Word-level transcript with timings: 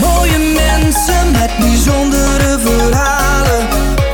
Mooie 0.00 0.38
mensen 0.38 1.30
met 1.30 1.50
bijzondere 1.58 2.58
verhalen 2.58 3.68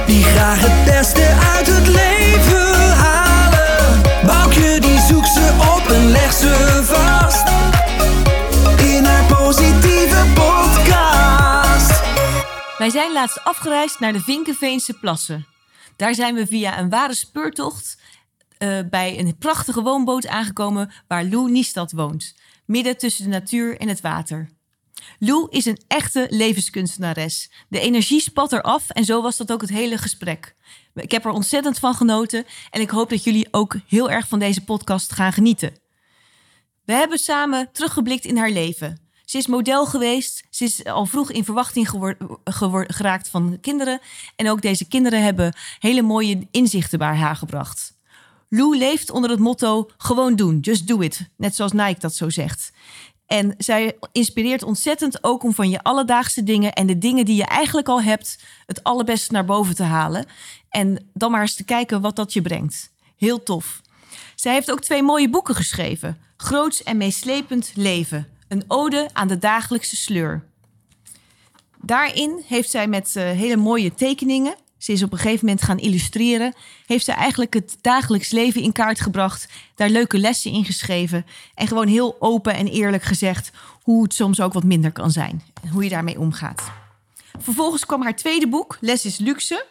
Die 0.06 0.24
graag 0.24 0.60
het 0.60 0.84
beste 0.84 1.26
uit 1.56 1.66
het 1.66 1.86
leven 1.86 2.96
halen 2.96 4.02
Boukje 4.26 4.80
die 4.80 5.00
zoekt 5.00 5.28
ze 5.28 5.50
op 5.76 5.90
en 5.90 6.10
legt 6.10 6.38
ze 6.38 6.80
vast 6.84 7.48
In 8.82 9.04
haar 9.04 9.24
positieve 9.24 10.24
podcast 10.34 12.02
Wij 12.78 12.90
zijn 12.90 13.12
laatst 13.12 13.44
afgereisd 13.44 14.00
naar 14.00 14.12
de 14.12 14.20
Vinkenveense 14.20 14.92
plassen. 14.92 15.46
Daar 16.00 16.14
zijn 16.14 16.34
we 16.34 16.46
via 16.46 16.78
een 16.78 16.88
ware 16.88 17.14
speurtocht 17.14 18.00
eh, 18.58 18.78
bij 18.90 19.18
een 19.18 19.36
prachtige 19.38 19.82
woonboot 19.82 20.26
aangekomen 20.26 20.90
waar 21.06 21.24
Lou 21.24 21.50
Niestad 21.50 21.92
woont. 21.92 22.34
Midden 22.66 22.96
tussen 22.96 23.24
de 23.24 23.30
natuur 23.30 23.78
en 23.78 23.88
het 23.88 24.00
water. 24.00 24.50
Lou 25.18 25.46
is 25.50 25.64
een 25.64 25.80
echte 25.86 26.26
levenskunstenares. 26.30 27.50
De 27.68 27.80
energie 27.80 28.20
spat 28.20 28.52
eraf 28.52 28.90
en 28.90 29.04
zo 29.04 29.22
was 29.22 29.36
dat 29.36 29.52
ook 29.52 29.60
het 29.60 29.70
hele 29.70 29.98
gesprek. 29.98 30.54
Ik 30.94 31.10
heb 31.10 31.24
er 31.24 31.30
ontzettend 31.30 31.78
van 31.78 31.94
genoten 31.94 32.44
en 32.70 32.80
ik 32.80 32.90
hoop 32.90 33.10
dat 33.10 33.24
jullie 33.24 33.48
ook 33.50 33.76
heel 33.86 34.10
erg 34.10 34.28
van 34.28 34.38
deze 34.38 34.64
podcast 34.64 35.12
gaan 35.12 35.32
genieten. 35.32 35.76
We 36.84 36.92
hebben 36.92 37.18
samen 37.18 37.68
teruggeblikt 37.72 38.24
in 38.24 38.36
haar 38.36 38.50
leven. 38.50 39.09
Ze 39.30 39.38
is 39.38 39.46
model 39.46 39.86
geweest. 39.86 40.44
Ze 40.50 40.64
is 40.64 40.84
al 40.84 41.06
vroeg 41.06 41.30
in 41.30 41.44
verwachting 41.44 41.88
geraakt 42.86 43.28
van 43.28 43.58
kinderen. 43.60 44.00
En 44.36 44.50
ook 44.50 44.62
deze 44.62 44.88
kinderen 44.88 45.22
hebben 45.22 45.54
hele 45.78 46.02
mooie 46.02 46.46
inzichten 46.50 46.98
bij 46.98 47.14
haar 47.14 47.36
gebracht. 47.36 47.96
Lou 48.48 48.76
leeft 48.76 49.10
onder 49.10 49.30
het 49.30 49.38
motto 49.38 49.90
gewoon 49.96 50.36
doen, 50.36 50.58
just 50.60 50.86
do 50.88 51.00
it. 51.00 51.28
Net 51.36 51.54
zoals 51.54 51.72
Nike 51.72 52.00
dat 52.00 52.14
zo 52.14 52.30
zegt. 52.30 52.72
En 53.26 53.54
zij 53.58 53.98
inspireert 54.12 54.62
ontzettend 54.62 55.24
ook 55.24 55.42
om 55.42 55.54
van 55.54 55.70
je 55.70 55.82
alledaagse 55.82 56.42
dingen 56.42 56.72
en 56.72 56.86
de 56.86 56.98
dingen 56.98 57.24
die 57.24 57.36
je 57.36 57.46
eigenlijk 57.46 57.88
al 57.88 58.02
hebt, 58.02 58.38
het 58.66 58.84
allerbeste 58.84 59.32
naar 59.32 59.44
boven 59.44 59.74
te 59.74 59.82
halen. 59.82 60.26
En 60.68 61.10
dan 61.14 61.30
maar 61.30 61.40
eens 61.40 61.54
te 61.54 61.64
kijken 61.64 62.00
wat 62.00 62.16
dat 62.16 62.32
je 62.32 62.42
brengt. 62.42 62.92
Heel 63.16 63.42
tof. 63.42 63.80
Zij 64.34 64.52
heeft 64.52 64.70
ook 64.70 64.80
twee 64.80 65.02
mooie 65.02 65.30
boeken 65.30 65.54
geschreven: 65.54 66.18
Groots 66.36 66.82
en 66.82 66.96
meeslepend 66.96 67.72
leven. 67.74 68.38
Een 68.50 68.64
ode 68.68 69.08
aan 69.12 69.28
de 69.28 69.38
dagelijkse 69.38 69.96
sleur. 69.96 70.44
Daarin 71.80 72.42
heeft 72.46 72.70
zij 72.70 72.86
met 72.86 73.16
eh, 73.16 73.24
hele 73.24 73.56
mooie 73.56 73.94
tekeningen. 73.94 74.54
Ze 74.78 74.92
is 74.92 75.02
op 75.02 75.12
een 75.12 75.18
gegeven 75.18 75.46
moment 75.46 75.64
gaan 75.64 75.78
illustreren. 75.78 76.54
Heeft 76.86 77.04
ze 77.04 77.12
eigenlijk 77.12 77.54
het 77.54 77.76
dagelijks 77.80 78.30
leven 78.30 78.62
in 78.62 78.72
kaart 78.72 79.00
gebracht. 79.00 79.48
Daar 79.74 79.88
leuke 79.88 80.18
lessen 80.18 80.52
in 80.52 80.64
geschreven. 80.64 81.26
En 81.54 81.66
gewoon 81.66 81.86
heel 81.86 82.16
open 82.18 82.54
en 82.54 82.66
eerlijk 82.66 83.02
gezegd 83.02 83.50
hoe 83.82 84.02
het 84.02 84.14
soms 84.14 84.40
ook 84.40 84.52
wat 84.52 84.64
minder 84.64 84.92
kan 84.92 85.10
zijn. 85.10 85.42
En 85.62 85.68
hoe 85.68 85.84
je 85.84 85.90
daarmee 85.90 86.18
omgaat. 86.18 86.70
Vervolgens 87.38 87.86
kwam 87.86 88.02
haar 88.02 88.16
tweede 88.16 88.48
boek, 88.48 88.76
Les 88.80 89.04
is 89.04 89.18
Luxe. 89.18 89.66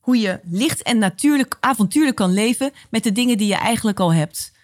Hoe 0.00 0.18
je 0.18 0.40
licht 0.44 0.82
en 0.82 0.98
natuurlijk 0.98 1.56
avontuurlijk 1.60 2.16
kan 2.16 2.32
leven 2.32 2.72
met 2.90 3.02
de 3.02 3.12
dingen 3.12 3.38
die 3.38 3.48
je 3.48 3.56
eigenlijk 3.56 4.00
al 4.00 4.12
hebt. 4.12 4.54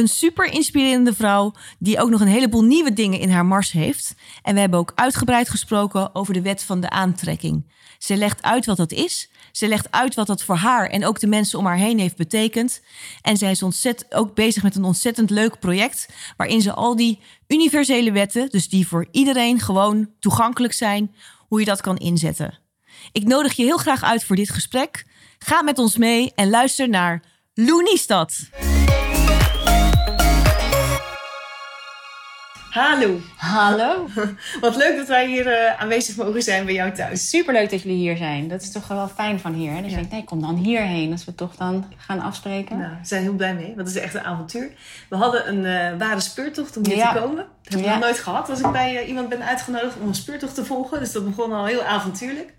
Een 0.00 0.08
super 0.08 0.52
inspirerende 0.52 1.14
vrouw 1.14 1.52
die 1.78 2.00
ook 2.00 2.10
nog 2.10 2.20
een 2.20 2.26
heleboel 2.26 2.64
nieuwe 2.64 2.92
dingen 2.92 3.18
in 3.18 3.30
haar 3.30 3.46
mars 3.46 3.72
heeft. 3.72 4.14
En 4.42 4.54
we 4.54 4.60
hebben 4.60 4.78
ook 4.78 4.92
uitgebreid 4.94 5.48
gesproken 5.48 6.14
over 6.14 6.34
de 6.34 6.42
wet 6.42 6.62
van 6.62 6.80
de 6.80 6.90
aantrekking. 6.90 7.72
Ze 7.98 8.16
legt 8.16 8.42
uit 8.42 8.66
wat 8.66 8.76
dat 8.76 8.92
is. 8.92 9.30
Ze 9.52 9.68
legt 9.68 9.90
uit 9.90 10.14
wat 10.14 10.26
dat 10.26 10.42
voor 10.42 10.54
haar 10.54 10.86
en 10.86 11.06
ook 11.06 11.20
de 11.20 11.26
mensen 11.26 11.58
om 11.58 11.66
haar 11.66 11.76
heen 11.76 11.98
heeft 11.98 12.16
betekend. 12.16 12.82
En 13.22 13.36
zij 13.36 13.50
is 13.50 13.62
ook 14.10 14.34
bezig 14.34 14.62
met 14.62 14.76
een 14.76 14.84
ontzettend 14.84 15.30
leuk 15.30 15.58
project. 15.58 16.08
Waarin 16.36 16.60
ze 16.60 16.72
al 16.72 16.96
die 16.96 17.18
universele 17.46 18.12
wetten, 18.12 18.48
dus 18.48 18.68
die 18.68 18.88
voor 18.88 19.06
iedereen 19.10 19.60
gewoon 19.60 20.10
toegankelijk 20.20 20.72
zijn, 20.72 21.14
hoe 21.48 21.58
je 21.58 21.66
dat 21.66 21.80
kan 21.80 21.96
inzetten. 21.96 22.58
Ik 23.12 23.24
nodig 23.24 23.52
je 23.52 23.64
heel 23.64 23.78
graag 23.78 24.02
uit 24.02 24.24
voor 24.24 24.36
dit 24.36 24.50
gesprek. 24.50 25.06
Ga 25.38 25.62
met 25.62 25.78
ons 25.78 25.96
mee 25.96 26.32
en 26.34 26.50
luister 26.50 26.88
naar 26.88 27.22
Loeniestad. 27.54 28.48
Hallo, 32.70 33.20
Hallo. 33.36 34.08
wat 34.60 34.76
leuk 34.76 34.96
dat 34.96 35.06
wij 35.08 35.26
hier 35.26 35.46
eh, 35.46 35.80
aanwezig 35.80 36.16
mogen 36.16 36.42
zijn 36.42 36.64
bij 36.64 36.74
jou 36.74 36.92
thuis. 36.92 37.28
Superleuk 37.28 37.70
dat 37.70 37.82
jullie 37.82 37.98
hier 37.98 38.16
zijn. 38.16 38.48
Dat 38.48 38.62
is 38.62 38.72
toch 38.72 38.88
wel 38.88 39.08
fijn 39.08 39.40
van 39.40 39.52
hier. 39.54 39.72
Hè? 39.72 39.82
Dus 39.82 39.90
ik 39.90 39.96
denk, 39.96 40.10
nee, 40.10 40.24
kom 40.24 40.40
dan 40.40 40.56
hierheen. 40.56 41.12
Als 41.12 41.24
we 41.24 41.34
toch 41.34 41.56
dan 41.56 41.92
gaan 41.96 42.20
afspreken. 42.20 42.78
Nou, 42.78 42.90
we 42.90 43.06
zijn 43.06 43.22
heel 43.22 43.32
blij 43.34 43.54
mee, 43.54 43.66
want 43.76 43.88
het 43.88 43.96
is 43.96 44.02
echt 44.02 44.14
een 44.14 44.24
avontuur. 44.24 44.70
We 45.08 45.16
hadden 45.16 45.48
een 45.48 45.64
eh, 45.64 45.98
ware 45.98 46.20
speurtocht 46.20 46.76
om 46.76 46.86
hier 46.86 46.96
Ja. 46.96 47.12
te 47.12 47.18
komen. 47.18 47.36
Dat 47.62 47.72
heb 47.72 47.78
ik 47.78 47.84
Ja. 47.84 47.90
nog 47.90 48.00
nooit 48.00 48.18
gehad 48.18 48.48
als 48.50 48.60
ik 48.60 48.72
bij 48.72 48.96
eh, 49.02 49.08
iemand 49.08 49.28
ben 49.28 49.42
uitgenodigd 49.44 49.96
om 50.00 50.08
een 50.08 50.14
speurtocht 50.14 50.54
te 50.54 50.64
volgen. 50.64 50.98
Dus 51.00 51.12
dat 51.12 51.24
begon 51.28 51.52
al 51.52 51.64
heel 51.66 51.82
avontuurlijk. 51.82 52.52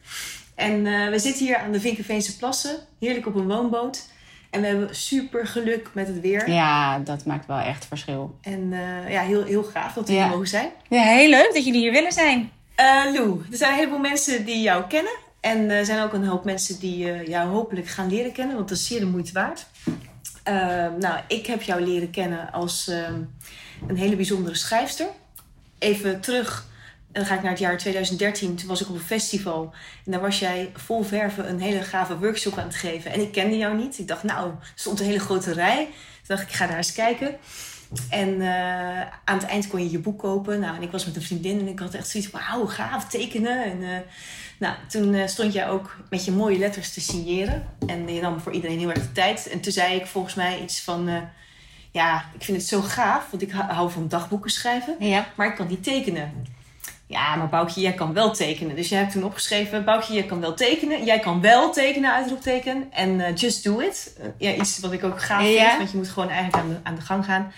En 0.56 0.84
we 1.12 1.20
zitten 1.20 1.46
hier 1.46 1.58
aan 1.58 1.72
de 1.72 1.80
Vinkenveense 1.80 2.38
plassen, 2.38 2.76
heerlijk 3.00 3.28
op 3.28 3.36
een 3.36 3.48
woonboot. 3.48 4.06
En 4.52 4.62
we 4.62 4.68
hebben 4.68 4.96
super 4.96 5.48
geluk 5.48 5.90
met 5.94 6.08
het 6.08 6.20
weer. 6.20 6.50
Ja, 6.50 7.00
dat 7.00 7.26
maakt 7.26 7.46
wel 7.46 7.58
echt 7.60 7.86
verschil. 7.86 8.38
En 8.42 8.74
eh, 8.74 9.12
ja, 9.12 9.22
heel, 9.22 9.44
heel 9.44 9.64
gaaf 9.64 9.94
dat 9.94 10.08
we 10.08 10.14
Ja. 10.14 10.22
hier 10.22 10.30
mogen 10.32 10.48
zijn. 10.48 10.70
Ja, 10.90 11.02
heel 11.04 11.30
leuk 11.30 11.50
dat 11.54 11.66
jullie 11.66 11.82
hier 11.82 11.92
willen 11.92 12.12
zijn. 12.12 12.52
Eh, 12.76 13.04
Lou, 13.14 13.42
er 13.52 13.58
zijn 13.58 13.72
een 13.72 13.78
heleboel 13.78 14.00
mensen 14.00 14.46
die 14.46 14.62
jou 14.62 14.84
kennen. 14.88 15.12
En 15.40 15.70
er 15.70 15.86
zijn 15.86 16.04
ook 16.04 16.14
een 16.14 16.26
hoop 16.26 16.46
mensen 16.46 16.80
die 16.80 17.12
eh, 17.12 17.28
jou 17.28 17.50
hopelijk 17.50 17.88
gaan 17.88 18.10
leren 18.10 18.32
kennen, 18.32 18.56
want 18.56 18.70
dat 18.70 18.78
is 18.78 18.88
zeer 18.88 19.00
de 19.00 19.06
moeite 19.06 19.34
waard. 19.34 19.66
Nou, 21.00 21.20
ik 21.28 21.46
heb 21.46 21.62
jou 21.62 21.82
leren 21.82 22.10
kennen 22.12 22.52
als 22.52 22.88
een 23.88 23.98
hele 23.98 24.16
bijzondere 24.16 24.56
schrijfster. 24.56 25.08
Even 25.80 26.20
terug, 26.22 26.66
dan 27.12 27.26
ga 27.26 27.36
ik 27.36 27.42
naar 27.42 27.52
het 27.52 27.60
jaar 27.60 27.78
2013. 27.78 28.56
Toen 28.56 28.68
was 28.68 28.82
ik 28.82 28.90
op 28.90 28.96
een 28.96 29.02
festival 29.02 29.74
en 30.06 30.12
daar 30.12 30.22
was 30.22 30.40
jij 30.40 30.72
vol 30.76 31.04
verven 31.04 31.50
een 31.50 31.60
hele 31.60 31.82
gave 31.82 32.18
workshop 32.18 32.58
aan 32.58 32.66
het 32.68 32.76
geven. 32.76 33.12
En 33.12 33.22
ik 33.22 33.32
kende 33.32 33.58
jou 33.58 33.78
niet. 33.78 34.00
Ik 34.00 34.08
dacht, 34.08 34.24
nou, 34.24 34.50
er 34.50 34.72
stond 34.76 35.00
een 35.00 35.06
hele 35.06 35.20
grote 35.20 35.54
rij. 35.54 35.84
Toen 35.86 35.94
dacht 36.28 36.42
ik, 36.42 36.48
ik 36.50 36.54
ga 36.56 36.68
daar 36.68 36.78
eens 36.78 36.94
kijken. 36.94 37.36
En 38.10 38.42
eh, 38.42 39.00
aan 39.24 39.38
het 39.38 39.46
eind 39.46 39.68
kon 39.68 39.84
je 39.84 39.92
je 39.92 40.00
boek 40.00 40.20
kopen. 40.20 40.60
Nou, 40.60 40.76
en 40.76 40.82
ik 40.82 40.92
was 40.92 41.06
met 41.06 41.16
een 41.16 41.22
vriendin 41.22 41.60
en 41.60 41.68
ik 41.68 41.80
had 41.80 41.94
echt 41.94 42.08
zoiets 42.10 42.30
van, 42.30 42.40
wauw, 42.50 42.66
gaaf, 42.66 43.10
tekenen. 43.10 43.64
En, 43.64 43.84
eh, 43.84 44.00
nou, 44.60 44.76
toen 44.88 45.14
eh, 45.14 45.28
stond 45.28 45.54
jij 45.54 45.70
ook 45.70 45.98
met 46.10 46.26
je 46.26 46.32
mooie 46.32 46.58
letters 46.58 46.94
te 46.94 47.02
signeren. 47.02 47.66
En 47.88 48.14
je 48.14 48.22
nam 48.22 48.40
voor 48.40 48.52
iedereen 48.52 48.80
heel 48.80 48.90
erg 48.90 49.02
de 49.02 49.12
tijd. 49.12 49.48
En 49.50 49.60
toen 49.62 49.72
zei 49.72 49.96
ik 49.96 50.06
volgens 50.06 50.34
mij 50.34 50.62
iets 50.62 50.82
van, 50.82 51.10
ja, 51.92 52.26
ik 52.34 52.44
vind 52.44 52.58
het 52.58 52.68
zo 52.68 52.82
gaaf. 52.82 53.28
Want 53.32 53.42
ik 53.44 53.52
hou- 53.52 53.72
hou 53.72 53.92
van 53.92 54.08
dagboeken 54.08 54.52
schrijven. 54.52 54.96
Ja. 55.00 55.28
Maar 55.36 55.48
ik 55.48 55.56
kan 55.56 55.68
niet 55.68 55.84
tekenen. 55.84 56.46
Ja, 57.12 57.36
maar 57.36 57.50
Boukje, 57.50 57.82
jij 57.82 57.94
kan 57.94 58.14
wel 58.14 58.32
tekenen. 58.34 58.76
Dus 58.76 58.90
jij 58.90 59.00
hebt 59.00 59.12
toen 59.12 59.24
opgeschreven, 59.24 59.86
Boukje, 59.86 60.14
jij 60.14 60.24
kan 60.24 60.40
wel 60.40 60.54
tekenen. 60.54 61.04
Jij 61.06 61.20
kan 61.20 61.42
wel 61.42 61.72
tekenen, 61.72 62.14
uitroepteken. 62.14 62.88
En 62.92 63.22
eh, 63.22 63.36
just 63.36 63.64
do 63.64 63.80
it. 63.80 64.16
Eh, 64.20 64.26
ja, 64.38 64.54
iets 64.62 64.80
wat 64.80 64.92
ik 64.92 65.04
ook 65.04 65.22
gaaf 65.22 65.44
Ja. 65.48 65.66
vind. 65.68 65.78
Want 65.78 65.92
je 65.92 65.98
moet 65.98 66.10
gewoon 66.10 66.30
eigenlijk 66.30 66.64
aan 66.64 66.70
de, 66.70 66.76
aan 66.84 66.96
de 66.96 67.02
gang 67.02 67.26
gaan. 67.26 67.52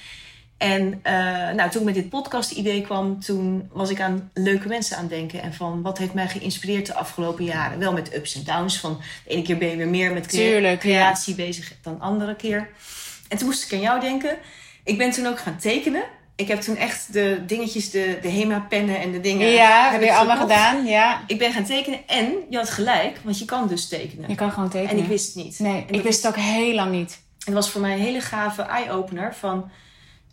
En 0.58 1.00
eh, 1.04 1.14
nou, 1.56 1.70
toen 1.70 1.80
ik 1.82 1.86
met 1.86 1.96
dit 1.96 2.10
podcast-idee 2.10 2.82
kwam, 2.82 3.20
toen 3.20 3.70
was 3.74 3.90
ik 3.90 4.02
aan 4.02 4.30
leuke 4.34 4.68
mensen 4.68 4.96
aan 4.98 5.02
het 5.04 5.12
denken. 5.12 5.42
En 5.42 5.54
van 5.54 5.82
wat 5.82 5.98
heeft 5.98 6.14
mij 6.14 6.28
geïnspireerd 6.28 6.86
de 6.86 6.94
afgelopen 6.96 7.44
jaren. 7.44 7.80
Wel 7.80 7.94
met 7.94 8.16
ups 8.16 8.36
en 8.36 8.44
downs. 8.44 8.80
Van 8.80 9.02
de 9.26 9.30
ene 9.34 9.42
keer 9.42 9.58
ben 9.58 9.70
je 9.70 9.76
weer 9.76 9.88
meer 9.88 10.14
met 10.14 10.26
crea- 10.26 10.50
Tuurlijk, 10.50 10.84
ja. 10.84 10.90
creatie 10.90 11.36
bezig 11.36 11.74
dan 11.82 11.94
de 11.94 12.00
andere 12.04 12.36
keer. 12.36 12.70
En 13.28 13.38
toen 13.38 13.48
moest 13.48 13.66
ik 13.66 13.74
aan 13.74 13.80
jou 13.84 14.00
denken. 14.00 14.38
Ik 14.84 14.98
ben 14.98 15.12
toen 15.12 15.26
ook 15.28 15.40
gaan 15.40 15.58
tekenen. 15.58 16.04
Ik 16.36 16.48
heb 16.48 16.62
toen 16.62 16.76
echt 16.76 17.14
de 17.14 17.44
dingetjes, 17.48 17.92
de, 17.92 18.18
de 18.22 18.30
HEMA-pennen 18.30 19.00
en 19.00 19.12
de 19.12 19.20
dingen. 19.20 19.48
Ja, 19.48 19.92
heb 19.92 20.02
je 20.02 20.14
allemaal 20.14 20.38
gekocht. 20.38 20.54
gedaan. 20.54 20.86
Ja. 20.86 21.24
Ik 21.28 21.38
ben 21.38 21.54
gaan 21.54 21.64
tekenen 21.64 22.00
en 22.08 22.34
je 22.50 22.58
had 22.58 22.70
gelijk, 22.70 23.20
want 23.24 23.40
je 23.40 23.46
kan 23.46 23.68
dus 23.68 23.88
tekenen. 23.88 24.30
Je 24.30 24.36
kan 24.36 24.52
gewoon 24.52 24.70
tekenen. 24.70 24.92
En 24.98 25.04
ik 25.04 25.08
wist 25.08 25.34
het 25.34 25.44
niet. 25.44 25.60
Nee, 25.60 25.74
En 25.82 25.88
ik 25.88 25.94
dat 25.94 26.02
wist 26.02 26.24
het 26.24 26.32
ook 26.36 26.42
heel 26.44 26.74
lang 26.74 26.92
niet. 26.92 27.20
het 27.46 27.54
was 27.54 27.70
voor 27.70 27.82
mij 27.82 27.94
een 27.94 28.00
hele 28.00 28.22
gave 28.22 28.62
eye-opener 28.62 29.36
van... 29.36 29.70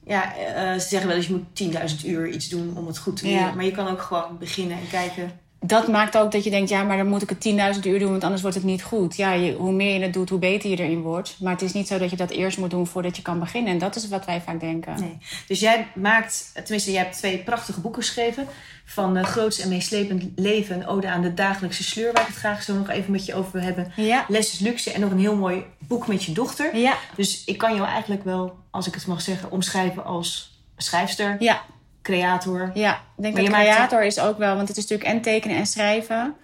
Ja, 0.04 0.34
eh, 0.36 0.72
ze 0.72 0.88
zeggen 0.88 1.08
wel 1.08 1.16
eens 1.16 1.26
je 1.26 1.32
moet 1.32 1.72
10.000 2.02 2.06
uur 2.06 2.28
iets 2.28 2.48
doen 2.48 2.76
om 2.76 2.86
het 2.86 2.98
goed 2.98 3.16
te 3.16 3.24
leren. 3.26 3.40
Ja. 3.46 3.52
Maar 3.54 3.64
je 3.64 3.70
kan 3.70 3.88
ook 3.88 4.00
gewoon 4.02 4.38
beginnen 4.38 4.78
en 4.78 4.88
kijken. 4.90 5.40
Dat 5.62 5.88
maakt 5.88 6.16
ook 6.16 6.32
dat 6.32 6.44
je 6.44 6.50
denkt, 6.50 6.70
ja, 6.70 6.82
maar 6.82 6.96
dan 6.96 7.08
moet 7.08 7.22
ik 7.22 7.28
het 7.28 7.76
10.000 7.76 7.80
uur 7.82 7.98
doen, 7.98 8.10
want 8.10 8.24
anders 8.24 8.42
wordt 8.42 8.56
het 8.56 8.66
niet 8.66 8.82
goed. 8.82 9.16
Ja, 9.16 9.32
je, 9.32 9.52
hoe 9.52 9.72
meer 9.72 9.94
je 9.94 10.02
het 10.02 10.12
doet, 10.12 10.28
hoe 10.28 10.38
beter 10.38 10.70
je 10.70 10.76
erin 10.76 11.00
wordt. 11.00 11.36
Maar 11.40 11.52
het 11.52 11.62
is 11.62 11.72
niet 11.72 11.86
zo 11.86 11.98
dat 11.98 12.10
je 12.10 12.16
dat 12.16 12.30
eerst 12.30 12.58
moet 12.58 12.70
doen 12.70 12.86
voordat 12.86 13.16
je 13.16 13.22
kan 13.22 13.38
beginnen. 13.38 13.72
En 13.72 13.78
dat 13.78 13.96
is 13.96 14.08
wat 14.08 14.24
wij 14.24 14.40
vaak 14.40 14.60
denken. 14.60 15.00
Nee. 15.00 15.18
Dus 15.46 15.60
jij 15.60 15.86
maakt, 15.94 16.50
tenminste 16.54 16.92
jij 16.92 17.02
hebt 17.02 17.16
twee 17.16 17.38
prachtige 17.38 17.80
boeken 17.80 18.02
geschreven. 18.02 18.46
Van 18.84 19.16
uh, 19.16 19.24
Groots 19.24 19.58
en 19.58 19.68
Meeslepend 19.68 20.24
Leven, 20.36 20.76
een 20.76 20.86
ode 20.86 21.08
aan 21.08 21.22
de 21.22 21.34
dagelijkse 21.34 21.82
sleur. 21.82 22.12
Waar 22.12 22.22
ik 22.22 22.28
het 22.28 22.36
graag 22.36 22.62
zo 22.62 22.74
nog 22.74 22.88
even 22.88 23.12
met 23.12 23.26
je 23.26 23.34
over 23.34 23.52
wil 23.52 23.62
hebben. 23.62 23.92
Ja. 23.96 24.24
Les 24.28 24.52
is 24.52 24.58
luxe 24.58 24.92
en 24.92 25.00
nog 25.00 25.10
een 25.10 25.18
heel 25.18 25.36
mooi 25.36 25.64
boek 25.78 26.06
met 26.06 26.24
je 26.24 26.32
dochter. 26.32 26.76
Ja. 26.76 26.96
Dus 27.16 27.44
ik 27.44 27.58
kan 27.58 27.74
jou 27.74 27.86
eigenlijk 27.88 28.24
wel, 28.24 28.58
als 28.70 28.86
ik 28.86 28.94
het 28.94 29.06
mag 29.06 29.20
zeggen, 29.20 29.50
omschrijven 29.50 30.04
als 30.04 30.58
schrijfster, 30.76 31.36
Ja, 31.38 31.62
creator. 32.02 32.70
ja. 32.74 32.92
Ik 32.94 33.22
denk 33.22 33.34
Maar 33.34 33.42
dat 33.42 33.52
maakt- 33.52 33.64
creator 33.68 34.04
is 34.04 34.18
ook 34.20 34.38
wel, 34.38 34.56
want 34.56 34.68
het 34.68 34.76
is 34.76 34.82
natuurlijk 34.86 35.10
en 35.10 35.20
tekenen 35.20 35.56
en 35.56 35.66
schrijven. 35.66 36.34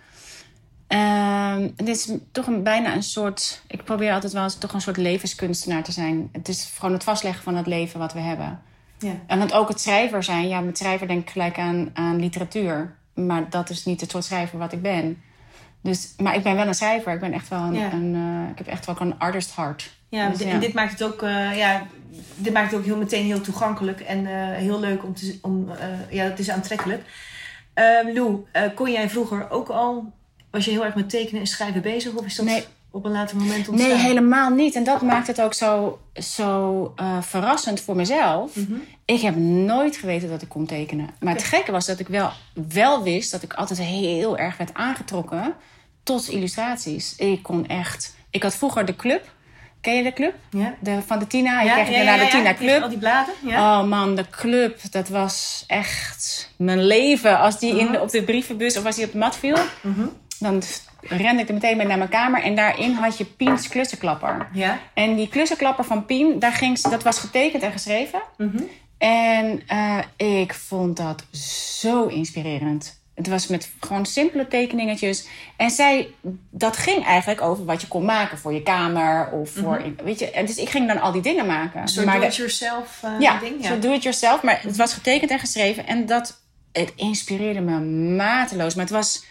Ehm, 0.87 1.69
het 1.77 1.89
is 1.89 2.11
toch 2.33 2.47
een, 2.47 2.63
bijna 2.63 2.95
een 2.95 3.03
soort... 3.03 3.63
Ik 3.67 3.85
probeer 3.85 4.13
altijd 4.13 4.33
wel 4.33 4.43
eens 4.43 4.59
toch 4.59 4.73
een 4.73 4.81
soort 4.81 4.97
levenskunstenaar 4.97 5.83
te 5.83 5.93
zijn. 5.93 6.29
Het 6.33 6.49
is 6.49 6.73
gewoon 6.77 6.93
het 6.95 7.05
vastleggen 7.05 7.43
van 7.43 7.57
het 7.57 7.67
leven 7.67 7.99
wat 8.01 8.13
we 8.13 8.21
hebben. 8.21 8.61
Ja. 8.99 9.13
En 9.27 9.39
want 9.39 9.53
ook 9.53 9.69
het 9.69 9.81
schrijver 9.81 10.23
zijn. 10.23 10.49
Ja, 10.49 10.61
met 10.61 10.79
schrijver 10.79 11.07
denk 11.09 11.21
ik 11.23 11.31
gelijk 11.31 11.59
aan, 11.59 11.91
aan 11.95 12.21
literatuur. 12.21 12.95
Maar 13.15 13.51
dat 13.51 13.71
is 13.71 13.85
niet 13.85 14.01
het 14.01 14.11
soort 14.11 14.25
schrijver 14.25 14.59
wat 14.59 14.73
ik 14.73 14.83
ben. 14.83 15.23
Dus, 15.87 16.15
maar 16.17 16.35
ik 16.35 16.43
ben 16.43 16.57
wel 16.57 16.67
een 16.67 16.75
schrijver. 16.75 17.13
Ik 17.13 17.21
ben 17.21 17.33
echt 17.33 17.49
wel 17.49 17.61
een... 17.61 17.75
Ja. 17.75 17.93
een 17.93 18.15
eh, 18.15 18.51
ik 18.51 18.59
heb 18.59 18.67
echt 18.67 18.87
wel 18.87 18.97
een 18.99 19.19
artist 19.19 19.57
heart. 19.57 19.95
Ja, 20.09 20.29
Dus 20.29 20.39
ja. 20.39 20.47
en 20.47 20.61
dit 20.61 20.73
maakt 20.75 20.93
het 20.93 21.03
ook, 21.03 21.23
eh, 21.23 21.57
ja, 21.57 21.87
dit 22.35 22.53
maakt 22.53 22.71
het 22.71 22.81
ook 22.81 22.87
heel 22.87 22.97
meteen 22.97 23.25
heel 23.25 23.41
toegankelijk 23.41 24.01
en 24.01 24.27
eh, 24.27 24.57
heel 24.57 24.81
leuk 24.81 25.05
om 25.05 25.15
te 25.15 25.39
om, 25.43 25.71
ja, 26.11 26.25
het 26.25 26.39
is 26.39 26.51
aantrekkelijk. 26.51 27.03
Ehm 27.75 28.09
Lou, 28.13 28.45
kon 28.75 28.91
jij 28.93 29.11
vroeger 29.11 29.51
ook 29.51 29.69
al, 29.69 30.13
was 30.51 30.65
je 30.65 30.71
heel 30.71 30.85
erg 30.85 30.95
met 30.95 31.11
tekenen 31.11 31.41
en 31.41 31.47
schrijven 31.47 31.83
bezig 31.83 32.13
of 32.13 32.25
is 32.25 32.37
dat 32.37 32.47
Nee. 32.47 32.65
op 32.91 33.05
een 33.05 33.11
later 33.11 33.37
moment 33.37 33.69
ontstaan? 33.69 33.93
Nee, 33.93 34.01
helemaal 34.01 34.51
niet. 34.51 34.75
En 34.75 34.85
dat 34.85 35.03
maakt 35.03 35.27
het 35.27 35.41
ook 35.41 35.55
zo, 35.55 35.99
zo 36.15 36.95
verrassend 37.21 37.81
voor 37.81 37.97
mezelf. 37.97 38.57
Mhm. 38.57 38.73
Ik 39.05 39.21
heb 39.21 39.37
nooit 39.37 39.97
geweten 39.97 40.29
dat 40.29 40.43
ik 40.43 40.49
kon 40.49 40.67
tekenen. 40.67 41.09
Maar 41.21 41.35
het 41.35 41.45
gekke 41.45 41.73
was 41.73 41.87
dat 41.87 41.99
ik 41.99 42.09
wel, 42.09 42.31
wel 42.69 43.03
wist 43.03 43.31
dat 43.31 43.43
ik 43.43 43.55
altijd 43.55 43.79
heel 43.79 44.39
erg 44.39 44.57
werd 44.57 44.75
aangetrokken 44.75 45.55
tot 46.07 46.29
illustraties. 46.29 47.15
Ik 47.17 47.43
kon 47.43 47.67
echt. 47.67 48.15
Ik 48.31 48.43
had 48.43 48.55
vroeger 48.57 48.85
de 48.85 48.97
club. 48.97 49.35
Ken 49.81 49.95
je 49.95 50.03
de 50.03 50.13
club? 50.13 50.35
Ja. 50.51 50.75
De, 50.81 50.99
van 51.07 51.19
de 51.19 51.27
Tina. 51.27 51.61
Je 51.63 51.71
krijgt 51.71 51.91
daarna 51.93 52.17
de 52.25 52.31
Tina 52.31 52.53
kreeg 52.53 52.69
Club. 52.71 52.83
Al 52.83 52.89
die 52.89 52.99
bladen, 52.99 53.35
ja. 53.47 53.81
Oh 53.81 53.89
man, 53.89 54.15
de 54.17 54.25
club, 54.31 54.81
dat 54.91 55.09
was 55.09 55.65
echt 55.67 56.51
mijn 56.57 56.87
leven. 56.87 57.39
Als 57.39 57.59
die 57.59 57.79
in 57.79 57.93
de, 57.93 58.01
op 58.01 58.11
de 58.11 58.23
brievenbus 58.23 58.77
of 58.77 58.85
als 58.85 58.97
die 58.97 59.05
op 59.07 59.13
de 59.13 59.19
mat 59.19 59.37
viel, 59.37 59.57
dan 60.39 60.63
rende 61.01 61.43
ik 61.43 61.49
er 61.49 61.55
meteen 61.55 61.77
mee 61.77 61.87
naar 61.87 61.99
mijn 61.99 62.11
kamer. 62.11 62.43
En 62.43 62.55
daarin 62.57 62.93
had 62.93 63.19
je 63.19 63.25
Piens 63.25 63.69
klussenklapper. 63.69 64.49
Ja. 64.53 64.79
En 64.95 65.15
die 65.17 65.29
klussenklapper 65.29 65.85
van 65.85 66.05
Pien, 66.07 66.39
daar 66.39 66.53
ging, 66.53 66.79
ze- 66.79 66.89
dat 66.91 67.03
was 67.03 67.19
getekend 67.19 67.63
en 67.63 67.73
geschreven. 67.73 68.21
Mhm. 68.37 68.63
En 68.99 69.63
eh, 69.67 69.99
ik 70.41 70.55
vond 70.55 70.97
dat 70.97 71.25
zo 71.81 72.07
inspirerend. 72.07 73.01
Het 73.17 73.29
was 73.29 73.47
met 73.47 73.71
gewoon 73.81 74.07
simpele 74.07 74.49
tekeningetjes. 74.49 75.27
En 75.57 75.71
zij, 75.71 76.09
dat 76.51 76.77
ging 76.77 77.05
eigenlijk 77.05 77.41
over 77.41 77.65
wat 77.65 77.81
je 77.81 77.89
kon 77.89 78.05
maken 78.05 78.39
voor 78.39 78.53
je 78.53 78.63
kamer. 78.63 79.31
Of 79.31 79.51
voor, 79.51 79.83
weet 80.05 80.19
je, 80.19 80.31
en 80.31 80.47
dus 80.47 80.57
ik 80.57 80.69
ging 80.69 80.87
dan 80.87 81.01
al 81.01 81.13
die 81.13 81.23
dingen 81.23 81.47
maken. 81.47 81.81
Mhm. 81.81 81.89
De- 82.05 82.05
do-it-yourself 82.21 83.01
eh, 83.03 83.11
ja, 83.21 83.39
ding. 83.39 83.65
zo 83.65 83.79
do 83.79 83.93
it 83.93 84.03
yourself. 84.03 84.43
Maar 84.43 84.61
het 84.63 84.77
was 84.77 84.95
getekend 84.95 85.31
en 85.31 85.39
geschreven. 85.39 85.87
En 85.87 86.07
dat, 86.07 86.41
het 86.73 86.93
inspireerde 86.97 87.61
me 87.61 87.81
mateloos. 88.17 88.75
Maar 88.75 88.85
het 88.85 88.95
was 88.95 89.25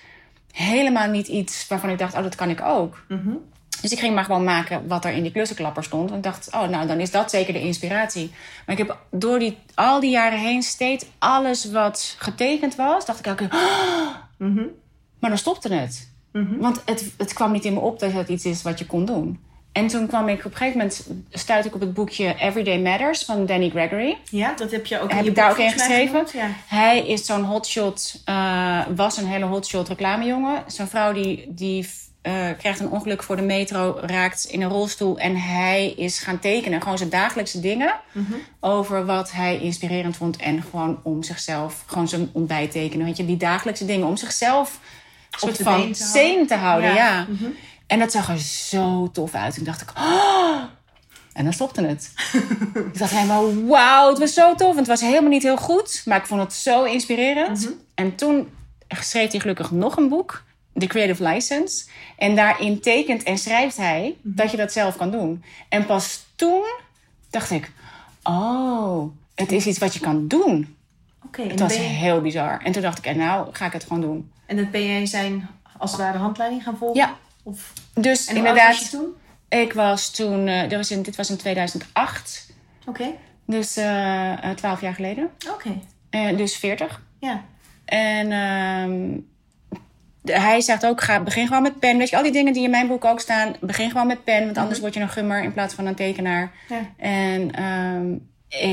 helemaal 0.52 1.10
niet 1.10 1.28
iets 1.28 1.68
waarvan 1.68 1.90
ik 1.90 1.98
dacht, 1.98 2.16
oh, 2.16 2.24
dat 2.24 2.36
kan 2.36 2.50
ik 2.50 2.62
ook. 2.62 3.06
Mhm. 3.08 3.34
Dus 3.82 3.92
ik 3.92 4.00
ging 4.00 4.16
maar 4.16 4.24
gewoon 4.24 4.44
maken 4.44 4.88
wat 4.88 5.06
er 5.06 5.12
in 5.12 5.24
die 5.24 5.32
klussenklapper 5.32 5.84
stond. 5.84 6.12
En 6.12 6.22
dacht, 6.22 6.48
oh, 6.54 6.68
nou, 6.68 6.88
dan 6.88 7.00
is 7.00 7.12
dat 7.12 7.30
zeker 7.30 7.54
de 7.54 7.60
inspiratie. 7.62 8.32
Maar 8.66 8.80
ik 8.80 8.88
heb 8.88 8.98
door 9.12 9.40
die, 9.40 9.58
al 9.74 10.00
die 10.00 10.10
jaren 10.10 10.40
heen 10.40 10.62
steeds 10.64 11.06
alles 11.20 11.72
wat 11.72 12.16
getekend 12.20 12.76
was, 12.76 13.06
dacht 13.06 13.20
ik 13.20 13.26
elke 13.26 13.48
keer, 13.48 13.60
"Oh!" 13.60 14.08
Mhm. 14.38 14.64
maar 15.20 15.30
dan 15.30 15.40
stopte 15.40 15.74
het. 15.74 16.14
Want 16.60 16.82
het, 16.86 17.12
het 17.18 17.34
kwam 17.34 17.52
niet 17.52 17.66
in 17.66 17.74
me 17.74 17.80
op 17.80 18.00
dat 18.00 18.12
het 18.12 18.30
iets 18.30 18.46
is 18.46 18.62
wat 18.62 18.80
je 18.80 18.86
kon 18.86 19.06
doen. 19.06 19.40
En 19.72 19.88
toen 19.88 20.08
kwam 20.08 20.28
ik 20.28 20.40
op 20.40 20.52
een 20.52 20.58
gegeven 20.58 20.78
moment, 20.78 21.08
stuitte 21.30 21.68
ik 21.68 21.76
op 21.76 21.82
het 21.82 21.94
boekje 21.94 22.36
Everyday 22.40 22.82
Matters 22.82 23.24
van 23.24 23.46
Danny 23.46 23.70
Gregory. 23.70 24.18
Ja, 24.30 24.54
dat 24.54 24.72
heb 24.72 24.86
je 24.86 25.00
ook 25.00 25.10
in 25.10 25.16
Heb 25.16 25.24
je 25.24 25.30
ik 25.30 25.36
daar 25.36 25.52
ook 25.52 25.58
in 25.58 25.72
geschreven? 25.72 26.28
Ja. 26.34 26.48
Hij 26.68 27.08
is 27.08 27.26
zo'n 27.26 27.44
hotshot, 27.44 28.22
eh, 28.26 28.82
was 28.96 29.18
een 29.18 29.28
hele 29.28 29.46
hotshot 29.46 29.88
reclamejongen. 29.88 30.64
Zo'n 30.68 30.88
vrouw 30.88 31.14
die, 31.14 31.46
die 31.50 31.90
eh, 32.26 32.48
krijgt 32.58 32.80
een 32.80 32.90
ongeluk 32.90 33.24
voor 33.24 33.36
de 33.36 33.42
metro, 33.42 33.98
raakt 34.02 34.46
in 34.46 34.62
een 34.62 34.70
rolstoel. 34.70 35.18
En 35.18 35.36
hij 35.36 35.92
is 35.92 36.20
gaan 36.20 36.40
tekenen, 36.40 36.82
gewoon 36.82 36.98
zijn 36.98 37.10
dagelijkse 37.10 37.60
dingen. 37.60 37.94
Mhm. 38.12 38.34
Over 38.60 39.06
wat 39.06 39.32
hij 39.32 39.60
inspirerend 39.60 40.18
vond. 40.18 40.38
En 40.38 40.64
gewoon 40.70 41.00
om 41.04 41.24
zichzelf, 41.24 41.84
gewoon 41.86 42.08
zijn 42.08 42.30
ontbijt 42.32 42.72
tekenen. 42.72 43.06
Weet 43.06 43.18
je, 43.18 43.26
die 43.26 43.38
dagelijkse 43.38 43.86
dingen. 43.86 44.08
Om 44.08 44.18
zichzelf 44.18 44.80
een 45.32 45.40
soort 45.40 45.58
van 45.58 45.82
been 45.82 45.94
te 45.94 46.04
houden. 46.04 46.36
zen 46.36 46.48
te 46.48 46.56
houden. 46.56 46.90
Ja. 46.90 46.96
Ja. 46.96 47.26
Mhm. 47.30 47.50
En 47.88 48.00
dat 48.00 48.12
zag 48.12 48.30
er 48.30 48.40
zo 48.40 49.10
tof 49.12 49.34
uit. 49.34 49.58
En 49.58 49.64
dacht 49.64 49.82
ik, 49.82 49.92
oh! 49.98 50.64
En 51.34 51.44
dan 51.44 51.54
stopte 51.54 51.86
het. 51.86 52.12
ik 52.92 52.98
dacht 52.98 53.12
helemaal, 53.12 53.66
wauw, 53.66 54.10
het 54.10 54.20
was 54.20 54.34
zo 54.34 54.56
tof. 54.56 54.72
En 54.72 54.78
het 54.78 54.88
was 54.88 55.02
helemaal 55.02 55.30
niet 55.30 55.44
heel 55.44 55.58
goed, 55.58 56.02
maar 56.06 56.18
ik 56.18 56.26
vond 56.26 56.42
het 56.42 56.54
zo 56.54 56.84
inspirerend. 56.84 57.62
Mhm. 57.62 57.74
En 57.96 58.16
toen 58.16 58.50
schreef 58.88 59.32
hij 59.32 59.40
gelukkig 59.40 59.72
nog 59.72 59.98
een 59.98 60.10
boek, 60.10 60.44
The 60.78 60.88
Creative 60.88 61.24
License. 61.28 61.86
En 62.18 62.36
daarin 62.36 62.80
tekent 62.80 63.24
en 63.24 63.38
schrijft 63.38 63.78
hij 63.78 64.16
Mhm. 64.22 64.36
dat 64.36 64.52
je 64.52 64.58
dat 64.58 64.72
zelf 64.72 64.96
kan 64.96 65.12
doen. 65.12 65.44
En 65.70 65.86
pas 65.86 66.26
toen 66.36 66.64
dacht 67.30 67.52
ik, 67.52 67.72
oh, 68.24 69.04
het 69.36 69.52
is 69.52 69.66
iets 69.66 69.78
wat 69.80 69.94
je 69.94 70.00
kan 70.00 70.28
doen. 70.28 70.76
Oké, 71.26 71.42
en, 71.42 71.50
Het 71.50 71.60
was 71.60 71.74
je- 71.74 71.80
heel 71.80 72.22
bizar. 72.22 72.62
En 72.64 72.72
toen 72.72 72.82
dacht 72.82 72.98
ik, 72.98 73.06
en 73.06 73.18
nou 73.18 73.48
ga 73.52 73.66
ik 73.66 73.74
het 73.74 73.84
gewoon 73.84 74.02
doen. 74.02 74.32
en 74.46 74.56
dan 74.56 74.72
ben 74.72 74.86
jij 74.86 75.06
zijn, 75.06 75.48
als 75.78 75.92
het 75.92 76.00
ware, 76.00 76.18
handleiding 76.18 76.64
gaan 76.64 76.78
volgen? 76.78 76.98
Ja. 77.02 77.16
Of, 77.44 77.74
Dus 77.94 78.26
en 78.26 78.36
inderdaad, 78.36 78.68
was 78.68 78.80
je 78.92 78.98
toen? 78.98 79.14
ik 79.62 79.74
was 79.74 80.10
toen, 80.12 80.48
eh, 80.48 80.62
dit, 80.70 80.78
was 80.78 80.92
in, 80.92 81.02
dit 81.02 81.16
was 81.16 81.30
in 81.30 81.38
2008. 81.38 82.54
Oké, 82.86 83.06
Dus 83.46 83.78
eh, 83.78 84.50
twaalf 84.56 84.82
jaar 84.82 84.94
geleden. 84.94 85.30
oké. 85.54 85.80
Eh, 86.10 86.38
dus 86.38 86.56
40. 86.56 87.02
Ja. 87.20 87.44
En 87.86 88.32
ehm, 88.32 88.92
de- 89.12 89.24
hij 90.26 90.62
zegt 90.62 90.86
ook, 90.86 91.02
ga, 91.02 91.24
begin 91.24 91.48
gewoon 91.48 91.62
met 91.62 91.80
pen. 91.80 91.98
Weet 91.98 92.10
je, 92.10 92.18
al 92.18 92.24
die 92.24 92.32
dingen 92.32 92.54
die 92.54 92.64
in 92.64 92.70
mijn 92.70 92.88
boek 92.88 93.06
ook 93.06 93.20
staan. 93.20 93.56
Begin 93.60 93.92
gewoon 93.92 94.08
met 94.08 94.24
pen, 94.24 94.46
want 94.46 94.58
anders 94.58 94.80
word 94.80 94.94
je 94.94 95.00
een 95.00 95.10
gummer 95.10 95.44
in 95.44 95.54
plaats 95.54 95.74
van 95.74 95.86
een 95.86 95.96
tekenaar. 95.96 96.52
Ja. 96.70 96.80
En 96.98 97.52
ehm, 97.52 98.14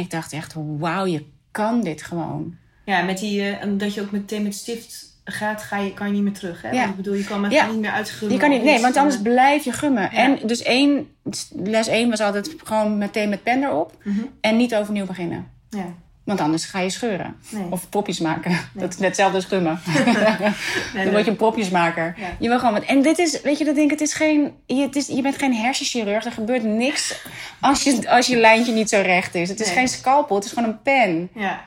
ik 0.00 0.10
dacht 0.10 0.32
echt, 0.32 0.54
wauw, 0.78 1.06
je 1.06 1.26
kan 1.50 1.80
dit 1.82 2.02
gewoon. 2.02 2.54
Ja, 2.84 3.02
met 3.02 3.18
die, 3.18 3.48
eh, 3.48 3.68
dat 3.70 3.94
je 3.94 4.00
ook 4.00 4.10
meteen 4.10 4.42
met 4.42 4.54
stift 4.54 5.20
gaat, 5.24 5.62
ga 5.62 5.78
je, 5.78 5.94
kan 5.94 6.06
je 6.06 6.12
niet 6.12 6.22
meer 6.22 6.32
terug. 6.32 6.62
Hè? 6.62 6.70
Ja. 6.70 6.76
Want 6.78 6.90
ik 6.90 6.96
bedoel, 6.96 7.14
je 7.14 7.24
kan 7.24 7.40
met 7.40 7.52
Ja. 7.52 7.66
niet 7.66 7.80
meer 7.80 7.90
uitgummen. 7.90 8.36
Je 8.36 8.42
kan 8.42 8.50
niet, 8.50 8.62
nee, 8.62 8.80
want 8.80 8.96
anders 8.96 9.16
eh, 9.16 9.22
blijf 9.22 9.64
je 9.64 9.72
gummen. 9.72 10.02
Ja. 10.02 10.10
En 10.12 10.38
dus 10.46 10.62
één, 10.62 11.08
les 11.52 11.86
1 11.88 12.10
was 12.10 12.20
altijd 12.20 12.54
gewoon 12.64 12.98
meteen 12.98 13.28
met 13.28 13.42
pen 13.42 13.62
erop. 13.62 13.96
Mhm. 14.04 14.20
En 14.40 14.56
niet 14.56 14.74
overnieuw 14.74 15.06
beginnen. 15.06 15.50
Ja. 15.70 15.94
Want 16.24 16.40
anders 16.40 16.64
ga 16.64 16.80
je 16.80 16.90
scheuren. 16.90 17.36
Nee. 17.50 17.66
Of 17.70 17.88
propjes 17.88 18.18
maken. 18.18 18.58
Dat 18.74 18.92
is 18.92 18.98
net 18.98 19.06
hetzelfde 19.08 19.36
als 19.36 19.44
gummen. 19.44 19.80
Nee, 20.94 21.04
Dan 21.04 21.12
word 21.12 21.24
je 21.24 21.30
een 21.30 21.36
propjesmaker. 21.36 22.14
Ja. 22.18 22.26
Je 22.38 22.48
wil 22.48 22.58
gewoon. 22.58 22.84
En 22.84 23.02
dit 23.02 23.18
is, 23.18 23.40
weet 23.40 23.58
je, 23.58 23.64
dat 23.64 23.74
denk 23.74 23.92
ik, 23.92 23.98
het 23.98 24.08
is 24.08 24.14
geen. 24.14 24.54
Je, 24.66 24.74
het 24.74 24.96
is, 24.96 25.06
je 25.06 25.22
bent 25.22 25.38
geen 25.38 25.54
hersenchirurg. 25.54 26.24
Er 26.24 26.32
gebeurt 26.32 26.62
niks 26.62 27.24
als 27.60 27.82
je, 27.82 28.10
als 28.10 28.26
je 28.26 28.36
lijntje 28.36 28.72
niet 28.72 28.88
zo 28.88 29.00
recht 29.00 29.34
is. 29.34 29.48
Het 29.48 29.60
is 29.60 29.70
geen 29.70 29.88
scalpel, 29.88 30.36
het 30.36 30.44
is 30.44 30.52
gewoon 30.52 30.68
een 30.68 30.82
pen. 30.82 31.30
Ja. 31.34 31.64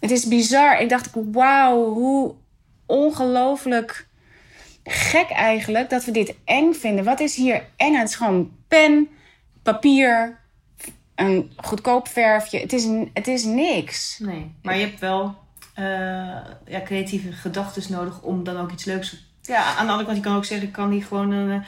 Het 0.00 0.10
is 0.10 0.26
bizar. 0.28 0.80
Ik 0.80 0.88
dacht, 0.88 1.10
wauw, 1.32 1.92
hoe 1.92 2.34
ongelooflijk 2.86 4.06
gek 4.84 5.30
eigenlijk 5.30 5.90
dat 5.90 6.04
we 6.04 6.10
dit 6.10 6.34
eng 6.44 6.72
vinden. 6.72 7.04
Wat 7.04 7.20
is 7.20 7.36
hier 7.36 7.64
eng? 7.76 7.94
Het 7.94 8.08
is 8.08 8.14
gewoon 8.14 8.50
pen, 8.68 9.08
papier, 9.62 10.38
een 11.16 11.52
goedkoop 11.56 12.08
verfje. 12.08 12.60
Het 12.60 12.72
is, 12.72 12.86
het 13.12 13.26
is 13.26 13.44
niks. 13.44 14.18
Nee, 14.18 14.54
maar 14.62 14.76
je 14.76 14.86
hebt 14.86 15.00
wel 15.00 15.34
eh, 15.74 15.84
ja, 16.66 16.82
creatieve 16.84 17.32
gedachten 17.32 17.82
nodig 17.92 18.22
om 18.22 18.44
dan 18.44 18.56
ook 18.56 18.72
iets 18.72 18.84
leuks 18.84 19.30
Ja, 19.42 19.64
aan 19.64 19.86
de 19.86 19.92
andere 19.92 20.04
kant, 20.04 20.16
je 20.16 20.22
kan 20.22 20.36
ook 20.36 20.44
zeggen, 20.44 20.66
ik 20.66 20.72
kan 20.72 20.88
niet 20.88 21.04
gewoon 21.04 21.50
eh, 21.50 21.60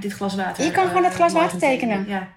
dit 0.00 0.12
glas 0.12 0.34
water... 0.34 0.64
Je 0.64 0.70
kan 0.70 0.86
gewoon 0.86 1.02
eh, 1.02 1.08
het 1.08 1.16
glas 1.16 1.32
mooi 1.32 1.44
water 1.44 1.60
tekenen. 1.60 2.04
Ja. 2.08 2.28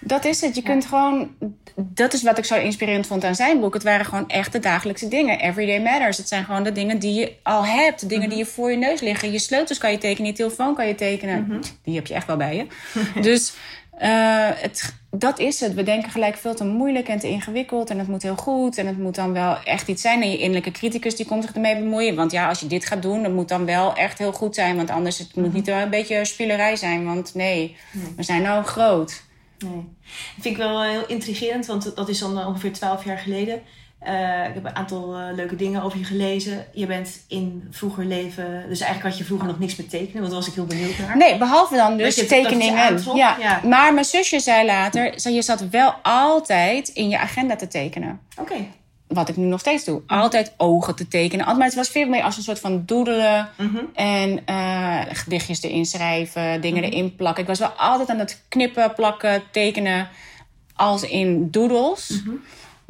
Dat 0.00 0.24
is 0.24 0.40
het. 0.40 0.54
Je 0.54 0.62
kunt 0.62 0.86
gewoon. 0.86 1.30
Dat 1.74 2.12
is 2.12 2.22
wat 2.22 2.38
ik 2.38 2.44
zo 2.44 2.54
inspirerend 2.54 3.06
vond 3.06 3.24
aan 3.24 3.34
zijn 3.34 3.60
boek. 3.60 3.74
Het 3.74 3.82
waren 3.82 4.06
gewoon 4.06 4.28
echte 4.28 4.58
dagelijkse 4.58 5.08
dingen. 5.08 5.38
Everyday 5.38 5.82
matters. 5.82 6.16
Het 6.16 6.28
zijn 6.28 6.44
gewoon 6.44 6.62
de 6.62 6.72
dingen 6.72 6.98
die 6.98 7.14
je 7.14 7.32
al 7.42 7.66
hebt. 7.66 8.00
De 8.00 8.06
dingen 8.06 8.28
die 8.28 8.38
je 8.38 8.46
voor 8.46 8.70
je 8.70 8.76
neus 8.76 9.00
liggen. 9.00 9.32
Je 9.32 9.38
sleutels 9.38 9.78
kan 9.78 9.90
je 9.90 9.98
tekenen. 9.98 10.30
Je 10.30 10.36
telefoon 10.36 10.74
kan 10.74 10.86
je 10.86 10.94
tekenen. 10.94 11.62
Die 11.82 11.94
heb 11.94 12.06
je 12.06 12.14
echt 12.14 12.26
wel 12.26 12.36
bij 12.36 12.56
je. 12.56 12.66
dus 13.30 13.54
eh, 13.98 14.48
het, 14.54 14.94
dat 15.10 15.38
is 15.38 15.60
het. 15.60 15.74
We 15.74 15.82
denken 15.82 16.10
gelijk 16.10 16.36
veel 16.36 16.54
te 16.54 16.64
moeilijk 16.64 17.08
en 17.08 17.18
te 17.18 17.28
ingewikkeld. 17.28 17.90
En 17.90 17.98
het 17.98 18.08
moet 18.08 18.22
heel 18.22 18.36
goed. 18.36 18.78
En 18.78 18.86
het 18.86 18.98
moet 18.98 19.14
dan 19.14 19.32
wel 19.32 19.62
echt 19.62 19.88
iets 19.88 20.02
zijn. 20.02 20.22
En 20.22 20.30
je 20.30 20.38
innerlijke 20.38 20.70
criticus 20.70 21.16
die 21.16 21.26
komt 21.26 21.44
zich 21.44 21.54
ermee 21.54 21.78
bemoeien. 21.78 22.14
Want 22.14 22.32
ja, 22.32 22.48
als 22.48 22.60
je 22.60 22.66
dit 22.66 22.86
gaat 22.86 23.02
doen, 23.02 23.22
dan 23.22 23.34
moet 23.34 23.48
dan 23.48 23.64
wel 23.64 23.94
echt 23.94 24.18
heel 24.18 24.32
goed 24.32 24.54
zijn. 24.54 24.76
Want 24.76 24.90
anders 24.90 25.18
het 25.18 25.36
moet 25.36 25.52
niet 25.52 25.68
een 25.68 25.90
beetje 25.90 26.24
spielerij 26.24 26.76
zijn. 26.76 27.04
Want 27.04 27.34
nee, 27.34 27.76
we 28.16 28.22
zijn 28.22 28.42
nou 28.42 28.64
groot. 28.64 29.22
Nee. 29.58 29.72
Dat 29.72 30.40
vind 30.40 30.54
ik 30.54 30.56
wel 30.56 30.82
heel 30.82 31.06
intrigerend, 31.06 31.66
want 31.66 31.96
dat 31.96 32.08
is 32.08 32.18
dan 32.18 32.46
ongeveer 32.46 32.72
twaalf 32.72 33.04
jaar 33.04 33.18
geleden. 33.18 33.62
Eh, 33.98 34.48
ik 34.48 34.54
heb 34.54 34.64
een 34.64 34.76
aantal 34.76 35.14
eh, 35.14 35.34
leuke 35.34 35.56
dingen 35.56 35.82
over 35.82 35.98
je 35.98 36.04
gelezen. 36.04 36.66
Je 36.72 36.86
bent 36.86 37.20
in 37.28 37.66
vroeger 37.70 38.04
leven... 38.04 38.64
Dus 38.68 38.80
eigenlijk 38.80 39.02
had 39.10 39.18
je 39.18 39.24
vroeger 39.24 39.46
nog 39.46 39.58
niks 39.58 39.76
met 39.76 39.90
tekenen, 39.90 40.20
want 40.20 40.26
daar 40.26 40.38
was 40.40 40.48
ik 40.48 40.54
heel 40.54 40.64
benieuwd 40.64 40.98
naar. 40.98 41.16
Nee, 41.16 41.38
behalve 41.38 41.76
dan 41.76 41.96
dus 41.96 42.14
je- 42.14 42.26
tekeningen. 42.26 43.00
ja. 43.14 43.36
ja. 43.40 43.60
Maar 43.64 43.94
mijn 43.94 44.04
zusje 44.06 44.40
zei 44.40 44.66
later, 44.66 45.30
je 45.30 45.42
zat 45.42 45.68
wel 45.68 45.94
altijd 46.02 46.88
in 46.88 47.08
je 47.08 47.18
agenda 47.18 47.56
te 47.56 47.68
tekenen. 47.68 48.20
Oké. 48.40 48.54
wat 49.06 49.28
ik 49.28 49.36
nu 49.36 49.44
nog 49.44 49.60
steeds 49.60 49.84
doe. 49.84 50.02
Altijd 50.06 50.52
ogen 50.56 50.94
te 50.96 51.08
tekenen. 51.08 51.56
Maar 51.56 51.66
het 51.66 51.74
was 51.74 51.88
veel 51.88 52.08
meer 52.08 52.22
als 52.22 52.36
een 52.36 52.42
soort 52.42 52.60
van 52.60 52.82
doedelen. 52.86 53.48
En 53.94 54.40
eh, 54.44 55.00
gedichtjes 55.12 55.62
erin 55.62 55.86
schrijven, 55.86 56.60
dingen 56.60 56.82
erin 56.84 57.16
plakken. 57.16 57.42
Ik 57.42 57.48
was 57.48 57.58
wel 57.58 57.68
altijd 57.68 58.08
aan 58.08 58.18
het 58.18 58.42
knippen, 58.48 58.94
plakken, 58.94 59.42
tekenen. 59.50 60.08
Als 60.74 61.02
in 61.02 61.50
doodles. 61.50 62.22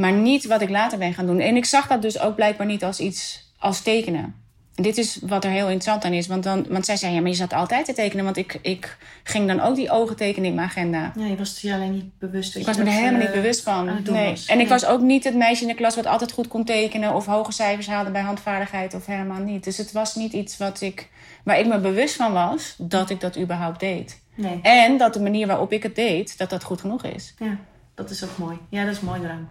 Maar 0.00 0.12
niet 0.12 0.46
wat 0.46 0.60
ik 0.60 0.68
later 0.70 0.98
ben 0.98 1.14
gaan 1.14 1.26
doen. 1.26 1.40
En 1.40 1.56
ik 1.56 1.64
zag 1.64 1.86
dat 1.86 2.02
dus 2.02 2.18
ook 2.20 2.34
blijkbaar 2.34 2.66
niet 2.66 2.84
als 2.84 3.00
iets 3.00 3.52
als 3.58 3.80
tekenen. 3.80 4.34
En 4.74 4.82
dit 4.82 4.98
is 4.98 5.18
wat 5.22 5.44
er 5.44 5.50
heel 5.50 5.64
interessant 5.68 6.04
aan 6.04 6.12
is. 6.12 6.26
Want, 6.26 6.42
dan, 6.42 6.66
want 6.68 6.84
zij 6.84 6.96
zei, 6.96 7.14
ja, 7.14 7.20
maar 7.20 7.30
je 7.30 7.36
zat 7.36 7.52
altijd 7.52 7.84
te 7.84 7.92
tekenen. 7.92 8.24
Want 8.24 8.36
ik, 8.36 8.58
ik 8.62 8.96
ging 9.22 9.46
dan 9.46 9.60
ook 9.60 9.74
die 9.74 9.90
ogen 9.90 10.16
tekenen 10.16 10.48
in 10.48 10.54
mijn 10.54 10.68
agenda. 10.68 11.12
Ja, 11.16 11.26
je 11.26 11.36
was 11.36 11.60
je 11.60 11.74
alleen 11.74 11.92
niet 11.92 12.18
bewust. 12.18 12.56
Ik 12.56 12.66
was 12.66 12.76
me 12.76 12.84
er 12.84 12.90
helemaal 12.90 13.20
eh, 13.20 13.26
niet 13.26 13.34
bewust 13.34 13.66
aan 13.66 13.86
van. 14.04 14.14
Nee. 14.14 14.30
was. 14.30 14.46
En 14.46 14.54
ik 14.54 14.60
Nee. 14.60 14.68
was 14.68 14.84
ook 14.86 15.00
niet 15.00 15.24
het 15.24 15.34
meisje 15.34 15.62
in 15.62 15.68
de 15.68 15.74
klas 15.74 15.94
wat 15.96 16.06
altijd 16.06 16.32
goed 16.32 16.48
kon 16.48 16.64
tekenen 16.64 17.14
of 17.14 17.26
hoge 17.26 17.52
cijfers 17.52 17.86
haalde 17.86 18.10
bij 18.10 18.22
handvaardigheid 18.22 18.94
of 18.94 19.06
helemaal 19.06 19.40
niet. 19.40 19.64
Dus 19.64 19.76
het 19.76 19.92
was 19.92 20.14
niet 20.14 20.32
iets 20.32 20.56
wat 20.56 20.80
ik, 20.80 21.08
waar 21.44 21.58
ik 21.58 21.66
me 21.66 21.78
bewust 21.78 22.14
van 22.16 22.32
was 22.32 22.74
dat 22.78 23.10
ik 23.10 23.20
dat 23.20 23.38
überhaupt 23.38 23.80
deed. 23.80 24.20
Nee. 24.34 24.58
En 24.62 24.96
dat 24.98 25.12
de 25.14 25.20
manier 25.20 25.46
waarop 25.46 25.72
ik 25.72 25.82
het 25.82 25.94
deed, 25.94 26.38
dat 26.38 26.50
dat 26.50 26.64
goed 26.64 26.80
genoeg 26.80 27.04
is. 27.04 27.34
Ja, 27.38 27.58
dat 27.98 28.10
is 28.10 28.24
ook 28.24 28.38
mooi. 28.38 28.58
Ja, 28.68 28.84
dat 28.84 28.94
is 28.94 29.00
mooi 29.00 29.20
eraan. 29.22 29.48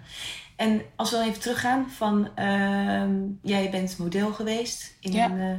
En 0.56 0.82
als 0.96 1.10
we 1.12 1.16
dan 1.18 1.28
even 1.28 1.40
teruggaan 1.42 1.86
van... 1.98 2.30
ehm, 2.36 3.12
jij 3.42 3.70
bent 3.70 3.98
model 3.98 4.32
geweest 4.32 4.94
in 5.00 5.12
Ja. 5.12 5.26
een... 5.26 5.40
eh, 5.40 5.56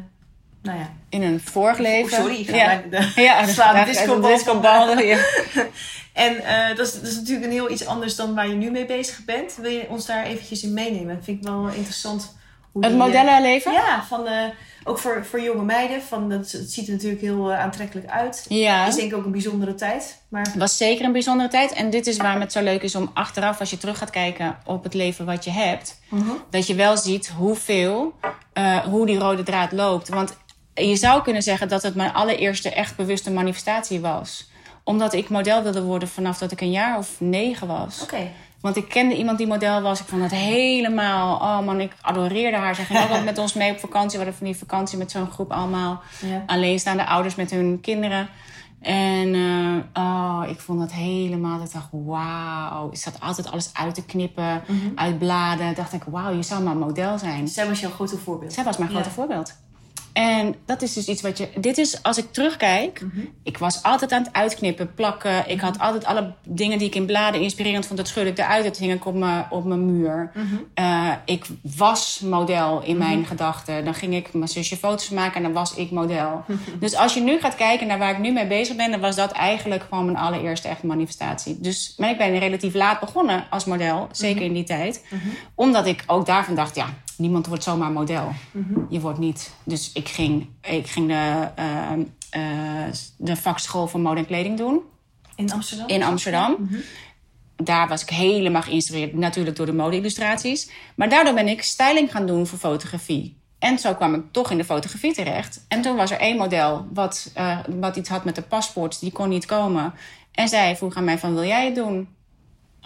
nou 0.62 0.78
ja, 0.78 0.90
In 1.09 1.23
een 1.23 1.40
vorig 1.40 1.78
leven. 1.78 2.18
Oh, 2.18 2.25
sorry, 2.25 2.40
ik 2.40 2.49
ga 2.49 2.57
ja. 2.57 2.83
de- 2.90 3.12
ja, 3.23 3.47
slaan 3.47 3.68
de 3.68 3.75
daar- 3.75 3.87
discobal. 3.87 4.21
de 4.21 4.35
discobal, 4.37 4.99
ja. 4.99 5.18
En 6.12 6.45
eh, 6.45 6.76
dat, 6.76 6.87
is, 6.87 6.92
dat 6.92 7.02
is 7.02 7.16
natuurlijk 7.16 7.47
een 7.47 7.52
heel 7.52 7.71
iets 7.71 7.87
anders 7.87 8.16
dan 8.16 8.35
waar 8.35 8.49
je 8.49 8.54
nu 8.54 8.71
mee 8.71 8.87
bezig 8.87 9.25
bent. 9.25 9.57
Wil 9.61 9.71
je 9.71 9.87
ons 9.88 10.07
daar 10.07 10.25
eventjes 10.25 10.62
in 10.62 10.73
meenemen? 10.73 11.14
Dat 11.14 11.25
vind 11.25 11.38
ik 11.38 11.49
wel 11.49 11.68
interessant. 11.68 12.37
Het 12.80 12.92
eh, 12.92 12.99
modellenleven? 12.99 13.73
Ja, 13.73 14.04
van, 14.08 14.26
eh, 14.26 14.42
ook 14.85 14.99
voor, 14.99 15.25
voor 15.25 15.40
jonge 15.40 15.64
meiden. 15.64 16.02
Van, 16.02 16.28
dat, 16.28 16.50
het 16.50 16.73
ziet 16.73 16.87
er 16.87 16.92
natuurlijk 16.92 17.20
heel 17.20 17.52
eh, 17.52 17.61
aantrekkelijk 17.61 18.06
uit. 18.11 18.47
Ja. 18.49 18.87
Is 18.87 18.94
denk 18.94 19.11
ik 19.11 19.16
ook 19.16 19.25
een 19.25 19.30
bijzondere 19.30 19.75
tijd. 19.75 20.23
Maar 20.28 20.42
Het 20.42 20.54
was 20.56 20.76
zeker 20.76 21.04
een 21.04 21.12
bijzondere 21.12 21.49
tijd. 21.49 21.73
En 21.73 21.90
dit 21.90 22.06
is 22.06 22.16
waarom 22.16 22.40
het 22.40 22.52
zo 22.52 22.62
leuk 22.62 22.82
is 22.82 22.94
om 22.94 23.11
achteraf, 23.14 23.61
als 23.61 23.70
je 23.70 23.78
terug 23.78 23.99
gaat 23.99 24.11
kijken 24.11 24.58
op 24.64 24.82
het 24.85 24.94
leven 24.94 25.26
wat 25.26 25.44
je 25.44 25.50
hebt, 25.50 26.00
dat 26.50 26.66
je 26.66 26.75
wel 26.75 26.97
ziet 26.97 27.28
hoeveel, 27.28 28.14
eh, 28.52 28.76
hoe 28.76 29.06
die 29.06 29.18
rode 29.18 29.42
draad 29.42 29.73
loopt. 29.73 30.08
Want 30.08 30.37
je 30.75 30.97
zou 30.97 31.23
kunnen 31.23 31.42
zeggen 31.42 31.68
dat 31.68 31.82
het 31.82 31.94
mijn 31.94 32.12
allereerste 32.12 32.70
echt 32.70 32.97
bewuste 32.97 33.30
manifestatie 33.30 34.00
was. 34.00 34.50
Omdat 34.85 35.12
ik 35.12 35.28
model 35.28 35.62
wilde 35.62 35.82
worden 35.82 36.08
vanaf 36.08 36.38
dat 36.38 36.52
ik 36.52 36.61
een 36.61 36.70
jaar 36.70 36.99
of 36.99 37.08
negen 37.18 37.66
was. 37.66 38.02
oké. 38.02 38.30
Want 38.61 38.77
ik 38.77 38.88
kende 38.88 39.17
iemand 39.17 39.38
die 39.38 39.47
model 39.47 39.81
was. 39.81 40.00
Ik 40.00 40.07
vond 40.07 40.23
het 40.23 40.31
helemaal... 40.31 41.37
Oh 41.37 41.67
man, 41.67 41.81
ik 41.81 41.93
adoreerde 42.00 42.57
haar. 42.57 42.75
Ze 42.75 42.83
ging 42.83 42.99
ook 42.99 43.05
altijd 43.05 43.25
met 43.25 43.38
ons 43.38 43.53
mee 43.53 43.71
op 43.71 43.79
vakantie. 43.79 44.19
We 44.19 44.25
hadden 44.25 44.35
van 44.35 44.47
die 44.47 44.57
vakantie 44.57 44.99
met 44.99 45.11
zo'n 45.11 45.31
groep 45.31 45.53
allemaal. 45.53 46.03
Ja. 46.21 46.43
Alleenstaande 46.47 47.07
ouders 47.07 47.35
met 47.35 47.50
hun 47.50 47.81
kinderen. 47.81 48.29
En 48.81 49.35
eh, 49.35 50.03
oh, 50.05 50.43
ik 50.49 50.61
vond 50.61 50.81
dat 50.81 50.93
helemaal... 50.93 51.62
Ik 51.62 51.73
dacht, 51.73 51.88
wauw. 51.91 52.88
Ik 52.91 52.99
zat 52.99 53.21
altijd 53.21 53.50
alles 53.50 53.71
uit 53.73 53.95
te 53.95 54.05
knippen. 54.05 54.62
Uit 54.95 55.19
bladen. 55.19 55.75
dacht 55.75 55.93
ik, 55.93 56.03
wauw, 56.07 56.33
je 56.33 56.43
zou 56.43 56.62
maar 56.62 56.77
model 56.77 57.19
zijn. 57.19 57.49
Zij 57.49 57.69
was 57.69 57.81
jouw 57.81 57.91
grote 57.91 58.19
voorbeeld. 58.19 58.53
Zij 58.53 58.65
was 58.65 58.79
mijn 58.79 58.91
grote 58.91 59.11
voorbeeld. 59.11 59.55
En 60.18 60.54
dat 60.66 60.82
is 60.82 60.92
dus 60.92 61.06
iets 61.06 61.22
wat 61.22 61.38
je. 61.38 61.48
Dit 61.60 61.78
is 61.78 62.02
als 62.02 62.18
ik 62.18 62.32
terugkijk. 62.32 63.00
Mhm. 63.00 63.26
Ik 63.42 63.58
was 63.58 63.82
altijd 63.82 64.12
aan 64.12 64.22
het 64.22 64.32
uitknippen, 64.32 64.94
plakken. 64.94 65.50
Ik 65.50 65.60
had 65.60 65.78
altijd 65.78 66.04
alle 66.04 66.34
dingen 66.44 66.78
die 66.78 66.87
ik 66.87 66.94
in 66.94 67.06
bladen 67.06 67.40
inspirerend 67.40 67.87
vond. 67.87 67.98
Dat 67.98 68.08
schudde 68.08 68.30
ik 68.30 68.38
eruit. 68.38 68.64
Dat 68.64 68.76
hing 68.76 68.92
ik 68.92 69.06
op 69.06 69.14
mijn, 69.14 69.46
op 69.50 69.64
mijn 69.64 69.87
muur. 69.87 70.30
Mhm. 70.34 70.44
Eh, 70.75 71.12
ik 71.25 71.46
was 71.76 72.20
model 72.20 72.82
in 72.82 72.96
mijn 72.96 73.26
gedachten. 73.26 73.84
Dan 73.84 73.94
ging 73.94 74.14
ik 74.14 74.32
mijn 74.32 74.48
zusje 74.48 74.76
foto's 74.76 75.10
maken 75.10 75.37
en 75.37 75.42
dan 75.42 75.52
was 75.52 75.75
ik 75.75 75.90
model. 75.90 76.44
dus 76.80 76.96
als 76.96 77.14
je 77.14 77.20
nu 77.20 77.40
gaat 77.40 77.54
kijken 77.54 77.87
naar 77.87 77.98
waar 77.98 78.12
ik 78.12 78.18
nu 78.18 78.32
mee 78.32 78.46
bezig 78.46 78.76
ben, 78.76 78.90
dan 78.90 79.00
was 79.00 79.16
dat 79.16 79.32
eigenlijk 79.32 79.84
gewoon 79.88 80.04
mijn 80.04 80.16
allereerste 80.16 80.68
echte 80.68 80.87
manifestatie. 80.87 81.60
Dus, 81.60 81.94
maar 81.96 82.10
ik 82.10 82.18
ben 82.18 82.38
relatief 82.38 82.75
laat 82.75 83.00
begonnen 83.00 83.44
als 83.50 83.64
model, 83.64 84.08
zeker 84.12 84.42
in 84.42 84.52
die 84.52 84.64
tijd. 84.64 85.04
Omdat 85.54 85.87
ik 85.87 86.04
ook 86.06 86.26
daarvan 86.26 86.54
dacht, 86.54 86.75
ja, 86.75 86.87
niemand 87.18 87.46
wordt 87.46 87.62
zomaar 87.62 87.90
model. 87.90 88.32
Je 88.88 89.00
wordt 89.00 89.18
niet. 89.18 89.54
Dus 89.64 89.92
ik 89.92 90.08
ging, 90.08 90.48
ik 90.60 90.87
ging 90.87 91.06
de, 91.06 91.48
eh, 91.54 91.92
eh, 92.30 92.92
de 93.16 93.37
vakschool 93.37 93.87
voor 93.87 94.00
mode 94.00 94.20
en 94.20 94.26
kleding 94.26 94.58
doen 94.58 94.80
In 95.37 95.52
Amsterdam? 95.52 95.88
in 95.88 96.02
Amsterdam. 96.02 96.68
Daar 97.56 97.88
was 97.88 98.02
ik 98.02 98.08
helemaal 98.08 98.62
geïnspireerd, 98.62 99.14
natuurlijk 99.14 99.56
door 99.56 99.66
de 99.66 99.72
mode-illustraties. 99.72 100.70
Maar 100.94 101.08
daardoor 101.08 101.34
ben 101.34 101.48
ik 101.48 101.62
styling 101.62 102.10
gaan 102.10 102.26
doen 102.26 102.46
voor 102.46 102.58
fotografie. 102.58 103.37
En 103.58 103.78
zo 103.78 103.94
kwam 103.94 104.14
ik 104.14 104.22
toch 104.30 104.50
in 104.50 104.56
de 104.56 104.64
fotografie 104.64 105.14
terecht. 105.14 105.64
En 105.68 105.82
toen 105.82 105.96
was 105.96 106.10
er 106.10 106.18
één 106.18 106.37
model 106.37 106.87
wat, 106.92 107.30
eh, 107.34 107.58
wat 107.80 107.96
iets 107.96 108.08
had 108.08 108.25
met 108.25 108.34
de 108.34 108.42
paspoort. 108.42 109.00
Die 109.00 109.12
kon 109.12 109.28
niet 109.28 109.46
komen. 109.46 109.94
En 110.32 110.48
zij 110.48 110.76
vroeg 110.76 110.94
aan 110.94 111.04
mij 111.04 111.18
van, 111.18 111.34
wil 111.34 111.44
jij 111.44 111.64
het 111.64 111.75
doen? 111.75 112.08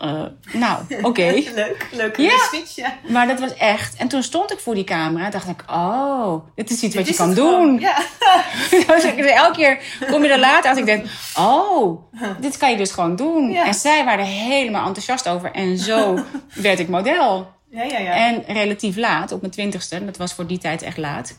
Eh, 0.02 0.22
nou, 0.52 0.82
oké. 1.08 1.42
Leuk, 1.54 1.86
leuk. 1.92 2.16
Ja. 2.16 2.38
switch, 2.38 2.74
ja. 2.74 2.94
Maar 3.08 3.26
dat 3.26 3.40
was 3.40 3.54
echt... 3.54 3.96
En 3.96 4.08
toen 4.08 4.22
stond 4.22 4.52
ik 4.52 4.58
voor 4.58 4.74
die 4.74 4.84
camera 4.84 5.24
en 5.24 5.30
dacht 5.30 5.48
ik... 5.48 5.64
Oh, 5.70 6.44
dit 6.54 6.70
is 6.70 6.82
iets 6.82 6.94
wat 6.94 7.08
je 7.08 7.14
kan 7.14 7.34
doen. 7.34 7.50
gewoon? 7.50 7.78
Ja. 7.80 7.96
Dus 8.86 9.04
elke 9.04 9.56
keer 9.56 9.78
kom 10.10 10.22
je 10.22 10.28
er 10.28 10.38
later 10.38 10.68
uit. 10.68 10.78
Ik 10.78 10.84
denk, 10.84 11.06
oh, 11.38 12.02
dit 12.40 12.56
kan 12.56 12.70
je 12.70 12.76
dus 12.76 12.90
gewoon 12.90 13.16
doen. 13.16 13.50
Ja. 13.50 13.66
En 13.66 13.74
zij 13.74 14.04
waren 14.04 14.24
er 14.24 14.30
helemaal 14.30 14.86
enthousiast 14.86 15.28
over. 15.28 15.52
En 15.52 15.78
zo 15.78 16.18
werd 16.54 16.78
ik 16.78 16.88
model. 16.88 17.50
Ja, 17.70 17.82
ja, 17.82 17.98
ja. 17.98 18.12
En 18.14 18.44
relatief 18.46 18.96
laat, 18.96 19.32
op 19.32 19.40
mijn 19.40 19.52
twintigste. 19.52 20.04
Dat 20.04 20.16
was 20.16 20.32
voor 20.32 20.46
die 20.46 20.58
tijd 20.58 20.82
echt 20.82 20.96
laat. 20.96 21.38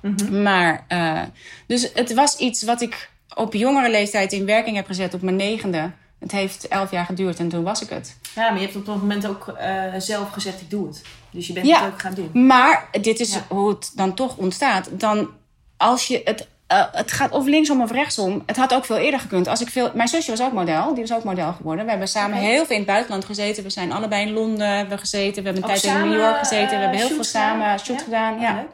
Mhm. 0.00 0.42
Maar, 0.42 0.84
eh, 0.88 1.22
dus 1.66 1.90
het 1.94 2.14
was 2.14 2.36
iets 2.36 2.62
wat 2.62 2.80
ik 2.80 3.10
op 3.34 3.54
jongere 3.54 3.90
leeftijd 3.90 4.32
in 4.32 4.46
werking 4.46 4.76
heb 4.76 4.86
gezet 4.86 5.14
op 5.14 5.22
mijn 5.22 5.36
negende. 5.36 5.90
Het 6.22 6.32
heeft 6.32 6.68
elf 6.68 6.90
jaar 6.90 7.04
geduurd 7.04 7.38
en 7.38 7.48
toen 7.48 7.62
was 7.62 7.82
ik 7.82 7.88
het. 7.88 8.16
Ja, 8.34 8.48
maar 8.50 8.58
je 8.60 8.64
hebt 8.64 8.76
op 8.76 8.86
dat 8.86 8.96
moment 8.96 9.26
ook 9.26 9.48
eh, 9.48 9.82
zelf 9.98 10.30
gezegd, 10.30 10.60
ik 10.60 10.70
doe 10.70 10.86
het. 10.86 11.02
Dus 11.30 11.46
je 11.46 11.52
bent 11.52 11.66
Ja. 11.66 11.82
het 11.84 11.92
ook 11.92 12.00
gaan 12.00 12.14
doen. 12.14 12.46
Maar 12.46 12.88
dit 13.00 13.20
is 13.20 13.32
Ja. 13.34 13.40
hoe 13.48 13.68
het 13.68 13.92
dan 13.94 14.14
toch 14.14 14.36
ontstaat. 14.36 14.88
Dan 14.92 15.28
als 15.76 16.06
je 16.06 16.20
het. 16.24 16.46
eh, 16.66 16.84
het 16.92 17.12
gaat 17.12 17.30
of 17.30 17.46
linksom 17.46 17.82
of 17.82 17.90
rechtsom. 17.90 18.42
Het 18.46 18.56
had 18.56 18.74
ook 18.74 18.84
veel 18.84 18.96
eerder 18.96 19.20
gekund. 19.20 19.48
Als 19.48 19.60
ik 19.60 19.68
veel, 19.68 19.90
mijn 19.94 20.08
zusje 20.08 20.30
was 20.30 20.42
ook 20.42 20.52
model. 20.52 20.94
Die 20.94 21.06
was 21.06 21.16
ook 21.18 21.24
model 21.24 21.52
geworden. 21.52 21.84
We 21.84 21.90
hebben 21.90 22.08
samen 22.08 22.36
heel 22.38 22.64
veel 22.66 22.70
in 22.76 22.82
het 22.82 22.86
buitenland 22.86 23.24
gezeten. 23.24 23.62
We 23.62 23.70
zijn 23.70 23.92
allebei 23.92 24.26
in 24.26 24.32
Londen 24.32 24.68
hebben 24.76 24.98
gezeten. 24.98 25.42
We 25.42 25.48
hebben 25.48 25.64
een 25.70 25.70
Ook 25.70 25.76
tijd 25.80 25.94
in 26.02 26.08
New 26.10 26.20
York 26.20 26.38
gezeten. 26.38 26.68
We 26.68 26.74
eh, 26.74 26.80
hebben 26.80 26.98
heel 26.98 27.08
veel 27.08 27.24
samen 27.24 27.78
shoot 27.78 28.02
gedaan. 28.02 28.40
Ja. 28.40 28.64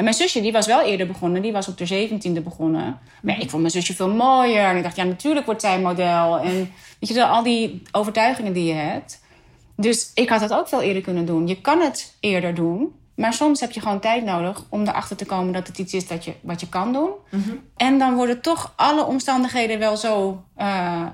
En 0.00 0.06
mijn 0.06 0.18
zusje 0.18 0.40
die 0.40 0.52
was 0.52 0.66
wel 0.66 0.82
eerder 0.82 1.06
begonnen. 1.06 1.42
Die 1.42 1.52
was 1.52 1.68
op 1.68 1.78
de 1.78 1.86
zeventiende 1.86 2.40
begonnen. 2.40 2.98
Maar 3.22 3.34
ja, 3.34 3.40
ik 3.42 3.50
vond 3.50 3.62
mijn 3.62 3.74
zusje 3.74 3.94
veel 3.94 4.14
mooier. 4.14 4.64
En 4.64 4.76
ik 4.76 4.82
dacht, 4.82 4.96
ja, 4.96 5.04
natuurlijk 5.04 5.46
wordt 5.46 5.60
zij 5.60 5.80
model. 5.80 6.38
En 6.38 6.54
weet 6.98 7.08
je 7.08 7.14
wel, 7.14 7.26
al 7.26 7.42
die 7.42 7.82
overtuigingen 7.92 8.52
die 8.52 8.64
je 8.64 8.72
hebt. 8.72 9.20
Dus 9.76 10.10
ik 10.14 10.28
had 10.28 10.40
dat 10.40 10.52
ook 10.52 10.68
veel 10.68 10.80
eerder 10.82 11.02
kunnen 11.02 11.26
doen. 11.26 11.46
Je 11.46 11.60
kan 11.60 11.80
het 11.80 12.16
eerder 12.20 12.54
doen. 12.54 12.94
Maar 13.14 13.32
soms 13.32 13.60
heb 13.60 13.70
je 13.70 13.80
gewoon 13.80 14.00
tijd 14.00 14.24
nodig 14.24 14.64
om 14.68 14.82
erachter 14.82 15.16
te 15.16 15.24
komen 15.26 15.52
dat 15.52 15.66
het 15.66 15.78
iets 15.78 15.94
is 15.94 16.06
dat 16.06 16.24
je, 16.24 16.32
wat 16.40 16.60
je 16.60 16.68
kan 16.68 16.92
doen. 16.92 17.10
En 17.76 17.98
dan 17.98 18.14
worden 18.14 18.40
toch 18.40 18.72
alle 18.76 19.04
omstandigheden 19.04 19.78
wel 19.78 19.96
zo. 19.96 20.42
eh, 20.56 21.06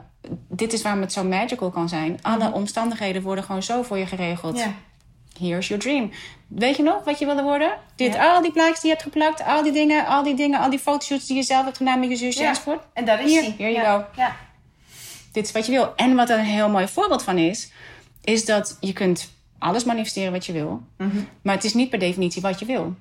dit 0.48 0.72
is 0.72 0.82
waarom 0.82 1.00
het 1.00 1.12
zo 1.12 1.24
magical 1.24 1.70
kan 1.70 1.88
zijn. 1.88 2.18
Alle 2.22 2.52
omstandigheden 2.52 3.22
worden 3.22 3.44
gewoon 3.44 3.62
zo 3.62 3.82
voor 3.82 3.98
je 3.98 4.06
geregeld. 4.06 4.56
Here's 5.38 5.68
your 5.68 5.82
dream. 5.82 6.10
Weet 6.46 6.76
je 6.76 6.82
nog 6.82 7.04
wat 7.04 7.18
je 7.18 7.24
wilde 7.26 7.42
worden? 7.42 7.72
Dit, 7.96 8.14
Ja. 8.14 8.34
al 8.34 8.42
die 8.42 8.52
plaatjes 8.52 8.80
die 8.80 8.90
je 8.90 8.96
hebt 8.96 9.02
geplakt, 9.02 9.44
al 9.44 9.62
die 9.62 9.72
dingen, 9.72 10.06
al 10.06 10.22
die 10.22 10.34
dingen, 10.34 10.60
al 10.60 10.70
die 10.70 10.78
fotoshoots 10.78 11.26
die 11.26 11.36
je 11.36 11.42
zelf 11.42 11.64
hebt 11.64 11.76
gedaan 11.76 12.00
met 12.00 12.08
je 12.08 12.16
zusje 12.16 12.40
Ja. 12.42 12.48
enzovoort. 12.48 12.82
En 12.92 13.04
daar 13.04 13.22
is 13.22 13.30
Hier, 13.30 13.42
hij. 13.42 13.54
here 13.58 13.72
you 13.72 13.86
go. 13.86 14.04
Ja. 14.16 14.36
Dit 15.32 15.44
is 15.46 15.52
wat 15.52 15.66
je 15.66 15.72
wil. 15.72 15.92
En 15.96 16.14
wat 16.14 16.30
er 16.30 16.38
een 16.38 16.44
heel 16.44 16.68
mooi 16.68 16.88
voorbeeld 16.88 17.22
van 17.22 17.38
is, 17.38 17.72
is 18.24 18.44
dat 18.44 18.76
je 18.80 18.92
kunt 18.92 19.30
alles 19.58 19.84
manifesteren 19.84 20.32
wat 20.32 20.46
je 20.46 20.52
wil. 20.52 20.80
Mhm. 20.98 21.16
Maar 21.42 21.54
het 21.54 21.64
is 21.64 21.74
niet 21.74 21.90
per 21.90 21.98
definitie 21.98 22.42
wat 22.42 22.58
je 22.58 22.64
wil. 22.66 22.94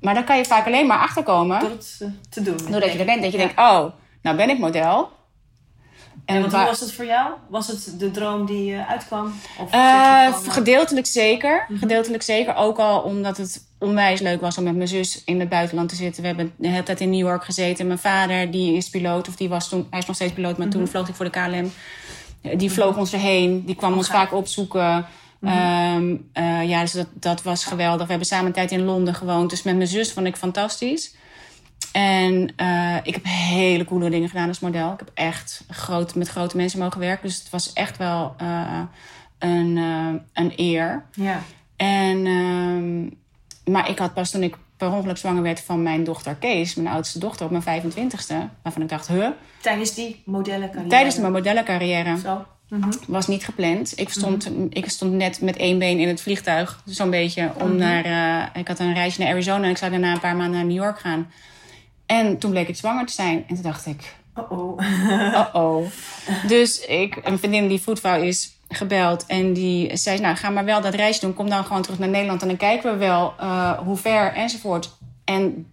Maar 0.00 0.14
daar 0.14 0.24
kan 0.24 0.36
je 0.36 0.44
vaak 0.44 0.66
alleen 0.66 0.86
maar 0.86 0.98
achterkomen 0.98 1.60
Door 1.60 1.70
het 1.70 1.96
eh, 2.00 2.08
te 2.30 2.42
doen. 2.42 2.56
doordat 2.70 2.92
je 2.92 2.98
er 2.98 3.04
bent. 3.04 3.22
Dat 3.22 3.32
je 3.32 3.38
denkt, 3.38 3.58
oh, 3.58 3.84
nou 4.22 4.36
ben 4.36 4.50
ik 4.50 4.58
model. 4.58 5.10
En 6.34 6.42
wat 6.42 6.50
waar- 6.50 6.60
hoe 6.60 6.70
was 6.70 6.80
het 6.80 6.92
voor 6.92 7.04
jou? 7.04 7.30
Was 7.48 7.66
het 7.68 7.94
de 7.98 8.10
droom 8.10 8.46
die 8.46 8.74
eh, 8.74 8.90
uitkwam? 8.90 9.26
Of 9.58 9.70
Eh, 9.70 10.32
van, 10.32 10.44
eh, 10.46 10.52
gedeeltelijk 10.52 11.06
zeker. 11.06 11.64
Mhm. 11.68 11.78
Gedeeltelijk 11.78 12.22
zeker. 12.22 12.54
Ook 12.54 12.78
al 12.78 13.00
omdat 13.00 13.36
het 13.36 13.64
onwijs 13.78 14.20
leuk 14.20 14.40
was 14.40 14.58
om 14.58 14.64
met 14.64 14.76
mijn 14.76 14.88
zus 14.88 15.22
in 15.24 15.40
het 15.40 15.48
buitenland 15.48 15.88
te 15.88 15.94
zitten. 15.94 16.20
We 16.22 16.28
hebben 16.28 16.52
de 16.56 16.68
hele 16.68 16.82
tijd 16.82 17.00
in 17.00 17.10
New 17.10 17.26
York 17.26 17.44
gezeten. 17.44 17.86
Mijn 17.86 17.98
vader, 17.98 18.50
die 18.50 18.76
is 18.76 18.88
piloot. 18.90 19.28
Of 19.28 19.36
die 19.36 19.48
was 19.48 19.68
toen, 19.68 19.86
hij 19.90 19.98
is 19.98 20.06
nog 20.06 20.16
steeds 20.16 20.32
piloot, 20.32 20.58
maar 20.58 20.66
Mhm. 20.66 20.76
toen 20.76 20.88
vloog 20.88 21.08
ik 21.08 21.14
voor 21.14 21.24
de 21.24 21.30
KLM. 21.30 21.72
Die 22.58 22.72
vloog 22.72 22.96
ons 22.96 23.12
erheen. 23.12 23.64
Die 23.66 23.74
kwam 23.74 23.94
ons. 23.96 24.08
Mhm. 24.08 24.16
vaak 24.16 24.32
opzoeken. 24.32 25.06
Ehm, 25.42 26.14
eh, 26.32 26.68
ja, 26.68 26.80
dus 26.80 26.92
dat, 26.92 27.06
dat 27.12 27.42
was 27.42 27.64
geweldig. 27.64 28.02
We 28.02 28.08
hebben 28.10 28.26
samen 28.28 28.46
een 28.46 28.52
tijd 28.52 28.70
in 28.70 28.84
Londen 28.84 29.14
gewoond. 29.14 29.50
Dus 29.50 29.62
met 29.62 29.76
mijn 29.76 29.88
zus 29.88 30.12
vond 30.12 30.26
ik 30.26 30.36
fantastisch. 30.36 31.14
En 31.98 32.52
eh, 32.56 32.96
ik 33.02 33.14
heb 33.14 33.24
hele 33.24 33.84
coole 33.84 34.10
dingen 34.10 34.28
gedaan 34.28 34.48
als 34.48 34.60
model. 34.60 34.92
Ik 34.92 34.98
heb 34.98 35.10
echt 35.14 35.64
groot, 35.68 36.14
met 36.14 36.28
grote 36.28 36.56
mensen 36.56 36.78
mogen 36.78 37.00
werken. 37.00 37.26
Dus 37.28 37.38
het 37.38 37.50
was 37.50 37.72
echt 37.72 37.96
wel 37.96 38.34
eh, 38.36 38.80
een, 39.38 39.76
eh, 39.76 40.42
een 40.44 40.52
eer. 40.56 41.04
ja. 41.14 41.42
En, 41.76 42.26
ehm, 42.26 43.72
maar 43.72 43.90
ik 43.90 43.98
had 43.98 44.14
pas 44.14 44.30
toen 44.30 44.42
ik 44.42 44.56
per 44.76 44.92
ongeluk 44.92 45.16
zwanger 45.16 45.42
werd 45.42 45.60
van 45.60 45.82
mijn 45.82 46.04
dochter 46.04 46.34
Kees, 46.34 46.74
mijn 46.74 46.94
oudste 46.94 47.18
dochter, 47.18 47.46
op 47.46 47.50
mijn 47.50 47.82
25ste. 47.82 48.34
Waarvan 48.62 48.82
ik 48.82 48.88
dacht, 48.88 49.08
huh? 49.08 49.28
Tijdens 49.60 49.94
die 49.94 50.22
modellencarrière? 50.24 50.88
Tijdens 50.88 51.18
mijn 51.18 51.32
modellencarrière. 51.32 52.18
Zo. 52.18 52.44
Was 53.06 53.26
niet 53.26 53.44
gepland. 53.44 53.98
Ik 53.98 54.08
stond, 54.08 54.50
ik 54.70 54.88
stond 54.88 55.12
net 55.12 55.40
met 55.40 55.56
één 55.56 55.78
been 55.78 55.98
in 55.98 56.08
het 56.08 56.20
vliegtuig, 56.20 56.82
zo'n 56.84 57.10
beetje, 57.10 57.50
om 57.60 57.76
naar... 57.76 58.04
eh, 58.04 58.60
ik 58.60 58.68
had 58.68 58.78
een 58.78 58.94
reisje 58.94 59.20
naar 59.20 59.30
Arizona 59.30 59.64
en 59.64 59.70
ik 59.70 59.76
zou 59.76 59.90
daarna 59.90 60.12
een 60.12 60.20
paar 60.20 60.36
maanden 60.36 60.56
naar 60.56 60.66
New 60.68 60.82
York 60.82 60.98
gaan. 60.98 61.30
En 62.08 62.38
toen 62.38 62.50
bleek 62.50 62.68
ik 62.68 62.76
zwanger 62.76 63.06
te 63.06 63.12
zijn. 63.12 63.44
En 63.48 63.54
toen 63.54 63.62
dacht 63.62 63.86
ik, 63.86 64.16
Oh-oh. 64.34 64.78
oh-oh. 65.34 65.86
dus 66.52 66.86
ik, 66.86 67.20
een 67.24 67.38
vriendin 67.38 67.68
die 67.68 67.80
voetvrouw 67.80 68.22
is, 68.22 68.58
gebeld. 68.68 69.26
En 69.26 69.52
die 69.52 69.96
zei, 69.96 70.20
nou 70.20 70.36
ga 70.36 70.50
maar 70.50 70.64
wel 70.64 70.80
dat 70.80 70.94
reisje 70.94 71.20
doen. 71.20 71.34
Kom 71.34 71.48
dan 71.48 71.64
gewoon 71.64 71.82
terug 71.82 71.98
naar 71.98 72.08
Nederland 72.08 72.42
en 72.42 72.48
dan 72.48 72.56
kijken 72.56 72.92
we 72.92 72.98
wel 72.98 73.34
eh, 73.38 73.78
hoe 73.78 73.96
ver 73.96 74.32
enzovoort. 74.32 74.90
En 75.24 75.66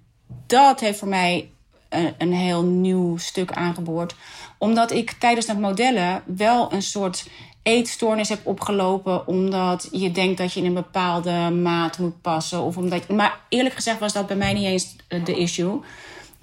dat 0.47 0.79
heeft 0.79 0.99
voor 0.99 1.07
mij 1.07 1.49
een, 1.89 2.13
een 2.17 2.33
heel 2.33 2.63
nieuw 2.63 3.17
stuk 3.17 3.51
aangeboord. 3.51 4.15
Omdat 4.57 4.91
ik 4.91 5.11
tijdens 5.11 5.45
dat 5.45 5.57
modellen 5.57 6.23
wel 6.25 6.73
een 6.73 6.81
soort 6.81 7.27
eetstoornis 7.63 8.29
heb 8.29 8.39
opgelopen. 8.43 9.27
Omdat 9.27 9.89
je 9.91 10.11
denkt 10.11 10.37
dat 10.37 10.53
je 10.53 10.59
in 10.59 10.65
een 10.65 10.73
bepaalde 10.73 11.49
maat 11.49 11.97
moet 11.97 12.21
passen. 12.21 12.61
Of 12.61 12.77
omdat, 12.77 13.09
maar 13.09 13.39
eerlijk 13.49 13.75
gezegd 13.75 13.99
was 13.99 14.13
dat 14.13 14.27
bij 14.27 14.35
mij 14.35 14.53
niet 14.53 14.65
eens 14.65 14.95
eh, 15.07 15.25
de 15.25 15.37
issue. 15.37 15.79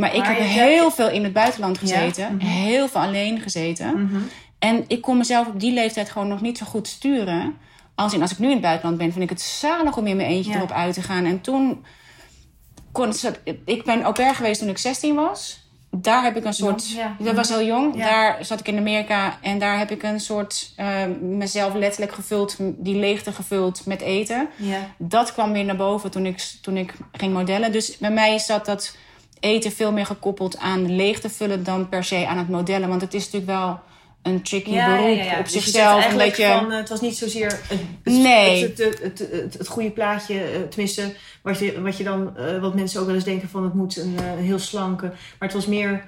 Maar 0.02 0.14
ik 0.14 0.20
Maar 0.20 0.34
heb 0.36 0.38
heel 0.46 0.90
veel 0.90 1.10
in 1.10 1.24
het 1.24 1.32
buitenland 1.32 1.78
Ja, 1.80 1.80
gezeten. 1.98 2.36
mhm. 2.36 2.46
Heel 2.46 2.88
veel 2.88 3.00
alleen 3.00 3.40
gezeten. 3.40 4.20
En 4.58 4.84
ik 4.88 5.00
kon 5.00 5.16
mezelf 5.16 5.46
op 5.46 5.60
die 5.60 5.72
leeftijd 5.72 6.10
gewoon 6.10 6.28
nog 6.28 6.40
niet 6.40 6.58
zo 6.58 6.66
goed 6.66 6.88
sturen. 6.88 7.56
Als, 7.94 8.12
in, 8.14 8.22
als 8.22 8.30
ik 8.32 8.38
nu 8.38 8.46
in 8.46 8.52
het 8.52 8.60
buitenland 8.60 8.98
ben, 8.98 9.10
vind 9.12 9.24
ik 9.24 9.30
het 9.30 9.40
zalig 9.40 9.96
om 9.96 10.06
in 10.06 10.16
mijn 10.16 10.28
eentje 10.28 10.50
Ja. 10.50 10.56
erop 10.56 10.70
uit 10.72 10.94
te 10.94 11.02
gaan. 11.02 11.24
En 11.24 11.40
toen 11.40 11.84
kon 12.92 13.12
ik 13.64 13.84
ben 13.84 14.02
au 14.02 14.14
pair 14.14 14.34
geweest 14.34 14.60
toen 14.60 14.68
ik 14.68 14.78
16 14.78 15.14
was. 15.14 15.60
Daar 15.90 16.22
heb 16.22 16.36
ik 16.36 16.44
een 16.44 16.52
soort. 16.54 16.90
Ja. 16.90 17.16
Dat 17.18 17.34
was 17.34 17.48
heel 17.48 17.62
jong. 17.64 17.96
Ja. 17.96 18.04
Daar 18.10 18.44
zat 18.44 18.60
ik 18.60 18.68
in 18.68 18.78
Amerika 18.78 19.38
en 19.42 19.58
daar 19.58 19.78
heb 19.78 19.90
ik 19.90 20.02
een 20.02 20.20
soort 20.20 20.72
eh, 20.76 20.86
mezelf 21.20 21.74
letterlijk 21.74 22.12
gevuld, 22.12 22.56
die 22.60 22.96
leegte 22.96 23.32
gevuld 23.32 23.86
met 23.86 24.00
eten. 24.00 24.48
Dat 24.98 25.32
kwam 25.32 25.52
weer 25.52 25.64
naar 25.64 25.76
boven 25.76 26.10
toen 26.10 26.26
ik, 26.26 26.52
toen 26.62 26.76
ik 26.76 26.94
ging 27.12 27.32
modellen. 27.32 27.72
Dus 27.72 27.98
bij 27.98 28.10
mij 28.10 28.38
zat 28.38 28.66
dat 28.66 28.96
eten 29.42 29.72
veel 29.72 29.92
meer 29.92 30.06
gekoppeld 30.06 30.58
aan 30.58 30.96
leegte 30.96 31.30
vullen 31.30 31.64
dan 31.64 31.88
per 31.88 32.04
se 32.04 32.26
aan 32.26 32.38
het 32.38 32.48
modellen. 32.48 32.88
Want 32.88 33.00
het 33.00 33.14
is 33.14 33.24
natuurlijk 33.24 33.52
wel 33.52 33.80
een 34.22 34.42
tricky 34.42 34.70
beroep 34.70 35.38
op 35.38 35.44
Dus 35.44 35.52
je 35.52 35.60
zegt 35.60 35.64
zichzelf. 35.64 36.36
je. 36.36 36.46
van, 36.46 36.72
eh, 36.72 36.78
het 36.78 36.88
was 36.88 37.00
niet 37.00 37.16
zozeer 37.16 37.60
het, 37.68 37.80
het, 38.02 38.14
Nee. 38.14 38.62
het, 38.62 38.78
het, 38.78 39.02
het, 39.02 39.18
het, 39.18 39.58
het 39.58 39.68
goede 39.68 39.90
plaatje, 39.90 40.42
eh, 40.42 40.60
tenminste, 40.60 41.14
wat 41.42 41.58
je, 41.58 41.80
wat 41.80 41.96
je 41.96 42.04
dan, 42.04 42.36
eh, 42.36 42.60
wat 42.60 42.74
mensen 42.74 43.00
ook 43.00 43.06
wel 43.06 43.14
eens 43.14 43.24
denken 43.24 43.48
van 43.48 43.64
het 43.64 43.74
moet 43.74 43.96
een, 43.96 44.16
een 44.38 44.44
heel 44.44 44.58
slanke, 44.58 45.06
maar 45.06 45.48
het 45.48 45.52
was 45.52 45.66
meer 45.66 46.04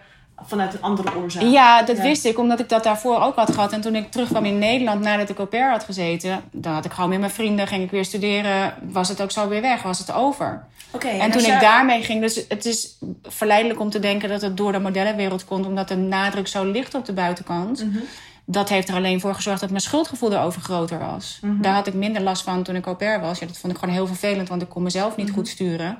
vanuit 0.47 0.75
een 0.75 0.83
andere 0.83 1.17
oorzaak. 1.17 1.43
Ja, 1.43 1.83
dat 1.83 1.97
Ja. 1.97 2.03
wist 2.03 2.25
ik, 2.25 2.39
omdat 2.39 2.61
ik 2.61 2.69
dat 2.69 2.85
daarvoor 2.85 3.21
ook 3.23 3.37
had 3.37 3.53
gehad. 3.53 3.73
En 3.73 3.81
toen 3.81 3.95
ik 3.95 4.11
terugkwam 4.11 4.45
in 4.45 4.59
Nederland, 4.59 5.01
nadat 5.01 5.29
ik 5.29 5.39
au 5.39 5.49
pair 5.49 5.71
had 5.71 5.85
gezeten... 5.85 6.41
dan 6.51 6.73
had 6.73 6.85
ik 6.85 6.93
gewoon 6.93 7.11
met 7.11 7.19
mijn 7.19 7.31
vrienden, 7.31 7.67
ging 7.67 7.83
ik 7.83 7.91
weer 7.91 8.05
studeren... 8.05 8.75
was 8.83 9.09
het 9.09 9.23
ook 9.23 9.31
zo 9.31 9.49
weer 9.49 9.61
weg, 9.61 9.83
was 9.83 9.99
het 9.99 10.13
over. 10.13 10.65
Oké. 10.91 11.09
En 11.09 11.31
toen 11.31 11.45
ik 11.45 11.61
daarmee 11.61 12.03
ging... 12.03 12.21
dus 12.21 12.45
het 12.49 12.65
is 12.65 12.99
verleidelijk 13.23 13.81
om 13.81 13.91
te 13.91 13.99
denken 13.99 14.29
dat 14.29 14.41
het 14.43 14.57
door 14.57 14.73
de 14.73 14.79
modellenwereld 14.79 15.45
komt... 15.45 15.67
omdat 15.67 15.89
de 15.89 15.97
nadruk 15.97 16.47
zo 16.49 16.65
ligt 16.65 16.95
op 16.95 17.05
de 17.05 17.13
buitenkant. 17.13 17.85
Mhm. 17.85 17.99
Dat 18.47 18.69
heeft 18.69 18.89
er 18.89 18.95
alleen 18.95 19.21
voor 19.21 19.35
gezorgd 19.35 19.61
dat 19.61 19.71
mijn 19.71 19.83
schuldgevoel 19.83 20.33
erover 20.33 20.61
groter 20.63 20.99
was. 20.99 21.39
Mhm. 21.43 21.61
Daar 21.61 21.75
had 21.75 21.87
ik 21.87 21.95
minder 21.95 22.23
last 22.23 22.43
van 22.43 22.63
toen 22.63 22.77
ik 22.77 22.87
au 22.87 22.97
pair 22.97 23.21
was. 23.21 23.39
Ja, 23.39 23.47
dat 23.47 23.59
vond 23.59 23.73
ik 23.73 23.79
gewoon 23.79 23.95
heel 23.95 24.07
vervelend, 24.07 24.49
want 24.49 24.63
ik 24.63 24.69
kon 24.69 24.83
mezelf 24.83 25.17
niet 25.17 25.27
Mhm. 25.27 25.35
goed 25.35 25.49
sturen. 25.49 25.99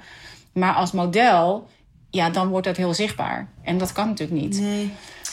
Maar 0.53 0.75
als 0.75 0.93
model, 0.93 1.69
ja, 2.15 2.31
dan 2.31 2.49
wordt 2.49 2.67
dat 2.67 2.77
heel 2.77 2.95
zichtbaar. 2.95 3.49
En 3.63 3.79
dat 3.79 3.93
kan 3.93 4.09
natuurlijk 4.09 4.41
niet. 4.41 4.61
Nee. 4.61 4.91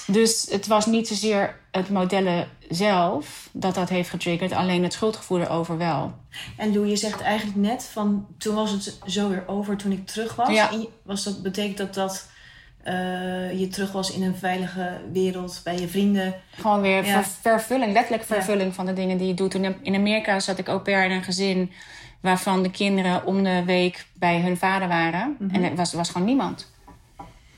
Dus 0.07 0.47
het 0.51 0.67
was 0.67 0.85
niet 0.85 1.07
zozeer 1.07 1.59
het 1.71 1.89
modellen 1.89 2.47
zelf 2.69 3.49
dat 3.51 3.75
dat 3.75 3.89
heeft 3.89 4.09
getriggerd, 4.09 4.51
alleen 4.51 4.83
het 4.83 4.93
schuldgevoel 4.93 5.39
erover 5.39 5.77
wel. 5.77 6.13
En 6.57 6.73
Lou, 6.73 6.87
je 6.87 6.95
zegt 6.95 7.21
eigenlijk 7.21 7.57
net 7.57 7.89
van 7.91 8.27
toen 8.37 8.55
was 8.55 8.71
het 8.71 8.97
zo 9.05 9.29
weer 9.29 9.43
over 9.47 9.77
toen 9.77 9.91
ik 9.91 10.07
terug 10.07 10.35
was. 10.35 10.49
Ja. 10.49 10.71
En 10.71 10.79
je- 10.81 10.89
was 11.03 11.23
dat, 11.23 11.41
betekent 11.43 11.77
dat 11.77 11.93
dat 11.93 12.29
eh, 12.83 13.59
je 13.59 13.67
terug 13.71 13.91
was 13.91 14.11
in 14.11 14.23
een 14.23 14.35
veilige 14.35 15.01
wereld 15.11 15.61
bij 15.63 15.79
je 15.79 15.87
vrienden? 15.87 16.33
Gewoon 16.51 16.81
weer 16.81 17.05
Ja. 17.05 17.23
ver- 17.23 17.31
vervulling, 17.41 17.93
letterlijk 17.93 18.23
vervulling 18.23 18.73
van 18.75 18.85
de 18.85 18.93
dingen 18.93 19.17
die 19.17 19.27
je 19.27 19.33
doet. 19.33 19.51
Toen 19.51 19.75
in 19.81 19.95
Amerika 19.95 20.39
zat 20.39 20.57
ik 20.57 20.67
au 20.67 20.79
pair 20.79 21.05
in 21.05 21.11
een 21.11 21.23
gezin 21.23 21.71
waarvan 22.21 22.63
de 22.63 22.71
kinderen 22.71 23.25
om 23.25 23.43
de 23.43 23.63
week 23.65 24.05
bij 24.13 24.41
hun 24.41 24.57
vader 24.57 24.87
waren. 24.87 25.37
En 25.51 25.63
er 25.63 25.75
was, 25.75 25.91
er 25.91 25.97
was 25.97 26.09
gewoon 26.09 26.27
niemand. 26.27 26.70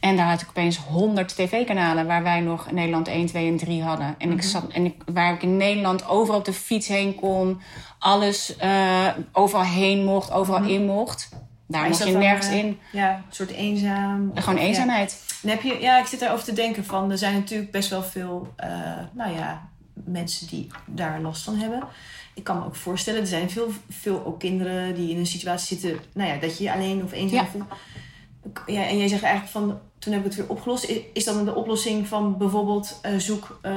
En 0.03 0.15
daar 0.15 0.29
had 0.29 0.41
ik 0.41 0.49
opeens 0.49 0.77
100 0.77 1.35
tv-kanalen 1.35 2.07
waar 2.07 2.23
wij 2.23 2.39
nog 2.39 2.71
Nederland 2.71 3.07
1, 3.07 3.25
2 3.25 3.47
en 3.47 3.57
3 3.57 3.83
hadden. 3.83 4.15
En, 4.17 4.31
ik 4.31 4.41
zat, 4.41 4.67
en 4.71 4.85
ik, 4.85 4.95
waar 5.05 5.33
ik 5.33 5.43
in 5.43 5.57
Nederland 5.57 6.07
overal 6.07 6.39
op 6.39 6.45
de 6.45 6.53
fiets 6.53 6.87
heen 6.87 7.15
kon, 7.15 7.61
alles 7.99 8.55
eh, 8.57 9.07
overal 9.31 9.63
heen 9.65 10.03
mocht, 10.05 10.31
overal 10.31 10.63
in 10.63 10.85
mocht. 10.85 11.29
Daar 11.67 11.87
mocht 11.87 12.03
je 12.07 12.17
nergens 12.17 12.47
eh, 12.47 12.57
in. 12.57 12.79
Ja, 12.91 13.15
een 13.15 13.23
soort 13.29 13.49
eenzaam. 13.51 14.31
Gewoon 14.35 14.59
Ja. 14.59 14.65
eenzaamheid. 14.65 15.23
En 15.43 15.49
heb 15.49 15.61
je, 15.61 15.77
ja, 15.79 15.99
ik 15.99 16.05
zit 16.05 16.21
erover 16.21 16.43
te 16.45 16.53
denken 16.53 16.85
van, 16.85 17.11
er 17.11 17.17
zijn 17.17 17.33
natuurlijk 17.33 17.71
best 17.71 17.89
wel 17.89 18.03
veel, 18.03 18.53
eh, 18.55 18.69
nou 19.11 19.35
ja, 19.35 19.69
mensen 19.93 20.47
die 20.47 20.67
daar 20.85 21.21
last 21.21 21.43
van 21.43 21.55
hebben. 21.55 21.83
Ik 22.33 22.43
kan 22.43 22.57
me 22.59 22.65
ook 22.65 22.75
voorstellen, 22.75 23.21
er 23.21 23.27
zijn 23.27 23.49
veel, 23.49 23.69
veel 23.89 24.25
ook 24.25 24.39
kinderen 24.39 24.95
die 24.95 25.09
in 25.11 25.17
een 25.17 25.25
situatie 25.25 25.77
zitten, 25.79 26.01
nou 26.13 26.29
ja, 26.29 26.37
dat 26.37 26.57
je 26.57 26.63
je 26.63 26.73
alleen 26.73 27.03
of 27.03 27.11
eenzaam 27.11 27.39
Ja. 27.43 27.49
voelt. 27.51 27.63
Ja, 28.65 28.85
en 28.87 28.97
jij 28.97 29.07
zegt 29.07 29.23
eigenlijk 29.23 29.53
van, 29.53 29.79
toen 29.99 30.13
heb 30.13 30.21
ik 30.21 30.27
het 30.27 30.35
weer 30.35 30.49
opgelost. 30.49 30.89
I- 30.89 31.05
Is 31.13 31.23
dan 31.23 31.45
de 31.45 31.55
oplossing 31.55 32.07
van 32.07 32.37
bijvoorbeeld 32.37 32.99
eh, 33.01 33.11
zoek 33.17 33.59
eh, 33.61 33.73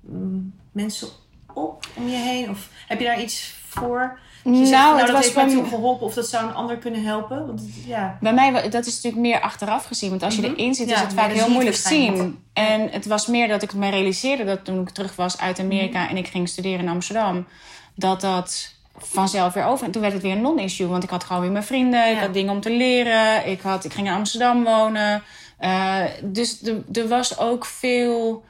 mm, 0.00 0.52
mensen 0.72 1.08
op 1.54 1.86
om 1.96 2.08
je 2.08 2.16
heen? 2.16 2.50
Of 2.50 2.68
heb 2.86 2.98
je 2.98 3.04
daar 3.06 3.20
iets 3.22 3.54
voor? 3.68 4.18
Je 4.44 4.56
zegt, 4.66 4.70
Nou, 4.70 4.98
dat 5.00 5.10
was 5.10 5.22
heeft 5.24 5.34
mij 5.36 5.48
toen 5.48 5.66
geholpen 5.66 6.06
of 6.06 6.14
dat 6.14 6.28
zou 6.28 6.46
een 6.48 6.54
ander 6.54 6.76
kunnen 6.76 7.04
helpen. 7.04 7.46
Want, 7.46 7.62
ja. 7.86 8.18
Bij 8.20 8.32
mij, 8.34 8.68
dat 8.68 8.86
is 8.86 8.94
natuurlijk 8.94 9.22
meer 9.22 9.40
achteraf 9.40 9.84
gezien. 9.84 10.10
Want 10.10 10.22
als 10.22 10.34
je 10.36 10.40
Mhm. 10.42 10.50
erin 10.50 10.74
zit, 10.74 10.86
is 10.86 10.92
Ja, 10.92 11.00
het 11.00 11.12
vaak 11.12 11.30
heel 11.32 11.50
moeilijk 11.50 11.76
zien. 11.76 12.38
En 12.52 12.88
het 12.90 13.06
was 13.06 13.26
meer 13.26 13.48
dat 13.48 13.62
ik 13.62 13.74
me 13.74 13.88
realiseerde 13.90 14.44
dat 14.44 14.64
toen 14.64 14.80
ik 14.80 14.90
terug 14.90 15.16
was 15.16 15.38
uit 15.38 15.58
Amerika 15.58 16.00
Mhm. 16.02 16.10
en 16.10 16.16
ik 16.16 16.28
ging 16.28 16.48
studeren 16.48 16.78
in 16.80 16.88
Amsterdam, 16.88 17.46
dat 17.94 18.20
dat 18.20 18.74
vanzelf 19.06 19.52
weer 19.52 19.64
over. 19.64 19.84
En 19.86 19.90
toen 19.92 20.02
werd 20.02 20.12
het 20.14 20.22
weer 20.22 20.32
een 20.32 20.40
non-issue, 20.40 20.86
want 20.86 21.02
ik 21.02 21.10
had 21.10 21.24
gewoon 21.24 21.42
weer 21.42 21.50
mijn 21.52 21.64
vrienden, 21.64 22.10
ik 22.10 22.18
had 22.18 22.34
dingen 22.34 22.52
om 22.52 22.60
te 22.60 22.70
leren, 22.70 23.46
ik, 23.46 23.60
had, 23.60 23.84
ik 23.84 23.92
ging 23.92 24.06
in 24.06 24.12
Amsterdam 24.12 24.64
wonen. 24.64 25.22
Eh, 25.58 26.04
dus 26.22 26.62
er- 26.62 26.82
er 26.92 27.08
was 27.08 27.38
ook 27.38 27.64
veel 27.64 28.44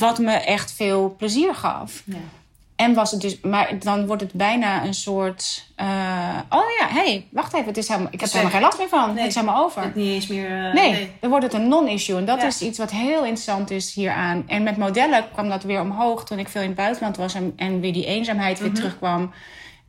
wat 0.00 0.18
me 0.18 0.32
echt 0.32 0.72
veel 0.72 1.14
plezier 1.18 1.54
gaf. 1.54 2.02
Ja. 2.04 2.16
En 2.78 2.94
was 2.94 3.10
het 3.10 3.20
dus, 3.20 3.40
maar 3.40 3.78
dan 3.78 4.06
wordt 4.06 4.22
het 4.22 4.32
bijna 4.32 4.84
een 4.84 4.94
soort. 4.94 5.66
eh, 5.76 5.86
oh 6.50 6.62
ja, 6.80 6.86
hé, 6.88 7.00
hey, 7.04 7.26
wacht 7.30 7.54
even, 7.54 7.66
het 7.66 7.76
is 7.76 7.88
helemaal, 7.88 8.08
ik 8.12 8.20
heb 8.20 8.28
er 8.28 8.34
helemaal 8.36 8.52
geen 8.54 8.62
last 8.64 8.78
meer 8.78 8.88
van. 8.88 9.08
nee. 9.08 9.18
Het 9.18 9.28
is 9.28 9.34
helemaal 9.34 9.64
over. 9.64 9.82
Het 9.82 9.94
niet 9.94 10.08
eens 10.12 10.26
meer... 10.26 10.66
eh, 10.66 10.72
Nee, 10.74 11.10
dan 11.20 11.30
wordt 11.30 11.44
het 11.44 11.54
een 11.54 11.68
non-issue. 11.68 12.16
En 12.16 12.24
dat 12.24 12.40
Ja. 12.40 12.46
is 12.46 12.62
iets 12.62 12.78
wat 12.78 12.90
heel 12.90 13.20
interessant 13.20 13.70
is 13.70 13.94
hieraan. 13.94 14.44
En 14.46 14.62
met 14.62 14.76
modellen 14.76 15.24
kwam 15.32 15.48
dat 15.48 15.62
weer 15.62 15.80
omhoog 15.80 16.24
toen 16.24 16.38
ik 16.38 16.48
veel 16.48 16.60
in 16.62 16.66
het 16.68 16.76
buitenland 16.76 17.16
was 17.16 17.34
en, 17.34 17.52
en 17.56 17.80
weer 17.80 17.92
die 17.92 18.06
eenzaamheid 18.06 18.58
weer 18.58 18.68
Mhm. 18.70 18.76
terugkwam. 18.76 19.32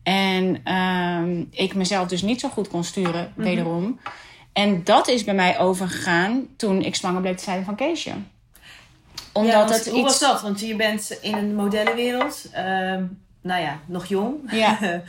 En 0.03 0.61
ehm, 0.63 1.43
ik 1.51 1.75
mezelf 1.75 2.07
dus 2.07 2.21
niet 2.21 2.39
zo 2.39 2.49
goed 2.49 2.67
kon 2.67 2.83
sturen, 2.83 3.33
Mhm. 3.35 3.47
wederom. 3.47 3.99
En 4.53 4.83
dat 4.83 5.07
is 5.07 5.23
bij 5.23 5.33
mij 5.33 5.59
overgegaan 5.59 6.47
toen 6.57 6.81
ik 6.81 6.95
zwanger 6.95 7.21
bleek 7.21 7.37
te 7.37 7.43
zijn 7.43 7.63
van 7.65 7.75
Keesje. 7.75 8.11
Omdat 9.33 9.51
Ja, 9.53 9.57
want 9.59 9.69
het 9.69 9.87
hoe 9.89 9.99
iets. 9.99 10.07
was 10.07 10.19
dat? 10.19 10.41
Want 10.41 10.59
je 10.59 10.75
bent 10.75 11.17
in 11.21 11.33
een 11.37 11.55
modellenwereld. 11.55 12.45
ehm, 12.51 13.03
nou 13.41 13.61
ja, 13.61 13.79
nog 13.85 14.05
jong. 14.05 14.35
Ja. 14.51 14.77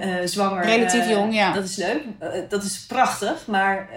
Eh, 0.00 0.14
zwanger. 0.24 0.64
Relatief 0.64 1.00
eh, 1.00 1.10
jong, 1.10 1.34
ja. 1.34 1.52
Dat 1.52 1.64
is 1.64 1.76
leuk. 1.76 2.02
Eh, 2.18 2.28
dat 2.48 2.62
is 2.62 2.84
prachtig. 2.86 3.46
Maar 3.46 3.88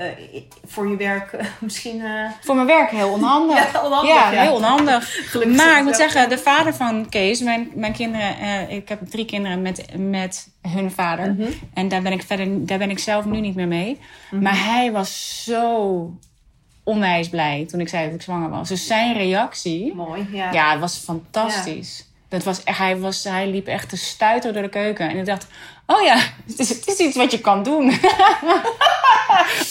voor 0.65 0.87
je 0.89 0.95
werk 0.95 1.35
misschien... 1.59 2.01
Voor 2.43 2.55
mijn 2.55 2.67
werk 2.67 2.89
heel 2.89 3.09
onhandig. 3.11 3.71
Ja, 3.73 3.85
onhandig, 3.85 4.13
Ja, 4.15 4.31
ja. 4.31 4.41
heel 4.41 4.53
onhandig. 4.53 5.29
Gelukkig 5.31 5.55
maar 5.57 5.77
ik 5.77 5.83
moet 5.83 5.97
wel. 5.97 6.09
zeggen, 6.09 6.29
de 6.29 6.37
vader 6.37 6.73
van 6.73 7.09
Kees, 7.09 7.39
mijn, 7.41 7.71
mijn 7.75 7.93
kinderen, 7.93 8.69
ik 8.69 8.89
heb 8.89 8.99
drie 9.09 9.25
kinderen 9.25 9.61
met, 9.61 9.85
met 9.97 10.47
hun 10.61 10.91
vader. 10.91 11.33
Mhm. 11.33 11.51
En 11.73 11.87
daar 11.87 12.01
ben 12.01 12.11
ik 12.11 12.23
verder, 12.23 12.65
daar 12.65 12.77
ben 12.77 12.89
ik 12.89 12.99
zelf 12.99 13.25
nu 13.25 13.39
niet 13.39 13.55
meer 13.55 13.67
mee. 13.67 13.99
Mhm. 14.31 14.41
Maar 14.41 14.63
hij 14.65 14.91
was 14.91 15.41
zo 15.43 16.11
onwijs 16.85 17.29
blij 17.29 17.65
toen 17.67 17.79
ik 17.79 17.89
zei 17.89 18.05
dat 18.05 18.13
ik 18.13 18.21
zwanger 18.21 18.49
was. 18.49 18.69
Dus 18.69 18.87
zijn 18.87 19.13
reactie, 19.13 19.93
Mooi, 19.95 20.27
ja. 20.31 20.51
ja, 20.51 20.71
het 20.71 20.79
was 20.79 20.97
fantastisch. 20.97 22.05
Dat 22.27 22.43
was 22.43 22.61
hij, 22.63 22.97
was, 22.97 23.23
hij 23.23 23.47
liep 23.47 23.67
echt 23.67 23.89
te 23.89 23.97
stuiteren 23.97 24.53
door 24.53 24.63
de 24.63 24.69
keuken. 24.69 25.09
En 25.09 25.17
ik 25.17 25.25
dacht, 25.25 25.47
oh 25.87 26.01
ja, 26.03 26.15
het 26.47 26.59
is, 26.59 26.69
het 26.69 26.87
is 26.87 26.97
iets 26.97 27.17
wat 27.17 27.31
je 27.31 27.39
kan 27.41 27.63
doen. 27.63 27.85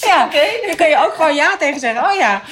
ja, 0.00 0.29
dan 0.66 0.77
kun 0.77 0.88
je 0.88 0.96
ook 1.07 1.14
gewoon 1.14 1.35
ja 1.35 1.57
tegen 1.57 1.81
zeggen. 1.81 2.05
Oh 2.05 2.14
ja, 2.18 2.42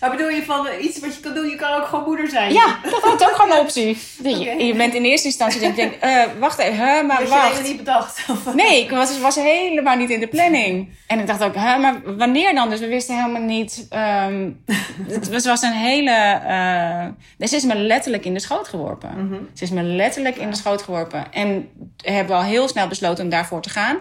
Maar 0.00 0.10
bedoel 0.10 0.28
je 0.28 0.44
van 0.44 0.66
eh, 0.66 0.84
iets 0.84 0.98
wat 1.00 1.14
je 1.14 1.20
kan 1.20 1.34
doen, 1.34 1.48
je 1.48 1.56
kan 1.56 1.72
ook 1.72 1.86
gewoon 1.86 2.04
moeder 2.04 2.28
zijn? 2.28 2.52
ja 2.52 2.78
dat 2.82 3.20
is 3.20 3.26
ook 3.26 3.34
gewoon 3.36 3.50
een 3.56 3.62
optie. 3.62 3.98
Je, 4.22 4.64
je 4.64 4.74
bent 4.74 4.94
in 4.94 5.04
eerste 5.04 5.26
instantie 5.26 5.60
denk 5.60 5.76
ik, 5.76 5.96
eh, 6.00 6.22
wacht 6.38 6.58
even, 6.58 6.76
hè, 6.86 7.02
maar 7.02 7.18
Dat 7.18 7.28
je 7.28 7.34
helemaal 7.34 7.50
wacht. 7.52 7.62
niet 7.62 7.76
bedacht. 7.76 8.26
Nee, 8.54 8.82
ik 8.82 8.90
was, 8.90 9.18
was 9.20 9.34
helemaal 9.34 9.96
niet 9.96 10.10
in 10.10 10.20
de 10.20 10.26
planning. 10.28 10.88
En 11.06 11.18
ik 11.18 11.26
dacht 11.26 11.42
ook, 11.42 11.54
maar 11.54 12.00
wanneer 12.16 12.54
dan? 12.54 12.70
Dus 12.70 12.80
we 12.80 12.86
wisten 12.86 13.16
helemaal 13.16 13.42
niet. 13.42 13.86
ehm, 13.90 14.50
het 15.08 15.44
was, 15.44 15.62
een 15.62 15.72
hele. 15.72 16.10
eh 16.46 17.46
ze 17.48 17.56
is 17.56 17.64
me 17.64 17.74
letterlijk 17.74 18.24
in 18.24 18.34
de 18.34 18.40
schoot 18.40 18.68
geworpen. 18.68 19.48
Ze 19.54 19.64
is 19.64 19.70
me 19.70 19.82
letterlijk 19.82 20.36
in 20.36 20.50
de 20.50 20.56
schoot 20.56 20.82
geworpen. 20.82 21.32
En 21.32 21.68
hebben 22.02 22.36
we 22.36 22.42
al 22.42 22.48
heel 22.48 22.68
snel 22.68 22.88
besloten 22.88 22.97
om 23.06 23.28
daarvoor 23.28 23.62
te 23.62 23.70
gaan. 23.70 23.96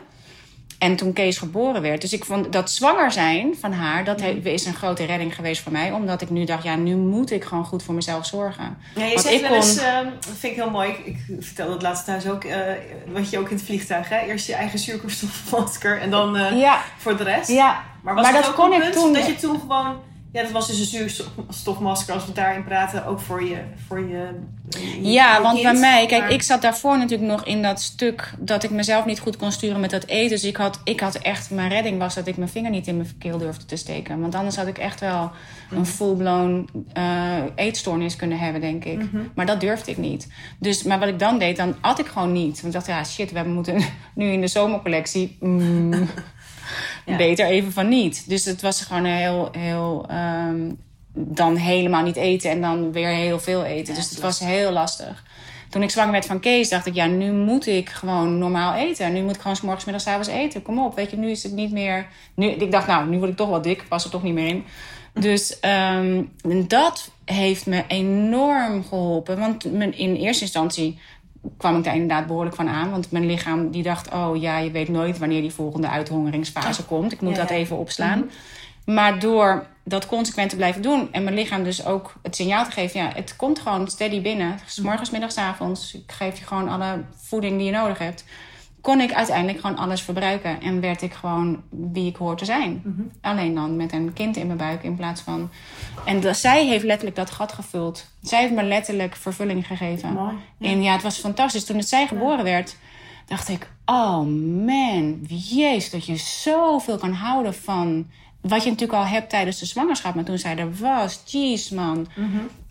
En 0.80 0.96
toen 0.96 1.14
Kees 1.14 1.38
geboren 1.38 1.82
werd. 1.82 2.02
Dus 2.02 2.14
ik 2.14 2.26
vond 2.26 2.52
dat 2.54 2.72
zwanger 2.72 3.12
zijn 3.12 3.56
van 3.60 3.72
haar, 3.72 4.04
dat 4.04 4.22
he- 4.22 4.40
is 4.44 4.66
een 4.66 4.74
grote 4.76 5.06
redding 5.06 5.36
geweest 5.36 5.62
voor 5.62 5.72
mij. 5.72 5.92
Omdat 5.92 6.22
ik 6.22 6.30
nu 6.30 6.46
dacht, 6.46 6.64
ja, 6.64 6.76
nu 6.76 6.96
moet 6.96 7.32
ik 7.32 7.44
gewoon 7.44 7.66
goed 7.66 7.84
voor 7.84 7.94
mezelf 7.94 8.26
zorgen. 8.26 8.78
Ja, 8.96 9.04
je 9.06 9.10
Want 9.14 9.22
zegt 9.26 9.36
ik 9.36 9.42
wel 9.42 9.56
eens, 9.56 9.78
ehm, 9.78 10.04
dat 10.06 10.34
vind 10.40 10.54
ik 10.54 10.60
heel 10.62 10.70
mooi. 10.70 10.90
Ik, 10.90 10.98
ik 11.06 11.18
vertelde 11.40 11.74
het 11.74 11.82
laatst 11.82 12.06
thuis 12.06 12.28
ook, 12.30 12.44
eh, 12.44 12.58
wat 13.08 13.30
je 13.30 13.40
ook 13.40 13.50
in 13.50 13.56
het 13.56 13.66
vliegtuig, 13.66 14.10
hè? 14.10 14.18
Eerst 14.20 14.48
je 14.48 14.54
eigen 14.54 14.80
zuurstofmasker 14.80 16.02
en 16.02 16.10
dan 16.10 16.38
eh, 16.38 16.60
Ja, 16.60 16.82
voor 16.98 17.18
de 17.18 17.24
rest. 17.24 17.50
ja. 17.50 17.84
Maar, 18.02 18.14
was 18.16 18.24
Maar 18.24 18.34
het 18.34 18.42
dat 18.42 18.52
ook 18.52 18.58
kon 18.58 18.74
ik 18.74 18.80
punt 18.80 18.94
toen- 18.94 19.14
Dat 19.14 19.26
je 19.26 19.36
toen 19.36 19.60
gewoon, 19.60 19.96
ja, 20.38 20.44
dat 20.44 20.52
was 20.52 20.68
dus 20.68 20.80
een 20.80 20.86
zuurstofmasker 20.86 22.14
als 22.14 22.26
we 22.26 22.32
daarin 22.32 22.64
praten, 22.64 23.06
ook 23.06 23.20
voor 23.20 23.44
je, 23.44 23.58
voor 23.88 24.00
je, 24.00 24.28
je- 24.70 25.02
Ja, 25.12 25.36
je 25.36 25.42
want 25.42 25.60
kind. 25.60 25.72
bij 25.72 25.80
mij, 25.80 26.06
kijk, 26.06 26.22
Maar- 26.22 26.32
ik 26.32 26.42
zat 26.42 26.62
daarvoor 26.62 26.98
natuurlijk 26.98 27.30
nog 27.32 27.46
in 27.46 27.62
dat 27.62 27.82
stuk 27.82 28.34
dat 28.40 28.64
ik 28.64 28.70
mezelf 28.70 29.06
niet 29.06 29.20
goed 29.20 29.38
kon 29.38 29.52
sturen 29.52 29.80
met 29.80 29.90
dat 29.90 30.06
eten. 30.06 30.30
Dus 30.30 30.44
ik 30.44 30.58
had, 30.58 30.80
ik 30.84 31.00
had 31.00 31.16
echt, 31.16 31.52
mijn 31.52 31.70
redding 31.70 31.98
was 32.00 32.16
dat 32.16 32.28
ik 32.28 32.38
mijn 32.38 32.50
vinger 32.50 32.70
niet 32.72 32.88
in 32.88 32.98
mijn 32.98 33.18
keel 33.20 33.38
durfde 33.38 33.66
te 33.66 33.76
steken. 33.76 34.22
Want 34.22 34.36
anders 34.36 34.56
had 34.56 34.68
ik 34.68 34.78
echt 34.78 35.00
wel 35.00 35.32
een 35.72 35.86
full-blown 35.86 36.70
eh, 36.94 37.04
eetstoornis 37.56 38.16
kunnen 38.16 38.40
hebben, 38.40 38.62
denk 38.62 38.86
ik. 38.86 39.02
Maar 39.36 39.46
dat 39.46 39.60
durfde 39.62 39.92
ik 39.92 39.98
niet. 39.98 40.28
Dus, 40.60 40.84
maar 40.84 41.00
wat 41.00 41.08
ik 41.10 41.20
dan 41.20 41.40
deed, 41.40 41.58
dan 41.58 41.76
at 41.82 42.00
ik 42.00 42.08
gewoon 42.08 42.32
niet. 42.32 42.54
Want 42.62 42.66
ik 42.66 42.72
dacht, 42.72 42.88
ja, 42.88 43.04
shit, 43.04 43.32
we 43.32 43.44
moeten 43.44 43.82
nu 44.16 44.32
in 44.32 44.42
de 44.42 44.48
zomercollectie. 44.48 45.38
mm, 45.40 45.92
Ja. 47.08 47.18
Beter 47.18 47.46
even 47.46 47.72
van 47.72 47.88
niet. 47.88 48.30
Dus 48.30 48.46
het 48.46 48.62
was 48.62 48.82
gewoon 48.82 49.06
heel, 49.06 49.50
heel. 49.52 50.06
ehm, 50.10 50.70
dan 51.20 51.56
helemaal 51.56 52.04
niet 52.04 52.16
eten 52.16 52.50
en 52.50 52.62
dan 52.62 52.92
weer 52.92 53.08
heel 53.08 53.40
veel 53.40 53.64
eten. 53.64 53.96
dus 53.96 54.10
het 54.10 54.20
was 54.20 54.40
heel 54.40 54.72
lastig. 54.72 55.24
Toen 55.70 55.84
ik 55.84 55.90
zwanger 55.90 56.12
werd 56.12 56.26
van 56.26 56.40
Kees, 56.40 56.70
dacht 56.70 56.86
ik, 56.86 56.94
ja, 56.94 57.06
nu 57.06 57.32
moet 57.32 57.68
ik 57.68 57.90
gewoon 57.90 58.38
normaal 58.38 58.74
eten. 58.74 59.14
Nu 59.14 59.22
moet 59.22 59.36
ik 59.36 59.42
gewoon 59.42 59.56
's 59.56 59.62
morgens, 59.62 59.86
middags, 59.86 60.06
's 60.06 60.12
avonds 60.12 60.30
eten. 60.30 60.62
Kom 60.62 60.80
op, 60.80 60.96
weet 60.96 61.12
je, 61.12 61.18
nu 61.18 61.30
is 61.30 61.44
het 61.44 61.52
niet 61.52 61.72
meer. 61.72 62.08
Nu, 62.36 62.48
ik 62.48 62.72
dacht, 62.72 62.88
nou, 62.88 63.10
nu 63.10 63.18
word 63.18 63.30
ik 63.30 63.36
toch 63.36 63.50
wel 63.50 63.62
dik, 63.62 63.86
pas 63.88 64.04
er 64.04 64.10
toch 64.10 64.24
niet 64.24 64.34
meer 64.34 64.48
in. 64.48 64.64
Dus 65.14 65.60
ehm, 65.60 66.24
dat 66.68 67.12
heeft 67.26 67.66
me 67.66 67.84
enorm 67.88 68.84
geholpen. 68.84 69.40
Want 69.40 69.66
in 69.66 70.16
eerste 70.16 70.44
instantie 70.44 71.00
kwam 71.58 71.78
ik 71.78 71.84
daar 71.84 71.94
inderdaad 71.94 72.28
behoorlijk 72.28 72.56
van 72.56 72.68
aan. 72.68 72.92
Want 72.92 73.12
mijn 73.12 73.26
lichaam 73.26 73.72
die 73.72 73.84
dacht, 73.84 74.14
oh 74.14 74.42
ja, 74.42 74.58
je 74.58 74.72
weet 74.72 74.90
nooit 74.90 75.18
wanneer 75.18 75.42
die 75.42 75.54
volgende 75.54 75.88
uithongeringsfase 75.88 76.84
komt. 76.84 77.12
Ik 77.12 77.22
moet 77.22 77.36
Ja, 77.36 77.42
dat 77.42 77.50
even 77.50 77.78
opslaan. 77.78 78.30
Maar 78.86 79.20
door 79.20 79.66
dat 79.84 80.06
consequent 80.06 80.50
te 80.50 80.56
blijven 80.56 80.82
doen 80.82 81.08
en 81.12 81.24
mijn 81.24 81.36
lichaam 81.36 81.64
dus 81.64 81.86
ook 81.86 82.14
het 82.22 82.36
signaal 82.36 82.66
te 82.66 82.72
geven, 82.72 83.00
ja, 83.00 83.12
het 83.16 83.36
komt 83.36 83.60
gewoon 83.60 83.88
steady 83.88 84.22
binnen. 84.22 84.60
's 84.66 84.80
morgens, 84.80 85.10
middags, 85.10 85.38
avonds. 85.38 85.94
Ik 85.94 86.12
geef 86.12 86.38
je 86.40 86.46
gewoon 86.46 86.70
alle 86.70 87.04
voeding 87.16 87.58
die 87.58 87.66
je 87.66 87.72
nodig 87.72 87.98
hebt. 87.98 88.26
Kon 88.82 89.02
ik 89.02 89.14
uiteindelijk 89.14 89.60
gewoon 89.60 89.78
alles 89.78 90.02
verbruiken 90.02 90.62
en 90.62 90.82
werd 90.82 91.02
ik 91.02 91.14
gewoon 91.14 91.64
wie 91.70 92.08
ik 92.08 92.16
hoor 92.16 92.38
te 92.38 92.46
zijn. 92.46 92.84
Alleen 93.22 93.56
dan 93.56 93.76
met 93.76 93.94
een 93.94 94.14
kind 94.14 94.38
in 94.38 94.46
mijn 94.46 94.58
buik 94.58 94.84
in 94.84 94.96
plaats 94.96 95.22
van. 95.22 95.50
En 96.06 96.36
zij 96.36 96.66
heeft 96.66 96.84
letterlijk 96.84 97.16
dat 97.16 97.32
gat 97.32 97.52
gevuld. 97.52 98.06
Zij 98.22 98.42
heeft 98.42 98.54
me 98.54 98.64
letterlijk 98.64 99.16
vervulling 99.16 99.68
gegeven. 99.68 100.14
Mooi. 100.14 100.36
En 100.60 100.84
ja, 100.84 100.92
het 100.94 101.02
was 101.02 101.18
fantastisch. 101.18 101.66
Toen 101.66 101.78
het 101.78 101.90
zij 101.90 102.08
geboren 102.08 102.44
werd, 102.44 102.78
dacht 103.26 103.50
ik: 103.50 103.70
oh 103.86 104.20
man, 104.66 105.20
jezus, 105.28 105.90
dat 105.90 106.06
je 106.06 106.16
zoveel 106.16 106.98
kan 106.98 107.14
houden 107.14 107.56
van. 107.56 108.08
Wat 108.42 108.64
je 108.64 108.70
natuurlijk 108.70 109.00
al 109.00 109.06
hebt 109.06 109.30
tijdens 109.30 109.60
de 109.60 109.66
zwangerschap. 109.66 110.16
Maar 110.16 110.24
toen 110.24 110.38
zij 110.38 110.58
er 110.58 110.76
was, 110.76 111.22
jeez 111.26 111.70
man. 111.70 112.08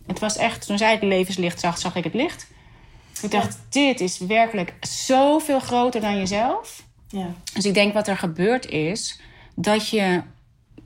Het 0.06 0.18
was 0.18 0.36
echt, 0.36 0.66
toen 0.66 0.78
zij 0.78 0.92
het 0.92 1.02
levenslicht 1.02 1.60
zag, 1.60 1.78
zag 1.78 1.96
ik 1.96 2.04
het 2.04 2.14
licht. 2.14 2.54
Ik 3.26 3.40
dacht, 3.40 3.58
dit 3.68 4.00
is 4.00 4.18
werkelijk 4.18 4.74
zoveel 4.80 5.60
groter 5.60 6.00
dan 6.00 6.16
jezelf. 6.16 6.82
Ja. 7.08 7.26
Dus 7.54 7.64
ik 7.64 7.74
denk 7.74 7.94
wat 7.94 8.08
er 8.08 8.16
gebeurd 8.16 8.68
is, 8.68 9.20
dat 9.54 9.88
je. 9.88 10.22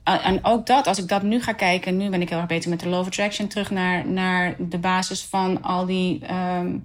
En 0.05 0.45
ook 0.45 0.67
dat, 0.67 0.87
als 0.87 0.99
ik 0.99 1.09
dat 1.09 1.23
nu 1.23 1.43
ga 1.43 1.53
kijken, 1.53 1.97
nu 1.97 2.09
ben 2.09 2.23
ik 2.23 2.29
heel 2.29 2.39
erg 2.39 2.47
beter 2.47 2.71
met 2.71 2.81
de 2.81 2.89
of 2.89 3.07
Attraction 3.07 3.49
terug 3.49 3.71
naar, 3.71 4.07
naar 4.07 4.55
de 4.59 4.79
basis 4.79 5.23
van 5.23 5.63
al 5.63 5.87
die 5.87 6.21
ehm, 6.27 6.77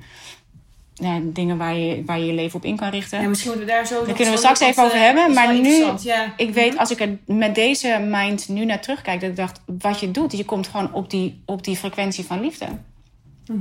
ja, 0.94 1.20
dingen 1.24 1.58
waar 1.58 1.76
je, 1.76 2.04
waar 2.06 2.20
je 2.20 2.26
je 2.26 2.34
leven 2.34 2.56
op 2.56 2.66
in 2.66 2.76
kan 2.76 2.90
richten. 2.90 3.22
Ja, 3.22 3.28
misschien 3.28 3.50
moeten 3.50 3.68
we 3.68 3.74
daar 3.74 3.88
zo... 3.88 4.06
Daar 4.06 4.16
kunnen 4.16 4.34
we 4.34 4.40
straks 4.40 4.60
even 4.60 4.84
over 4.84 5.00
hebben. 5.00 5.34
Maar 5.34 5.54
nu, 5.54 5.86
Ja. 6.02 6.34
ik 6.38 6.54
weet 6.54 6.78
als 6.78 6.92
ik 6.92 7.00
er 7.00 7.18
met 7.26 7.56
deze 7.56 8.06
mind 8.10 8.48
nu 8.48 8.66
naar 8.66 8.82
terugkijk, 8.82 9.22
dat 9.22 9.30
ik 9.30 9.36
dacht, 9.36 9.62
wat 9.80 10.00
je 10.00 10.12
doet, 10.12 10.38
je 10.38 10.46
komt 10.46 10.68
gewoon 10.68 10.94
op 10.94 11.10
die, 11.10 11.42
op 11.46 11.64
die 11.64 11.76
frequentie 11.76 12.26
van 12.26 12.42
liefde. 12.42 12.66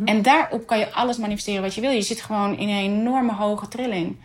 En 0.05 0.23
daarop 0.23 0.67
kan 0.67 0.79
je 0.79 0.93
alles 0.93 1.17
manifesteren 1.17 1.63
wat 1.63 1.75
je 1.75 1.81
wil. 1.81 1.91
Je 1.91 2.03
zit 2.03 2.21
gewoon 2.21 2.59
in 2.59 2.69
een 2.69 2.77
enorme 2.83 3.33
hoge 3.33 3.69
trilling. 3.69 4.17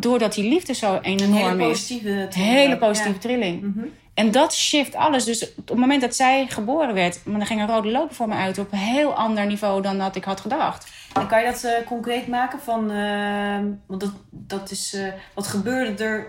Doordat 0.00 0.34
die 0.34 0.48
liefde 0.48 0.72
zo 0.74 0.94
Een 0.94 1.02
enorm 1.02 1.32
hele 1.32 1.62
is. 1.62 1.68
positieve... 1.68 2.28
Hele 2.30 2.76
positieve 2.78 3.12
Ja. 3.14 3.20
trilling. 3.20 3.74
En 4.14 4.30
dat 4.30 4.54
shift 4.54 4.94
alles. 4.94 5.24
Dus 5.24 5.54
op 5.56 5.68
het 5.68 5.78
moment 5.78 6.00
dat 6.00 6.16
zij 6.16 6.46
geboren 6.48 6.94
werd, 6.94 7.20
maar 7.24 7.38
dan 7.38 7.46
ging 7.46 7.60
een 7.60 7.66
rode 7.68 7.90
loper 7.90 8.14
voor 8.14 8.28
me 8.28 8.34
uit 8.34 8.58
op 8.58 8.72
een 8.72 8.78
heel 8.78 9.14
ander 9.14 9.46
niveau 9.46 9.82
dan 9.82 9.98
dat 9.98 10.16
ik 10.16 10.24
had 10.24 10.40
gedacht. 10.40 10.86
En 11.14 11.26
kan 11.26 11.40
je 11.40 11.46
dat 11.46 11.64
eh, 11.64 11.86
concreet 11.86 12.26
maken 12.28 12.60
van... 12.60 12.90
eh, 12.90 13.58
want 13.86 14.00
dat, 14.00 14.12
dat 14.30 14.70
is... 14.70 14.94
eh, 14.94 15.06
wat 15.34 15.46
gebeurde 15.46 16.04
er 16.04 16.26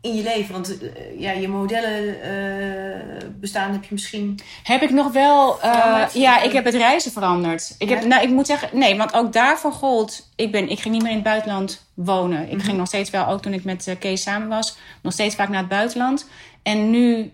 in 0.00 0.16
je 0.16 0.22
leven? 0.22 0.52
Want 0.52 0.78
eh, 0.78 1.20
ja, 1.20 1.30
je 1.30 1.48
modellen 1.48 2.22
eh, 2.22 3.28
bestaan 3.40 3.72
heb 3.72 3.84
je 3.84 3.88
misschien... 3.90 4.38
Heb 4.62 4.82
ik 4.82 4.90
nog 4.90 5.12
wel. 5.12 5.62
eh, 5.62 6.04
ja, 6.12 6.42
ik 6.42 6.52
heb 6.52 6.64
het 6.64 6.74
reizen 6.74 7.12
veranderd. 7.12 7.74
Ik, 7.78 7.88
heb, 7.88 8.04
nou, 8.04 8.22
ik 8.22 8.28
moet 8.28 8.46
zeggen, 8.46 8.78
nee, 8.78 8.96
want 8.96 9.14
ook 9.14 9.32
daarvoor 9.32 9.72
gold. 9.72 10.28
Ik, 10.36 10.52
ben, 10.52 10.68
ik 10.68 10.80
ging 10.80 10.94
niet 10.94 11.02
meer 11.02 11.12
in 11.12 11.18
het 11.18 11.26
buitenland 11.26 11.86
wonen. 11.94 12.50
Ik 12.50 12.62
ging 12.62 12.76
nog 12.78 12.86
steeds 12.86 13.10
wel, 13.10 13.26
ook 13.26 13.42
toen 13.42 13.52
ik 13.52 13.64
met 13.64 13.96
Kees 13.98 14.22
samen 14.22 14.48
was, 14.48 14.76
nog 15.02 15.12
steeds 15.12 15.34
vaak 15.34 15.48
naar 15.48 15.58
het 15.58 15.68
buitenland. 15.68 16.28
En 16.62 16.90
nu 16.90 17.30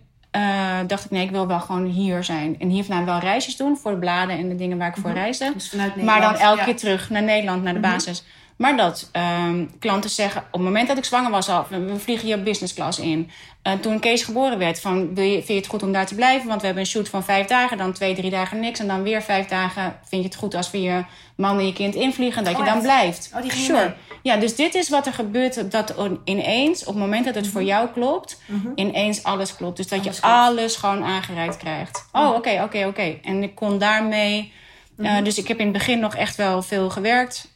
dacht 0.86 1.04
ik, 1.04 1.10
nee, 1.10 1.24
ik 1.24 1.30
wil 1.30 1.46
wel 1.46 1.60
gewoon 1.60 1.84
hier 1.84 2.24
zijn. 2.24 2.56
En 2.58 2.68
hier 2.68 2.84
vandaan 2.84 3.04
wel 3.04 3.18
reisjes 3.18 3.56
doen 3.56 3.76
voor 3.76 3.90
de 3.90 3.98
bladen 3.98 4.38
en 4.38 4.48
de 4.48 4.54
dingen 4.54 4.78
waar 4.78 4.88
ik 4.88 5.02
voor 5.02 5.12
reisde. 5.12 5.52
Dus 5.54 5.74
Maar 6.02 6.20
dan 6.20 6.34
elke 6.34 6.58
ja. 6.58 6.64
keer 6.64 6.76
terug 6.76 7.10
naar 7.10 7.22
Nederland, 7.22 7.62
naar 7.62 7.74
de 7.74 7.80
basis. 7.80 8.24
Maar 8.62 8.76
dat 8.76 9.08
ehm, 9.12 9.64
klanten 9.78 10.10
zeggen, 10.10 10.40
op 10.40 10.52
het 10.52 10.62
moment 10.62 10.88
dat 10.88 10.96
ik 10.98 11.04
zwanger 11.04 11.30
was 11.30 11.48
al, 11.48 11.66
we 11.68 11.98
vliegen 11.98 12.28
je 12.28 12.38
business 12.38 12.74
class 12.74 12.98
in. 12.98 13.30
Eh, 13.62 13.72
toen 13.72 13.98
Kees 14.00 14.22
geboren 14.22 14.58
werd, 14.58 14.80
van, 14.80 15.14
wil 15.14 15.24
je, 15.24 15.32
vind 15.34 15.46
je 15.46 15.54
het 15.54 15.66
goed 15.66 15.82
om 15.82 15.92
daar 15.92 16.06
te 16.06 16.14
blijven? 16.14 16.48
Want 16.48 16.60
we 16.60 16.66
hebben 16.66 16.84
een 16.84 16.90
shoot 16.90 17.08
van 17.08 17.24
vijf 17.24 17.46
dagen, 17.46 17.78
dan 17.78 17.92
twee, 17.92 18.14
drie 18.14 18.30
dagen 18.30 18.60
niks. 18.60 18.80
En 18.80 18.86
dan 18.86 19.02
weer 19.02 19.22
vijf 19.22 19.46
dagen 19.46 19.98
vind 20.04 20.22
je 20.22 20.28
het 20.28 20.36
goed 20.38 20.54
als 20.54 20.70
we 20.70 20.80
je 20.82 21.04
man 21.36 21.58
en 21.58 21.66
je 21.66 21.72
kind 21.72 21.94
invliegen, 21.94 22.44
dat 22.44 22.52
Oh, 22.52 22.58
je 22.58 22.64
dan 22.64 22.74
echt? 22.74 22.82
blijft. 22.82 23.30
Oh, 23.34 23.42
die 23.42 23.52
sure. 23.52 23.94
Ja, 24.22 24.36
dus 24.36 24.56
dit 24.56 24.74
is 24.74 24.88
wat 24.88 25.06
er 25.06 25.12
gebeurt, 25.12 25.70
dat 25.70 25.94
ineens, 26.24 26.80
op 26.80 26.86
het 26.94 27.02
moment 27.02 27.24
dat 27.24 27.34
het 27.34 27.46
voor 27.48 27.62
jou 27.62 27.88
klopt, 27.88 28.40
ineens 28.74 29.22
alles 29.24 29.56
klopt. 29.56 29.76
Dus 29.76 29.88
dat 29.88 29.98
Alles 30.00 30.14
je 30.16 30.20
klopt. 30.22 30.34
alles 30.36 30.76
gewoon 30.76 31.04
aangereikt 31.04 31.56
krijgt. 31.56 32.08
Oh, 32.12 32.34
oké, 32.34 32.62
oké, 32.62 32.86
oké. 32.86 33.16
En 33.22 33.42
ik 33.42 33.54
kon 33.54 33.78
daarmee... 33.78 34.52
eh, 34.96 35.16
dus 35.24 35.38
ik 35.38 35.48
heb 35.48 35.58
in 35.58 35.64
het 35.64 35.72
begin 35.72 35.98
nog 35.98 36.14
echt 36.14 36.36
wel 36.36 36.62
veel 36.62 36.90
gewerkt. 36.90 37.50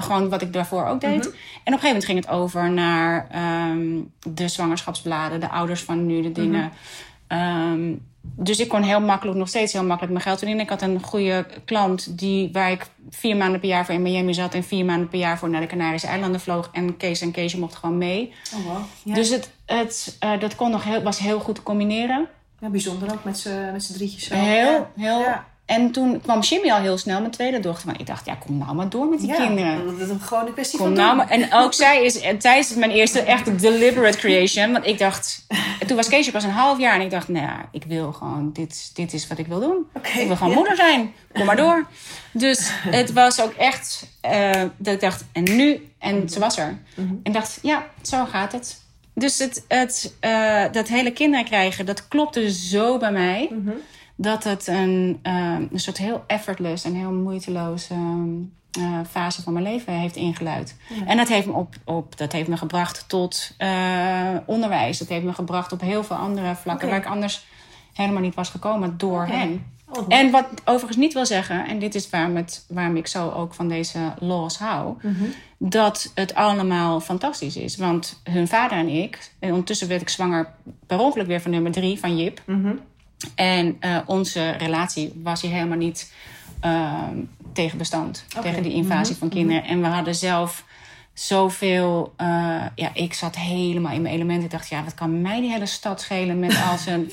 Gewoon 0.00 0.28
wat 0.28 0.42
ik 0.42 0.52
daarvoor 0.52 0.86
ook 0.86 1.00
deed. 1.00 1.24
En 1.24 1.30
op 1.30 1.32
een 1.32 1.32
gegeven 1.64 1.86
moment 1.86 2.04
ging 2.04 2.18
het 2.18 2.28
over 2.28 2.70
naar 2.70 3.26
ehm, 3.30 4.00
de 4.34 4.48
zwangerschapsbladen, 4.48 5.40
de 5.40 5.48
ouders 5.48 5.82
van 5.82 6.06
nu, 6.06 6.22
de 6.22 6.32
dingen. 6.32 6.72
Ehm, 7.26 7.92
dus 8.20 8.58
ik 8.58 8.68
kon 8.68 8.82
heel 8.82 9.00
makkelijk, 9.00 9.38
nog 9.38 9.48
steeds 9.48 9.72
heel 9.72 9.84
makkelijk 9.84 10.12
mijn 10.12 10.24
geld 10.24 10.38
verdienen. 10.38 10.64
Ik 10.64 10.70
had 10.70 10.82
een 10.82 11.02
goede 11.02 11.46
klant 11.64 12.18
die, 12.18 12.48
waar 12.52 12.70
ik 12.70 12.86
vier 13.10 13.36
maanden 13.36 13.60
per 13.60 13.68
jaar 13.68 13.84
voor 13.84 13.94
in 13.94 14.02
Miami 14.02 14.34
zat 14.34 14.54
en 14.54 14.64
vier 14.64 14.84
maanden 14.84 15.08
per 15.08 15.18
jaar 15.18 15.38
voor 15.38 15.50
naar 15.50 15.60
de 15.60 15.66
Canarische 15.66 16.06
eilanden 16.06 16.40
vloog. 16.40 16.68
En 16.72 16.96
Kees 16.96 17.20
en 17.20 17.30
Keesje 17.30 17.58
mochten 17.58 17.78
gewoon 17.78 17.98
mee. 17.98 18.32
Oh, 18.54 18.64
wow. 18.66 18.82
Ja. 19.02 19.14
Dus 19.14 19.28
het, 19.28 19.50
het, 19.66 20.16
eh, 20.18 20.40
dat 20.40 20.54
kon 20.56 20.70
nog 20.70 20.84
heel, 20.84 21.02
was 21.02 21.18
heel 21.18 21.40
goed 21.40 21.54
te 21.54 21.62
combineren. 21.62 22.28
ja, 22.60 22.68
bijzonder 22.68 23.12
ook 23.12 23.24
met 23.24 23.38
z'n 23.38 23.92
drietjes. 23.92 24.24
zo. 24.24 24.34
Heel, 24.34 24.90
heel. 24.96 25.20
Ja. 25.20 25.46
En 25.66 25.90
toen 25.90 26.20
kwam 26.20 26.40
Jimmy 26.40 26.70
al 26.70 26.80
heel 26.80 26.98
snel, 26.98 27.20
mijn 27.20 27.32
tweede 27.32 27.60
dochter. 27.60 27.86
Maar 27.86 28.00
ik 28.00 28.06
dacht, 28.06 28.26
ja, 28.26 28.34
kom 28.34 28.58
nou 28.58 28.74
maar 28.74 28.88
door 28.88 29.06
met 29.06 29.20
die 29.20 29.34
kinderen. 29.34 29.98
Dat 29.98 30.08
is 30.08 30.16
gewoon 30.20 30.46
een 30.46 30.52
kwestie 30.52 30.78
Kom 30.78 30.86
van 30.86 30.96
nou 30.96 31.16
maar. 31.16 31.30
En 31.30 31.52
ook 31.52 31.74
zij 31.74 32.04
is, 32.04 32.20
en 32.20 32.40
zij 32.40 32.58
is 32.58 32.74
mijn 32.74 32.90
eerste 32.90 33.20
echt 33.20 33.60
deliberate 33.60 34.18
creation. 34.18 34.72
Want 34.72 34.86
ik 34.86 34.98
dacht, 34.98 35.44
en 35.80 35.86
toen 35.86 35.96
was 35.96 36.08
Keesje 36.08 36.30
pas 36.30 36.44
een 36.44 36.50
half 36.50 36.78
jaar. 36.78 36.94
En 36.94 37.00
ik 37.00 37.10
dacht, 37.10 37.28
nou 37.28 37.46
ja, 37.46 37.68
ik 37.72 37.84
wil 37.84 38.12
gewoon, 38.12 38.50
dit, 38.52 38.90
dit 38.94 39.12
is 39.12 39.28
wat 39.28 39.38
ik 39.38 39.46
wil 39.46 39.60
doen. 39.60 39.86
Ik 40.02 40.26
wil 40.26 40.36
gewoon 40.36 40.52
ja. 40.52 40.58
moeder 40.58 40.76
zijn. 40.76 41.12
Kom 41.32 41.44
maar 41.44 41.56
door. 41.56 41.86
Dus 42.32 42.70
het 42.70 43.12
was 43.12 43.40
ook 43.40 43.52
echt, 43.52 44.08
eh, 44.20 44.62
dat 44.76 44.94
ik 44.94 45.00
dacht, 45.00 45.24
en 45.32 45.42
nu? 45.56 45.90
En 45.98 46.28
ze 46.28 46.38
was 46.38 46.58
er. 46.58 46.78
En 46.96 47.20
ik 47.22 47.32
dacht, 47.32 47.58
ja, 47.62 47.86
zo 48.02 48.24
gaat 48.24 48.52
het. 48.52 48.80
Dus 49.14 49.38
het, 49.38 49.64
het, 49.68 50.14
eh, 50.20 50.64
dat 50.72 50.88
hele 50.88 51.12
kinderen 51.12 51.44
krijgen, 51.44 51.86
dat 51.86 52.08
klopte 52.08 52.52
zo 52.52 52.98
bij 52.98 53.12
mij. 53.12 53.50
Dat 54.16 54.44
het 54.44 54.66
een, 54.66 55.18
eh, 55.22 55.56
een 55.72 55.80
soort 55.80 55.96
heel 55.98 56.24
effortless 56.26 56.84
en 56.84 56.94
heel 56.94 57.12
moeiteloos 57.12 57.90
ehm, 57.90 58.28
eh, 58.72 59.00
fase 59.10 59.42
van 59.42 59.52
mijn 59.52 59.64
leven 59.64 59.92
heeft 59.92 60.16
ingeluid. 60.16 60.76
En 61.06 61.16
dat 61.16 61.28
heeft, 61.28 61.46
me 61.46 61.52
op, 61.52 61.74
op, 61.84 62.16
dat 62.18 62.32
heeft 62.32 62.48
me 62.48 62.56
gebracht 62.56 63.04
tot 63.08 63.54
eh, 63.58 64.28
onderwijs. 64.46 64.98
Dat 64.98 65.08
heeft 65.08 65.24
me 65.24 65.32
gebracht 65.32 65.72
op 65.72 65.80
heel 65.80 66.04
veel 66.04 66.16
andere 66.16 66.54
vlakken 66.54 66.88
waar 66.88 66.98
ik 66.98 67.06
anders 67.06 67.46
helemaal 67.92 68.22
niet 68.22 68.34
was 68.34 68.50
gekomen 68.50 68.98
door 68.98 69.22
Oké. 69.22 69.32
hen. 69.32 69.64
Oh. 69.88 70.04
En 70.08 70.30
wat 70.30 70.46
overigens 70.64 70.96
niet 70.96 71.12
wil 71.12 71.26
zeggen, 71.26 71.66
en 71.66 71.78
dit 71.78 71.94
is 71.94 72.10
waarom, 72.10 72.36
het, 72.36 72.64
waarom 72.68 72.96
ik 72.96 73.06
zo 73.06 73.30
ook 73.30 73.54
van 73.54 73.68
deze 73.68 73.98
laws 74.18 74.58
hou, 74.58 74.94
Mhm. 75.02 75.24
dat 75.58 76.10
het 76.14 76.34
allemaal 76.34 77.00
fantastisch 77.00 77.56
is. 77.56 77.76
Want 77.76 78.20
hun 78.24 78.48
vader 78.48 78.78
en 78.78 78.88
ik, 78.88 79.30
en 79.38 79.48
ondertussen 79.50 79.88
werd 79.88 80.00
ik 80.00 80.08
zwanger 80.08 80.48
per 80.86 80.98
ongeluk 80.98 81.26
weer 81.26 81.40
van 81.40 81.50
nummer 81.50 81.72
drie, 81.72 81.98
van 81.98 82.16
Jip. 82.18 82.42
Mhm. 82.46 82.72
En 83.34 83.76
eh, 83.80 83.98
onze 84.06 84.50
relatie 84.50 85.12
was 85.22 85.42
hier 85.42 85.50
helemaal 85.50 85.76
niet 85.78 86.12
ehm, 86.60 87.16
tegen 87.52 87.78
bestand, 87.78 88.24
tegen 88.42 88.62
die 88.62 88.72
invasie 88.72 89.16
van 89.16 89.28
kinderen. 89.28 89.64
En 89.64 89.80
we 89.80 89.86
hadden 89.86 90.14
zelf 90.14 90.64
zoveel. 91.12 92.12
eh, 92.16 92.26
ja, 92.74 92.90
ik 92.94 93.14
zat 93.14 93.36
helemaal 93.36 93.92
in 93.92 94.02
mijn 94.02 94.14
element. 94.14 94.42
Ik 94.44 94.50
dacht, 94.50 94.68
ja, 94.68 94.84
wat 94.84 94.94
kan 94.94 95.20
mij 95.22 95.40
die 95.40 95.50
hele 95.50 95.66
stad 95.66 96.00
schelen 96.00 96.38
met 96.38 96.58
als 96.70 96.86
een. 96.86 97.12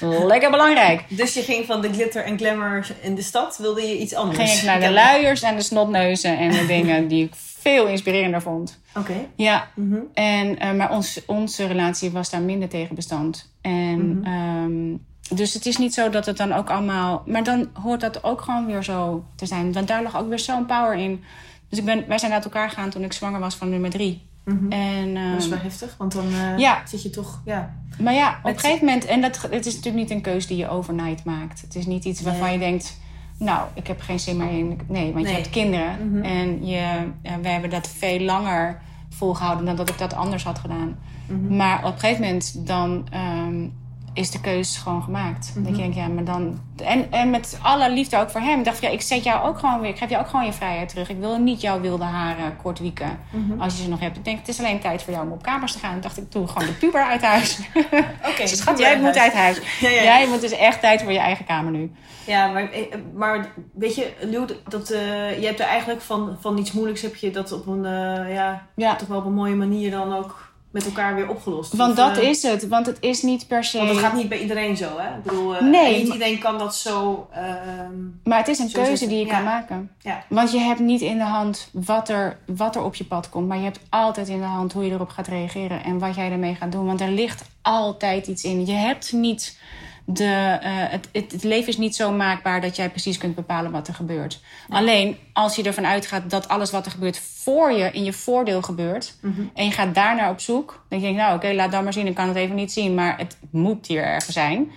lekker 0.26 0.50
belangrijk. 0.50 1.04
Dus 1.08 1.34
je 1.34 1.42
ging 1.42 1.66
van 1.66 1.80
de 1.80 1.92
glitter 1.92 2.24
en 2.24 2.38
glamour 2.38 2.86
in 3.02 3.14
de 3.14 3.22
stad, 3.22 3.56
wilde 3.56 3.82
je 3.82 3.98
iets 3.98 4.14
anders? 4.14 4.38
Ging 4.38 4.58
ik 4.58 4.64
naar 4.64 4.80
de 4.80 4.90
luiers 4.92 5.42
en 5.42 5.56
de 5.56 5.62
snotneuzen 5.62 6.38
en 6.38 6.50
de 6.50 6.66
dingen 6.76 7.08
die 7.08 7.24
ik 7.24 7.32
veel 7.34 7.86
inspirerender 7.86 8.42
vond. 8.42 8.80
Oké. 8.96 9.26
Ja, 9.36 9.68
Mhm. 9.74 9.98
en, 10.14 10.58
eh, 10.58 10.72
maar 10.72 10.90
ons, 10.90 11.20
onze 11.26 11.66
relatie 11.66 12.10
was 12.10 12.30
daar 12.30 12.42
minder 12.42 12.68
tegen 12.68 12.94
bestand. 12.94 13.52
En, 13.60 14.18
Mhm. 14.18 14.24
ehm, 14.26 14.96
dus 15.30 15.54
het 15.54 15.66
is 15.66 15.76
niet 15.76 15.94
zo 15.94 16.10
dat 16.10 16.26
het 16.26 16.36
dan 16.36 16.52
ook 16.52 16.70
allemaal... 16.70 17.22
Maar 17.26 17.44
dan 17.44 17.68
hoort 17.72 18.00
dat 18.00 18.24
ook 18.24 18.40
gewoon 18.40 18.66
weer 18.66 18.84
zo 18.84 19.24
te 19.34 19.46
zijn. 19.46 19.72
Want 19.72 19.88
daar 19.88 20.02
lag 20.02 20.16
ook 20.16 20.28
weer 20.28 20.38
zo'n 20.38 20.66
power 20.66 20.94
in. 20.94 21.22
Dus 21.68 21.78
ik 21.78 21.84
ben, 21.84 22.04
wij 22.08 22.18
zijn 22.18 22.32
uit 22.32 22.44
elkaar 22.44 22.68
gegaan 22.68 22.90
toen 22.90 23.02
ik 23.04 23.12
zwanger 23.12 23.40
was 23.40 23.54
van 23.54 23.68
nummer 23.68 23.90
drie. 23.90 24.26
Mhm. 24.44 24.72
En, 24.72 25.16
ehm, 25.16 25.30
Dat 25.32 25.42
is 25.42 25.48
wel 25.48 25.58
heftig, 25.58 25.94
want 25.98 26.12
dan 26.12 26.26
eh, 26.32 26.58
Ja. 26.58 26.82
zit 26.86 27.02
je 27.02 27.10
toch... 27.10 27.40
Ja. 27.44 27.74
maar 28.00 28.14
ja, 28.14 28.38
op 28.42 28.50
een 28.50 28.58
gegeven 28.58 28.84
moment... 28.86 29.04
En 29.04 29.20
dat, 29.20 29.42
het 29.50 29.66
is 29.66 29.74
natuurlijk 29.74 30.02
niet 30.04 30.10
een 30.10 30.20
keuze 30.22 30.46
die 30.48 30.56
je 30.56 30.68
overnight 30.68 31.24
maakt. 31.24 31.60
Het 31.60 31.74
is 31.74 31.86
niet 31.86 32.04
iets 32.04 32.20
waarvan 32.22 32.42
Nee. 32.44 32.52
je 32.52 32.58
denkt... 32.58 32.98
Nou, 33.38 33.68
ik 33.74 33.86
heb 33.86 34.00
geen 34.00 34.20
zin 34.20 34.36
meer 34.36 34.50
in... 34.50 34.80
Nee, 34.88 35.12
want 35.12 35.24
Nee. 35.24 35.32
je 35.32 35.38
hebt 35.38 35.50
kinderen. 35.50 36.10
Mhm. 36.10 36.24
En 36.24 36.66
je, 36.66 37.10
we 37.42 37.48
hebben 37.48 37.70
dat 37.70 37.88
veel 37.88 38.20
langer 38.20 38.80
volgehouden... 39.10 39.64
dan 39.66 39.76
dat 39.76 39.88
ik 39.88 39.98
dat 39.98 40.14
anders 40.14 40.44
had 40.44 40.58
gedaan. 40.58 40.98
Mhm. 41.26 41.56
Maar 41.56 41.78
op 41.84 41.92
een 41.92 41.98
gegeven 41.98 42.22
moment 42.22 42.66
dan 42.66 43.06
ehm, 43.10 43.66
is 44.14 44.30
de 44.30 44.40
keus 44.40 44.76
gewoon 44.76 45.02
gemaakt. 45.02 45.52
Dan 45.54 45.72
Mhm. 45.72 45.92
ja, 45.92 46.06
maar 46.08 46.24
dan... 46.24 46.60
En, 46.84 47.12
en 47.12 47.30
met 47.30 47.58
alle 47.62 47.90
liefde 47.90 48.16
ook 48.18 48.30
voor 48.30 48.40
hem. 48.40 48.58
Ik 48.58 48.64
dacht, 48.64 48.80
ja, 48.80 48.88
ik 48.88 49.00
zet 49.00 49.24
jou 49.24 49.48
ook 49.48 49.58
gewoon 49.58 49.80
weer... 49.80 49.90
Ik 49.90 49.98
geef 49.98 50.10
jou 50.10 50.22
ook 50.22 50.28
gewoon 50.30 50.44
je 50.46 50.52
vrijheid 50.52 50.88
terug. 50.88 51.08
Ik 51.08 51.18
wil 51.18 51.38
niet 51.38 51.60
jouw 51.60 51.80
wilde 51.80 52.04
haren 52.04 52.56
kort 52.62 52.78
wieken. 52.78 53.18
Mhm. 53.30 53.60
Als 53.60 53.76
je 53.76 53.82
ze 53.82 53.88
nog 53.88 54.00
hebt. 54.00 54.16
Ik 54.16 54.24
denk, 54.24 54.38
het 54.38 54.48
is 54.48 54.58
alleen 54.58 54.80
tijd 54.80 55.02
voor 55.02 55.12
jou 55.12 55.26
om 55.26 55.32
op 55.32 55.42
kamers 55.42 55.72
te 55.72 55.78
gaan. 55.78 55.92
Dan 55.92 56.00
dacht 56.00 56.16
ik, 56.18 56.32
doe 56.32 56.46
gewoon 56.48 56.66
de 56.68 56.72
puber 56.74 57.02
uit 57.02 57.22
huis. 57.22 57.58
Oké. 58.30 58.40
Dus 58.40 58.56
schat, 58.56 58.78
jij 58.78 59.00
moet 59.00 59.18
uit 59.18 59.32
huis. 59.32 59.60
Ja, 59.80 59.88
ja. 59.88 60.02
Jij 60.02 60.26
moet 60.28 60.40
dus 60.40 60.52
echt 60.52 60.80
tijd 60.80 61.02
voor 61.02 61.12
je 61.12 61.18
eigen 61.18 61.44
kamer 61.44 61.72
nu. 61.72 61.92
Ja, 62.26 62.46
maar, 62.46 62.70
eh, 62.70 62.82
maar 63.14 63.46
weet 63.74 63.94
je, 63.94 64.12
Lou, 64.20 64.46
dat, 64.68 64.90
eh, 64.90 65.40
je 65.40 65.46
hebt 65.46 65.60
er 65.60 65.66
eigenlijk 65.66 66.00
van, 66.00 66.36
van 66.40 66.58
iets 66.58 66.72
moeilijks 66.72 67.02
heb 67.02 67.14
je 67.16 67.30
dat 67.30 67.52
op 67.52 67.66
een, 67.66 67.84
eh, 67.84 68.34
ja, 68.34 68.66
Ja, 68.76 68.96
toch 68.96 69.08
wel 69.08 69.18
op 69.18 69.24
een 69.24 69.34
mooie 69.34 69.54
manier 69.54 69.90
dan 69.90 70.14
ook 70.14 70.53
met 70.74 70.84
elkaar 70.84 71.14
weer 71.14 71.28
opgelost. 71.28 71.72
want 71.76 71.90
Of, 71.90 71.96
dat 71.96 72.16
eh, 72.16 72.28
is 72.28 72.42
het. 72.42 72.68
Want 72.68 72.86
het 72.86 72.96
is 73.00 73.22
niet 73.22 73.46
per 73.46 73.64
se... 73.64 73.76
Want 73.78 73.88
dat 73.88 73.98
gaat 73.98 74.14
niet 74.14 74.28
bij 74.28 74.40
iedereen 74.40 74.76
zo, 74.76 74.98
hè? 74.98 75.16
Ik 75.16 75.22
bedoel, 75.22 75.56
eh, 75.56 75.62
Nee, 75.62 75.98
niet 76.02 76.12
iedereen 76.12 76.38
kan 76.38 76.58
dat 76.58 76.76
zo... 76.76 77.28
ehm, 77.32 77.92
Maar 78.24 78.38
het 78.38 78.48
is 78.48 78.58
een 78.58 78.70
keuze 78.72 78.90
zitten. 78.90 79.08
die 79.08 79.18
je 79.18 79.26
Ja. 79.26 79.34
kan 79.34 79.44
maken. 79.44 79.90
Ja. 79.98 80.24
Want 80.28 80.52
je 80.52 80.58
hebt 80.58 80.80
niet 80.80 81.00
in 81.00 81.18
de 81.18 81.24
hand 81.24 81.68
wat 81.72 82.08
er, 82.08 82.38
wat 82.46 82.76
er 82.76 82.82
op 82.82 82.94
je 82.94 83.04
pad 83.04 83.28
komt. 83.28 83.48
Maar 83.48 83.56
je 83.56 83.64
hebt 83.64 83.80
altijd 83.88 84.28
in 84.28 84.38
de 84.38 84.44
hand 84.44 84.72
hoe 84.72 84.84
je 84.84 84.90
erop 84.90 85.08
gaat 85.08 85.26
reageren. 85.26 85.84
En 85.84 85.98
wat 85.98 86.14
jij 86.14 86.30
ermee 86.30 86.54
gaat 86.54 86.72
doen. 86.72 86.86
Want 86.86 87.00
er 87.00 87.10
ligt 87.10 87.44
altijd 87.62 88.26
iets 88.26 88.44
in. 88.44 88.66
Je 88.66 88.72
hebt 88.72 89.12
niet 89.12 89.58
de... 90.04 90.58
eh, 90.60 90.70
het, 90.72 91.08
het, 91.12 91.32
het 91.32 91.42
leven 91.44 91.68
is 91.68 91.76
niet 91.76 91.96
zo 91.96 92.12
maakbaar 92.12 92.60
dat 92.60 92.76
jij 92.76 92.90
precies 92.90 93.18
kunt 93.18 93.34
bepalen 93.34 93.70
wat 93.70 93.88
er 93.88 93.94
gebeurt. 93.94 94.40
Alleen 94.68 95.16
als 95.32 95.56
je 95.56 95.62
ervan 95.62 95.86
uitgaat 95.86 96.30
dat 96.30 96.48
alles 96.48 96.70
wat 96.70 96.84
er 96.84 96.92
gebeurt 96.92 97.18
voor 97.18 97.72
je 97.72 97.90
in 97.90 98.04
je 98.04 98.12
voordeel 98.12 98.62
gebeurt. 98.62 99.16
Mhm. 99.20 99.42
En 99.54 99.64
je 99.64 99.70
gaat 99.70 99.94
daarnaar 99.94 100.30
op 100.30 100.40
zoek. 100.40 100.84
Dan 100.88 100.98
denk 101.00 101.12
je, 101.12 101.20
nou 101.20 101.36
oké, 101.36 101.52
laat 101.52 101.72
dan 101.72 101.84
maar 101.84 101.92
zien. 101.92 102.06
Ik 102.06 102.14
kan 102.14 102.28
het 102.28 102.36
even 102.36 102.54
niet 102.54 102.72
zien. 102.72 102.94
Maar 102.94 103.18
het 103.18 103.36
moet 103.50 103.86
hier 103.86 104.02
ergens 104.02 104.34
zijn. 104.34 104.70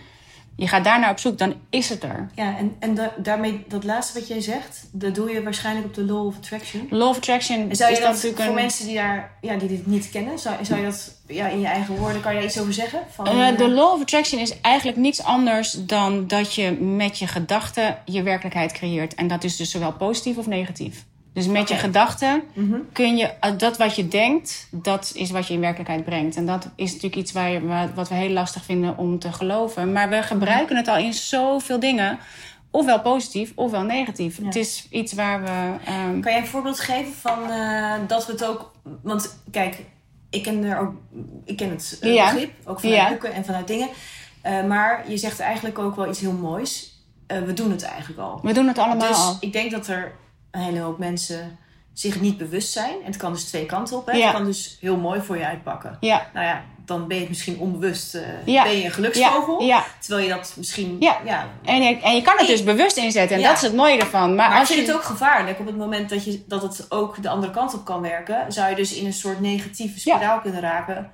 Je 0.58 0.68
gaat 0.68 0.84
daarnaar 0.84 1.10
op 1.10 1.20
zoek, 1.20 1.38
dan 1.38 1.54
is 1.70 1.90
het 1.90 2.04
er. 2.04 2.30
ja, 2.36 2.58
en, 2.58 2.76
en 2.80 2.96
da- 2.96 3.14
daarmee, 3.18 3.66
dat 3.68 3.84
laatste 3.84 4.20
wat 4.20 4.28
jij 4.28 4.42
zegt, 4.42 4.88
dat 4.92 5.16
doe 5.16 5.32
je 5.32 5.44
waarschijnlijk 5.44 5.86
op 5.88 5.94
de 5.94 6.04
Law 6.04 6.26
of 6.26 6.38
Attraction. 6.38 6.88
Law 6.90 7.10
of 7.10 7.18
Attraction 7.18 7.70
En 7.70 7.76
zou 7.76 7.90
je 7.90 7.96
is 7.98 8.04
dat 8.04 8.14
natuurlijk 8.14 8.42
voor 8.42 8.50
een... 8.50 8.62
mensen 8.62 8.86
die, 8.86 8.96
daar, 8.96 9.38
ja, 9.42 9.56
die 9.56 9.68
dit 9.68 9.88
niet 9.88 10.10
kennen, 10.10 10.40
zou, 10.40 10.56
zou 10.66 10.80
je 10.80 10.86
dat 10.86 11.16
ja, 11.28 11.48
in 11.48 11.60
je 11.60 11.68
eigen 11.68 11.96
woorden, 11.96 12.22
kan 12.22 12.32
je 12.32 12.38
daar 12.38 12.48
iets 12.48 12.60
over 12.60 12.74
zeggen? 12.74 13.00
Van, 13.10 13.28
Eh, 13.28 13.48
eh, 13.48 13.58
de 13.58 13.70
law 13.70 13.94
of 13.94 14.02
attraction 14.02 14.42
is 14.42 14.62
eigenlijk 14.62 14.98
niets 14.98 15.24
anders 15.24 15.72
dan 15.72 16.28
dat 16.28 16.54
je 16.54 16.72
met 16.72 17.20
je 17.20 17.28
gedachten 17.28 17.98
je 18.06 18.24
werkelijkheid 18.24 18.72
creëert. 18.72 19.16
En 19.16 19.28
dat 19.28 19.44
is 19.44 19.56
dus 19.56 19.72
zowel 19.72 19.94
positief 19.94 20.38
of 20.38 20.48
negatief. 20.48 21.06
Dus 21.38 21.48
met 21.48 21.70
je 21.70 21.76
gedachten 21.76 22.44
mhm. 22.54 22.78
kun 22.94 23.18
je, 23.18 23.26
eh, 23.40 23.52
dat 23.58 23.78
wat 23.78 23.96
je 23.96 24.08
denkt, 24.08 24.68
dat 24.72 25.12
is 25.16 25.32
wat 25.32 25.48
je 25.48 25.54
in 25.54 25.60
werkelijkheid 25.60 26.06
brengt. 26.06 26.36
En 26.36 26.46
dat 26.46 26.70
is 26.76 26.88
natuurlijk 26.90 27.16
iets 27.16 27.32
waar 27.32 27.50
je, 27.50 27.62
wa- 27.68 27.90
wat 27.96 28.10
we 28.10 28.16
heel 28.16 28.30
lastig 28.30 28.64
vinden 28.66 28.98
om 28.98 29.20
te 29.20 29.32
geloven. 29.32 29.92
Maar 29.92 30.10
we 30.10 30.24
gebruiken 30.24 30.76
het 30.76 30.88
al 30.88 30.98
in 30.98 31.14
zoveel 31.14 31.80
dingen. 31.80 32.20
Ofwel 32.72 33.02
positief, 33.02 33.52
ofwel 33.56 33.82
negatief. 33.82 34.38
Ja. 34.38 34.46
Het 34.46 34.56
is 34.56 34.88
iets 34.90 35.14
waar 35.14 35.42
we... 35.42 35.74
ehm, 35.86 36.20
Kan 36.20 36.32
jij 36.32 36.38
een 36.42 36.48
voorbeeld 36.48 36.80
geven 36.80 37.14
van 37.14 37.50
eh, 37.52 37.94
dat 38.08 38.26
we 38.26 38.32
het 38.32 38.46
ook... 38.46 38.72
Want 39.02 39.40
kijk, 39.52 39.84
ik 40.30 40.44
ken, 40.44 40.64
er 40.64 40.80
ook, 40.80 40.94
ik 41.46 41.58
ken 41.58 41.70
het 41.70 41.98
eh, 42.02 42.14
Ja. 42.14 42.32
begrip, 42.32 42.52
ook 42.66 42.80
vanuit 42.80 43.00
Ja. 43.00 43.10
boeken 43.10 43.34
en 43.34 43.46
vanuit 43.46 43.68
dingen. 43.68 43.90
Maar 44.68 45.04
je 45.10 45.18
zegt 45.18 45.40
eigenlijk 45.40 45.80
ook 45.80 45.96
wel 45.96 46.10
iets 46.10 46.20
heel 46.20 46.32
moois. 46.34 47.02
We 47.28 47.54
doen 47.54 47.72
het 47.72 47.84
eigenlijk 47.84 48.20
al. 48.20 48.40
we 48.44 48.54
doen 48.54 48.68
het 48.68 48.78
allemaal 48.78 49.08
dus 49.08 49.18
al. 49.18 49.38
ik 49.40 49.54
denk 49.54 49.72
dat 49.72 49.88
er 49.88 50.12
een 50.58 50.64
hele 50.64 50.80
hoop 50.80 50.98
mensen 50.98 51.58
zich 51.94 52.22
niet 52.22 52.38
bewust 52.38 52.72
zijn. 52.72 52.92
En 53.00 53.06
het 53.06 53.18
kan 53.18 53.32
dus 53.34 53.44
twee 53.44 53.66
kanten 53.66 53.98
op. 53.98 54.06
Hè? 54.06 54.12
Ja. 54.18 54.24
Het 54.26 54.36
kan 54.36 54.46
dus 54.46 54.78
heel 54.82 54.98
mooi 54.98 55.22
voor 55.22 55.38
je 55.38 55.46
uitpakken. 55.46 55.98
Ja, 56.00 56.28
Nou 56.34 56.46
ja, 56.46 56.64
dan 56.86 57.08
ben 57.08 57.16
je 57.16 57.22
het 57.22 57.30
misschien 57.30 57.60
onbewust. 57.60 58.16
eh, 58.16 58.22
Ja. 58.46 58.64
Ben 58.64 58.78
je 58.78 58.86
een 58.86 58.92
geluksvogel. 58.92 59.62
ja. 59.62 59.84
Terwijl 60.00 60.28
je 60.28 60.34
dat 60.34 60.54
misschien... 60.58 60.98
Ja. 61.00 61.18
En, 61.64 61.82
je, 61.82 62.00
en 62.02 62.16
je 62.16 62.22
kan 62.22 62.38
het 62.38 62.48
dus 62.48 62.64
bewust 62.64 62.98
inzetten. 62.98 63.38
En 63.38 63.44
dat 63.44 63.56
is 63.56 63.62
het 63.62 63.74
mooie 63.76 63.98
ervan. 64.00 64.36
Maar, 64.36 64.50
Maar 64.50 64.60
als 64.60 64.70
je... 64.70 64.82
het 64.82 64.94
ook 64.94 65.04
gevaarlijk 65.04 65.60
op 65.60 65.66
het 65.66 65.78
moment 65.78 66.10
dat, 66.10 66.24
je, 66.26 66.44
dat 66.48 66.62
het 66.62 66.86
ook 66.92 67.22
de 67.22 67.30
andere 67.30 67.52
kant 67.54 67.74
op 67.74 67.86
kan 67.86 68.02
werken. 68.02 68.52
Zou 68.52 68.70
je 68.70 68.76
dus 68.76 68.94
in 68.94 69.06
een 69.06 69.14
soort 69.14 69.40
negatieve 69.40 70.00
spiraal 70.00 70.40
kunnen 70.42 70.62
raken. 70.62 71.12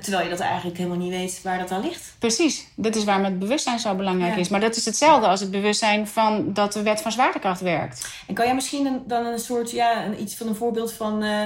Terwijl 0.00 0.24
je 0.24 0.30
dat 0.30 0.40
eigenlijk 0.40 0.76
helemaal 0.76 0.98
niet 0.98 1.10
weet 1.10 1.40
waar 1.42 1.58
dat 1.58 1.70
aan 1.70 1.80
ligt. 1.82 2.14
Precies, 2.18 2.66
dit 2.76 2.96
is 2.96 3.04
waarom 3.04 3.24
het 3.24 3.38
bewustzijn 3.38 3.78
zo 3.78 3.94
belangrijk 3.94 4.34
Ja. 4.34 4.40
is. 4.40 4.48
Maar 4.48 4.60
dat 4.60 4.76
is 4.76 4.84
hetzelfde 4.84 5.26
als 5.26 5.40
het 5.40 5.50
bewustzijn 5.50 6.06
van 6.08 6.52
dat 6.52 6.72
de 6.72 6.82
wet 6.82 7.00
van 7.02 7.12
zwaartekracht 7.12 7.60
werkt. 7.60 8.08
En 8.26 8.34
kan 8.34 8.44
jij 8.46 8.54
misschien 8.54 8.86
een, 8.86 9.02
dan 9.06 9.26
een 9.26 9.38
soort, 9.38 9.70
ja, 9.70 10.04
een, 10.04 10.20
iets 10.22 10.34
van 10.36 10.46
een 10.46 10.54
voorbeeld 10.54 10.92
van 10.92 11.22
eh, 11.22 11.40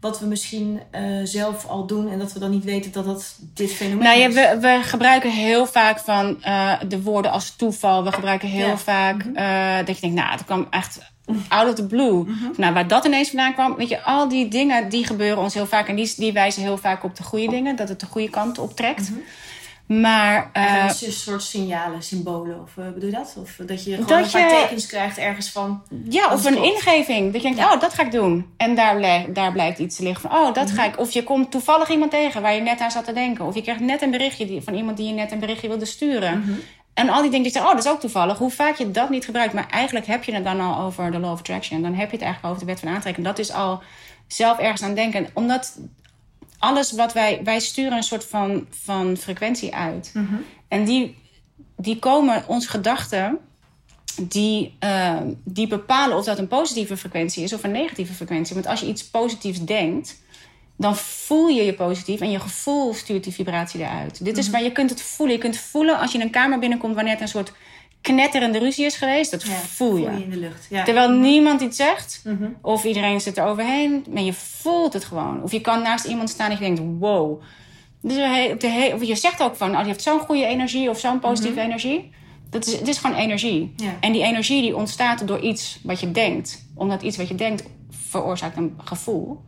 wat 0.00 0.20
we 0.20 0.26
misschien 0.26 0.80
eh, 0.90 1.02
zelf 1.24 1.66
al 1.66 1.86
doen 1.86 2.08
en 2.10 2.18
dat 2.18 2.32
we 2.32 2.38
dan 2.38 2.50
niet 2.50 2.64
weten 2.64 2.92
dat 2.92 3.04
dat 3.04 3.36
dit 3.54 3.72
fenomeen 3.72 4.04
Nou 4.04 4.18
ja, 4.18 4.26
is? 4.28 4.34
we, 4.34 4.58
we 4.60 4.80
gebruiken 4.82 5.30
heel 5.30 5.66
vaak 5.66 5.98
van 5.98 6.42
eh, 6.42 6.72
de 6.88 7.02
woorden 7.02 7.30
als 7.30 7.56
toeval. 7.56 8.04
We 8.04 8.12
gebruiken 8.12 8.48
heel 8.48 8.66
Ja. 8.66 8.76
vaak 8.76 9.22
eh, 9.34 9.86
dat 9.86 9.94
je 9.94 10.00
denkt, 10.00 10.16
nou, 10.16 10.30
het 10.30 10.44
kwam 10.44 10.66
echt 10.70 10.98
out 11.48 11.68
of 11.68 11.74
the 11.74 11.86
blue. 11.86 12.12
Mhm. 12.24 12.34
Nou, 12.56 12.74
waar 12.74 12.88
dat 12.88 13.04
ineens 13.04 13.28
vandaan 13.28 13.54
kwam, 13.54 13.76
weet 13.76 13.88
je, 13.88 14.02
al 14.02 14.28
die 14.28 14.48
dingen 14.48 14.88
die 14.88 15.06
gebeuren 15.06 15.42
ons 15.42 15.54
heel 15.54 15.66
vaak. 15.66 15.88
En 15.88 15.96
die, 15.96 16.12
die 16.16 16.32
wijzen 16.32 16.62
heel 16.62 16.78
vaak 16.78 17.04
op 17.04 17.16
de 17.16 17.22
goede 17.22 17.48
dingen, 17.48 17.76
dat 17.76 17.88
het 17.88 18.00
de 18.00 18.06
goede 18.06 18.30
kant 18.30 18.58
optrekt. 18.58 19.10
Maar 19.86 20.50
eh, 20.52 20.62
Eigenlijk 20.64 21.00
een 21.00 21.12
soort 21.12 21.42
signalen, 21.42 22.02
symbolen, 22.02 22.60
of 22.62 22.70
eh, 22.76 22.84
bedoel 22.92 23.08
je 23.10 23.14
dat? 23.16 23.36
Of 23.40 23.56
dat 23.66 23.84
je 23.84 23.90
gewoon 23.90 24.06
Dat 24.06 24.24
een 24.24 24.30
paar 24.30 24.40
je- 24.58 24.62
tekens 24.62 24.86
krijgt 24.86 25.18
ergens 25.18 25.50
van. 25.50 25.82
Ja, 26.08 26.32
of 26.32 26.44
een 26.44 26.52
klopt. 26.54 26.66
ingeving. 26.74 27.24
Dat 27.32 27.42
je 27.42 27.48
denkt, 27.48 27.58
Ja. 27.58 27.72
oh, 27.74 27.80
dat 27.80 27.94
ga 27.94 28.02
ik 28.02 28.12
doen. 28.12 28.46
En 28.56 28.74
daar, 28.74 29.00
daar 29.32 29.52
blijkt 29.52 29.78
iets 29.78 29.96
te 29.96 30.02
liggen 30.02 30.30
van, 30.30 30.38
oh, 30.40 30.54
dat 30.54 30.70
ga 30.70 30.84
ik. 30.84 30.98
Of 30.98 31.10
je 31.10 31.22
komt 31.24 31.50
toevallig 31.50 31.90
iemand 31.90 32.10
tegen 32.10 32.42
waar 32.42 32.54
je 32.54 32.60
net 32.60 32.80
aan 32.80 32.90
zat 32.90 33.04
te 33.04 33.12
denken. 33.12 33.44
Of 33.44 33.54
je 33.54 33.62
krijgt 33.62 33.80
net 33.80 34.02
een 34.02 34.10
berichtje 34.10 34.46
die, 34.46 34.60
van 34.60 34.74
iemand 34.74 34.96
die 34.96 35.06
je 35.06 35.12
net 35.12 35.32
een 35.32 35.38
berichtje 35.40 35.68
wilde 35.68 35.84
sturen. 35.84 36.62
En 36.94 37.08
al 37.08 37.20
die 37.20 37.30
dingen 37.30 37.42
die 37.42 37.52
zeggen, 37.52 37.70
oh, 37.70 37.76
dat 37.76 37.86
is 37.86 37.92
ook 37.92 38.00
toevallig. 38.00 38.38
Hoe 38.38 38.50
vaak 38.50 38.76
je 38.76 38.90
dat 38.90 39.10
niet 39.10 39.24
gebruikt. 39.24 39.54
Maar 39.54 39.68
eigenlijk 39.70 40.06
heb 40.06 40.24
je 40.24 40.34
het 40.34 40.44
dan 40.44 40.60
al 40.60 40.84
over 40.84 41.10
de 41.10 41.18
law 41.18 41.32
of 41.32 41.38
attraction. 41.38 41.82
Dan 41.82 41.94
heb 41.94 42.10
je 42.10 42.16
het 42.16 42.24
eigenlijk 42.24 42.54
over 42.54 42.66
de 42.66 42.72
wet 42.72 42.80
van 42.80 42.94
aantrekking. 42.94 43.26
Dat 43.26 43.38
is 43.38 43.52
al 43.52 43.82
zelf 44.26 44.58
ergens 44.58 44.82
aan 44.82 44.94
denken. 44.94 45.26
Omdat 45.32 45.78
alles 46.58 46.92
wat 46.92 47.12
wij... 47.12 47.40
Wij 47.44 47.60
sturen 47.60 47.96
een 47.96 48.02
soort 48.02 48.24
van, 48.24 48.66
van 48.70 49.16
frequentie 49.16 49.74
uit. 49.74 50.12
En 50.68 50.84
die, 50.84 51.16
die 51.76 51.98
komen, 51.98 52.44
onze 52.46 52.68
gedachten... 52.68 53.38
Die, 54.22 54.76
uh, 54.84 55.16
die 55.44 55.66
bepalen 55.66 56.16
of 56.16 56.24
dat 56.24 56.38
een 56.38 56.48
positieve 56.48 56.96
frequentie 56.96 57.42
is 57.42 57.52
of 57.52 57.64
een 57.64 57.70
negatieve 57.70 58.12
frequentie. 58.12 58.54
Want 58.54 58.66
als 58.66 58.80
je 58.80 58.86
iets 58.86 59.10
positiefs 59.10 59.64
denkt 59.64 60.22
dan 60.76 60.96
voel 60.96 61.48
je 61.48 61.62
je 61.64 61.74
positief 61.74 62.20
en 62.20 62.30
je 62.30 62.40
gevoel 62.40 62.94
stuurt 62.94 63.24
die 63.24 63.32
vibratie 63.32 63.80
eruit. 63.80 64.24
Dit 64.24 64.38
is 64.38 64.50
waar 64.50 64.62
je 64.62 64.72
kunt 64.72 64.90
het 64.90 65.02
voelen. 65.02 65.34
Je 65.36 65.40
kunt 65.42 65.58
voelen 65.58 65.98
als 65.98 66.12
je 66.12 66.18
in 66.18 66.24
een 66.24 66.30
kamer 66.30 66.58
binnenkomt 66.58 66.94
wanneer 66.94 67.12
het 67.12 67.22
een 67.22 67.28
soort 67.28 67.52
knetterende 68.00 68.58
ruzie 68.58 68.84
is 68.84 68.96
geweest. 68.96 69.30
Dat 69.30 69.42
Ja, 69.42 69.48
voel 69.52 69.96
je. 69.96 70.04
voel 70.06 70.16
je 70.18 70.24
in 70.24 70.30
de 70.30 70.36
lucht. 70.36 70.66
Ja. 70.70 70.84
Terwijl 70.84 71.10
niemand 71.10 71.60
iets 71.60 71.76
zegt, 71.76 72.20
Mhm. 72.24 72.48
of 72.62 72.84
iedereen 72.84 73.20
zit 73.20 73.38
er 73.38 73.44
overheen, 73.44 74.04
maar 74.10 74.22
je 74.22 74.32
voelt 74.32 74.92
het 74.92 75.04
gewoon. 75.04 75.42
Of 75.42 75.52
je 75.52 75.60
kan 75.60 75.82
naast 75.82 76.04
iemand 76.04 76.30
staan 76.30 76.50
en 76.50 76.56
je 76.56 76.62
denkt: 76.74 76.80
wow. 76.98 77.42
Dus 78.00 78.14
de 78.16 78.90
of 78.94 79.02
je 79.04 79.14
zegt 79.16 79.42
ook 79.42 79.56
van: 79.56 79.70
oh, 79.70 79.76
die 79.78 79.86
heeft 79.86 80.02
zo'n 80.02 80.18
goede 80.20 80.44
energie 80.44 80.90
of 80.90 80.98
zo'n 80.98 81.18
positieve 81.18 81.60
energie. 81.60 82.10
Dat 82.50 82.66
is, 82.66 82.72
het 82.78 82.88
is 82.88 82.98
gewoon 82.98 83.16
energie. 83.16 83.72
Ja. 83.76 83.96
En 84.00 84.12
die 84.12 84.22
energie 84.22 84.62
die 84.62 84.76
ontstaat 84.76 85.26
door 85.26 85.40
iets 85.40 85.78
wat 85.82 86.00
je 86.00 86.12
denkt. 86.12 86.64
Omdat 86.74 87.02
iets 87.02 87.16
wat 87.16 87.28
je 87.28 87.34
denkt 87.34 87.62
veroorzaakt 87.90 88.56
een 88.56 88.74
gevoel. 88.84 89.40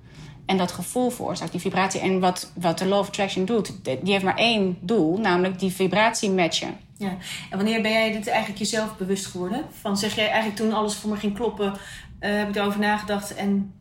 En 0.46 0.56
dat 0.56 0.72
gevoel 0.72 1.10
veroorzaakt 1.10 1.52
die 1.52 1.60
vibratie. 1.60 2.00
En 2.00 2.20
wat, 2.20 2.50
wat 2.54 2.78
de 2.78 2.86
Law 2.86 2.98
of 2.98 3.06
Attraction 3.08 3.44
doet, 3.44 3.72
die 3.82 4.12
heeft 4.12 4.24
maar 4.24 4.36
één 4.36 4.78
doel, 4.80 5.18
namelijk 5.18 5.58
die 5.58 5.72
vibratie 5.72 6.30
matchen. 6.30 6.76
Ja. 6.98 7.08
En 7.50 7.56
wanneer 7.56 7.82
ben 7.82 7.90
jij 7.92 8.12
dit 8.12 8.28
eigenlijk 8.28 8.58
jezelf 8.58 8.96
bewust 8.96 9.26
geworden? 9.26 9.64
Van 9.80 9.96
zeg 9.96 10.14
jij 10.14 10.26
eigenlijk 10.26 10.56
toen 10.56 10.72
alles 10.72 10.94
voor 10.94 11.10
me 11.10 11.16
ging 11.16 11.34
kloppen, 11.34 11.72
eh, 12.18 12.36
heb 12.36 12.48
ik 12.48 12.56
erover 12.56 12.80
nagedacht 12.80 13.34
en... 13.34 13.72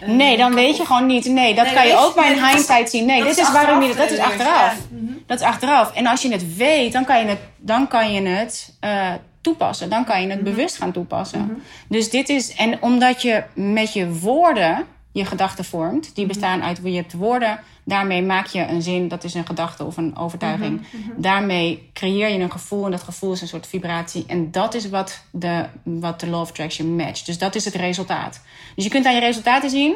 eh, 0.00 0.08
Nee, 0.08 0.36
dan 0.36 0.54
weet 0.54 0.76
je 0.76 0.84
gewoon 0.86 1.06
niet. 1.06 1.24
Nee, 1.24 1.54
dat 1.54 1.64
Nee, 1.64 1.74
kan 1.74 1.86
je 1.86 1.96
ook 1.96 2.14
bij 2.14 2.30
een 2.32 2.40
dat 2.40 2.48
hindsight 2.50 2.90
zien. 2.90 3.06
Nee, 3.06 3.18
dat 3.18 3.28
dit 3.28 3.38
is 3.38 3.46
is 3.46 3.52
waarom 3.52 3.82
je 3.82 3.88
achteraf 3.88 4.08
dat 4.08 4.18
is 4.18 4.24
achteraf. 4.24 4.74
ja. 4.90 4.96
Mhm. 4.96 5.12
Dat 5.26 5.40
is 5.40 5.46
achteraf. 5.46 5.92
En 5.94 6.06
als 6.06 6.22
je 6.22 6.32
het 6.32 6.56
weet, 6.56 6.92
dan 6.92 7.04
kan 7.04 7.20
je 7.20 7.26
het, 7.26 7.38
dan 7.58 7.88
kan 7.88 8.12
je 8.12 8.20
het 8.28 8.76
eh, 8.80 9.12
toepassen. 9.40 9.90
Dan 9.90 10.04
kan 10.04 10.20
je 10.20 10.26
Mhm. 10.26 10.34
het 10.36 10.44
bewust 10.44 10.76
gaan 10.76 10.92
toepassen. 10.92 11.62
Dus 11.88 12.10
dit 12.10 12.28
is, 12.28 12.54
en 12.54 12.82
omdat 12.82 13.22
je 13.22 13.42
met 13.54 13.92
je 13.92 14.12
woorden 14.12 14.84
je 15.12 15.24
gedachten 15.24 15.64
vormt, 15.64 16.04
Mhm. 16.06 16.14
die 16.14 16.26
bestaan 16.26 16.62
uit 16.62 16.80
je 16.82 16.90
hebt 16.90 17.12
woorden. 17.12 17.60
Daarmee 17.84 18.22
maak 18.22 18.46
je 18.46 18.66
een 18.66 18.82
zin, 18.82 19.08
dat 19.08 19.24
is 19.24 19.34
een 19.34 19.46
gedachte 19.46 19.84
of 19.84 19.96
een 19.96 20.16
overtuiging. 20.16 20.80
Mhm, 20.90 21.20
Daarmee 21.20 21.90
creëer 21.92 22.28
je 22.28 22.38
een 22.38 22.50
gevoel 22.50 22.84
en 22.84 22.90
dat 22.90 23.02
gevoel 23.02 23.32
is 23.32 23.40
een 23.40 23.48
soort 23.48 23.66
vibratie. 23.66 24.24
En 24.26 24.50
dat 24.50 24.74
is 24.74 24.88
wat 24.88 25.24
de, 25.30 25.64
wat 25.82 26.20
de 26.20 26.26
Law 26.26 26.40
of 26.40 26.48
Attraction 26.48 26.96
matcht. 26.96 27.26
Dus 27.26 27.38
dat 27.38 27.54
is 27.54 27.64
het 27.64 27.74
resultaat. 27.74 28.40
Dus 28.74 28.84
je 28.84 28.90
kunt 28.90 29.06
aan 29.06 29.14
je 29.14 29.20
resultaten 29.20 29.70
zien. 29.70 29.94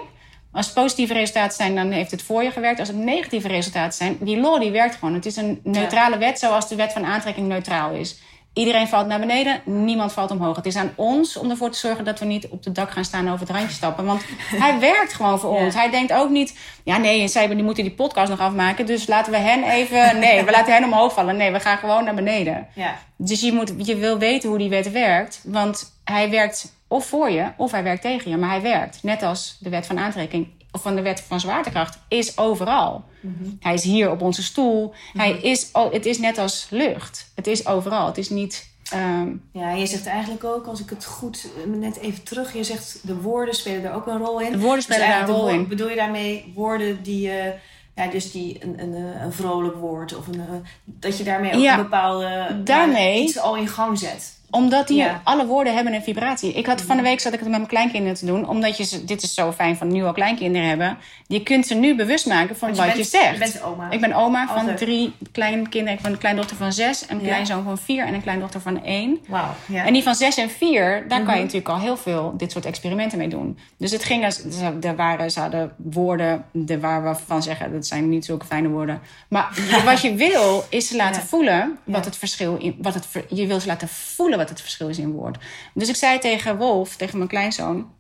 Als 0.53 0.67
het 0.67 0.75
positieve 0.75 1.13
resultaten 1.13 1.57
zijn, 1.57 1.75
dan 1.75 1.91
heeft 1.91 2.11
het 2.11 2.23
voor 2.23 2.43
je 2.43 2.51
gewerkt. 2.51 2.79
Als 2.79 2.89
het 2.89 2.97
negatieve 2.97 3.49
resultaten 3.49 3.93
zijn, 3.93 4.17
die 4.21 4.41
law 4.41 4.61
die 4.61 4.71
werkt 4.71 4.95
gewoon. 4.95 5.15
Het 5.15 5.27
is 5.27 5.37
een 5.37 5.61
neutrale 5.63 6.19
wet, 6.19 6.39
zoals 6.39 6.69
de 6.69 6.75
wet 6.75 6.93
van 6.93 7.05
aantrekking 7.05 7.49
neutraal 7.49 7.93
is. 7.95 8.21
Iedereen 8.57 8.89
valt 8.89 9.07
naar 9.07 9.19
beneden, 9.21 9.61
niemand 9.65 10.13
valt 10.13 10.31
omhoog. 10.31 10.57
Het 10.57 10.67
is 10.67 10.77
aan 10.77 10.93
ons 10.95 11.37
om 11.37 11.51
ervoor 11.51 11.71
te 11.71 11.79
zorgen 11.79 12.05
dat 12.05 12.19
we 12.19 12.25
niet 12.25 12.49
op 12.49 12.63
de 12.63 12.73
dak 12.73 12.91
gaan 12.91 13.05
staan 13.05 13.27
en 13.27 13.33
over 13.33 13.47
het 13.47 13.57
randje 13.57 13.75
stappen. 13.75 14.05
Want 14.05 14.23
hij 14.65 14.79
werkt 14.81 15.13
gewoon 15.15 15.39
voor 15.39 15.55
Ja. 15.59 15.65
ons. 15.65 15.75
Hij 15.75 15.91
denkt 15.91 16.13
ook 16.13 16.31
niet, 16.31 16.59
ja 16.85 16.97
nee, 16.99 17.21
en 17.21 17.29
zij 17.29 17.47
die 17.49 17.63
moeten 17.63 17.85
die 17.85 17.93
podcast 17.93 18.31
nog 18.31 18.41
afmaken. 18.41 18.87
Dus 18.87 19.07
laten 19.07 19.33
we 19.33 19.39
hen 19.39 19.63
even, 19.65 20.19
nee, 20.19 20.43
we 20.45 20.51
laten 20.51 20.73
hen 20.75 20.85
omhoog 20.85 21.13
vallen. 21.13 21.37
Nee, 21.37 21.51
we 21.53 21.61
gaan 21.61 21.79
gewoon 21.79 22.05
naar 22.05 22.15
beneden. 22.15 22.67
Ja. 22.75 22.95
Dus 23.17 23.41
je, 23.41 23.53
moet, 23.53 23.73
je 23.77 23.97
wil 23.97 24.19
weten 24.19 24.49
hoe 24.49 24.59
die 24.59 24.69
wet 24.69 24.91
werkt. 24.91 25.41
Want 25.45 25.93
hij 26.05 26.31
werkt 26.31 26.73
of 26.89 27.07
voor 27.07 27.31
je, 27.31 27.45
of 27.57 27.71
hij 27.71 27.83
werkt 27.83 28.03
tegen 28.03 28.31
je. 28.31 28.37
Maar 28.37 28.51
hij 28.51 28.63
werkt. 28.63 29.03
Net 29.03 29.23
als 29.23 29.57
de 29.61 29.69
wet 29.69 29.87
van 29.87 29.99
aantrekking. 29.99 30.49
Of 30.77 30.83
van 30.83 30.95
de 30.97 31.03
wet 31.03 31.21
van 31.21 31.41
zwaartekracht. 31.41 31.99
Is 32.09 32.39
overal. 32.39 33.05
Hij 33.61 33.75
is 33.75 33.83
hier 33.83 34.11
op 34.11 34.23
onze 34.23 34.43
stoel. 34.43 34.95
Hij 35.13 35.31
is, 35.33 35.69
oh, 35.73 35.93
het 35.93 36.07
is 36.07 36.19
net 36.19 36.39
als 36.39 36.67
lucht. 36.71 37.33
Het 37.35 37.47
is 37.47 37.67
overal. 37.67 38.07
Het 38.07 38.19
is 38.19 38.29
niet... 38.31 38.69
ehm, 38.93 39.29
ja, 39.53 39.71
je 39.71 39.87
zegt 39.87 40.07
eigenlijk 40.07 40.45
ook, 40.45 40.67
als 40.67 40.81
ik 40.81 40.91
het 40.91 41.05
goed 41.05 41.47
eh, 41.65 41.71
net 41.79 41.97
even 41.99 42.23
terug, 42.23 42.53
je 42.53 42.65
zegt 42.65 42.99
de 43.03 43.15
woorden 43.17 43.55
spelen 43.55 43.83
daar 43.83 43.95
ook 43.95 44.07
een 44.07 44.19
rol 44.19 44.41
in. 44.41 44.53
De 44.53 44.59
woorden 44.59 44.83
spelen 44.83 45.01
Dus 45.07 45.11
daar 45.11 45.29
een 45.29 45.35
rol 45.35 45.49
in. 45.49 45.69
Bedoel 45.69 45.89
je 45.89 45.97
daarmee 45.97 46.53
woorden 46.55 47.03
die, 47.03 47.31
eh, 47.31 47.53
ja, 47.95 48.07
dus 48.07 48.31
die 48.33 48.65
een, 48.65 48.81
een, 48.83 48.95
eh, 49.15 49.23
een 49.23 49.33
vrolijk 49.33 49.77
woord 49.77 50.17
of 50.17 50.27
een, 50.27 50.41
dat 50.85 51.19
je 51.19 51.25
daarmee 51.25 51.55
ook 51.55 51.61
Ja, 51.61 51.77
een 51.77 51.83
bepaalde 51.83 52.61
daarmee- 52.65 53.19
ja, 53.19 53.25
iets 53.25 53.39
al 53.39 53.57
in 53.57 53.69
gang 53.69 53.99
zet? 53.99 54.36
Omdat 54.51 54.89
die, 54.89 54.97
Ja. 54.97 55.07
Mhm. 55.11 55.17
alle 55.25 55.47
woorden 55.47 55.75
hebben 55.75 55.95
een 55.95 56.03
vibratie. 56.03 56.53
Ik 56.53 56.67
had 56.67 56.83
van 56.83 56.97
de 56.97 57.03
week 57.03 57.21
zat 57.21 57.33
ik 57.33 57.39
het 57.39 57.49
met 57.49 57.57
mijn 57.59 57.71
kleinkinderen 57.71 58.17
te 58.19 58.27
doen. 58.27 58.49
Omdat 58.49 58.77
je 58.77 58.85
ze, 58.85 59.05
dit 59.05 59.23
is 59.23 59.35
zo 59.35 59.53
fijn 59.53 59.77
van 59.77 59.93
nu 59.93 60.05
al 60.05 60.13
kleinkinderen 60.13 60.69
hebben. 60.69 60.99
Je 61.27 61.43
kunt 61.43 61.67
ze 61.67 61.75
nu 61.75 61.95
bewust 61.97 62.27
maken 62.27 62.57
van 62.57 62.75
wat 62.75 62.97
je, 62.97 63.05
zegt. 63.05 63.33
Je 63.33 63.39
bent 63.39 63.63
oma. 63.63 63.91
Ik 63.91 64.01
ben 64.01 64.13
oma 64.13 64.47
van 64.47 64.57
Altijd. 64.57 64.77
drie 64.79 65.13
kleinkinderen. 65.33 65.93
Ik 65.99 66.05
heb 66.05 66.13
een 66.13 66.19
kleindochter 66.19 66.57
van 66.57 66.73
zes, 66.73 67.05
een 67.09 67.21
Ja. 67.21 67.27
kleinzoon 67.27 67.65
van 67.65 67.79
vier 67.79 68.05
en 68.07 68.15
een 68.15 68.23
kleindochter 68.23 68.61
van 68.61 68.85
één. 68.85 69.19
Wauw. 69.29 69.55
Ja. 69.67 69.85
En 69.87 69.93
die 69.93 70.03
van 70.03 70.15
zes 70.15 70.37
en 70.37 70.51
vier, 70.51 71.05
daar 71.09 71.19
Mhm. 71.19 71.27
kan 71.29 71.37
je 71.37 71.43
natuurlijk 71.43 71.69
al 71.69 71.79
heel 71.79 71.97
veel 71.97 72.35
dit 72.37 72.53
soort 72.53 72.65
experimenten 72.67 73.19
mee 73.19 73.29
doen. 73.29 73.59
Dus 73.79 73.91
het 73.91 74.05
ging 74.05 74.25
als, 74.25 74.43
er 74.83 74.97
waren, 74.97 75.31
ze 75.31 75.41
hadden 75.41 75.73
woorden 75.77 76.45
de 76.53 76.81
waar 76.81 77.03
we 77.05 77.15
van 77.27 77.43
zeggen, 77.43 77.73
dat 77.73 77.87
zijn 77.87 78.09
niet 78.09 78.25
zulke 78.25 78.47
fijne 78.47 78.69
woorden. 78.69 79.01
Maar 79.29 79.49
wat 79.85 80.01
je 80.01 80.15
wil, 80.15 80.65
is 80.69 80.89
ze 80.89 80.97
laten 80.97 81.23
voelen 81.23 81.79
wat 81.85 82.05
het 82.05 82.17
verschil 82.17 82.57
in, 82.57 82.77
wat 82.83 82.95
het, 82.95 83.07
je 83.29 83.47
wil 83.47 83.61
ze 83.61 83.67
laten 83.67 83.89
voelen 83.89 84.36
wat 84.37 84.49
het 84.49 84.61
verschil 84.61 84.89
is 84.89 84.99
in 84.99 85.13
woord. 85.13 85.39
Dus 85.75 85.89
ik 85.89 85.97
zei 85.97 86.19
tegen 86.19 86.57
Wolf, 86.57 86.97
tegen 86.97 87.17
mijn 87.19 87.31
kleinzoon, 87.31 87.91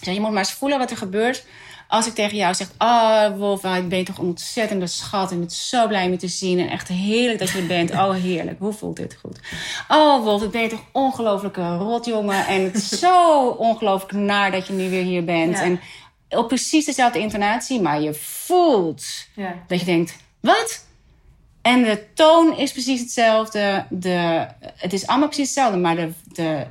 zei, 0.00 0.14
je 0.14 0.20
moet 0.20 0.30
maar 0.30 0.38
eens 0.38 0.52
voelen 0.52 0.78
wat 0.78 0.90
er 0.90 0.96
gebeurt 0.96 1.44
als 1.90 2.06
ik 2.06 2.14
tegen 2.14 2.36
jou 2.36 2.54
zeg, 2.54 2.68
oh 2.78 3.36
Wolf, 3.36 3.64
ik 3.64 3.88
ben 3.88 3.98
je 3.98 4.04
toch 4.04 4.18
een 4.18 4.24
ontzettende 4.24 4.86
schat 4.86 5.30
en 5.30 5.40
het 5.40 5.52
zo 5.52 5.86
blij 5.86 6.04
om 6.04 6.10
je 6.10 6.16
te 6.16 6.28
zien 6.28 6.58
en 6.58 6.68
echt 6.68 6.88
heerlijk 6.88 7.38
dat 7.38 7.50
je 7.50 7.58
er 7.58 7.66
bent. 7.66 7.90
Oh 7.90 8.12
heerlijk, 8.12 8.58
hoe 8.58 8.72
voelt 8.72 8.96
dit 8.96 9.16
goed? 9.20 9.40
Oh 9.88 10.22
Wolf, 10.22 10.42
ik 10.42 10.50
ben 10.50 10.62
je 10.62 10.68
toch 10.68 10.84
ongelofelijke 10.92 11.76
rotjongen 11.76 12.46
en 12.46 12.64
het 12.64 12.74
is 12.74 12.88
zo 12.88 13.46
ongelooflijk 13.48 14.12
naar 14.12 14.50
dat 14.50 14.66
je 14.66 14.72
nu 14.72 14.90
weer 14.90 15.02
hier 15.02 15.24
bent. 15.24 15.56
Ja. 15.56 15.62
En 15.62 15.80
op 16.28 16.48
precies 16.48 16.84
dezelfde 16.84 17.18
intonatie, 17.18 17.80
maar 17.80 18.00
je 18.00 18.14
voelt 18.14 19.04
ja. 19.34 19.54
dat 19.66 19.80
je 19.80 19.86
denkt, 19.86 20.16
wat? 20.40 20.86
En 21.62 21.82
de 21.82 22.12
toon 22.14 22.56
is 22.56 22.72
precies 22.72 23.00
hetzelfde. 23.00 23.84
De, 23.88 24.46
het 24.76 24.92
is 24.92 25.06
allemaal 25.06 25.28
precies 25.28 25.46
hetzelfde, 25.46 25.78
maar 25.78 25.96
de, 25.96 26.12
de, 26.32 26.66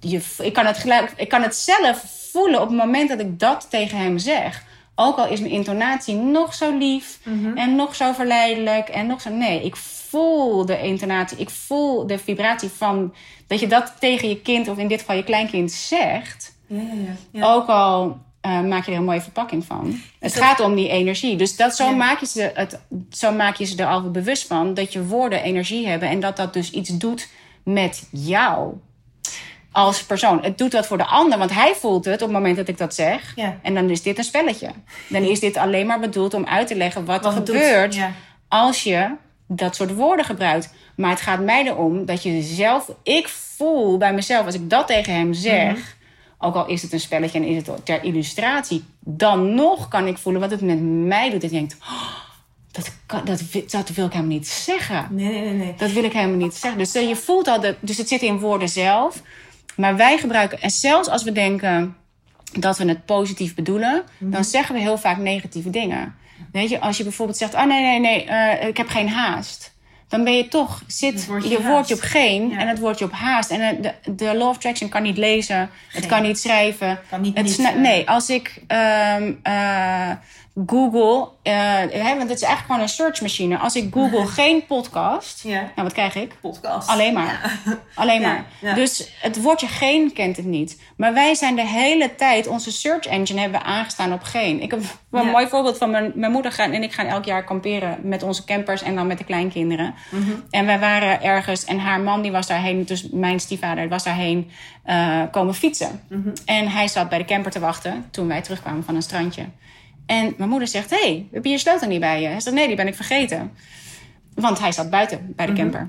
je, 0.00 0.20
ik, 0.42 0.52
kan 0.52 0.66
het 0.66 0.78
gelijk, 0.78 1.12
ik 1.16 1.28
kan 1.28 1.42
het 1.42 1.56
zelf 1.56 2.04
voelen 2.32 2.60
op 2.60 2.68
het 2.68 2.76
moment 2.76 3.08
dat 3.08 3.20
ik 3.20 3.38
dat 3.38 3.66
tegen 3.70 3.98
hem 3.98 4.18
zeg. 4.18 4.66
Ook 4.94 5.16
al 5.16 5.28
is 5.28 5.40
mijn 5.40 5.52
intonatie 5.52 6.14
nog 6.14 6.54
zo 6.54 6.76
lief 6.78 7.18
en 7.54 7.76
nog 7.76 7.94
zo 7.94 8.12
verleidelijk 8.12 8.88
en 8.88 9.06
nog 9.06 9.20
zo. 9.20 9.30
Nee, 9.30 9.64
ik 9.64 9.76
voel 9.76 10.66
de 10.66 10.82
intonatie, 10.82 11.38
ik 11.38 11.50
voel 11.50 12.06
de 12.06 12.18
vibratie 12.18 12.68
van 12.68 13.14
dat 13.46 13.60
je 13.60 13.66
dat 13.66 13.92
tegen 13.98 14.28
je 14.28 14.40
kind, 14.40 14.68
of 14.68 14.78
in 14.78 14.88
dit 14.88 15.00
geval 15.00 15.16
je 15.16 15.24
kleinkind, 15.24 15.72
zegt. 15.72 16.56
Ja, 16.66 16.80
ja. 16.80 17.14
ja. 17.30 17.54
Ook 17.54 17.68
al 17.68 18.18
eh, 18.48 18.60
maak 18.60 18.84
je 18.84 18.90
er 18.92 18.96
een 18.98 19.04
mooie 19.04 19.20
verpakking 19.20 19.64
van. 19.64 20.00
Het 20.18 20.34
dat- 20.34 20.42
gaat 20.42 20.60
om 20.60 20.74
die 20.74 20.88
energie. 20.88 21.36
Dus 21.36 21.56
dat, 21.56 21.76
zo, 21.76 21.84
Ja. 21.84 21.90
maak 21.90 22.20
je 22.20 22.26
ze 22.26 22.50
het, 22.54 22.78
zo 23.10 23.32
maak 23.32 23.56
je 23.56 23.64
ze 23.64 23.76
er 23.76 23.86
al 23.86 24.10
bewust 24.10 24.46
van 24.46 24.74
dat 24.74 24.92
je 24.92 25.04
woorden 25.04 25.42
energie 25.42 25.86
hebben. 25.88 26.08
En 26.08 26.20
dat 26.20 26.36
dat 26.36 26.52
dus 26.52 26.70
iets 26.70 26.90
doet 26.90 27.28
met 27.64 28.08
jou 28.10 28.72
als 29.72 30.02
persoon. 30.04 30.42
Het 30.42 30.58
doet 30.58 30.72
wat 30.72 30.86
voor 30.86 30.98
de 30.98 31.06
ander, 31.06 31.38
want 31.38 31.54
hij 31.54 31.74
voelt 31.74 32.04
het 32.04 32.14
op 32.22 32.28
het 32.28 32.36
moment 32.36 32.56
dat 32.56 32.68
ik 32.68 32.78
dat 32.78 32.94
zeg. 32.94 33.32
Ja. 33.36 33.58
En 33.62 33.74
dan 33.74 33.90
is 33.90 34.02
dit 34.02 34.18
een 34.18 34.24
spelletje. 34.24 34.70
Dan 35.08 35.22
is 35.22 35.40
dit 35.40 35.56
alleen 35.56 35.86
maar 35.86 36.00
bedoeld 36.00 36.34
om 36.34 36.46
uit 36.46 36.66
te 36.66 36.74
leggen 36.76 37.04
wat, 37.04 37.22
Wat 37.24 37.32
er 37.32 37.38
gebeurt 37.46 37.94
Ja. 37.94 38.12
als 38.48 38.82
je 38.82 39.10
dat 39.46 39.76
soort 39.76 39.94
woorden 39.94 40.24
gebruikt. 40.24 40.74
Maar 40.96 41.10
het 41.10 41.20
gaat 41.20 41.40
mij 41.40 41.64
erom 41.66 42.04
dat 42.04 42.22
je 42.22 42.42
zelf... 42.42 42.90
Ik 43.02 43.28
voel 43.28 43.98
bij 43.98 44.14
mezelf, 44.14 44.46
als 44.46 44.54
ik 44.54 44.70
dat 44.70 44.86
tegen 44.86 45.12
hem 45.14 45.32
zeg... 45.32 45.72
Mhm. 45.72 45.80
Ook 46.38 46.54
al 46.54 46.66
is 46.66 46.82
het 46.82 46.92
een 46.92 47.00
spelletje 47.00 47.38
en 47.38 47.44
is 47.44 47.66
het 47.66 47.86
ter 47.86 48.02
illustratie... 48.04 48.84
dan 49.00 49.54
nog 49.54 49.88
kan 49.88 50.06
ik 50.06 50.18
voelen 50.18 50.40
wat 50.40 50.50
het 50.50 50.60
met 50.60 50.80
mij 50.82 51.30
doet. 51.30 51.42
Ik 51.42 51.50
denk, 51.50 51.72
oh, 51.80 52.08
dat, 52.70 52.96
kan, 53.06 53.24
dat, 53.24 53.42
dat 53.70 53.88
wil 53.88 54.06
ik 54.06 54.12
hem 54.12 54.26
niet 54.26 54.48
zeggen. 54.48 55.06
Nee, 55.10 55.28
nee, 55.28 55.40
nee, 55.40 55.52
nee. 55.52 55.74
Dat 55.76 55.90
wil 55.92 56.04
ik 56.04 56.12
helemaal 56.12 56.36
niet 56.36 56.54
zeggen. 56.54 56.78
Dus 56.80 56.94
eh, 56.94 57.08
je 57.08 57.16
voelt 57.16 57.48
al, 57.48 57.60
dat, 57.60 57.76
dus 57.80 57.96
het 57.96 58.08
zit 58.08 58.22
in 58.22 58.38
woorden 58.38 58.68
zelf. 58.68 59.22
Maar 59.76 59.96
wij 59.96 60.18
gebruiken, 60.18 60.60
en 60.60 60.70
zelfs 60.70 61.08
als 61.08 61.22
we 61.22 61.32
denken 61.32 61.96
dat 62.58 62.78
we 62.78 62.84
het 62.88 63.04
positief 63.04 63.54
bedoelen, 63.54 64.02
Mhm. 64.18 64.30
dan 64.30 64.44
zeggen 64.44 64.74
we 64.74 64.80
heel 64.80 64.98
vaak 64.98 65.16
negatieve 65.18 65.70
dingen. 65.70 66.14
Weet 66.52 66.68
je, 66.68 66.80
als 66.80 66.96
je 66.96 67.02
bijvoorbeeld 67.02 67.38
zegt: 67.38 67.54
Oh 67.54 67.64
nee, 67.64 67.82
nee, 67.82 68.00
nee, 68.00 68.24
eh, 68.24 68.68
ik 68.68 68.76
heb 68.76 68.88
geen 68.88 69.08
haast. 69.08 69.74
Dan 70.08 70.24
ben 70.24 70.36
je 70.36 70.48
toch, 70.48 70.82
zit 70.86 71.26
woordje 71.26 71.48
je 71.48 71.62
woordje 71.62 71.94
op 71.94 72.00
geen 72.00 72.48
Ja. 72.48 72.58
en 72.58 72.68
het 72.68 72.78
woordje 72.78 73.04
op 73.04 73.12
haast. 73.12 73.50
En 73.50 73.60
eh, 73.60 73.82
de, 73.82 74.12
de 74.12 74.24
Law 74.36 74.48
of 74.48 74.54
Attraction 74.56 74.88
kan 74.88 75.02
niet 75.02 75.16
lezen, 75.16 75.70
het 75.92 76.06
kan 76.06 76.22
niet 76.22 76.38
schrijven. 76.38 77.00
Kan 77.10 77.20
niet 77.20 77.36
het 77.36 77.58
niet, 77.58 77.76
nee, 77.76 78.08
als 78.08 78.30
ik. 78.30 78.62
ehm, 78.66 79.32
eh, 79.42 80.10
Google, 80.66 81.28
eh, 81.42 81.52
hè, 81.90 82.16
want 82.16 82.28
het 82.28 82.40
is 82.40 82.42
eigenlijk 82.42 82.64
gewoon 82.66 82.80
een 82.80 82.88
searchmachine. 82.88 83.58
Als 83.58 83.76
ik 83.76 83.92
Google 83.92 84.26
geen 84.40 84.66
podcast, 84.66 85.42
Ja. 85.42 85.60
nou 85.60 85.70
wat 85.74 85.92
krijg 85.92 86.14
ik? 86.14 86.36
Podcast. 86.40 86.88
Alleen 86.88 87.12
maar. 87.12 87.58
Alleen 87.94 88.22
maar. 88.22 88.44
ja. 88.60 88.74
Dus 88.74 89.12
het 89.20 89.42
woordje 89.42 89.66
geen 89.66 90.12
kent 90.12 90.36
het 90.36 90.46
niet. 90.46 90.80
Maar 90.96 91.14
wij 91.14 91.34
zijn 91.34 91.56
de 91.56 91.66
hele 91.66 92.14
tijd, 92.14 92.46
onze 92.46 92.72
search 92.72 93.06
engine 93.06 93.40
hebben 93.40 93.60
we 93.60 93.66
aangestaan 93.66 94.12
op 94.12 94.22
geen. 94.22 94.62
Ik 94.62 94.70
heb 94.70 94.80
een 95.10 95.26
mooi 95.26 95.46
voorbeeld 95.46 95.78
van 95.78 95.90
mijn, 95.90 96.12
mijn 96.14 96.32
moeder 96.32 96.52
gaan, 96.52 96.72
en 96.72 96.82
ik 96.82 96.92
gaan 96.92 97.06
elk 97.06 97.24
jaar 97.24 97.44
kamperen 97.44 97.98
met 98.02 98.22
onze 98.22 98.44
campers 98.44 98.82
en 98.82 98.94
dan 98.94 99.06
met 99.06 99.18
de 99.18 99.24
kleinkinderen. 99.24 99.94
Mhm. 100.10 100.30
En 100.50 100.66
wij 100.66 100.78
waren 100.78 101.22
ergens 101.22 101.64
en 101.64 101.78
haar 101.78 102.00
man 102.00 102.22
die 102.22 102.32
was 102.32 102.46
daarheen, 102.46 102.84
dus 102.84 103.08
mijn 103.10 103.40
stiefvader 103.40 103.88
was 103.88 104.04
daarheen 104.04 104.50
eh, 104.84 105.22
komen 105.30 105.54
fietsen. 105.54 106.00
Mhm. 106.08 106.28
En 106.44 106.68
hij 106.68 106.88
zat 106.88 107.08
bij 107.08 107.18
de 107.18 107.24
camper 107.24 107.50
te 107.50 107.60
wachten 107.60 108.06
toen 108.10 108.28
wij 108.28 108.42
terugkwamen 108.42 108.84
van 108.84 108.94
een 108.94 109.02
strandje. 109.02 109.44
En 110.08 110.34
mijn 110.36 110.50
moeder 110.50 110.68
zegt, 110.68 110.90
hé, 110.90 110.96
hey, 111.00 111.26
heb 111.32 111.44
je 111.44 111.50
je 111.50 111.58
sleutel 111.58 111.88
niet 111.88 112.00
bij 112.00 112.20
je? 112.20 112.26
Hij 112.28 112.40
zegt, 112.40 112.56
nee, 112.56 112.66
die 112.66 112.76
ben 112.76 112.86
ik 112.86 112.94
vergeten. 112.94 113.52
Want 114.34 114.58
hij 114.58 114.72
zat 114.72 114.90
buiten 114.90 115.32
bij 115.36 115.46
de 115.46 115.52
Mhm. 115.52 115.60
camper. 115.60 115.88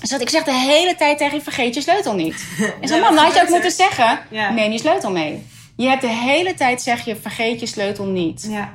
Dus 0.00 0.10
dat 0.10 0.20
ik 0.20 0.28
zeg 0.28 0.44
de 0.44 0.52
hele 0.52 0.94
tijd 0.94 1.18
tegen 1.18 1.34
je, 1.36 1.42
vergeet 1.42 1.74
je 1.74 1.80
sleutel 1.80 2.14
niet. 2.14 2.46
En 2.80 2.88
zo, 2.88 2.94
Ja, 2.96 3.00
wat 3.00 3.18
had 3.18 3.34
je 3.34 3.42
ook 3.42 3.48
moeten 3.48 3.70
zeggen, 3.70 4.18
Ja. 4.30 4.50
neem 4.52 4.72
je 4.72 4.78
sleutel 4.78 5.10
mee. 5.10 5.46
Je 5.76 5.88
hebt 5.88 6.00
de 6.00 6.08
hele 6.08 6.54
tijd 6.54 6.82
zeg 6.82 7.04
je, 7.04 7.16
vergeet 7.16 7.60
je 7.60 7.66
sleutel 7.66 8.04
niet. 8.06 8.46
Ja. 8.50 8.72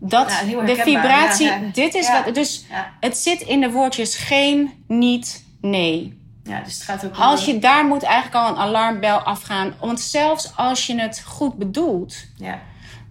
Dat, 0.00 0.42
Ja, 0.46 0.60
de 0.64 0.76
vibratie, 0.76 1.52
dit 1.72 1.94
is 1.94 2.10
wat, 2.10 2.34
dus 2.34 2.64
het 3.00 3.16
zit 3.18 3.40
in 3.40 3.60
de 3.60 3.70
woordjes 3.70 4.16
geen, 4.16 4.70
niet, 4.88 5.44
nee. 5.60 6.18
ja, 6.44 6.60
dus 6.60 6.74
het 6.74 6.82
gaat 6.82 7.04
ook 7.04 7.14
Als 7.16 7.44
je 7.44 7.58
daar 7.58 7.84
moet 7.86 8.02
eigenlijk 8.02 8.34
al 8.44 8.48
een 8.48 8.56
alarmbel 8.60 9.18
afgaan. 9.18 9.74
Want 9.80 10.00
zelfs 10.00 10.52
als 10.56 10.86
je 10.86 11.00
het 11.00 11.22
goed 11.26 11.54
bedoelt, 11.54 12.16
Ja. 12.36 12.60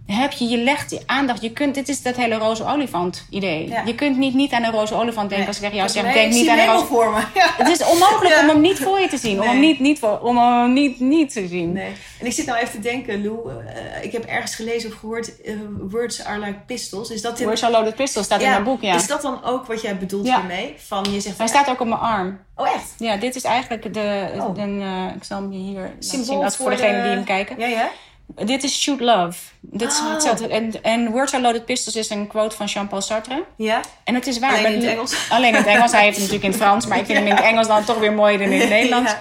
Heb 0.06 0.32
je, 0.32 0.44
je 0.48 0.56
legt 0.58 0.90
die 0.90 1.00
aandacht. 1.06 1.42
Je 1.42 1.50
kunt, 1.52 1.74
dit 1.74 1.88
is 1.88 2.02
dat 2.02 2.16
hele 2.16 2.34
roze 2.34 2.64
olifant 2.64 3.26
idee. 3.30 3.68
Ja. 3.68 3.82
Je 3.84 3.94
kunt 3.94 4.16
niet 4.16 4.34
niet 4.34 4.52
aan 4.52 4.62
een 4.62 4.70
roze 4.72 4.94
olifant 4.94 5.28
denken 5.28 5.46
als 5.48 5.56
ik 5.56 5.62
tegen 5.62 5.76
jou 5.76 5.88
zeg, 5.88 6.02
Nee, 6.02 6.12
denk 6.14 6.32
niet 6.32 6.48
aan 6.48 6.58
een 6.58 6.66
roze 6.66 6.84
voor 6.84 7.10
me. 7.12 7.20
Ja. 7.34 7.46
Het 7.58 7.68
is 7.68 7.84
onmogelijk 7.84 8.34
Ja. 8.34 8.40
om 8.42 8.48
hem 8.48 8.60
niet 8.60 8.78
voor 8.78 9.00
je 9.00 9.08
te 9.08 9.16
zien. 9.16 9.40
Om 9.42 9.48
hem 9.48 9.60
niet, 9.60 9.80
niet, 9.80 9.98
voor, 9.98 10.18
om 10.20 10.36
hem 10.38 10.72
niet, 10.72 11.00
niet 11.00 11.32
te 11.32 11.46
zien. 11.48 11.72
Nee. 11.72 11.92
En 12.20 12.26
ik 12.26 12.32
zit 12.32 12.46
nou 12.46 12.58
even 12.58 12.70
te 12.70 12.80
denken, 12.80 13.24
Lou. 13.24 13.50
eh, 13.50 14.04
ik 14.04 14.12
heb 14.12 14.24
ergens 14.24 14.54
gelezen 14.54 14.90
of 14.90 14.96
gehoord: 14.98 15.40
eh, 15.42 15.54
words 15.90 16.24
are 16.24 16.38
like 16.38 16.58
pistols. 16.66 17.10
Is 17.10 17.22
dat, 17.22 17.38
Where's 17.38 17.62
Our 17.62 17.72
Loaded 17.72 17.94
Pistol 17.94 18.22
staat 18.22 18.40
in 18.40 18.48
mijn 18.50 18.64
boek, 18.64 18.82
ja. 18.82 18.94
Is 18.94 19.06
dat 19.06 19.22
dan 19.22 19.44
ook 19.44 19.66
wat 19.66 19.80
jij 19.82 19.96
bedoelt 19.98 20.26
hiermee? 20.26 20.74
Van 20.78 21.06
je 21.12 21.20
zegt. 21.20 21.38
Hij 21.38 21.46
staat 21.46 21.68
ook 21.68 21.80
op 21.80 21.86
mijn 21.86 22.00
arm. 22.00 22.38
Oh, 22.56 22.68
echt? 22.74 22.94
Ja, 22.98 23.16
dit 23.16 23.34
is 23.36 23.44
eigenlijk 23.44 23.94
de... 23.94 24.28
Oh. 24.38 24.58
Eh, 24.62 25.14
ik 25.16 25.24
zal 25.24 25.40
hem 25.40 25.52
je 25.52 25.58
hier 25.58 25.90
Symbool 25.98 26.24
zien. 26.26 26.44
Als 26.44 26.56
voor, 26.56 26.66
voor 26.66 26.76
degenen 26.76 26.96
de- 27.02 27.06
die 27.06 27.16
hem 27.16 27.24
kijken. 27.24 27.58
Ja, 27.58 27.66
ja. 27.66 27.88
Dit 28.26 28.62
is 28.64 28.80
Shoot 28.82 29.00
Love. 29.00 29.38
Dit 29.60 29.92
is 29.92 29.98
Oh. 29.98 30.12
hetzelfde. 30.12 30.48
En, 30.48 30.82
en 30.82 31.10
Words 31.10 31.32
Are 31.32 31.42
Loaded 31.42 31.64
Pistols 31.64 31.96
is 31.96 32.10
een 32.10 32.26
quote 32.26 32.56
van 32.56 32.66
Jean-Paul 32.66 33.00
Sartre. 33.02 33.44
Ja. 33.56 33.80
En 34.04 34.14
het 34.14 34.26
is 34.26 34.38
waar. 34.38 34.56
Alleen 34.56 34.72
in 34.72 34.80
het 34.80 34.88
Engels. 34.88 35.16
Alleen 35.28 35.48
in 35.48 35.54
het 35.54 35.66
Engels. 35.66 35.92
Hij 35.92 36.02
heeft 36.02 36.16
het 36.16 36.24
natuurlijk 36.30 36.44
in 36.44 36.50
het 36.50 36.68
Frans. 36.68 36.86
Maar 36.86 36.98
ik 36.98 37.06
vind 37.06 37.18
hem 37.18 37.26
in 37.26 37.34
het 37.34 37.44
Engels 37.44 37.66
dan 37.66 37.84
toch 37.84 37.98
weer 37.98 38.12
mooier 38.12 38.38
dan 38.38 38.48
in 38.48 38.60
het 38.60 38.68
Nederlands. 38.78 39.10
Ja. 39.12 39.20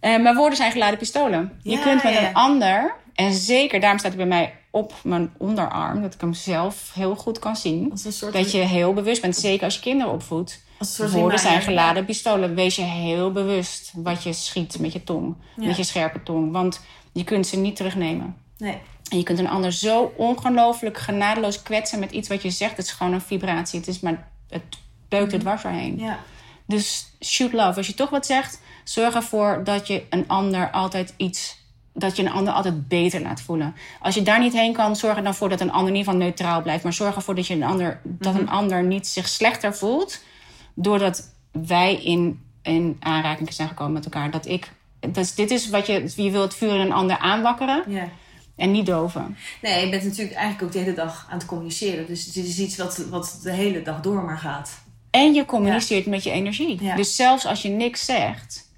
Eh, 0.00 0.22
maar 0.22 0.34
woorden 0.34 0.56
zijn 0.56 0.72
geladen 0.72 0.98
pistolen. 0.98 1.58
Je 1.62 1.78
kunt 1.78 2.02
met 2.02 2.12
ja, 2.12 2.28
een 2.28 2.34
ander... 2.34 2.94
En 3.14 3.32
zeker, 3.32 3.80
daarom 3.80 3.98
staat 3.98 4.14
hij 4.14 4.20
bij 4.26 4.38
mij 4.38 4.54
op 4.70 4.92
mijn 5.02 5.32
onderarm. 5.38 6.02
Dat 6.02 6.14
ik 6.14 6.20
hem 6.20 6.34
zelf 6.34 6.90
heel 6.94 7.16
goed 7.16 7.38
kan 7.38 7.56
zien. 7.56 7.92
Soort. 8.08 8.32
Dat 8.32 8.52
je 8.52 8.58
heel 8.58 8.92
bewust 8.92 9.22
bent. 9.22 9.36
Zeker 9.36 9.64
als 9.64 9.74
je 9.74 9.80
kinderen 9.80 10.12
opvoedt. 10.12 10.62
Woorden 10.96 11.38
zijn 11.38 11.62
geladen 11.62 12.04
pistolen. 12.04 12.54
Wees 12.54 12.76
je 12.76 12.82
heel 12.82 13.32
bewust 13.32 13.92
wat 13.94 14.22
je 14.22 14.32
schiet 14.32 14.78
met 14.78 14.92
je 14.92 15.04
tong. 15.04 15.34
Met 15.56 15.76
je 15.76 15.84
scherpe 15.84 16.22
tong. 16.22 16.52
Want 16.52 16.80
je 17.12 17.24
kunt 17.24 17.46
ze 17.46 17.56
niet 17.56 17.76
terugnemen. 17.76 18.36
Nee. 18.56 18.78
En 19.10 19.18
je 19.18 19.22
kunt 19.22 19.38
een 19.38 19.48
ander 19.48 19.72
zo 19.72 20.12
ongelooflijk 20.16 20.98
genadeloos 20.98 21.62
kwetsen 21.62 21.98
met 21.98 22.10
iets 22.10 22.28
wat 22.28 22.42
je 22.42 22.50
zegt. 22.50 22.76
Het 22.76 22.86
is 22.86 22.92
gewoon 22.92 23.12
een 23.12 23.20
vibratie. 23.20 23.78
Het, 23.78 23.88
is 23.88 24.00
maar, 24.00 24.28
het 24.48 24.62
beukt 25.08 25.32
er 25.32 25.38
dwars 25.38 25.62
doorheen. 25.62 25.98
Ja. 25.98 26.18
Dus 26.66 27.16
shoot 27.24 27.52
love. 27.52 27.76
Als 27.76 27.86
je 27.86 27.94
toch 27.94 28.10
wat 28.10 28.26
zegt, 28.26 28.60
zorg 28.84 29.14
ervoor 29.14 29.64
dat 29.64 29.86
je 29.86 30.04
een 30.10 30.28
ander 30.28 30.70
altijd 30.70 31.14
iets. 31.16 31.58
Dat 31.92 32.16
je 32.16 32.22
een 32.22 32.32
ander 32.32 32.52
altijd 32.52 32.88
beter 32.88 33.20
laat 33.20 33.40
voelen. 33.40 33.74
Als 34.00 34.14
je 34.14 34.22
daar 34.22 34.40
niet 34.40 34.52
heen 34.52 34.72
kan, 34.72 34.96
zorg 34.96 35.16
er 35.16 35.22
dan 35.22 35.34
voor 35.34 35.48
dat 35.48 35.60
een 35.60 35.72
ander 35.72 35.88
ieder 35.94 36.04
geval 36.04 36.20
neutraal 36.26 36.62
blijft. 36.62 36.82
Maar 36.82 36.92
zorg 36.92 37.14
ervoor 37.16 37.34
dat, 37.34 37.46
je 37.46 37.54
een 37.54 37.62
ander, 37.62 38.00
dat 38.04 38.34
een 38.34 38.48
ander 38.48 38.82
niet 38.82 39.06
zich 39.06 39.28
slechter 39.28 39.74
voelt. 39.74 40.22
Doordat 40.74 41.34
wij 41.52 41.94
in, 41.94 42.44
in 42.62 42.96
aanraking 43.00 43.52
zijn 43.52 43.68
gekomen 43.68 43.92
met 43.92 44.04
elkaar. 44.04 44.30
Dat 44.30 44.46
ik. 44.46 44.72
Dus 45.08 45.34
dit 45.34 45.50
is 45.50 45.68
wat 45.68 45.86
je. 45.86 46.12
Je 46.16 46.30
wilt 46.30 46.44
het 46.44 46.54
vuur 46.54 46.74
in 46.74 46.80
een 46.80 46.92
ander 46.92 47.18
aanwakkeren 47.18 47.82
ja. 47.88 48.08
en 48.56 48.70
niet 48.70 48.86
doven. 48.86 49.36
Nee, 49.62 49.84
je 49.84 49.90
bent 49.90 50.04
natuurlijk 50.04 50.36
eigenlijk 50.36 50.62
ook 50.66 50.72
de 50.72 50.78
hele 50.78 50.96
dag 50.96 51.26
aan 51.30 51.38
het 51.38 51.46
communiceren. 51.46 52.06
Dus 52.06 52.24
het 52.26 52.36
is 52.36 52.58
iets 52.58 52.76
wat, 52.76 52.96
wat 53.10 53.40
de 53.42 53.52
hele 53.52 53.82
dag 53.82 54.00
door 54.00 54.22
maar 54.24 54.38
gaat. 54.38 54.82
En 55.10 55.34
je 55.34 55.44
communiceert 55.44 56.06
met 56.06 56.22
je 56.22 56.30
energie. 56.30 56.82
Ja. 56.84 56.96
Dus 56.96 57.16
zelfs 57.16 57.46
als 57.46 57.62
je 57.62 57.68
niks 57.68 58.04
zegt. 58.04 58.68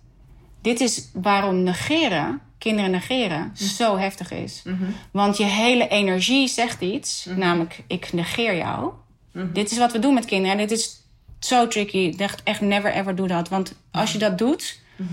Dit 0.63 0.81
is 0.81 1.09
waarom 1.13 1.63
negeren, 1.63 2.41
kinderen 2.59 2.91
negeren, 2.91 3.53
Hm. 3.57 3.65
zo 3.65 3.97
heftig 3.99 4.31
is. 4.31 4.63
Mhm. 4.65 4.85
Want 5.11 5.37
je 5.37 5.45
hele 5.45 5.89
energie 5.89 6.49
zegt 6.49 6.81
iets, 6.81 7.27
namelijk 7.37 7.83
ik 7.87 8.13
negeer 8.13 8.57
jou. 8.57 8.93
Mhm. 9.33 9.53
Dit 9.53 9.71
is 9.71 9.79
wat 9.79 9.93
we 9.93 9.99
doen 9.99 10.15
met 10.15 10.25
kinderen. 10.25 10.53
En 10.53 10.67
dit 10.67 10.79
is 10.79 11.01
zo 11.39 11.69
tricky. 11.69 12.15
Echt, 12.17 12.43
echt 12.43 12.61
never 12.61 12.93
ever 12.93 13.15
doe 13.15 13.27
dat. 13.29 13.49
Want 13.49 13.75
als 13.91 14.13
je 14.13 14.19
dat 14.19 14.39
doet, 14.39 14.81
Mhm. 14.97 15.09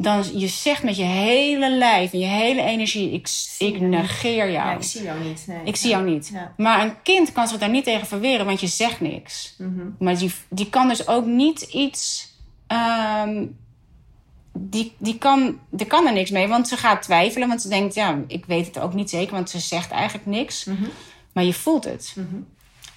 Dan 0.00 0.38
je 0.38 0.46
zegt 0.46 0.82
met 0.82 0.96
je 0.96 1.02
hele 1.04 1.70
lijf 1.70 2.12
en 2.12 2.18
je 2.18 2.26
hele 2.26 2.62
energie: 2.62 3.10
ik, 3.10 3.28
ik 3.58 3.80
negeer 3.80 4.50
jou. 4.50 4.68
Ja, 4.68 4.72
ik 4.72 4.82
zie 4.82 5.02
jou 5.02 5.20
niet. 5.24 5.44
Nee. 5.46 5.58
Ik 5.64 5.76
zie 5.76 5.90
jou 5.90 6.04
niet. 6.10 6.30
Ja. 6.32 6.54
Maar 6.56 6.82
een 6.82 7.02
kind 7.02 7.32
kan 7.32 7.48
zich 7.48 7.58
daar 7.58 7.68
niet 7.68 7.84
tegen 7.84 8.06
verweren, 8.06 8.46
want 8.46 8.60
je 8.60 8.66
zegt 8.66 9.00
niks. 9.00 9.54
Mhm. 9.58 9.86
Maar 9.98 10.18
die, 10.18 10.32
die 10.48 10.70
kan 10.70 10.88
dus 10.88 11.06
ook 11.08 11.26
niet 11.26 11.60
iets. 11.60 12.32
ehm, 12.66 13.46
die, 14.60 14.92
die, 14.98 15.18
kan, 15.18 15.58
die 15.70 15.86
kan 15.86 16.06
er 16.06 16.12
niks 16.12 16.30
mee, 16.30 16.48
want 16.48 16.68
ze 16.68 16.76
gaat 16.76 17.02
twijfelen. 17.02 17.48
Want 17.48 17.62
ze 17.62 17.68
denkt, 17.68 17.94
ja, 17.94 18.18
ik 18.26 18.44
weet 18.46 18.66
het 18.66 18.78
ook 18.78 18.94
niet 18.94 19.10
zeker, 19.10 19.34
want 19.34 19.50
ze 19.50 19.58
zegt 19.58 19.90
eigenlijk 19.90 20.26
niks. 20.26 20.64
Mhm. 20.64 20.84
Maar 21.32 21.44
je 21.44 21.54
voelt 21.54 21.84
het. 21.84 22.14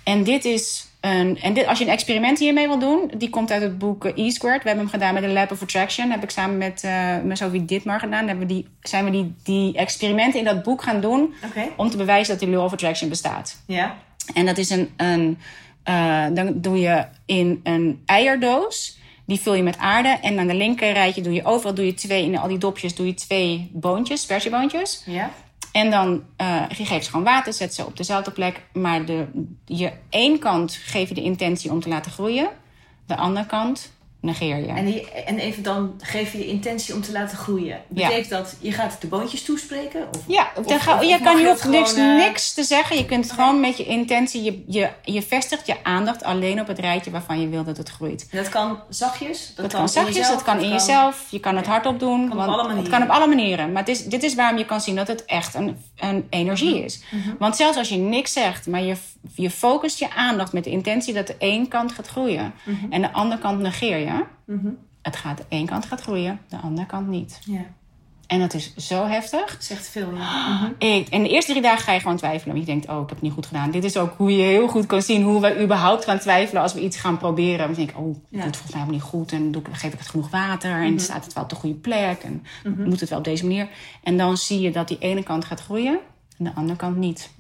En 0.04 0.24
dit 0.24 0.46
is 0.46 0.88
een. 1.02 1.40
En 1.42 1.54
dit, 1.54 1.68
als 1.68 1.78
je 1.78 1.86
een 1.86 1.92
experiment 1.92 2.40
hiermee 2.40 2.68
wil 2.68 2.80
doen, 2.80 3.12
die 3.18 3.30
komt 3.30 3.52
uit 3.52 3.62
het 3.62 3.78
boek 3.78 4.06
eh, 4.06 4.26
E-Squared. 4.26 4.64
We 4.64 4.68
hebben 4.68 4.88
hem 4.88 4.94
gedaan 4.94 5.14
met 5.14 5.24
de 5.24 5.30
Lab 5.30 5.52
of 5.52 5.62
Attraction. 5.62 6.12
heb 6.12 6.24
ik 6.24 6.30
samen 6.30 6.58
met, 6.58 6.84
eh 6.84 7.18
met 7.24 7.38
Sophie 7.38 7.66
Ditmar 7.66 8.00
gedaan. 8.00 8.28
Hebben 8.28 8.48
we 8.48 8.54
die, 8.54 8.68
zijn 8.82 9.06
we 9.06 9.12
die, 9.12 9.36
die 9.44 9.78
experimenten 9.78 10.40
in 10.40 10.46
dat 10.46 10.64
boek 10.64 10.82
gaan 10.82 11.02
doen 11.02 11.34
om 11.76 11.90
te 11.90 11.98
bewijzen 11.98 12.38
dat 12.38 12.44
die 12.44 12.56
Law 12.56 12.64
of 12.64 12.74
Attraction 12.74 13.10
bestaat. 13.10 13.62
Ja. 13.66 13.98
En 14.34 14.46
dat 14.46 14.58
is 14.58 14.70
een. 14.70 14.90
een 14.98 15.38
eh, 15.84 16.26
dan 16.34 16.62
doe 16.62 16.80
je 16.80 17.06
in 17.26 17.60
een 17.64 18.02
eierdoos. 18.06 19.00
Die 19.26 19.40
vul 19.40 19.54
je 19.54 19.64
met 19.64 19.78
aarde. 19.78 20.18
En 20.22 20.40
aan 20.40 20.48
de 20.48 20.54
linker 20.54 20.92
rijtje 20.92 21.22
doe 21.22 21.34
je 21.34 21.46
overal 21.46 21.74
doe 21.74 21.86
je 21.86 21.94
twee. 21.94 22.24
In 22.24 22.38
al 22.38 22.48
die 22.48 22.58
dopjes 22.58 22.96
doe 22.96 23.06
je 23.06 23.14
twee 23.14 23.70
boontjes, 23.74 24.22
spersieboontjes. 24.22 25.04
Ja. 25.06 25.32
En 25.72 25.92
dan 25.92 26.24
uh, 26.38 26.64
je 26.78 26.86
geeft 26.86 27.06
ze 27.06 27.12
gewoon 27.12 27.26
water, 27.26 27.54
zet 27.54 27.74
ze 27.74 27.86
op 27.86 27.98
dezelfde 27.98 28.32
plek. 28.32 28.62
Maar 28.74 29.06
de, 29.06 29.28
je 29.66 29.92
één 30.10 30.40
kant 30.40 30.74
geef 30.74 31.10
je 31.10 31.16
de 31.16 31.22
intentie 31.22 31.72
om 31.72 31.80
te 31.80 31.90
laten 31.90 32.12
groeien. 32.12 32.50
De 33.06 33.16
andere 33.16 33.46
kant 33.46 33.92
negeer 34.22 34.58
je. 34.58 34.68
En, 34.68 34.86
die, 34.86 35.12
en 35.12 35.38
even 35.38 35.64
dan 35.64 35.94
geef 36.02 36.32
je 36.32 36.38
de 36.38 36.46
intentie 36.48 36.94
om 36.94 37.02
te 37.02 37.12
laten 37.12 37.38
groeien. 37.38 37.82
Betekent 37.88 38.30
dat 38.30 38.56
je 38.60 38.72
gaat 38.72 38.98
de 39.02 39.08
boontjes 39.08 39.44
toespreken? 39.44 40.08
Of, 40.16 40.22
Ja, 40.28 40.52
Of- 40.56 40.66
dan 40.66 40.80
ga, 40.80 40.96
of- 40.96 41.04
je, 41.04 41.20
kan, 41.24 41.38
je 41.42 41.48
hoeft 41.48 41.68
niks, 41.68 41.94
eh, 41.94 42.16
niks 42.16 42.54
te 42.54 42.64
zeggen. 42.64 42.98
Je 42.98 43.06
kunt 43.06 43.32
gewoon 43.32 43.60
met 43.60 43.78
je 43.78 43.84
intentie, 43.86 44.44
je, 44.44 44.64
je, 44.68 44.90
je 45.04 45.22
vestigt 45.22 45.68
je 45.68 45.76
aandacht 45.84 46.24
alleen 46.24 46.60
op 46.62 46.68
het 46.68 46.80
rijtje 46.80 47.12
waarvan 47.12 47.42
je 47.42 47.48
wil 47.50 47.64
dat 47.64 47.78
het 47.78 47.90
groeit. 47.90 48.28
En 48.32 48.38
dat 48.38 48.50
kan 48.50 48.80
zachtjes. 48.90 49.54
Dat 49.56 49.74
kan 49.74 49.90
zachtjes, 49.90 50.16
jezelf, 50.16 50.36
dat 50.36 50.44
kan 50.44 50.60
in 50.64 50.70
jezelf. 50.70 51.26
Je 51.30 51.40
kan 51.40 51.56
het 51.58 51.66
hardop 51.68 52.00
doen. 52.00 52.30
want 52.36 52.78
Het 52.78 52.90
kan 52.90 53.04
op 53.04 53.10
alle 53.10 53.28
manieren. 53.28 53.72
Maar 53.72 53.82
het 53.82 53.92
is, 53.92 54.06
dit 54.06 54.24
is 54.24 54.36
waarom 54.36 54.58
je 54.58 54.66
kan 54.66 54.82
zien 54.82 54.96
dat 54.96 55.08
het 55.08 55.26
echt 55.26 55.54
een, 55.56 55.78
een 56.00 56.28
energie 56.30 56.76
Mhm. 56.76 56.84
is. 56.84 57.02
Want 57.40 57.56
zelfs 57.56 57.78
als 57.78 57.90
je 57.90 57.98
niks 57.98 58.34
zegt, 58.34 58.68
maar 58.68 58.82
je, 58.84 58.96
je 59.36 59.50
focust 59.50 60.00
je 60.00 60.14
aandacht 60.14 60.54
met 60.54 60.64
de 60.64 60.70
intentie 60.70 61.14
dat 61.14 61.28
de 61.28 61.36
één 61.38 61.68
kant 61.68 61.92
gaat 61.92 62.08
groeien. 62.08 62.54
Mhm. 62.66 62.92
En 62.92 63.02
de 63.02 63.12
andere 63.14 63.42
kant 63.42 63.60
negeer 63.60 63.98
je. 63.98 64.24
Het 65.02 65.16
gaat, 65.16 65.38
de 65.38 65.44
één 65.50 65.66
kant 65.66 65.86
gaat 65.86 66.02
groeien, 66.02 66.40
de 66.50 66.58
andere 66.58 66.88
kant 66.88 67.08
niet. 67.08 67.40
Ja, 67.46 67.62
En 68.28 68.40
dat 68.40 68.54
is 68.54 68.76
zo 68.76 69.06
heftig. 69.06 69.56
zegt 69.60 69.88
veel. 69.90 70.16
Ja. 70.16 70.48
Mhm. 70.62 70.72
Ik, 70.78 71.08
en 71.10 71.24
de 71.24 71.30
eerste 71.30 71.52
drie 71.52 71.64
dagen 71.64 71.84
ga 71.84 71.92
je 71.92 72.00
gewoon 72.00 72.18
twijfelen. 72.18 72.56
Want 72.56 72.68
je 72.68 72.72
denkt, 72.72 72.88
oh, 72.90 72.94
ik 72.96 73.00
heb 73.02 73.10
het 73.10 73.22
niet 73.22 73.32
goed 73.34 73.46
gedaan. 73.46 73.72
Dit 73.72 73.84
is 73.84 73.98
ook 73.98 74.14
hoe 74.18 74.36
je 74.36 74.44
heel 74.44 74.68
goed 74.68 74.86
kan 74.86 75.02
zien 75.02 75.24
hoe 75.24 75.42
we 75.42 75.62
überhaupt 75.64 76.04
gaan 76.06 76.20
twijfelen 76.20 76.62
als 76.62 76.74
we 76.74 76.82
iets 76.82 76.98
gaan 76.98 77.18
proberen. 77.18 77.74
Denken, 77.74 77.98
oh, 77.98 78.10
ik 78.10 78.16
Ja. 78.30 78.38
doe 78.38 78.46
het 78.46 78.56
volgens 78.58 78.74
mij 78.76 78.82
helemaal 78.82 79.02
niet 79.02 79.10
goed. 79.12 79.32
En 79.32 79.52
doe, 79.52 79.62
ik- 79.62 79.68
geef 79.78 79.94
ik 79.94 80.00
het 80.00 80.08
genoeg 80.08 80.30
water? 80.30 80.82
En 80.84 81.00
staat 81.00 81.24
het 81.26 81.34
wel 81.34 81.44
op 81.44 81.50
de 81.50 81.56
goede 81.56 81.76
plek? 81.76 82.22
En 82.24 82.44
moet 82.86 83.00
het 83.00 83.10
wel 83.10 83.18
op 83.20 83.24
deze 83.26 83.44
manier? 83.46 83.68
En 84.04 84.18
dan 84.18 84.38
zie 84.38 84.60
je 84.62 84.72
dat 84.72 84.88
die 84.88 84.98
ene 85.00 85.24
kant 85.24 85.46
gaat 85.46 85.62
groeien 85.62 86.00
en 86.38 86.44
de 86.46 86.54
andere 86.56 86.78
kant 86.78 86.98
niet. 86.98 87.32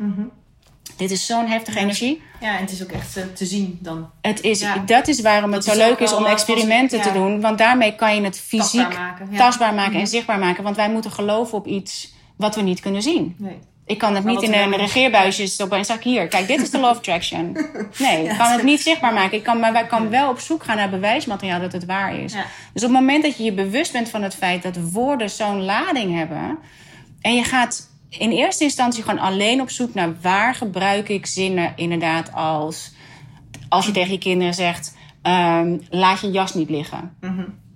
Dit 1.02 1.12
is 1.12 1.26
zo'n 1.26 1.48
heftige 1.48 1.80
energie. 1.80 2.22
ja, 2.40 2.56
en 2.56 2.62
het 2.62 2.72
is 2.72 2.84
ook 2.84 2.92
echt 2.92 3.18
eh, 3.18 3.24
te 3.34 3.46
zien 3.46 3.80
dan. 3.82 4.10
Het 4.22 4.42
is, 4.42 4.60
Ja. 4.60 4.78
Dat 4.86 5.08
is 5.08 5.22
waarom 5.22 5.54
het 5.54 5.64
zo 5.64 5.76
leuk 5.76 6.00
is 6.00 6.14
om 6.14 6.26
experimenten 6.26 7.02
te 7.02 7.08
ja. 7.08 7.14
doen. 7.14 7.42
Want 7.42 7.58
daarmee 7.58 7.96
kan 7.96 8.16
je 8.16 8.22
het 8.22 8.40
fysiek 8.40 8.82
Tastbaar 8.82 9.00
maken, 9.00 9.28
ja. 9.32 9.38
tastbaar 9.38 9.74
maken 9.74 10.00
en 10.00 10.08
zichtbaar 10.08 10.40
maken. 10.40 10.64
Want 10.64 10.76
wij 10.76 10.90
moeten 10.90 11.12
geloven 11.12 11.58
op 11.58 11.68
iets 11.68 12.14
wat 12.38 12.56
we 12.56 12.62
niet 12.62 12.80
kunnen 12.80 13.02
zien. 13.02 13.36
Nee. 13.38 13.60
Ik 13.86 13.98
kan 13.98 14.16
het 14.16 14.24
Maar 14.24 14.34
niet 14.34 14.42
in 14.42 14.54
een 14.54 14.76
regeerbuisje 14.76 15.48
stoppen 15.48 15.78
en 15.78 15.86
zeggen: 15.86 16.12
hier, 16.12 16.28
kijk, 16.28 16.48
dit 16.48 16.62
is 16.62 16.70
de 16.70 16.80
law 16.80 16.90
of 16.90 16.98
attraction. 16.98 17.58
Nee, 17.98 18.24
ik 18.24 18.38
kan 18.38 18.52
het 18.52 18.64
niet 18.64 18.82
zichtbaar 18.82 19.14
maken. 19.14 19.38
Ik 19.38 19.44
kan, 19.44 19.60
maar 19.60 19.74
wij 19.74 19.86
kan 19.86 20.10
wel 20.10 20.30
op 20.30 20.40
zoek 20.40 20.64
gaan 20.64 20.78
naar 20.78 20.90
bewijsmateriaal 20.90 21.60
dat 21.60 21.72
het 21.72 21.86
waar 21.86 22.16
is. 22.16 22.34
Dus 22.74 22.84
op 22.84 22.90
het 22.90 23.00
moment 23.00 23.24
dat 23.24 23.38
je 23.38 23.44
je 23.44 23.54
bewust 23.54 23.92
bent 23.92 24.10
van 24.10 24.24
het 24.24 24.36
feit 24.36 24.64
dat 24.64 24.78
woorden 24.92 25.30
zo'n 25.30 25.64
lading 25.64 26.16
hebben. 26.18 26.58
en 27.22 27.36
je 27.36 27.44
gaat 27.44 27.90
in 28.18 28.32
eerste 28.32 28.64
instantie 28.64 29.04
gewoon 29.04 29.20
alleen 29.20 29.62
op 29.62 29.70
zoek 29.70 29.94
naar 29.94 30.14
waar 30.22 30.56
gebruik 30.56 31.10
ik 31.10 31.26
zinnen 31.26 31.74
inderdaad 31.76 32.34
als. 32.34 32.92
als 33.70 33.86
je 33.86 33.92
tegen 33.92 34.12
je 34.12 34.18
kinderen 34.18 34.54
zegt: 34.54 34.98
ehm, 35.22 35.78
laat 35.90 36.20
je 36.20 36.32
jas 36.32 36.54
niet 36.54 36.70
liggen. 36.70 37.16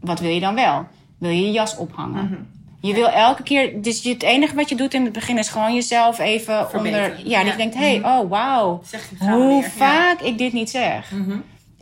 Wat 0.02 0.20
wil 0.20 0.30
je 0.32 0.40
dan 0.40 0.56
wel? 0.56 0.88
Wil 1.18 1.30
je 1.30 1.42
je 1.42 1.52
jas 1.52 1.78
ophangen? 1.78 2.50
Je 2.82 2.94
wil 2.94 3.10
elke 3.10 3.44
keer, 3.44 3.82
dus 3.82 4.04
het 4.04 4.24
enige 4.24 4.56
wat 4.56 4.70
je 4.70 4.76
doet 4.76 4.94
in 4.94 5.04
het 5.04 5.14
begin 5.14 5.38
is 5.38 5.50
gewoon 5.50 5.74
jezelf 5.74 6.20
even 6.20 6.70
Verbeteren. 6.70 7.12
onder. 7.12 7.28
Ja, 7.28 7.44
dat 7.44 7.52
je 7.52 7.58
denkt: 7.58 7.76
hé, 7.76 8.00
hey, 8.00 8.20
oh 8.20 8.30
wauw, 8.30 8.82
hoe. 9.20 9.62
Ja. 9.62 9.70
vaak 9.70 10.22
ik 10.22 10.38
dit 10.38 10.54
niet 10.54 10.70
zeg. 10.70 11.12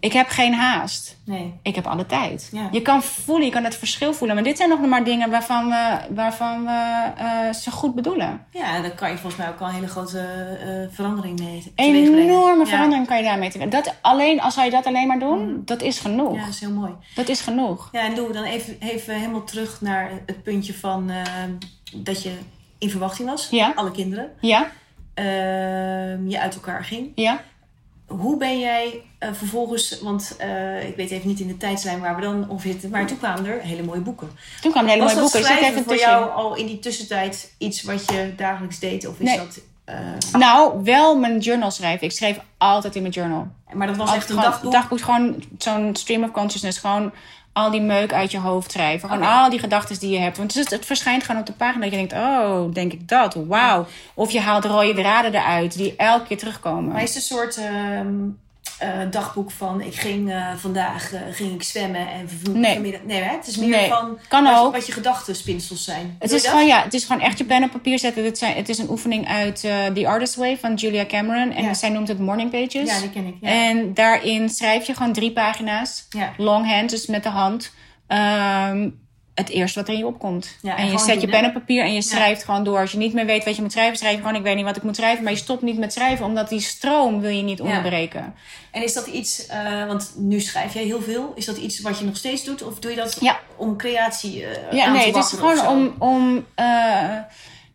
Ik 0.04 0.14
heb 0.14 0.28
geen 0.28 0.54
haast. 0.54 1.18
Nee. 1.26 1.54
Ik 1.62 1.76
heb 1.76 1.88
alle 1.88 2.06
tijd. 2.06 2.50
Ja. 2.52 2.68
Je 2.72 2.82
kan 2.82 3.04
voelen, 3.04 3.46
je 3.46 3.52
kan 3.52 3.64
het 3.64 3.76
verschil 3.76 4.14
voelen. 4.14 4.36
Maar 4.36 4.46
dit 4.46 4.58
zijn 4.58 4.70
nog 4.70 4.80
maar 4.80 5.04
dingen 5.04 5.30
waarvan 5.30 5.70
we, 5.70 5.98
waarvan 6.10 6.66
we 6.66 7.12
eh, 7.18 7.54
ze 7.54 7.72
goed 7.72 7.96
bedoelen. 7.96 8.46
Ja, 8.52 8.82
dan 8.82 8.96
kan 8.96 9.10
je 9.10 9.18
volgens 9.18 9.42
mij 9.42 9.50
ook 9.52 9.60
al 9.60 9.68
een 9.68 9.74
hele 9.74 9.88
grote 9.88 10.20
eh, 10.20 10.96
verandering 10.96 11.40
mee 11.40 11.72
brengen. 11.76 12.18
Enorme 12.18 12.64
Ja. 12.64 12.70
verandering 12.70 13.08
kan 13.08 13.18
je 13.18 13.24
daarmee 13.24 13.50
te 13.50 13.68
dat 13.68 13.96
alleen, 14.02 14.42
Als 14.42 14.54
zou 14.54 14.66
je 14.66 14.72
dat 14.72 14.86
alleen 14.86 15.08
maar 15.08 15.20
doen, 15.20 15.62
dat 15.66 15.82
is 15.82 16.00
genoeg. 16.00 16.36
Ja, 16.36 16.40
dat 16.40 16.54
is 16.54 16.60
heel 16.60 16.72
mooi. 16.72 16.92
Dat 17.16 17.30
is 17.30 17.42
genoeg. 17.42 17.90
Ja, 17.92 18.02
en 18.02 18.16
doen 18.16 18.28
we 18.28 18.34
dan 18.34 18.44
even, 18.44 18.78
even 18.80 19.16
helemaal 19.16 19.44
terug 19.44 19.82
naar 19.82 20.12
het 20.26 20.44
puntje 20.44 20.74
van 20.74 21.12
dat 21.96 22.24
je 22.24 22.32
in 22.78 22.90
verwachting 22.90 23.30
was. 23.30 23.48
Ja. 23.50 23.72
Alle 23.76 23.92
kinderen. 23.92 24.32
Ja? 24.40 24.68
Ehm, 25.14 26.28
je 26.28 26.40
uit 26.40 26.54
elkaar 26.54 26.84
ging. 26.84 27.12
Ja? 27.16 27.42
Hoe 28.08 28.38
ben 28.38 28.60
jij 28.60 29.02
eh, 29.24 29.34
vervolgens, 29.34 30.00
want 30.02 30.36
eh, 30.38 30.88
ik 30.88 30.96
weet 30.96 31.12
even 31.12 31.28
niet 31.28 31.40
in 31.40 31.48
de 31.48 31.58
tijdslijn 31.58 32.00
waar 32.00 32.16
we 32.16 32.22
dan 32.22 32.50
ongeveer 32.50 32.72
zitten, 32.72 32.90
maar 32.90 33.06
toen 33.08 33.18
kwamen 33.18 33.46
er 33.46 33.60
hele 33.62 33.84
mooie 33.84 34.00
boeken. 34.00 34.30
Toen 34.62 34.72
kwamen 34.72 34.90
hele 34.90 35.04
Was 35.04 35.14
mooie 35.14 35.24
dat 35.24 35.32
boeken. 35.34 35.50
Schrijven 35.52 35.72
even 35.72 35.84
voor 35.84 35.98
jou 36.00 36.32
al 36.32 36.56
in 36.56 36.66
die 36.66 36.80
tussentijd 36.80 37.54
iets 37.58 37.82
wat 37.84 38.12
je 38.12 38.34
dagelijks 38.38 38.80
deed? 38.80 39.08
Of 39.08 39.20
is 39.20 39.26
Nee. 39.28 39.38
dat... 39.38 39.60
eh, 39.86 39.96
Nou, 40.40 40.84
wel 40.84 41.18
mijn 41.18 41.40
journal 41.40 41.72
schrijven. 41.72 42.08
Ik 42.08 42.12
schreef 42.14 42.40
altijd 42.58 42.96
in 42.96 43.02
mijn 43.02 43.14
journal. 43.14 43.48
maar 43.74 43.88
dat 43.88 43.96
was 43.98 44.06
Altijd 44.08 44.22
echt 44.22 44.30
een 44.32 44.36
gewoon- 44.38 44.52
dagboek? 44.52 44.72
Dagboek, 44.72 45.02
gewoon 45.02 45.44
zo'n 45.58 45.96
stream 45.96 46.24
of 46.24 46.32
consciousness. 46.32 46.78
Gewoon 46.80 47.12
al 47.54 47.72
die 47.72 47.82
meuk 47.82 48.14
uit 48.14 48.32
je 48.32 48.40
hoofd 48.40 48.72
schrijven. 48.72 49.10
Gewoon 49.10 49.28
al 49.28 49.50
die 49.50 49.60
gedachten 49.60 50.00
die 50.00 50.10
je 50.10 50.20
hebt. 50.20 50.38
Want 50.38 50.54
het, 50.54 50.66
is- 50.66 50.72
het 50.72 50.86
verschijnt 50.86 51.24
gewoon 51.24 51.42
op 51.42 51.48
de 51.48 51.54
pagina 51.54 51.82
dat 51.82 51.92
je 51.92 51.98
denkt... 52.08 52.14
Oh, 52.14 52.74
denk 52.74 52.94
ik 52.94 53.08
dat? 53.08 53.34
Wauw. 53.34 53.86
Of 54.14 54.32
je 54.32 54.40
haalt 54.40 54.66
rode 54.66 54.94
draden 54.94 55.34
eruit 55.34 55.78
die 55.78 55.96
elke 55.96 56.26
keer 56.28 56.38
terugkomen. 56.38 56.92
Maar 56.92 57.02
is 57.04 57.08
het 57.16 57.16
een 57.16 57.38
soort 57.38 57.58
ehm, 57.58 58.16
eh, 58.84 59.12
dagboek 59.12 59.52
van 59.52 59.82
ik 59.82 59.96
ging 59.96 60.32
eh, 60.32 60.48
vandaag 60.58 61.14
eh, 61.14 61.20
ging 61.32 61.54
ik 61.54 61.64
zwemmen 61.64 62.08
en 62.08 62.30
Nee. 62.54 62.74
vanmiddag. 62.74 63.02
Nee, 63.04 63.22
hè? 63.22 63.36
het 63.36 63.48
is 63.48 63.58
meer 63.58 63.70
Nee. 63.70 63.88
van 63.90 64.18
Kan 64.28 64.44
wat, 64.44 64.54
je- 64.54 64.60
ook. 64.60 64.74
wat 64.74 64.86
je 64.86 64.92
gedachtenspinsels 64.92 65.84
zijn. 65.84 66.16
Het 66.20 66.30
Doe 66.30 66.38
is, 66.40 66.48
gewoon, 66.48 66.66
ja, 66.68 66.84
het 66.84 66.94
is 66.94 67.04
gewoon 67.06 67.22
echt 67.22 67.38
je 67.38 67.44
pen 67.44 67.64
op 67.64 67.72
papier 67.72 68.00
zetten. 68.00 68.24
Het, 68.26 68.38
zijn, 68.38 68.56
het 68.56 68.70
is 68.70 68.78
een 68.78 68.90
oefening 68.90 69.28
uit 69.28 69.60
The 69.94 70.04
Artist 70.08 70.36
Way 70.36 70.58
van 70.58 70.74
Julia 70.74 71.06
Cameron. 71.06 71.52
En 71.52 71.64
Ja. 71.64 71.74
zij 71.74 71.90
noemt 71.90 72.08
het 72.08 72.20
Morning 72.20 72.52
Pages. 72.52 72.90
Ja, 72.90 73.00
die 73.00 73.10
ken 73.10 73.26
ik. 73.26 73.36
Ja. 73.42 73.50
En 73.50 73.94
daarin 73.94 74.50
schrijf 74.50 74.88
je 74.88 74.94
gewoon 74.96 75.14
drie 75.14 75.32
pagina's. 75.32 76.06
Ja. 76.10 76.34
Longhand, 76.38 76.90
dus 76.90 77.06
met 77.06 77.24
de 77.24 77.30
hand. 77.30 77.74
Ehm, 78.08 78.90
het 79.34 79.50
eerste 79.50 79.80
wat 79.80 79.88
er 79.88 79.94
in 79.94 80.00
je 80.00 80.08
opkomt. 80.08 80.58
Ja, 80.62 80.78
en 80.78 80.86
en 80.86 80.92
je 80.92 81.00
zet 81.00 81.22
je 81.22 81.28
pen 81.28 81.46
op 81.46 81.54
papier 81.54 81.84
en 81.84 81.94
je 81.94 82.02
schrijft 82.02 82.44
gewoon 82.44 82.64
door. 82.64 82.80
Als 82.80 82.92
je 82.92 82.98
niet 82.98 83.14
meer 83.14 83.26
weet 83.26 83.44
wat 83.44 83.56
je 83.56 83.62
moet 83.62 83.72
schrijven, 83.72 83.98
schrijf 83.98 84.16
je 84.16 84.22
gewoon... 84.22 84.36
ik 84.36 84.44
weet 84.44 84.56
niet 84.56 84.66
wat 84.66 84.76
ik 84.76 84.84
moet 84.84 84.96
schrijven. 84.96 85.24
Maar 85.24 85.34
je 85.34 85.40
stopt 85.40 85.62
niet 85.62 85.78
met 85.78 85.94
schrijven, 85.94 86.26
omdat 86.26 86.50
die 86.50 86.60
stroom 86.60 87.22
wil 87.22 87.30
je 87.30 87.42
niet 87.42 87.62
onderbreken. 87.62 88.34
En 88.72 88.84
is 88.84 88.94
dat 88.94 89.08
iets, 89.08 89.48
eh, 89.48 89.86
want 89.86 90.14
nu 90.18 90.40
schrijf 90.40 90.74
jij 90.74 90.84
heel 90.84 91.02
veel. 91.02 91.32
Is 91.36 91.46
dat 91.46 91.58
iets 91.58 91.82
wat 91.82 92.00
je 92.00 92.06
nog 92.06 92.18
steeds 92.18 92.44
doet? 92.44 92.64
Of 92.64 92.80
doe 92.80 92.92
je 92.92 92.98
dat 92.98 93.20
om 93.56 93.78
creatie 93.78 94.46
eh 94.46 94.78
Ja, 94.78 94.86
aan 94.86 94.94
nee, 94.94 95.12
te 95.12 95.18
het 95.18 95.32
is 95.32 95.40
gewoon 95.40 95.68
om. 95.68 95.96
om 96.00 96.46
eh, 96.56 97.18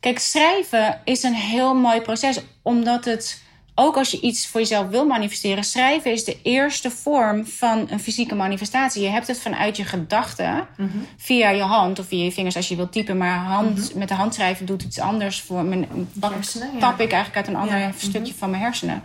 kijk, 0.00 0.18
schrijven 0.18 1.00
is 1.04 1.22
een 1.22 1.34
heel 1.34 1.74
mooi 1.74 2.00
proces, 2.00 2.40
omdat 2.62 3.04
het. 3.04 3.46
Ook 3.80 3.96
als 3.96 4.10
je 4.10 4.20
iets 4.20 4.46
voor 4.46 4.60
jezelf 4.60 4.88
wil 4.88 5.06
manifesteren, 5.06 5.64
schrijven 5.64 6.12
is 6.12 6.24
de 6.24 6.36
eerste 6.42 6.90
vorm 6.90 7.46
van 7.46 7.86
een 7.90 8.00
fysieke 8.00 8.34
manifestatie. 8.34 9.02
Je 9.02 9.08
hebt 9.08 9.26
het 9.26 9.38
vanuit 9.40 9.76
je 9.76 9.84
gedachten, 9.84 10.66
Mhm. 10.76 10.88
via 11.16 11.50
je 11.50 11.62
hand 11.62 11.98
of 11.98 12.06
via 12.06 12.24
je 12.24 12.32
vingers 12.32 12.56
als 12.56 12.68
je 12.68 12.76
wilt 12.76 12.92
typen. 12.92 13.16
Maar 13.16 13.36
hand, 13.38 13.94
met 13.94 14.08
de 14.08 14.14
hand 14.14 14.34
schrijven 14.34 14.66
doet 14.66 14.82
iets 14.82 14.98
anders 15.00 15.40
voor 15.40 15.64
mijn. 15.64 15.86
Pak, 16.20 16.32
hersenen, 16.32 16.70
ja. 16.72 16.78
tap 16.78 17.00
ik 17.00 17.12
eigenlijk 17.12 17.36
uit 17.36 17.46
een 17.56 17.60
ander 17.62 17.78
Ja, 17.78 17.92
stukje 17.96 18.34
van 18.38 18.50
mijn 18.50 18.62
hersenen. 18.62 19.02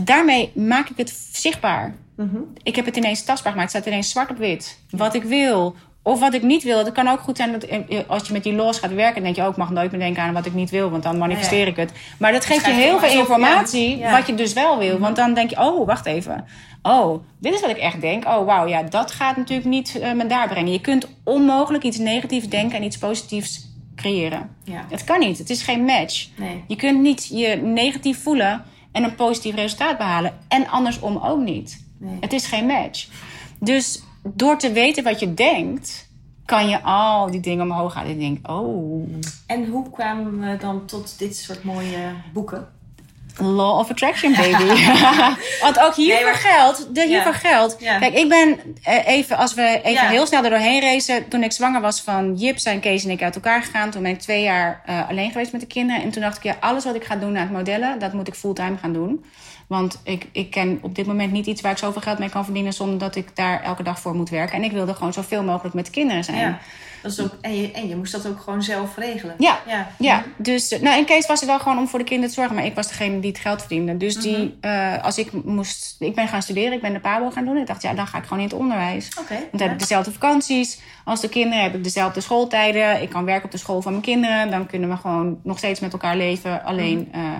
Daarmee 0.00 0.50
maak 0.54 0.88
ik 0.88 0.96
het 0.96 1.28
zichtbaar. 1.32 1.94
Mhm. 2.16 2.36
Ik 2.62 2.76
heb 2.76 2.84
het 2.84 2.96
ineens 2.96 3.24
tastbaar 3.24 3.52
gemaakt. 3.52 3.72
Het 3.72 3.82
staat 3.82 3.92
ineens 3.92 4.10
zwart 4.10 4.30
op 4.30 4.36
wit. 4.38 4.78
Wat 4.90 5.14
ik 5.14 5.22
wil. 5.22 5.76
Of 6.06 6.20
wat 6.20 6.34
ik 6.34 6.42
niet 6.42 6.62
wil. 6.62 6.78
Het 6.78 6.92
kan 6.92 7.08
ook 7.08 7.20
goed 7.20 7.36
zijn 7.36 7.52
dat 7.52 7.66
als 8.06 8.26
je 8.26 8.32
met 8.32 8.42
die 8.42 8.52
los 8.52 8.78
gaat 8.78 8.92
werken, 8.92 9.22
denk 9.22 9.36
je 9.36 9.42
ook, 9.42 9.56
mag 9.56 9.70
nooit 9.70 9.90
meer 9.90 10.00
denken 10.00 10.22
aan 10.22 10.32
wat 10.32 10.46
ik 10.46 10.54
niet 10.54 10.70
wil, 10.70 10.90
want 10.90 11.02
dan 11.02 11.18
manifesteer 11.18 11.58
Ja. 11.60 11.66
ik 11.66 11.76
het. 11.76 11.92
Maar 12.18 12.32
dat 12.32 12.44
geeft 12.44 12.66
je 12.66 12.72
heel 12.72 12.98
veel 12.98 13.20
informatie 13.20 13.98
ja. 13.98 14.10
Wat 14.10 14.26
je 14.26 14.34
dus 14.34 14.52
wel 14.52 14.78
wil. 14.78 14.98
Want 14.98 15.16
dan 15.16 15.34
denk 15.34 15.50
je, 15.50 15.56
oh, 15.56 15.86
wacht 15.86 16.06
even. 16.06 16.44
Oh, 16.82 17.22
dit 17.38 17.54
is 17.54 17.60
wat 17.60 17.70
ik 17.70 17.76
echt 17.76 18.00
denk. 18.00 18.24
Oh, 18.24 18.44
wauw, 18.44 18.66
ja, 18.66 18.82
dat 18.82 19.10
gaat 19.10 19.36
natuurlijk 19.36 19.68
niet 19.68 19.98
eh, 19.98 20.12
me 20.12 20.26
daar 20.26 20.48
brengen. 20.48 20.72
Je 20.72 20.80
kunt 20.80 21.08
onmogelijk 21.24 21.84
iets 21.84 21.98
negatiefs 21.98 22.48
denken 22.48 22.76
en 22.76 22.84
iets 22.84 22.98
positiefs 22.98 23.68
creëren. 23.96 24.50
Ja. 24.64 24.84
Het 24.90 25.04
kan 25.04 25.20
niet. 25.20 25.38
Het 25.38 25.50
is 25.50 25.62
geen 25.62 25.84
match. 25.84 26.28
Nee. 26.36 26.64
Je 26.66 26.76
kunt 26.76 27.00
niet 27.00 27.28
je 27.32 27.56
negatief 27.56 28.22
voelen 28.22 28.64
en 28.92 29.04
een 29.04 29.14
positief 29.14 29.54
resultaat 29.54 29.98
behalen. 29.98 30.32
En 30.48 30.68
andersom 30.68 31.16
ook 31.16 31.40
niet. 31.40 31.84
Nee. 31.98 32.16
Het 32.20 32.32
is 32.32 32.46
geen 32.46 32.66
match. 32.66 33.06
Dus 33.60 34.02
door 34.34 34.58
te 34.58 34.72
weten 34.72 35.04
wat 35.04 35.20
je 35.20 35.34
denkt, 35.34 36.08
kan 36.44 36.68
je 36.68 36.82
al 36.82 37.30
die 37.30 37.40
dingen 37.40 37.64
omhoog 37.70 37.94
halen. 37.94 38.10
En 38.10 38.16
je 38.20 38.22
denkt, 38.24 38.48
oh, 38.48 39.08
En 39.46 39.66
hoe 39.66 39.90
kwamen 39.90 40.40
we 40.40 40.56
dan 40.56 40.86
tot 40.86 41.18
dit 41.18 41.36
soort 41.36 41.64
mooie 41.64 42.12
boeken? 42.32 42.68
law 43.38 43.78
of 43.78 43.90
attraction, 43.90 44.32
baby. 44.34 44.82
Want 45.62 45.78
ook 45.80 45.94
hiervoor 45.94 46.24
Nee, 46.24 46.34
geldt, 46.34 46.94
de, 46.94 47.06
hiervoor 47.06 47.32
Ja. 47.32 47.38
geldt. 47.38 47.76
Ja. 47.78 47.98
Kijk, 47.98 48.14
ik 48.14 48.28
ben 48.28 48.58
eh, 48.82 49.06
even, 49.06 49.36
als 49.36 49.54
we 49.54 49.80
even 49.82 50.02
Ja. 50.02 50.08
heel 50.08 50.26
snel 50.26 50.44
er 50.44 50.50
doorheen 50.50 50.80
racen. 50.80 51.28
Toen 51.28 51.42
ik 51.42 51.52
zwanger 51.52 51.80
was 51.80 52.00
van 52.00 52.34
Jip, 52.34 52.58
zijn 52.58 52.80
Kees 52.80 53.04
en 53.04 53.10
ik 53.10 53.22
uit 53.22 53.34
elkaar 53.34 53.62
gegaan. 53.62 53.90
Toen 53.90 54.02
ben 54.02 54.10
ik 54.10 54.18
twee 54.20 54.42
jaar 54.42 54.82
eh, 54.86 55.08
alleen 55.08 55.30
geweest 55.30 55.52
met 55.52 55.60
de 55.60 55.66
kinderen. 55.66 56.02
En 56.02 56.10
toen 56.10 56.22
dacht 56.22 56.36
ik, 56.36 56.42
ja, 56.42 56.56
alles 56.60 56.84
wat 56.84 56.94
ik 56.94 57.04
ga 57.04 57.16
doen 57.16 57.32
naar 57.32 57.42
het 57.42 57.52
modellen, 57.52 57.98
dat 57.98 58.12
moet 58.12 58.28
ik 58.28 58.34
fulltime 58.34 58.76
gaan 58.76 58.92
doen. 58.92 59.24
Want 59.66 60.00
ik, 60.04 60.26
ik 60.32 60.50
ken 60.50 60.78
op 60.82 60.94
dit 60.94 61.06
moment 61.06 61.32
niet 61.32 61.46
iets 61.46 61.60
waar 61.60 61.72
ik 61.72 61.78
zoveel 61.78 62.00
geld 62.02 62.18
mee 62.18 62.28
kan 62.30 62.44
verdienen 62.44 62.72
zonder 62.72 62.98
dat 62.98 63.16
ik 63.16 63.36
daar 63.36 63.62
elke 63.62 63.82
dag 63.82 64.00
voor 64.00 64.14
moet 64.14 64.28
werken. 64.28 64.56
En 64.56 64.62
ik 64.64 64.72
wilde 64.72 64.94
gewoon 64.94 65.12
zoveel 65.12 65.42
mogelijk 65.42 65.74
met 65.74 65.84
de 65.86 65.90
kinderen 65.92 66.24
zijn. 66.24 66.38
Ja. 66.38 66.58
Dat 67.02 67.12
is 67.12 67.20
ook, 67.20 67.34
en, 67.40 67.60
je, 67.60 67.72
en 67.72 67.88
je 67.88 67.96
moest 67.96 68.12
dat 68.12 68.26
ook 68.26 68.40
gewoon 68.40 68.62
zelf 68.62 68.96
regelen. 68.96 69.34
Ja, 69.38 69.58
Ja. 69.66 69.88
ja. 69.98 70.22
dus 70.36 70.78
nou, 70.80 70.98
in 70.98 71.04
Kees 71.04 71.26
was 71.26 71.40
het 71.40 71.48
wel 71.48 71.58
gewoon 71.58 71.78
om 71.78 71.88
voor 71.88 71.98
de 71.98 72.04
kinderen 72.04 72.28
te 72.30 72.36
zorgen, 72.40 72.54
maar 72.56 72.64
ik 72.64 72.74
was 72.74 72.88
degene 72.88 73.20
die 73.20 73.30
het 73.30 73.40
geld 73.40 73.60
verdiende. 73.60 73.96
Dus 73.96 74.14
Mhm. 74.14 74.24
die, 74.24 74.56
eh, 74.60 75.02
als 75.04 75.18
ik 75.18 75.32
moest, 75.44 75.96
ik 75.98 76.14
ben 76.14 76.28
gaan 76.28 76.42
studeren, 76.42 76.72
ik 76.72 76.80
ben 76.80 76.92
de 76.92 77.00
PABO 77.00 77.30
gaan 77.30 77.44
doen. 77.44 77.56
Ik 77.56 77.66
dacht, 77.66 77.82
ja, 77.82 77.94
dan 77.94 78.06
ga 78.06 78.18
ik 78.18 78.22
gewoon 78.24 78.38
in 78.38 78.44
het 78.48 78.54
onderwijs. 78.58 79.08
Oké. 79.20 79.34
Want 79.34 79.50
dan 79.50 79.60
heb 79.62 79.72
ik 79.72 79.78
dezelfde 79.78 80.12
vakanties 80.12 80.80
als 81.04 81.20
de 81.20 81.28
kinderen, 81.28 81.62
heb 81.64 81.74
ik 81.74 81.84
dezelfde 81.84 82.20
schooltijden. 82.20 83.02
Ik 83.02 83.08
kan 83.08 83.24
werken 83.24 83.44
op 83.44 83.50
de 83.50 83.58
school 83.58 83.82
van 83.82 83.92
mijn 83.92 84.04
kinderen. 84.04 84.50
Dan 84.50 84.66
kunnen 84.66 84.88
we 84.88 84.96
gewoon 84.96 85.38
nog 85.42 85.58
steeds 85.58 85.80
met 85.80 85.92
elkaar 85.92 86.16
leven. 86.16 86.64
Alleen, 86.64 87.08
Mhm. 87.12 87.20
eh, 87.24 87.30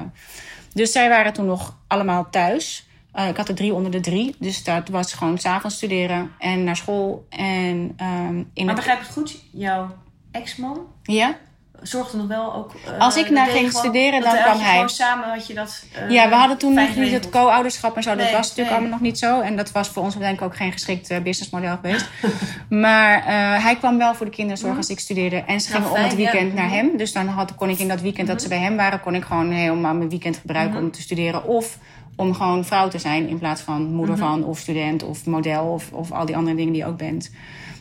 dus 0.77 0.93
zij 0.93 1.09
waren 1.09 1.33
toen 1.33 1.47
nog 1.47 1.77
allemaal 1.87 2.31
thuis. 2.31 2.87
Eh, 3.13 3.29
ik 3.29 3.37
had 3.37 3.49
er 3.49 3.55
drie 3.55 3.75
onder 3.75 3.91
de 3.91 4.01
drie. 4.01 4.35
Dus 4.39 4.65
dat 4.65 4.89
was 4.89 5.13
gewoon 5.13 5.39
s'avonds 5.39 5.77
studeren 5.77 6.31
en 6.39 6.65
naar 6.65 6.77
school. 6.77 7.27
En 7.29 7.93
ehm, 7.97 8.43
in 8.53 8.67
Maar 8.67 8.75
begrijp 8.75 8.99
ik 8.99 9.05
het 9.05 9.13
goed? 9.13 9.43
Jouw 9.53 9.97
ex-man 10.31 10.87
ja? 11.03 11.39
Zorgde 11.87 12.17
nog 12.17 12.27
wel 12.27 12.55
ook... 12.55 12.73
eh, 12.87 12.99
Als 12.99 13.17
ik 13.17 13.31
naar 13.31 13.47
ging 13.47 13.73
studeren, 13.73 14.21
dan 14.23 14.37
kwam 14.43 14.59
hij. 14.59 14.73
Gewoon 14.75 14.89
samen 14.89 15.29
had 15.29 15.47
je 15.47 15.55
dat 15.55 15.85
eh, 15.93 16.11
Ja, 16.11 16.29
we 16.29 16.35
hadden 16.35 16.59
toen 16.59 16.75
nog 16.75 16.97
niet 16.97 17.13
het 17.13 17.31
co-ouderschap 17.31 17.97
en 17.97 18.03
zo. 18.03 18.09
Dat 18.15 18.19
Nee, 18.19 18.33
was 18.33 18.49
natuurlijk 18.49 18.71
allemaal 18.71 18.91
nog 18.91 19.01
niet 19.01 19.19
zo. 19.19 19.41
En 19.41 19.57
dat 19.57 19.73
was 19.73 19.89
voor 19.89 20.03
ons 20.03 20.19
denk 20.19 20.39
ik 20.39 20.43
ook 20.45 20.57
geen 20.57 20.73
geschikt 20.73 21.11
eh, 21.11 21.19
businessmodel 21.21 21.77
geweest. 21.83 22.09
maar 22.69 23.25
hij 23.63 23.77
kwam 23.77 23.99
wel 23.99 24.15
voor 24.15 24.27
de 24.27 24.33
kinderen 24.33 24.59
zorgen 24.59 24.79
als 24.79 24.91
ik 24.91 25.01
studeerde. 25.01 25.37
En 25.37 25.61
ze 25.61 25.71
Nou, 25.73 25.83
gingen 25.83 25.99
om 25.99 26.03
het 26.05 26.13
ja. 26.13 26.17
weekend 26.19 26.55
naar 26.55 26.71
hem. 26.71 26.97
Dus 26.97 27.13
dan 27.13 27.29
had, 27.29 27.55
kon 27.55 27.69
ik 27.69 27.79
in 27.79 27.89
dat 27.89 28.01
weekend 28.01 28.29
dat 28.29 28.43
ze 28.43 28.49
bij 28.49 28.59
hem 28.59 28.77
waren... 28.77 29.01
kon 29.01 29.15
ik 29.15 29.25
gewoon 29.25 29.51
helemaal 29.51 29.95
mijn 29.95 30.09
weekend 30.11 30.37
gebruiken 30.37 30.79
om 30.81 30.91
te 30.91 31.01
studeren. 31.03 31.45
Of 31.45 31.79
om 32.17 32.35
gewoon 32.35 32.65
vrouw 32.65 32.89
te 32.89 32.99
zijn 32.99 33.29
in 33.29 33.39
plaats 33.39 33.61
van 33.61 33.83
moeder 33.95 34.17
van... 34.17 34.45
of 34.45 34.59
student 34.59 35.03
of 35.03 35.27
model 35.27 35.65
of, 35.65 35.93
of 35.93 36.13
al 36.13 36.27
die 36.27 36.37
andere 36.37 36.57
dingen 36.57 36.73
die 36.73 36.83
je 36.83 36.89
ook 36.89 36.97
bent. 36.97 37.31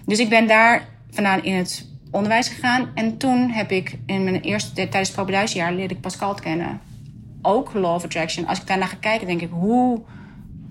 Dus 0.06 0.20
ik 0.20 0.30
ben 0.30 0.48
daar 0.48 0.88
vandaan 1.12 1.44
in 1.44 1.56
het 1.56 1.86
onderwijs 2.16 2.48
gegaan. 2.48 2.90
En 2.94 3.18
toen 3.18 3.50
heb 3.50 3.72
ik 3.72 3.98
in 4.06 4.24
mijn 4.24 4.42
eerste... 4.42 4.74
tijdens 4.74 5.08
het 5.08 5.16
propeduisjaar 5.16 5.74
leerde 5.74 5.94
ik 5.94 6.02
Pascal 6.02 6.34
kennen 6.34 6.82
ook 7.46 7.74
Law 7.74 7.94
of 7.94 8.04
Attraction. 8.04 8.48
Als 8.48 8.60
ik 8.60 8.68
daarna 8.68 8.86
ga 8.86 8.98
kijken, 9.00 9.28
denk 9.28 9.42
ik, 9.42 9.50
hoe 9.52 10.02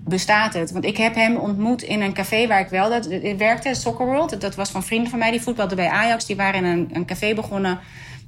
bestaat 0.03 0.53
het? 0.53 0.71
Want 0.71 0.85
ik 0.85 0.97
heb 0.97 1.15
hem 1.15 1.35
ontmoet 1.35 1.81
in 1.81 2.01
een 2.01 2.13
café 2.13 2.47
waar 2.47 2.59
ik 2.59 2.67
wel 2.67 2.89
dat, 2.89 3.11
ik 3.11 3.37
werkte, 3.37 3.73
Soccer 3.73 4.05
World. 4.05 4.41
Dat 4.41 4.55
was 4.55 4.69
van 4.69 4.83
vrienden 4.83 5.09
van 5.09 5.19
mij 5.19 5.31
die 5.31 5.41
voetbalden 5.41 5.75
bij 5.75 5.89
Ajax. 5.89 6.25
Die 6.25 6.35
waren 6.35 6.65
in 6.65 6.71
een, 6.71 6.89
een 6.93 7.05
café 7.05 7.33
begonnen. 7.33 7.79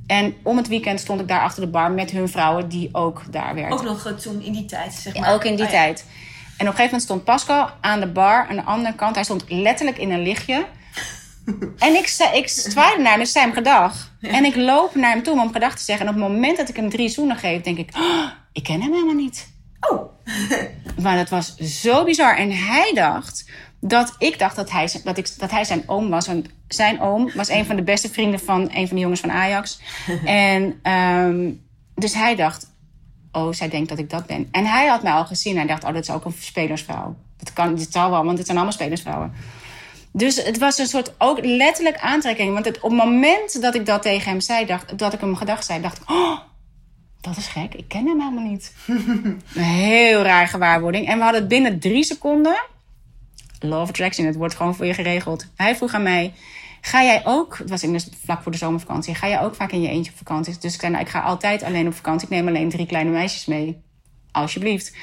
En 0.07 0.33
om 0.43 0.57
het 0.57 0.67
weekend 0.67 0.99
stond 0.99 1.21
ik 1.21 1.27
daar 1.27 1.41
achter 1.41 1.61
de 1.63 1.69
bar 1.69 1.91
met 1.91 2.11
hun 2.11 2.29
vrouwen 2.29 2.69
die 2.69 2.89
ook 2.91 3.23
daar 3.31 3.55
werkten. 3.55 3.77
Ook 3.77 3.83
nog 3.83 4.05
eh, 4.05 4.13
toen 4.13 4.41
in 4.41 4.51
die 4.51 4.65
tijd, 4.65 4.93
zeg 4.93 5.17
maar. 5.17 5.33
ook 5.33 5.43
in 5.43 5.55
die 5.55 5.65
Oh, 5.65 5.71
ja. 5.71 5.77
tijd. 5.77 6.05
En 6.57 6.67
op 6.67 6.73
een 6.73 6.79
gegeven 6.79 6.83
moment 6.85 7.01
stond 7.01 7.23
Pascal 7.23 7.69
aan 7.81 7.99
de 7.99 8.07
bar 8.07 8.47
aan 8.49 8.55
de 8.55 8.63
andere 8.63 8.95
kant. 8.95 9.15
Hij 9.15 9.23
stond 9.23 9.43
letterlijk 9.47 9.97
in 9.97 10.11
een 10.11 10.21
lichtje. 10.21 10.65
En 11.77 11.95
ik, 11.95 12.07
zei, 12.07 12.37
ik 12.37 12.47
zwaaide 12.47 13.01
naar 13.01 13.11
hem 13.11 13.19
en 13.19 13.27
zei 13.27 13.45
hem 13.45 13.53
gedag. 13.53 14.11
En 14.21 14.45
ik 14.45 14.55
loop 14.55 14.95
naar 14.95 15.11
hem 15.11 15.23
toe 15.23 15.33
om 15.33 15.39
hem 15.39 15.51
gedag 15.51 15.75
te 15.75 15.83
zeggen. 15.83 16.07
En 16.07 16.13
op 16.13 16.19
het 16.19 16.31
moment 16.31 16.57
dat 16.57 16.69
ik 16.69 16.75
hem 16.75 16.89
drie 16.89 17.09
zoenen 17.09 17.35
geef, 17.35 17.61
denk 17.61 17.77
ik... 17.77 17.89
"Oh, 17.95 18.25
ik 18.51 18.63
ken 18.63 18.81
hem 18.81 18.93
helemaal 18.93 19.13
niet. 19.13 19.47
Oh, 19.79 20.17
Maar 21.03 21.15
dat 21.15 21.29
was 21.29 21.55
zo 21.55 22.03
bizar. 22.03 22.37
En 22.37 22.51
hij 22.51 22.91
dacht 22.93 23.49
dat 23.79 24.15
ik 24.17 24.39
dacht 24.39 24.55
dat 24.55 24.71
hij, 24.71 24.89
dat 25.03 25.17
ik, 25.17 25.29
dat 25.37 25.51
hij 25.51 25.63
zijn 25.63 25.83
oom 25.85 26.09
was. 26.09 26.27
Want 26.27 26.47
zijn 26.67 27.01
oom 27.01 27.31
was 27.35 27.49
een 27.49 27.65
van 27.65 27.75
de 27.75 27.83
beste 27.83 28.09
vrienden 28.09 28.39
van 28.39 28.69
een 28.73 28.87
van 28.87 28.95
de 28.95 29.01
jongens 29.01 29.19
van 29.19 29.31
Ajax. 29.31 29.79
En 30.25 30.79
ehm, 30.81 31.51
dus 31.95 32.13
hij 32.13 32.35
dacht, 32.35 32.71
oh, 33.31 33.53
zij 33.53 33.69
denkt 33.69 33.89
dat 33.89 33.99
ik 33.99 34.09
dat 34.09 34.25
ben. 34.25 34.47
En 34.51 34.65
hij 34.65 34.87
had 34.87 35.03
mij 35.03 35.11
al 35.11 35.25
gezien. 35.25 35.57
Hij 35.57 35.65
dacht, 35.65 35.83
oh, 35.83 35.93
dat 35.93 36.03
is 36.03 36.09
ook 36.09 36.25
een 36.25 36.35
spelersvrouw. 36.39 37.15
Dat 37.37 37.53
kan, 37.53 37.75
dit 37.75 37.91
zal 37.91 38.09
wel, 38.09 38.23
want 38.23 38.37
het 38.37 38.45
zijn 38.45 38.57
allemaal 38.57 38.77
spelersvrouwen. 38.77 39.33
Dus 40.11 40.43
het 40.43 40.57
was 40.57 40.77
een 40.77 40.87
soort 40.87 41.13
ook 41.17 41.45
letterlijk 41.45 41.97
aantrekking. 41.97 42.53
Want 42.53 42.65
het, 42.65 42.79
op 42.79 42.89
het 42.89 42.99
moment 42.99 43.61
dat 43.61 43.75
ik 43.75 43.85
dat 43.85 44.01
tegen 44.01 44.31
hem 44.31 44.39
zei, 44.41 44.65
dacht, 44.65 44.97
dat 44.97 45.13
ik 45.13 45.19
hem 45.19 45.35
gedacht 45.35 45.65
zei, 45.65 45.81
dacht 45.81 45.97
ik, 45.97 46.09
oh, 46.09 46.39
dat 47.21 47.37
is 47.37 47.47
gek. 47.47 47.73
Ik 47.73 47.87
ken 47.87 48.07
hem 48.07 48.19
helemaal 48.19 48.43
niet. 48.43 48.73
Een 49.55 49.63
heel 49.63 50.21
raar 50.21 50.47
gewaarwording. 50.47 51.07
En 51.07 51.17
we 51.17 51.23
hadden 51.23 51.41
het 51.41 51.49
binnen 51.49 51.79
drie 51.79 52.03
seconden. 52.03 52.61
Of 53.61 53.89
Attraction, 53.89 54.25
het 54.25 54.35
wordt 54.35 54.55
gewoon 54.55 54.75
voor 54.75 54.85
je 54.85 54.93
geregeld. 54.93 55.47
Hij 55.55 55.75
vroeg 55.75 55.93
aan 55.93 56.03
mij: 56.03 56.33
Ga 56.81 57.03
jij 57.03 57.21
ook, 57.25 57.57
het 57.57 57.69
was 57.69 57.83
in 57.83 57.93
de, 57.93 58.03
vlak 58.23 58.41
voor 58.41 58.51
de 58.51 58.57
zomervakantie, 58.57 59.15
ga 59.15 59.27
jij 59.27 59.41
ook 59.41 59.55
vaak 59.55 59.71
in 59.71 59.81
je 59.81 59.89
eentje 59.89 60.11
op 60.11 60.17
vakantie? 60.17 60.57
Dus 60.59 60.73
ik 60.73 60.79
zei: 60.79 60.91
Nou, 60.91 61.03
ik 61.03 61.11
ga 61.11 61.21
altijd 61.21 61.63
alleen 61.63 61.87
op 61.87 61.93
vakantie. 61.93 62.27
Ik 62.27 62.33
neem 62.33 62.47
alleen 62.47 62.69
drie 62.69 62.85
kleine 62.85 63.09
meisjes 63.09 63.45
mee. 63.45 63.81
Alsjeblieft. 64.41 64.93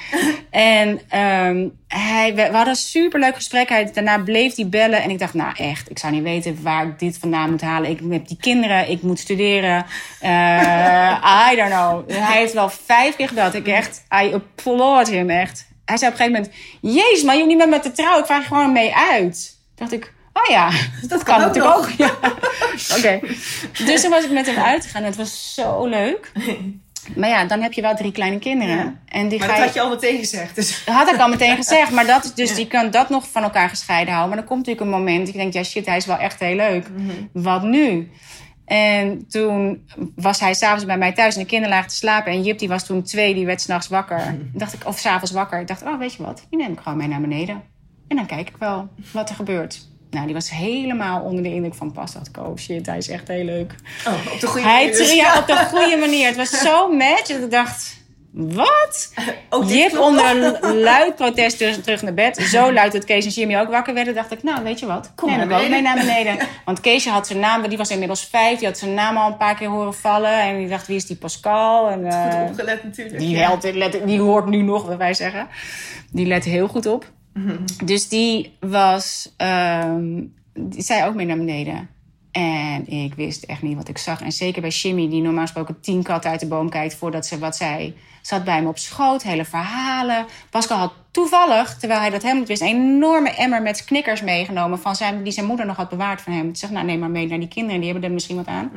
en 0.49 1.01
ehm, 1.09 1.67
hij, 1.87 2.35
we, 2.35 2.41
we 2.41 2.55
hadden 2.55 2.67
een 2.67 2.75
superleuk 2.75 3.35
gesprek. 3.35 3.69
Hij, 3.69 3.91
daarna 3.93 4.17
bleef 4.17 4.55
hij 4.55 4.69
bellen. 4.69 5.01
En 5.01 5.09
ik 5.09 5.19
dacht, 5.19 5.33
nou 5.33 5.55
echt, 5.55 5.89
ik 5.89 5.99
zou 5.99 6.13
niet 6.13 6.23
weten 6.23 6.57
waar 6.61 6.87
ik 6.87 6.99
dit 6.99 7.17
vandaan 7.17 7.49
moet 7.49 7.61
halen. 7.61 7.89
Ik 7.89 7.99
heb 8.09 8.27
die 8.27 8.37
kinderen, 8.39 8.89
ik 8.89 9.01
moet 9.01 9.19
studeren. 9.19 9.85
Eh, 10.19 11.51
I 11.51 11.55
don't 11.55 11.71
know. 11.71 12.09
Hij 12.09 12.37
heeft 12.37 12.53
wel 12.53 12.69
vijf 12.69 13.15
keer 13.15 13.27
gebeld. 13.27 13.53
Ik 13.53 13.67
echt, 13.67 14.03
I 14.23 14.33
applaud 14.33 15.09
him 15.09 15.29
echt. 15.29 15.67
Hij 15.85 15.97
zei 15.97 16.11
op 16.11 16.19
een 16.19 16.25
gegeven 16.25 16.41
moment, 16.41 16.61
jezus, 16.81 17.23
maar 17.23 17.35
je 17.35 17.41
hoeft 17.41 17.55
niet 17.55 17.69
met 17.69 17.69
me 17.69 17.89
te 17.89 17.91
trouwen. 17.91 18.19
Ik 18.19 18.25
vraag 18.25 18.47
gewoon 18.47 18.71
mee 18.71 18.95
uit. 18.95 19.57
dacht 19.75 19.91
ik, 19.91 20.13
oh 20.33 20.45
ja, 20.49 20.71
dat 21.07 21.23
kan, 21.23 21.35
ook 21.35 21.41
natuurlijk 21.41 21.75
ook. 21.75 21.89
Ja. 21.97 22.11
Oké. 22.97 23.19
Dus 23.85 24.01
toen 24.01 24.11
was 24.11 24.23
ik 24.23 24.31
met 24.31 24.45
hem 24.45 24.57
uitgegaan. 24.57 25.03
Het 25.03 25.15
was 25.15 25.53
zo 25.53 25.85
leuk. 25.85 26.31
Maar 27.15 27.29
ja, 27.29 27.45
dan 27.45 27.61
heb 27.61 27.73
je 27.73 27.81
wel 27.81 27.95
drie 27.95 28.11
kleine 28.11 28.39
kinderen. 28.39 28.75
Ja. 28.75 28.93
En 29.05 29.27
die 29.27 29.39
maar 29.39 29.47
ga 29.49 29.53
dat 29.53 29.61
je... 29.61 29.65
had 29.65 29.73
je 29.73 29.81
al 29.81 29.89
meteen 29.89 30.17
gezegd. 30.17 30.55
Dus. 30.55 30.83
Dat 30.85 30.95
had 30.95 31.13
ik 31.13 31.19
al 31.19 31.29
meteen 31.29 31.55
gezegd. 31.55 31.91
Maar 31.91 32.05
dat 32.05 32.23
is 32.23 32.33
dus, 32.33 32.49
Ja. 32.49 32.57
je 32.57 32.67
kan 32.67 32.91
dat 32.91 33.09
nog 33.09 33.27
van 33.31 33.43
elkaar 33.43 33.69
gescheiden 33.69 34.13
houden. 34.13 34.27
Maar 34.35 34.45
dan 34.45 34.47
komt 34.47 34.65
natuurlijk 34.65 34.93
een 34.93 34.99
moment 35.03 35.19
dat 35.25 35.33
je 35.33 35.39
denkt, 35.39 35.53
ja 35.53 35.63
shit, 35.63 35.85
hij 35.85 35.97
is 35.97 36.05
wel 36.05 36.17
echt 36.17 36.39
heel 36.39 36.55
leuk. 36.55 36.89
Mhm. 36.89 37.11
Wat 37.43 37.63
nu? 37.63 38.11
En 38.65 39.27
toen 39.27 39.85
was 40.15 40.39
hij 40.39 40.53
s'avonds 40.53 40.85
bij 40.85 40.97
mij 40.97 41.13
thuis 41.13 41.35
en 41.35 41.41
de 41.41 41.47
kinderen 41.47 41.75
lagen 41.75 41.89
te 41.89 41.95
slapen. 41.95 42.31
En 42.31 42.43
Jip 42.43 42.59
die 42.59 42.67
was 42.67 42.85
toen 42.85 43.03
twee, 43.03 43.33
die 43.33 43.45
werd 43.45 43.61
s'nachts 43.61 43.87
wakker. 43.87 44.17
En 44.17 44.51
dacht 44.53 44.73
ik, 44.73 44.85
of 44.87 44.99
s'avonds 44.99 45.31
wakker. 45.31 45.59
Ik 45.59 45.67
dacht, 45.67 45.83
oh 45.83 45.97
weet 45.99 46.13
je 46.13 46.23
wat, 46.23 46.45
die 46.49 46.59
neem 46.59 46.71
ik 46.71 46.79
gewoon 46.79 46.97
mee 46.97 47.07
naar 47.07 47.21
beneden. 47.21 47.61
En 48.07 48.15
dan 48.15 48.25
kijk 48.25 48.49
ik 48.49 48.55
wel 48.59 48.87
wat 49.11 49.29
er 49.29 49.35
gebeurt. 49.35 49.87
Nou, 50.15 50.25
die 50.25 50.35
was 50.35 50.49
helemaal 50.49 51.21
onder 51.21 51.43
de 51.43 51.49
indruk 51.53 51.75
van 51.75 51.91
pas. 51.91 52.13
Dacht 52.13 52.27
ik, 52.27 52.37
oh 52.37 52.57
shit, 52.57 52.85
hij 52.85 52.97
is 52.97 53.09
echt 53.09 53.27
heel 53.27 53.43
leuk. 53.43 53.75
Oh, 54.07 54.13
op 54.33 54.39
de 54.39 54.47
goede 54.47 54.67
Hij 54.67 54.83
manier 54.85 54.97
dus. 54.97 55.13
ja, 55.13 55.37
op 55.39 55.47
de 55.47 55.55
goede 55.73 55.97
manier. 55.97 56.27
Het 56.27 56.35
was 56.35 56.49
zo 56.49 56.91
match 56.91 57.27
dat 57.27 57.41
ik 57.43 57.51
dacht, 57.51 58.03
wat? 58.31 59.13
Ook 59.49 59.67
dit 59.67 59.77
Jip 59.77 59.99
onder 59.99 60.57
een 60.61 60.75
luid 60.79 61.15
protest 61.15 61.57
terug, 61.57 61.81
terug 61.81 62.01
naar 62.01 62.13
bed. 62.13 62.37
Zo 62.37 62.73
luid 62.73 62.91
dat 62.91 63.03
Kees 63.05 63.25
en 63.25 63.31
Jimmy 63.31 63.57
ook 63.57 63.69
wakker 63.69 63.93
werden. 63.93 64.13
Dacht 64.15 64.31
ik, 64.31 64.43
nou 64.43 64.63
weet 64.63 64.79
je 64.79 64.85
wat, 64.85 65.11
Kom 65.15 65.29
ik 65.29 65.51
ook 65.51 65.69
mee 65.69 65.81
naar 65.81 65.97
beneden. 65.97 66.37
Want 66.65 66.79
Keesje 66.79 67.09
had 67.09 67.27
zijn 67.27 67.39
naam, 67.39 67.67
die 67.67 67.77
was 67.77 67.89
inmiddels 67.89 68.25
vijf. 68.25 68.57
Die 68.59 68.67
had 68.67 68.77
zijn 68.77 68.93
naam 68.93 69.17
al 69.17 69.27
een 69.27 69.37
paar 69.37 69.55
keer 69.55 69.67
horen 69.69 69.93
vallen. 69.93 70.39
En 70.41 70.57
die 70.57 70.67
dacht, 70.67 70.87
wie 70.87 70.95
is 70.95 71.05
die 71.05 71.15
Pascal? 71.17 71.89
En, 71.89 72.05
eh, 72.05 72.39
Goed 72.39 72.49
opgelet 72.49 72.83
natuurlijk. 72.83 73.19
die, 73.19 73.29
Ja. 73.29 73.47
held, 73.47 73.73
let, 73.73 73.99
die 74.05 74.19
hoort 74.19 74.45
nu 74.45 74.61
nog, 74.61 74.85
wat 74.87 74.97
wij 74.97 75.13
zeggen. 75.13 75.47
Die 76.11 76.25
let 76.25 76.43
heel 76.43 76.67
goed 76.67 76.85
op. 76.85 77.05
Dus 77.83 78.07
die 78.09 78.55
was, 78.59 79.33
ehm 79.37 80.21
die 80.59 80.81
zei 80.81 81.07
ook 81.07 81.15
mee 81.15 81.25
naar 81.25 81.37
beneden. 81.37 81.89
En 82.31 82.87
ik 82.87 83.13
wist 83.13 83.43
echt 83.43 83.61
niet 83.61 83.75
wat 83.75 83.87
ik 83.87 83.97
zag. 83.97 84.21
En 84.21 84.31
zeker 84.31 84.61
bij 84.61 84.69
Jimmy, 84.69 85.09
die 85.09 85.21
normaal 85.21 85.41
gesproken 85.41 85.79
tien 85.81 86.03
katten 86.03 86.31
uit 86.31 86.39
de 86.39 86.47
boom 86.47 86.69
kijkt 86.69 86.95
voordat 86.95 87.25
ze 87.25 87.39
wat 87.39 87.55
zei. 87.55 87.95
Zat 88.21 88.43
bij 88.43 88.61
me 88.61 88.67
op 88.67 88.77
schoot, 88.77 89.23
hele 89.23 89.45
verhalen. 89.45 90.25
Pascal 90.49 90.77
had 90.77 90.93
toevallig, 91.11 91.77
terwijl 91.77 91.99
hij 91.99 92.09
dat 92.09 92.21
helemaal 92.21 92.39
niet 92.39 92.49
wist, 92.49 92.61
een 92.61 92.67
enorme 92.67 93.29
emmer 93.29 93.61
met 93.61 93.85
knikkers 93.85 94.21
meegenomen. 94.21 94.79
Van 94.79 94.95
zijn, 94.95 95.23
die 95.23 95.33
zijn 95.33 95.45
moeder 95.45 95.65
nog 95.65 95.75
had 95.75 95.89
bewaard 95.89 96.21
van 96.21 96.33
hem. 96.33 96.49
Ik 96.49 96.57
zeg, 96.57 96.69
nou 96.69 96.85
neem 96.85 96.99
maar 96.99 97.09
mee 97.09 97.27
naar 97.27 97.39
die 97.39 97.47
kinderen, 97.47 97.81
die 97.81 97.89
hebben 97.89 98.09
er 98.09 98.13
misschien 98.13 98.35
wat 98.35 98.47
aan. 98.47 98.71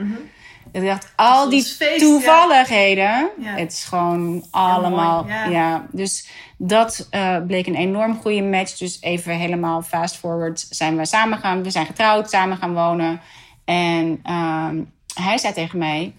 Ik 0.72 0.84
dacht, 0.84 1.12
al 1.16 1.48
die 1.48 1.62
feest, 1.62 1.98
toevalligheden. 1.98 3.30
Ja. 3.40 3.54
Het 3.56 3.72
is 3.72 3.84
gewoon 3.84 4.44
allemaal. 4.50 5.22
mooi, 5.22 5.34
ja. 5.34 5.44
ja. 5.44 5.86
dus 5.92 6.28
dat 6.56 7.06
eh, 7.10 7.36
bleek 7.46 7.66
een 7.66 7.74
enorm 7.74 8.20
goede 8.20 8.42
match. 8.42 8.76
Dus 8.76 8.98
even 9.00 9.32
helemaal 9.32 9.82
fast 9.82 10.16
forward 10.16 10.66
zijn 10.70 10.96
we 10.96 11.06
samen 11.06 11.38
gaan. 11.38 11.62
We 11.62 11.70
zijn 11.70 11.86
getrouwd, 11.86 12.30
samen 12.30 12.56
gaan 12.56 12.74
wonen. 12.74 13.20
En 13.64 14.20
ehm, 14.22 14.80
hij 15.14 15.38
zei 15.38 15.52
tegen 15.52 15.78
mij: 15.78 16.14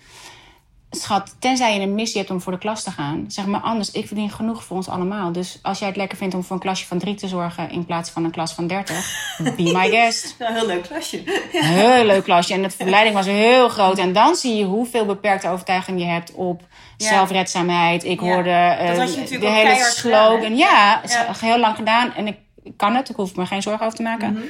Schat, 0.92 1.36
tenzij 1.40 1.74
je 1.76 1.82
een 1.82 1.96
missie 1.96 2.20
hebt 2.20 2.32
om 2.32 2.42
voor 2.42 2.52
de 2.52 2.58
klas 2.58 2.84
te 2.84 2.92
gaan, 2.92 3.26
zeg 3.28 3.46
maar 3.46 3.62
anders. 3.62 3.92
Ik 3.92 4.08
verdien 4.08 4.30
genoeg 4.32 4.64
voor 4.64 4.76
ons 4.78 4.90
allemaal. 4.90 5.32
Dus 5.32 5.60
als 5.62 5.80
jij 5.80 5.88
het 5.88 5.98
lekker 5.98 6.18
vindt 6.18 6.36
om 6.36 6.44
voor 6.44 6.56
een 6.56 6.62
klasje 6.62 6.86
van 6.86 6.98
drie 7.00 7.16
te 7.16 7.28
zorgen 7.28 7.72
in 7.72 7.86
plaats 7.86 8.10
van 8.10 8.24
een 8.24 8.32
klas 8.32 8.54
van 8.54 8.68
dertig, 8.68 9.36
be 9.38 9.72
my 9.74 9.90
guest. 9.96 10.36
Nou, 10.40 10.54
heel 10.54 10.66
leuk 10.66 10.84
klasje. 10.84 11.18
Een 11.54 11.64
heel 11.64 12.06
leuk 12.06 12.24
klasje. 12.24 12.54
En 12.54 12.62
de 12.62 12.70
verleiding 12.70 13.16
was 13.16 13.26
heel 13.26 13.70
groot. 13.70 13.98
En 13.98 14.14
dan 14.14 14.36
zie 14.36 14.56
je 14.56 14.64
hoeveel 14.66 15.06
beperkte 15.06 15.50
overtuiging 15.50 16.00
je 16.00 16.06
hebt 16.06 16.32
op 16.34 16.62
Ja. 16.98 17.08
zelfredzaamheid. 17.08 18.04
Ik 18.04 18.20
Ja. 18.22 18.26
hoorde 18.26 18.50
natuurlijk 18.98 19.42
de 19.42 19.48
hele 19.50 19.76
slogan. 19.76 20.42
gedaan, 20.42 20.58
Ja. 20.58 21.02
heel 21.40 21.60
lang 21.60 21.76
gedaan. 21.76 22.14
En 22.14 22.28
ik 22.28 22.38
kan 22.78 22.96
het. 22.96 23.10
Ik 23.10 23.16
hoef 23.16 23.36
me 23.36 23.46
geen 23.46 23.62
zorgen 23.62 23.86
over 23.86 23.98
te 23.98 24.04
maken. 24.04 24.32
Mhm. 24.34 24.42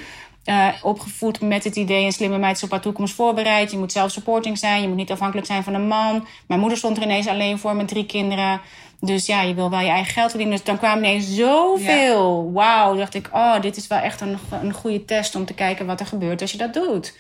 Eh, 0.43 0.67
opgevoed 0.81 1.41
met 1.41 1.63
het 1.63 1.75
idee: 1.75 2.05
een 2.05 2.11
slimme 2.11 2.37
meid 2.37 2.55
is 2.55 2.63
op 2.63 2.71
haar 2.71 2.81
toekomst 2.81 3.13
voorbereid. 3.15 3.71
Je 3.71 3.77
moet 3.77 3.91
zelf-supporting 3.91 4.57
zijn. 4.57 4.81
Je 4.81 4.87
moet 4.87 4.97
niet 4.97 5.11
afhankelijk 5.11 5.47
zijn 5.47 5.63
van 5.63 5.73
een 5.73 5.87
man. 5.87 6.27
Mijn 6.47 6.59
moeder 6.59 6.77
stond 6.77 6.97
er 6.97 7.03
ineens 7.03 7.27
alleen 7.27 7.59
voor 7.59 7.75
met 7.75 7.87
drie 7.87 8.05
kinderen. 8.05 8.61
Dus 8.99 9.25
ja, 9.25 9.41
je 9.41 9.53
wil 9.53 9.69
wel 9.69 9.79
je 9.79 9.87
eigen 9.89 10.13
geld 10.13 10.29
verdienen. 10.29 10.55
Dus 10.55 10.65
dan 10.65 10.77
kwam 10.77 10.97
ineens 10.97 11.35
zoveel. 11.35 12.51
Wauw, 12.53 12.95
dacht 12.95 13.13
ik, 13.13 13.29
oh, 13.33 13.61
dit 13.61 13.77
is 13.77 13.87
wel 13.87 13.99
echt 13.99 14.21
een, 14.21 14.37
een 14.61 14.73
goede 14.73 15.05
test 15.05 15.35
om 15.35 15.45
te 15.45 15.53
kijken 15.53 15.85
wat 15.85 15.99
er 15.99 16.05
gebeurt 16.05 16.41
als 16.41 16.51
je 16.51 16.57
dat 16.57 16.73
doet. 16.73 17.17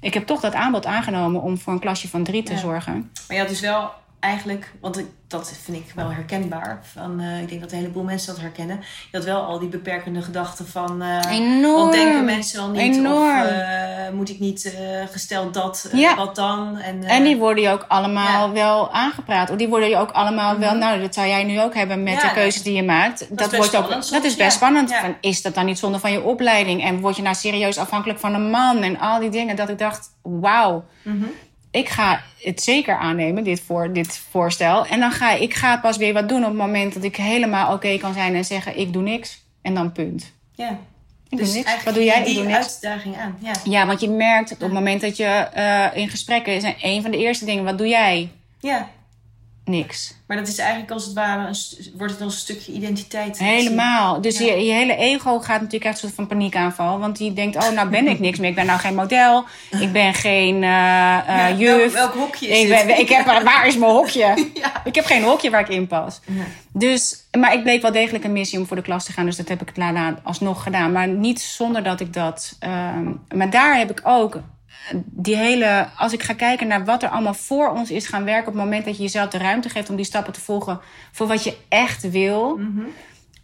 Ik 0.00 0.14
heb 0.14 0.26
toch 0.26 0.40
dat 0.40 0.54
aanbod 0.54 0.86
aangenomen 0.86 1.42
om 1.42 1.58
voor 1.58 1.72
een 1.72 1.78
klasje 1.80 2.08
van 2.08 2.22
drie 2.24 2.42
te 2.42 2.52
Ja. 2.52 2.58
zorgen. 2.58 3.10
Maar 3.28 3.36
je 3.36 3.42
had 3.42 3.48
dus 3.48 3.60
wel 3.60 3.90
eigenlijk, 4.20 4.72
want 4.80 4.98
ik, 4.98 5.06
dat 5.28 5.52
vind 5.64 5.76
ik 5.76 5.92
wel 5.94 6.10
herkenbaar. 6.12 6.80
Van, 6.92 7.20
eh, 7.20 7.40
ik 7.40 7.48
denk 7.48 7.60
dat 7.60 7.72
een 7.72 7.78
heleboel 7.78 8.02
mensen 8.02 8.32
dat 8.32 8.40
herkennen. 8.42 8.80
Je 9.10 9.16
had 9.16 9.26
wel 9.26 9.42
al 9.42 9.58
die 9.58 9.68
beperkende 9.68 10.22
gedachten 10.22 10.66
van... 10.66 11.02
eh, 11.02 11.18
Enorm. 11.30 11.84
Wat 11.84 11.92
denken 11.92 12.24
mensen 12.24 12.60
wel 12.60 12.70
niet? 12.70 12.96
Enorm. 12.96 13.40
Of 13.40 13.46
eh, 13.46 14.10
moet 14.12 14.28
ik 14.28 14.38
niet 14.38 14.76
gesteld 15.10 15.54
dat, 15.54 15.88
Ja. 15.92 16.16
wat 16.16 16.34
dan? 16.36 16.78
En, 16.78 17.04
En 17.04 17.22
die 17.22 17.36
worden 17.36 17.62
je 17.64 17.70
ook 17.70 17.84
allemaal 17.88 18.46
Ja. 18.48 18.52
wel 18.52 18.92
aangepraat. 18.92 19.50
Of 19.50 19.56
die 19.56 19.68
worden 19.68 19.88
je 19.88 19.96
ook 19.96 20.10
allemaal 20.10 20.58
wel... 20.58 20.74
Nou, 20.74 21.00
dat 21.00 21.14
zou 21.14 21.26
jij 21.28 21.44
nu 21.44 21.60
ook 21.60 21.74
hebben 21.74 22.02
met 22.02 22.14
Ja, 22.14 22.28
de 22.28 22.34
keuzes 22.34 22.62
die 22.62 22.74
je 22.74 22.82
maakt. 22.82 23.36
Dat, 23.38 23.56
wordt 23.56 23.76
ook, 23.76 23.82
spannend 23.84 24.10
dat 24.10 24.24
is 24.24 24.36
best 24.36 24.56
spannend. 24.56 24.94
Van, 24.94 25.16
is 25.20 25.42
dat 25.42 25.54
dan 25.54 25.64
niet 25.66 25.78
zonde 25.78 25.98
van 25.98 26.12
je 26.12 26.22
opleiding? 26.22 26.82
En 26.84 27.00
word 27.00 27.16
je 27.16 27.22
nou 27.22 27.34
serieus 27.34 27.78
afhankelijk 27.78 28.18
van 28.18 28.34
een 28.34 28.50
man? 28.50 28.82
En 28.82 28.98
al 28.98 29.20
die 29.20 29.30
dingen. 29.30 29.56
Dat 29.56 29.68
ik 29.68 29.78
dacht, 29.78 30.08
wauw. 30.22 30.84
Mhm. 31.02 31.24
Ik 31.70 31.88
ga 31.88 32.22
het 32.40 32.62
zeker 32.62 32.96
aannemen, 32.96 33.44
dit, 33.44 33.60
voor, 33.60 33.92
dit 33.92 34.18
voorstel. 34.30 34.86
En 34.86 35.00
dan 35.00 35.10
ga 35.10 35.32
ik 35.32 35.54
ga 35.54 35.76
pas 35.78 35.96
weer 35.96 36.12
wat 36.12 36.28
doen 36.28 36.40
op 36.42 36.48
het 36.48 36.56
moment 36.56 36.94
dat 36.94 37.04
ik 37.04 37.16
helemaal 37.16 37.72
oké 37.72 37.96
kan 37.98 38.14
zijn 38.14 38.34
en 38.34 38.44
zeggen: 38.44 38.78
ik 38.78 38.92
doe 38.92 39.02
niks. 39.02 39.42
En 39.62 39.74
dan 39.74 39.92
punt. 39.92 40.32
Ja. 40.54 40.78
Ik 41.28 41.38
Dus 41.38 41.52
doe 41.52 41.56
niks. 41.56 41.84
Wat 41.84 41.94
doe 41.94 42.04
jij? 42.04 42.22
die 42.24 42.28
Ik 42.30 42.36
doe 42.36 42.46
niks. 42.46 42.56
uitdaging 42.58 43.16
aan. 43.16 43.38
Ja. 43.40 43.52
Ja, 43.64 43.86
want 43.86 44.00
je 44.00 44.08
merkt 44.08 44.52
op 44.52 44.60
het 44.60 44.72
moment 44.72 45.00
dat 45.00 45.16
je 45.16 45.24
eh, 45.24 45.86
in 45.94 46.08
gesprekken 46.08 46.54
is, 46.54 46.64
een 46.82 47.02
van 47.02 47.10
de 47.10 47.18
eerste 47.18 47.44
dingen: 47.44 47.64
wat 47.64 47.78
doe 47.78 47.88
jij? 47.88 48.30
ja. 48.60 48.88
Niks. 49.70 50.14
Maar 50.26 50.36
dat 50.36 50.48
is 50.48 50.58
eigenlijk 50.58 50.90
als 50.90 51.04
het 51.04 51.14
ware, 51.14 51.48
een 51.48 51.92
wordt 51.96 52.12
het 52.12 52.22
als 52.22 52.34
een 52.34 52.40
stukje 52.40 52.72
identiteit. 52.72 53.38
Helemaal. 53.38 54.20
Dus 54.20 54.38
Ja. 54.38 54.44
je, 54.46 54.64
je 54.64 54.72
hele 54.72 54.96
ego 54.96 55.38
gaat 55.38 55.60
natuurlijk 55.60 55.84
echt 55.84 55.94
een 55.94 56.00
soort 56.00 56.14
van 56.14 56.26
paniekaanval. 56.26 56.98
Want 56.98 57.16
die 57.16 57.32
denkt, 57.32 57.56
oh, 57.56 57.70
nou 57.70 57.88
ben 57.88 58.08
ik 58.08 58.18
niks 58.20 58.38
meer. 58.38 58.48
Ik 58.48 58.54
ben 58.54 58.66
nou 58.66 58.78
geen 58.78 58.94
model. 58.94 59.44
Ik 59.80 59.92
ben 59.92 60.14
geen 60.14 60.62
eh, 60.62 61.18
eh, 61.18 61.26
Ja, 61.26 61.52
juf. 61.52 61.92
Welk, 61.92 61.92
welk 61.92 62.14
hokje 62.14 62.48
is 62.48 62.60
ik 62.60 62.68
ben, 62.86 62.98
ik 62.98 63.08
heb, 63.08 63.26
waar 63.44 63.66
is 63.66 63.76
mijn 63.76 63.92
hokje? 63.92 64.48
Ja. 64.54 64.72
Ik 64.84 64.94
heb 64.94 65.04
geen 65.04 65.22
hokje 65.22 65.50
waar 65.50 65.60
ik 65.60 65.68
in 65.68 65.86
pas. 65.86 66.20
Dus, 66.72 67.16
maar 67.38 67.54
ik 67.54 67.62
bleek 67.62 67.82
wel 67.82 67.92
degelijk 67.92 68.24
een 68.24 68.32
missie 68.32 68.58
om 68.58 68.66
voor 68.66 68.76
de 68.76 68.82
klas 68.82 69.04
te 69.04 69.12
gaan. 69.12 69.24
Dus 69.24 69.36
dat 69.36 69.48
heb 69.48 69.60
ik 69.60 69.66
het 69.66 69.76
daarna 69.76 70.18
alsnog 70.22 70.62
gedaan. 70.62 70.92
Maar 70.92 71.08
niet 71.08 71.40
zonder 71.40 71.82
dat 71.82 72.00
ik 72.00 72.12
dat... 72.12 72.56
ehm, 72.58 73.06
maar 73.34 73.50
daar 73.50 73.78
heb 73.78 73.90
ik 73.90 74.00
ook 74.02 74.40
die 75.04 75.36
hele, 75.36 75.88
als 75.96 76.12
ik 76.12 76.22
ga 76.22 76.34
kijken 76.34 76.66
naar 76.66 76.84
wat 76.84 77.02
er 77.02 77.08
allemaal 77.08 77.34
voor 77.34 77.70
ons 77.70 77.90
is 77.90 78.06
gaan 78.06 78.24
werken 78.24 78.48
op 78.48 78.54
het 78.54 78.62
moment 78.64 78.84
dat 78.84 78.96
je 78.96 79.02
jezelf 79.02 79.30
de 79.30 79.38
ruimte 79.38 79.68
geeft 79.68 79.90
om 79.90 79.96
die 79.96 80.04
stappen 80.04 80.32
te 80.32 80.40
volgen 80.40 80.80
voor 81.12 81.26
wat 81.26 81.44
je 81.44 81.56
echt 81.68 82.10
wil. 82.10 82.60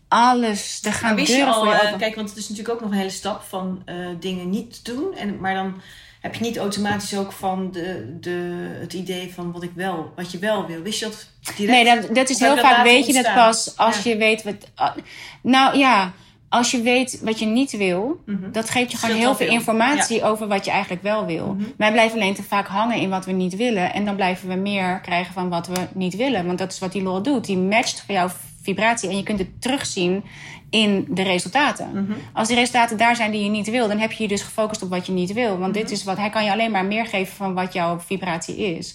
Alles, 0.09 0.81
er 0.83 0.93
gaan. 0.93 1.09
Maar 1.09 1.19
wist 1.19 1.37
je 1.37 1.45
al, 1.45 1.65
voor 1.65 1.73
je 1.73 1.79
eh, 1.79 1.99
kijk, 1.99 2.15
want 2.15 2.29
het 2.29 2.39
is 2.39 2.49
natuurlijk 2.49 2.75
ook 2.75 2.81
nog 2.83 2.91
een 2.91 2.97
hele 2.97 3.11
stap 3.11 3.43
van 3.43 3.83
eh, 3.85 3.97
dingen 4.21 4.51
niet 4.51 4.85
te 4.85 4.95
doen. 4.95 5.15
En, 5.15 5.41
maar 5.41 5.55
dan 5.55 5.81
heb 6.21 6.35
je 6.35 6.45
niet 6.45 6.57
automatisch 6.57 7.17
ook 7.17 7.33
van 7.33 7.73
de, 7.73 8.17
de, 8.21 8.77
het 8.81 8.93
idee 8.93 9.33
van 9.35 9.53
wat 9.53 9.63
ik 9.63 9.71
wel, 9.75 10.13
wat 10.17 10.33
je 10.33 10.39
wel 10.39 10.67
wil. 10.67 10.83
Wist 10.83 10.99
je 10.99 11.05
dat 11.05 11.31
direct? 11.57 11.85
Nee, 11.85 12.01
dat, 12.01 12.15
dat 12.15 12.29
is 12.29 12.37
Of 12.37 12.43
heel 12.43 12.57
vaak 12.57 12.83
weet 12.83 13.07
je 13.07 13.17
het 13.17 13.35
pas 13.35 13.77
als 13.77 14.03
Ja. 14.03 14.11
je 14.11 14.17
weet 14.17 14.43
wat. 14.43 14.55
ah, 14.75 14.97
nou 15.41 15.79
ja, 15.79 16.13
als 16.57 16.71
je 16.71 16.81
weet 16.81 17.21
wat 17.23 17.39
je 17.39 17.47
niet 17.47 17.77
wil, 17.77 18.21
Mhm. 18.27 18.51
dat 18.53 18.71
geeft 18.71 18.91
je 18.91 18.97
gewoon 18.97 19.17
heel 19.17 19.35
veel 19.35 19.49
informatie 19.49 20.23
over 20.25 20.47
wat 20.49 20.65
je 20.65 20.71
eigenlijk 20.71 21.03
wel 21.03 21.27
wil. 21.27 21.55
Mhm. 21.55 21.65
Wij 21.77 21.93
blijven 21.93 22.21
alleen 22.21 22.35
te 22.35 22.43
vaak 22.43 22.67
hangen 22.67 22.97
in 22.97 23.09
wat 23.11 23.25
we 23.27 23.33
niet 23.33 23.57
willen. 23.57 23.93
En 23.93 24.05
dan 24.05 24.15
blijven 24.17 24.49
we 24.49 24.55
meer 24.55 25.01
krijgen 25.01 25.33
van 25.35 25.49
wat 25.49 25.67
we 25.67 25.75
niet 25.93 26.17
willen. 26.17 26.47
Want 26.47 26.59
dat 26.59 26.73
is 26.73 26.79
wat 26.79 26.93
die 26.93 27.03
lol 27.03 27.23
doet. 27.23 27.45
Die 27.45 27.59
matcht 27.59 28.03
voor 28.07 28.15
jouw 28.15 28.29
vibratie. 28.63 29.09
En 29.09 29.17
je 29.17 29.23
kunt 29.23 29.39
het 29.39 29.63
terugzien 29.63 30.25
in 30.71 31.07
de 31.11 31.23
resultaten. 31.23 31.89
Mhm. 31.93 32.13
Als 32.33 32.49
de 32.49 32.55
resultaten 32.55 32.97
daar 32.97 33.17
zijn 33.17 33.31
die 33.31 33.45
je 33.45 33.51
niet 33.51 33.71
wil, 33.71 33.89
dan 33.89 33.99
heb 33.99 34.13
je 34.13 34.23
je 34.23 34.29
dus 34.29 34.43
gefocust 34.43 34.83
op 34.83 34.91
wat 34.91 35.07
je 35.07 35.13
niet 35.13 35.33
wil. 35.33 35.59
Want 35.59 35.75
dit 35.75 35.91
is 35.91 36.05
wat 36.05 36.17
hij 36.17 36.31
kan 36.31 36.45
je 36.45 36.51
alleen 36.53 36.71
maar 36.71 36.85
meer 36.85 37.07
geven 37.07 37.37
van 37.37 37.55
wat 37.55 37.73
jouw 37.73 38.01
vibratie 38.01 38.57
is. 38.77 38.95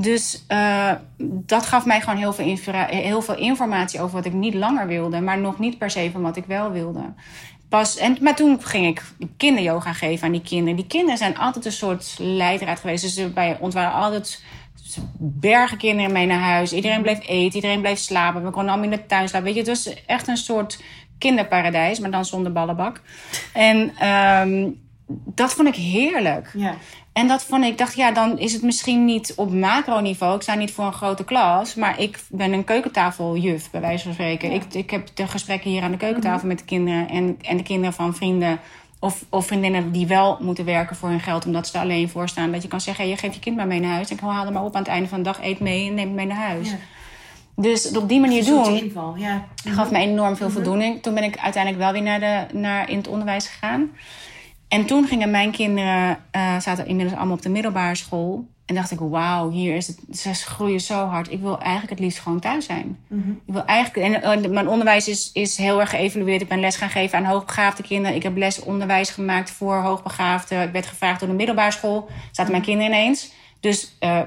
Dus 0.00 0.44
eh, 0.46 0.92
dat 1.22 1.66
gaf 1.66 1.86
mij 1.86 2.00
gewoon 2.00 2.18
heel 2.18 2.32
veel, 2.32 2.56
heel 2.86 3.22
veel 3.22 3.36
informatie 3.36 4.00
over 4.00 4.14
wat 4.14 4.24
ik 4.24 4.32
niet 4.32 4.54
langer 4.54 4.86
wilde, 4.86 5.20
maar 5.20 5.38
nog 5.38 5.58
niet 5.58 5.78
per 5.78 5.90
se 5.90 6.10
van 6.12 6.22
wat 6.22 6.36
ik 6.36 6.44
wel 6.44 6.70
wilde. 6.70 7.12
Pas, 7.68 7.96
en, 7.96 8.16
maar 8.20 8.36
toen 8.36 8.62
ging 8.62 8.86
ik 8.86 9.02
kinderyoga 9.36 9.92
geven 9.92 10.26
aan 10.26 10.32
die 10.32 10.42
kinderen. 10.42 10.76
Die 10.76 10.86
kinderen 10.86 11.18
zijn 11.18 11.38
altijd 11.38 11.64
een 11.64 11.72
soort 11.72 12.16
leidraad 12.18 12.80
geweest. 12.80 13.02
Dus 13.02 13.32
bij 13.32 13.56
ons 13.60 13.74
waren 13.74 13.92
altijd 13.92 14.42
bergen 15.18 15.78
kinderen 15.78 16.12
mee 16.12 16.26
naar 16.26 16.40
huis. 16.40 16.72
Iedereen 16.72 17.02
bleef 17.02 17.18
eten, 17.26 17.54
iedereen 17.54 17.80
bleef 17.80 17.98
slapen. 17.98 18.44
We 18.44 18.50
konden 18.50 18.72
allemaal 18.72 18.90
in 18.90 18.98
de 18.98 19.06
tuin 19.06 19.28
slapen. 19.28 19.46
Weet 19.46 19.64
je, 19.64 19.70
het 19.70 19.84
was 19.84 20.04
echt 20.06 20.28
een 20.28 20.36
soort 20.36 20.82
kinderparadijs, 21.18 21.98
maar 21.98 22.10
dan 22.10 22.24
zonder 22.24 22.52
ballenbak. 22.52 23.00
En 23.52 23.92
ehm, 23.98 24.70
dat 25.24 25.52
vond 25.52 25.68
ik 25.68 25.74
heerlijk. 25.74 26.50
Ja. 26.56 26.74
En 27.12 27.28
dat 27.28 27.44
vond 27.44 27.64
ik, 27.64 27.78
dacht, 27.78 27.94
ja, 27.94 28.12
dan 28.12 28.38
is 28.38 28.52
het 28.52 28.62
misschien 28.62 29.04
niet 29.04 29.32
op 29.36 29.52
macroniveau. 29.52 30.34
Ik 30.34 30.42
sta 30.42 30.54
niet 30.54 30.72
voor 30.72 30.84
een 30.84 30.92
grote 30.92 31.24
klas, 31.24 31.74
maar 31.74 32.00
ik 32.00 32.18
ben 32.28 32.52
een 32.52 32.64
keukentafeljuf, 32.64 33.70
bij 33.70 33.80
wijze 33.80 34.04
van 34.04 34.12
spreken. 34.12 34.52
Ik, 34.52 34.64
ik 34.74 34.90
heb 34.90 35.08
de 35.14 35.26
gesprekken 35.26 35.70
hier 35.70 35.82
aan 35.82 35.90
de 35.90 35.96
keukentafel 35.96 36.48
met 36.48 36.58
de 36.58 36.64
kinderen 36.64 37.08
en, 37.08 37.38
en 37.42 37.56
de 37.56 37.62
kinderen 37.62 37.92
van 37.92 38.14
vrienden. 38.14 38.58
Of, 38.98 39.24
of 39.28 39.46
vriendinnen 39.46 39.92
die 39.92 40.06
wel 40.06 40.38
moeten 40.40 40.64
werken 40.64 40.96
voor 40.96 41.08
hun 41.08 41.20
geld, 41.20 41.46
omdat 41.46 41.66
ze 41.66 41.76
er 41.76 41.82
alleen 41.82 42.08
voor 42.08 42.28
staan. 42.28 42.52
Dat 42.52 42.62
je 42.62 42.68
kan 42.68 42.80
zeggen, 42.80 43.04
hey, 43.04 43.12
je 43.12 43.18
geeft 43.18 43.34
je 43.34 43.40
kind 43.40 43.56
maar 43.56 43.66
mee 43.66 43.80
naar 43.80 43.92
huis. 43.92 44.10
En 44.10 44.16
ik 44.16 44.22
haal 44.22 44.44
hem 44.44 44.52
maar 44.52 44.64
op 44.64 44.74
aan 44.74 44.82
het 44.82 44.90
einde 44.90 45.08
van 45.08 45.18
de 45.18 45.24
dag, 45.24 45.42
eet 45.42 45.60
mee 45.60 45.88
en 45.88 45.94
neem 45.94 46.06
het 46.06 46.16
mee 46.16 46.26
naar 46.26 46.46
huis. 46.48 46.70
Ja. 46.70 46.76
Dus 47.56 47.96
op 47.96 48.08
die 48.08 48.20
manier 48.20 48.44
doen 48.44 48.76
inval, 48.76 49.14
ja. 49.16 49.44
gaf 49.64 49.90
me 49.90 49.98
enorm 49.98 50.36
veel 50.36 50.50
voldoening. 50.50 51.02
Toen 51.02 51.14
ben 51.14 51.24
ik 51.24 51.38
uiteindelijk 51.38 51.82
wel 51.82 51.92
weer 51.92 52.02
naar, 52.02 52.20
de, 52.20 52.58
naar 52.58 52.90
in 52.90 52.96
het 52.96 53.08
onderwijs 53.08 53.46
gegaan. 53.46 53.90
En 54.70 54.84
toen 54.86 55.06
gingen 55.06 55.30
mijn 55.30 55.50
kinderen, 55.50 56.18
eh, 56.30 56.58
zaten 56.60 56.86
inmiddels 56.86 57.16
allemaal 57.18 57.36
op 57.36 57.42
de 57.42 57.48
middelbare 57.48 57.94
school. 57.94 58.48
En 58.66 58.74
dacht 58.74 58.90
ik, 58.90 58.98
wauw, 58.98 59.50
hier 59.50 59.76
is 59.76 59.86
het, 59.86 59.98
ze 60.18 60.34
groeien 60.34 60.80
zo 60.80 61.06
hard. 61.06 61.30
Ik 61.32 61.40
wil 61.40 61.58
eigenlijk 61.60 61.90
het 61.90 61.98
liefst 61.98 62.18
gewoon 62.18 62.40
thuis 62.40 62.64
zijn. 62.64 62.98
Mhm. 63.06 63.30
Ik 63.30 63.52
wil 63.52 63.64
eigenlijk, 63.64 64.14
en 64.14 64.22
eh, 64.44 64.50
mijn 64.50 64.68
onderwijs 64.68 65.08
is, 65.08 65.30
is 65.32 65.56
heel 65.56 65.80
erg 65.80 65.90
geëvalueerd. 65.90 66.40
Ik 66.40 66.48
ben 66.48 66.60
les 66.60 66.76
gaan 66.76 66.90
geven 66.90 67.18
aan 67.18 67.24
hoogbegaafde 67.24 67.82
kinderen. 67.82 68.16
Ik 68.16 68.22
heb 68.22 68.36
lesonderwijs 68.36 69.10
gemaakt 69.10 69.50
voor 69.50 69.76
hoogbegaafden. 69.76 70.62
Ik 70.62 70.72
werd 70.72 70.86
gevraagd 70.86 71.20
door 71.20 71.28
de 71.28 71.34
middelbare 71.34 71.70
school. 71.70 72.08
Zaten 72.32 72.52
mijn 72.52 72.64
kinderen 72.64 72.92
ineens. 72.92 73.32
Dus 73.60 73.96
eh, 73.98 74.20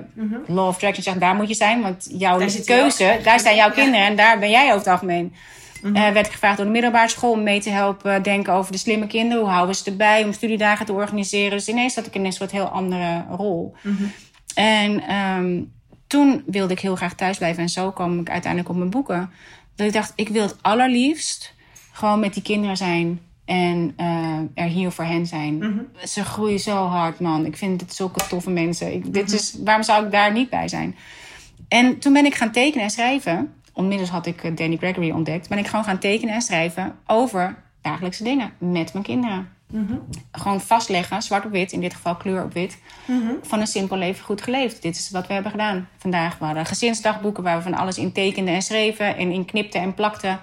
Law 0.48 0.68
of 0.68 0.74
Attraction 0.74 1.04
zegt, 1.04 1.20
daar 1.20 1.36
moet 1.36 1.48
je 1.48 1.54
zijn. 1.56 1.82
Want 1.82 2.08
jouw 2.12 2.39
Mhm. 2.39 2.48
Daar 2.48 2.62
keuze, 2.66 3.20
daar 3.24 3.39
zijn 3.39 3.56
jouw 3.56 3.68
Ja. 3.68 3.74
kinderen. 3.74 4.06
En 4.06 4.16
daar 4.16 4.39
ben 4.39 4.50
jij 4.50 4.66
over 4.66 4.78
het 4.78 4.88
algemeen. 4.88 5.34
Mhm. 5.84 5.96
Eh, 5.96 6.12
werd 6.12 6.26
ik 6.26 6.32
gevraagd 6.32 6.58
door 6.58 6.66
de 6.66 6.72
middelbare 6.72 7.10
school 7.10 7.32
om 7.32 7.44
mee 7.44 7.62
te 7.62 7.70
helpen 7.70 8.24
denken 8.24 8.54
over 8.54 8.72
de 8.72 8.78
slimme 8.78 9.08
kinderen. 9.08 9.42
Hoe 9.44 9.52
houden 9.52 9.76
we 9.76 9.82
ze 9.82 9.90
erbij 9.90 10.24
om 10.24 10.34
studiedagen 10.34 10.86
te 10.86 10.94
organiseren. 10.94 11.52
Dus 11.52 11.68
ineens 11.68 11.94
zat 11.94 12.06
ik 12.06 12.16
in 12.16 12.26
een 12.26 12.34
soort 12.34 12.52
heel 12.52 12.66
andere 12.66 13.26
rol. 13.30 13.76
Mhm. 13.82 14.04
En 14.56 15.02
ehm, 15.08 15.62
toen 16.08 16.44
wilde 16.46 16.74
ik 16.74 16.80
heel 16.80 16.96
graag 16.96 17.16
thuis 17.16 17.38
blijven. 17.38 17.64
En 17.64 17.70
zo 17.70 17.92
kwam 17.92 18.20
ik 18.20 18.30
uiteindelijk 18.30 18.72
op 18.72 18.78
mijn 18.78 18.90
boeken. 18.90 19.32
Dat 19.76 19.88
ik 19.88 19.94
dacht, 19.94 20.14
ik 20.16 20.30
wil 20.30 20.42
het 20.42 20.56
allerliefst 20.62 21.54
gewoon 21.92 22.20
met 22.20 22.34
die 22.34 22.44
kinderen 22.44 22.78
zijn. 22.78 23.20
En 23.46 23.94
eh, 23.96 24.40
er 24.54 24.68
hier 24.68 24.92
voor 24.92 25.06
hen 25.06 25.26
zijn. 25.26 25.58
Mhm. 25.58 25.80
Ze 26.04 26.24
groeien 26.24 26.60
zo 26.60 26.86
hard, 26.86 27.20
man. 27.20 27.46
Ik 27.46 27.58
vind 27.58 27.82
het 27.82 27.96
zulke 27.96 28.28
toffe 28.28 28.50
mensen. 28.50 28.94
Ik, 28.94 29.14
dit 29.14 29.32
is, 29.32 29.56
waarom 29.64 29.84
zou 29.84 30.06
ik 30.06 30.12
daar 30.12 30.32
niet 30.32 30.50
bij 30.50 30.68
zijn? 30.68 30.96
En 31.68 32.00
toen 32.00 32.14
ben 32.14 32.26
ik 32.26 32.36
gaan 32.36 32.52
tekenen 32.52 32.84
en 32.84 32.92
schrijven. 32.92 33.54
Onmiddels 33.74 34.10
had 34.10 34.26
ik 34.26 34.44
eh, 34.44 34.56
Danny 34.56 34.78
Gregory 34.78 35.12
ontdekt. 35.12 35.50
Ben 35.50 35.58
ik 35.58 35.68
gewoon 35.68 35.86
gaan 35.86 36.00
tekenen 36.00 36.34
en 36.34 36.42
schrijven 36.42 36.96
over 37.08 37.56
dagelijkse 37.82 38.24
dingen 38.24 38.54
met 38.58 38.94
mijn 38.94 39.06
kinderen. 39.06 39.52
Gewoon 40.32 40.62
vastleggen, 40.62 41.22
zwart 41.22 41.46
op 41.46 41.52
wit, 41.52 41.72
in 41.72 41.80
dit 41.80 41.94
geval 41.94 42.16
kleur 42.16 42.44
op 42.44 42.54
wit. 42.54 42.78
Van 43.42 43.60
een 43.60 43.68
simpel 43.68 43.98
leven 43.98 44.26
goed 44.26 44.42
geleefd. 44.42 44.82
Dit 44.82 44.96
is 44.96 45.10
wat 45.10 45.28
we 45.28 45.34
hebben 45.34 45.52
gedaan 45.52 45.88
vandaag. 45.98 46.38
We 46.38 46.46
hadden 46.46 46.66
gezinsdagboeken 46.66 47.44
waar 47.44 47.58
we 47.58 47.64
van 47.64 47.74
alles 47.74 47.98
in 47.98 48.12
tekenden 48.12 48.54
en 48.54 48.62
schreven. 48.62 49.18
En 49.18 49.32
in 49.32 49.46
knipten 49.46 49.82
en 49.82 49.94
plakten. 49.94 50.40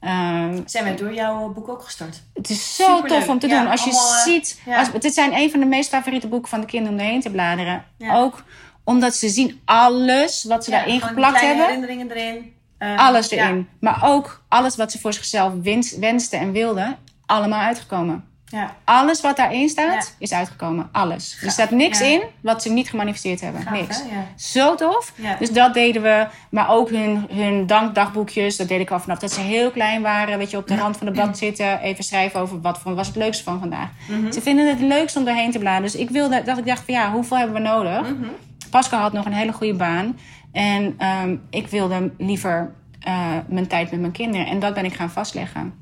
Ehm, 0.00 0.60
Zijn 0.66 0.84
wij 0.84 0.96
door 0.96 1.14
jouw 1.14 1.48
boek 1.52 1.68
ook 1.68 1.82
gestart? 1.82 2.22
het 2.34 2.50
is 2.50 2.76
zo 2.76 2.82
Superleuk. 2.96 3.20
tof 3.20 3.28
om 3.28 3.38
te 3.38 3.46
Ja, 3.48 3.60
doen. 3.62 3.70
Als 3.70 3.84
je 3.84 3.90
allemaal, 3.90 4.14
eh, 4.16 4.22
ziet... 4.22 4.60
ja. 4.66 4.78
Als, 4.78 4.90
dit 5.00 5.14
zijn 5.14 5.32
een 5.34 5.50
van 5.50 5.60
de 5.60 5.66
meest 5.66 5.88
favoriete 5.88 6.28
boeken 6.28 6.48
van 6.48 6.60
de 6.60 6.66
kinderen 6.66 6.98
om 6.98 7.04
erheen 7.04 7.20
te 7.20 7.30
bladeren. 7.30 7.84
Ja. 7.98 8.16
Ook 8.16 8.44
omdat 8.84 9.14
ze 9.14 9.28
zien 9.28 9.60
alles 9.64 10.44
wat 10.44 10.64
ze 10.64 10.70
daarin 10.70 11.00
geplakt 11.00 11.40
hebben. 11.40 11.64
herinneringen 11.66 12.10
erin. 12.10 12.52
Eh, 12.78 12.98
Alles 12.98 13.28
ja. 13.28 13.44
erin. 13.48 13.68
Maar 13.80 13.98
ook 14.04 14.42
alles 14.48 14.76
wat 14.76 14.92
ze 14.92 14.98
voor 14.98 15.12
zichzelf 15.12 15.52
wens, 15.62 15.96
wensten 15.98 16.38
en 16.38 16.52
wilden. 16.52 16.96
Allemaal 17.26 17.60
uitgekomen. 17.60 18.24
Ja. 18.44 18.74
Alles 18.84 19.20
wat 19.20 19.36
daarin 19.36 19.68
staat, 19.68 19.92
Ja. 19.94 20.14
is 20.18 20.32
uitgekomen. 20.32 20.88
Alles. 20.92 21.38
Er 21.42 21.50
staat 21.50 21.70
niks 21.70 22.00
in 22.00 22.22
wat 22.42 22.62
ze 22.62 22.70
niet 22.72 22.88
gemanifesteerd 22.90 23.40
hebben. 23.40 23.62
Gaaf, 23.62 23.72
niks. 23.72 24.02
Zo 24.36 24.74
tof. 24.74 25.12
Dus 25.38 25.50
dat 25.52 25.74
deden 25.74 26.02
we. 26.02 26.26
Maar 26.50 26.70
ook 26.70 26.90
hun, 26.90 27.26
hun 27.30 27.66
dankdagboekjes. 27.66 28.56
Dat 28.56 28.68
deed 28.68 28.80
ik 28.80 28.90
al 28.90 29.00
vanaf 29.00 29.18
dat 29.18 29.32
ze 29.32 29.40
heel 29.40 29.70
klein 29.70 30.02
waren. 30.02 30.38
Weet 30.38 30.50
je, 30.50 30.56
op 30.56 30.66
de 30.68 30.76
rand 30.76 30.96
van 30.96 31.06
de 31.06 31.12
blad 31.12 31.38
zitten. 31.38 31.80
Even 31.80 32.04
schrijven 32.04 32.40
over 32.40 32.60
wat 32.60 32.78
vond- 32.78 32.96
was 32.96 33.06
het 33.06 33.16
leukste 33.16 33.44
van 33.44 33.58
vandaag. 33.58 33.88
Mhm. 34.08 34.32
Ze 34.32 34.40
vinden 34.42 34.68
het 34.68 34.80
leukst 34.80 35.16
om 35.16 35.26
erheen 35.26 35.50
te 35.50 35.58
bladeren. 35.58 35.82
Dus 35.92 35.96
ik 36.00 36.10
wilde, 36.10 36.42
dat 36.42 36.58
ik 36.58 36.66
dacht 36.66 36.82
van 36.84 36.94
ja, 36.94 37.10
hoeveel 37.12 37.36
hebben 37.36 37.56
we 37.56 37.68
nodig? 37.68 38.00
Mhm. 38.00 38.28
Pascal 38.70 39.00
had 39.00 39.12
nog 39.12 39.24
een 39.24 39.32
hele 39.32 39.52
goede 39.52 39.74
baan. 39.74 40.18
En 40.54 40.94
ehm, 40.98 41.36
ik 41.50 41.66
wilde 41.66 42.10
liever 42.18 42.74
eh, 43.00 43.36
mijn 43.48 43.66
tijd 43.66 43.90
met 43.90 44.00
mijn 44.00 44.12
kinderen. 44.12 44.46
En 44.46 44.58
dat 44.58 44.74
ben 44.74 44.84
ik 44.84 44.94
gaan 44.94 45.10
vastleggen. 45.10 45.74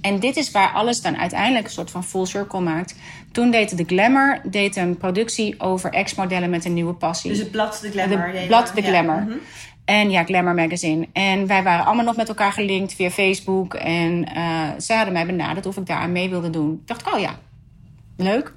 En 0.00 0.18
dit 0.18 0.36
is 0.36 0.50
waar 0.50 0.72
alles 0.72 1.02
dan 1.02 1.16
uiteindelijk 1.16 1.64
een 1.64 1.72
soort 1.72 1.90
van 1.90 2.04
full 2.04 2.26
circle 2.26 2.60
maakt. 2.60 2.94
Toen 3.32 3.50
deed 3.50 3.76
de 3.76 3.84
Glamour 3.86 4.40
deed 4.44 4.76
een 4.76 4.96
productie 4.96 5.60
over 5.60 5.92
ex-modellen 5.92 6.50
met 6.50 6.64
een 6.64 6.74
nieuwe 6.74 6.94
passie. 6.94 7.30
Dus 7.30 7.38
het 7.38 7.50
blad, 7.50 7.78
de 7.82 7.90
glamour. 7.90 8.32
De 8.32 8.38
ja, 8.38 8.46
blad 8.46 8.72
de 8.74 8.82
ja. 8.82 8.88
Glamour. 8.88 9.22
Mhm. 9.22 9.36
En 9.84 10.10
ja, 10.10 10.24
Glamour 10.24 10.54
Magazine. 10.54 11.08
En 11.12 11.46
wij 11.46 11.62
waren 11.62 11.84
allemaal 11.84 12.04
nog 12.04 12.16
met 12.16 12.28
elkaar 12.28 12.52
gelinkt 12.52 12.94
via 12.94 13.10
Facebook. 13.10 13.74
En 13.74 14.24
eh 14.34 14.68
zij 14.76 14.96
hadden 14.96 15.14
mij 15.14 15.26
benaderd 15.26 15.66
of 15.66 15.76
ik 15.76 15.86
daar 15.86 15.98
aan 15.98 16.12
mee 16.12 16.28
wilde 16.28 16.50
doen. 16.50 16.72
Ik 16.72 16.86
dacht, 16.88 17.12
oh 17.12 17.20
ja, 17.20 17.38
leuk. 18.22 18.52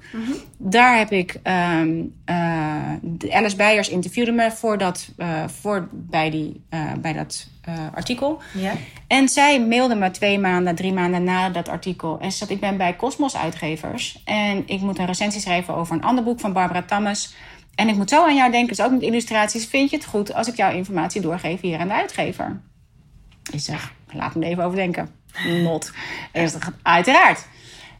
Daar 0.58 0.98
heb 0.98 1.10
ik... 1.10 1.40
ehm 1.42 2.02
eh, 2.24 2.92
de 3.02 3.34
Alice 3.34 3.56
Beijers 3.56 3.88
interviewde 3.88 4.32
me 4.32 4.50
voor 4.50 4.78
dat, 4.78 5.08
eh, 5.16 5.48
voor, 5.48 5.88
bij, 5.92 6.30
die, 6.30 6.64
eh, 6.68 6.92
bij 6.98 7.12
dat 7.12 7.48
artikel. 7.94 8.42
Ja. 8.52 8.72
En 9.06 9.28
zij 9.28 9.60
mailde 9.60 9.94
me 9.94 10.10
twee 10.10 10.38
maanden, 10.38 10.74
drie 10.74 10.92
maanden 10.92 11.24
na 11.24 11.50
dat 11.50 11.68
artikel. 11.68 12.18
En 12.20 12.32
ze 12.32 12.38
zat, 12.38 12.50
ik 12.50 12.60
ben 12.60 12.76
bij 12.76 12.96
Cosmos 12.96 13.36
Uitgevers. 13.36 14.22
En 14.24 14.62
ik 14.66 14.80
moet 14.80 14.98
een 14.98 15.06
recensie 15.06 15.40
schrijven 15.40 15.74
over 15.74 15.94
een 15.94 16.02
ander 16.02 16.24
boek 16.24 16.40
van 16.40 16.52
Barbara 16.52 16.82
Tammes. 16.82 17.34
En 17.74 17.88
ik 17.88 17.96
moet 17.96 18.10
zo 18.10 18.24
aan 18.24 18.36
jou 18.36 18.50
denken, 18.50 18.76
dus 18.76 18.84
ook 18.84 18.90
met 18.90 19.02
illustraties. 19.02 19.66
Vind 19.66 19.90
je 19.90 19.96
het 19.96 20.06
goed 20.06 20.34
als 20.34 20.48
ik 20.48 20.56
jouw 20.56 20.72
informatie 20.72 21.20
doorgeef 21.20 21.60
hier 21.60 21.78
aan 21.78 21.88
de 21.88 21.94
uitgever? 21.94 22.60
Ik 23.52 23.60
zeg, 23.60 23.92
laat 24.12 24.34
me 24.34 24.44
er 24.44 24.50
even 24.50 24.64
over 24.64 24.76
denken. 24.76 25.08
Not. 25.62 25.92
En 26.32 26.48
zeg, 26.48 26.72
uiteraard. 26.82 27.46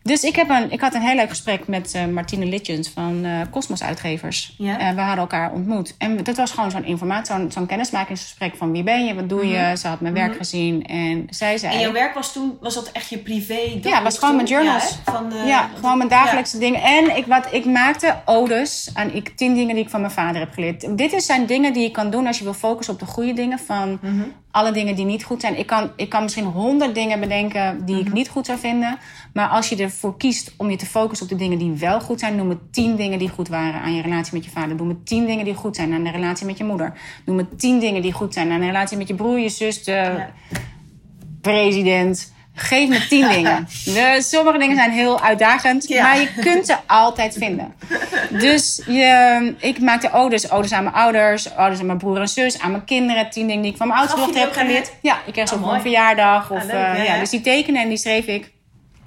Dus 0.04 0.22
ik, 0.22 0.36
heb 0.36 0.48
een, 0.48 0.72
ik 0.72 0.80
had 0.80 0.94
een 0.94 1.00
heel 1.00 1.14
leuk 1.14 1.28
gesprek 1.28 1.68
met 1.68 1.94
eh, 1.94 2.06
Martine 2.06 2.46
Litjens 2.46 2.88
van 2.88 3.24
eh, 3.24 3.40
Cosmos 3.50 3.82
Uitgevers. 3.82 4.54
Ja. 4.58 4.78
En 4.78 4.94
we 4.94 5.00
hadden 5.00 5.18
elkaar 5.18 5.52
ontmoet. 5.52 5.94
En 5.98 6.24
dat 6.24 6.36
was 6.36 6.50
gewoon 6.50 6.70
zo'n 6.70 6.84
informatie, 6.84 7.34
zo'n 7.34 7.52
zo'n 7.52 7.66
kennismakingsgesprek 7.66 8.56
van 8.56 8.72
wie 8.72 8.82
ben 8.82 9.04
je, 9.04 9.14
wat 9.14 9.28
doe 9.28 9.46
je. 9.46 9.76
Ze 9.76 9.88
had 9.88 10.00
mijn 10.00 10.14
werk 10.14 10.36
gezien 10.36 10.86
en 10.86 11.26
zij 11.30 11.58
zei... 11.58 11.74
En 11.74 11.80
jouw 11.80 11.92
werk 11.92 12.14
was 12.14 12.32
toen, 12.32 12.56
was 12.60 12.74
dat 12.74 12.92
echt 12.92 13.08
je 13.08 13.18
privé? 13.18 13.78
Ja, 13.82 13.94
het 13.94 14.02
was 14.02 14.18
gewoon 14.18 14.36
mijn 14.36 14.48
journals. 14.48 14.98
Ja, 15.04 15.12
van, 15.12 15.32
eh, 15.32 15.46
ja, 15.46 15.70
gewoon 15.74 15.96
mijn 15.96 16.10
dagelijkse 16.10 16.58
dingen. 16.58 16.82
En 16.82 17.16
ik, 17.16 17.26
wat, 17.26 17.48
ik 17.50 17.64
maakte 17.64 18.16
odes 18.24 18.90
aan 18.94 19.12
ik, 19.12 19.28
tien 19.36 19.54
dingen 19.54 19.74
die 19.74 19.84
ik 19.84 19.90
van 19.90 20.00
mijn 20.00 20.12
vader 20.12 20.40
heb 20.40 20.52
geleerd. 20.52 20.98
Dit 20.98 21.12
is 21.12 21.26
zijn 21.26 21.46
dingen 21.46 21.72
die 21.72 21.82
je 21.82 21.90
kan 21.90 22.10
doen 22.10 22.26
als 22.26 22.38
je 22.38 22.44
wil 22.44 22.54
focussen 22.54 22.94
op 22.94 23.00
de 23.00 23.06
goede 23.06 23.32
dingen 23.32 23.58
van... 23.58 23.98
Mhm. 24.02 24.22
Alle 24.54 24.72
dingen 24.72 24.94
die 24.94 25.04
niet 25.04 25.24
goed 25.24 25.40
zijn. 25.40 25.58
Ik 25.58 25.66
kan, 25.66 25.90
ik 25.96 26.08
kan 26.08 26.22
misschien 26.22 26.44
honderd 26.44 26.94
dingen 26.94 27.20
bedenken 27.20 27.84
die 27.84 28.00
ik 28.00 28.12
niet 28.12 28.28
goed 28.28 28.46
zou 28.46 28.58
vinden. 28.58 28.98
Maar 29.32 29.48
als 29.48 29.68
je 29.68 29.76
ervoor 29.76 30.16
kiest 30.16 30.54
om 30.56 30.70
je 30.70 30.76
te 30.76 30.86
focussen 30.86 31.26
op 31.26 31.32
de 31.32 31.38
dingen 31.44 31.58
die 31.58 31.72
wel 31.72 32.00
goed 32.00 32.20
zijn, 32.20 32.36
noem 32.36 32.48
het 32.48 32.72
tien 32.72 32.96
dingen 32.96 33.18
die 33.18 33.28
goed 33.28 33.48
waren 33.48 33.80
aan 33.80 33.94
je 33.94 34.02
relatie 34.02 34.34
met 34.34 34.44
je 34.44 34.50
vader. 34.50 34.76
Noem 34.76 34.88
het 34.88 35.06
tien 35.06 35.26
dingen 35.26 35.44
die 35.44 35.54
goed 35.54 35.76
zijn 35.76 35.92
aan 35.92 36.04
de 36.04 36.10
relatie 36.10 36.46
met 36.46 36.58
je 36.58 36.64
moeder. 36.64 36.92
Noem 37.24 37.38
het 37.38 37.58
tien 37.58 37.78
dingen 37.78 38.02
die 38.02 38.12
goed 38.12 38.34
zijn 38.34 38.50
aan 38.50 38.60
de 38.60 38.66
relatie 38.66 38.96
met 38.96 39.08
je 39.08 39.14
broer, 39.14 39.38
je 39.38 39.48
zus, 39.48 39.84
de 39.84 40.24
president. 41.40 42.33
Geef 42.56 42.88
me 42.88 43.06
tien 43.06 43.28
dingen. 43.28 43.68
De, 43.84 44.18
sommige 44.22 44.58
dingen 44.58 44.76
zijn 44.76 44.90
heel 44.90 45.20
uitdagend, 45.20 45.88
Ja. 45.88 46.02
maar 46.02 46.20
je 46.20 46.28
kunt 46.40 46.66
ze 46.66 46.76
altijd 46.86 47.34
vinden. 47.38 47.74
Dus 48.30 48.82
je, 48.86 49.54
ik 49.58 49.80
maakte 49.80 50.12
odes. 50.12 50.50
Odes 50.50 50.72
aan 50.72 50.82
mijn 50.84 50.94
ouders, 50.96 51.56
odes 51.56 51.78
aan 51.80 51.86
mijn 51.86 51.98
broer 51.98 52.20
en 52.20 52.28
zus, 52.28 52.60
aan 52.60 52.70
mijn 52.70 52.84
kinderen. 52.84 53.30
Tien 53.30 53.46
dingen 53.46 53.62
die 53.62 53.70
ik 53.70 53.76
van 53.76 53.88
mijn 53.88 54.06
dochter 54.06 54.40
heb 54.40 54.52
geleerd. 54.52 54.92
Ja, 55.02 55.18
ik 55.26 55.32
kreeg 55.32 55.48
ze 55.48 55.54
Oh, 55.54 55.62
op 55.62 55.68
mijn 55.70 55.80
verjaardag. 55.80 56.50
Of, 56.50 56.58
Ah, 56.60 56.64
leuk, 56.66 56.96
eh, 56.96 57.04
ja, 57.04 57.18
dus 57.18 57.30
die 57.30 57.40
tekenen 57.40 57.82
en 57.82 57.88
die 57.88 57.96
schreef 57.98 58.26
ik. 58.26 58.52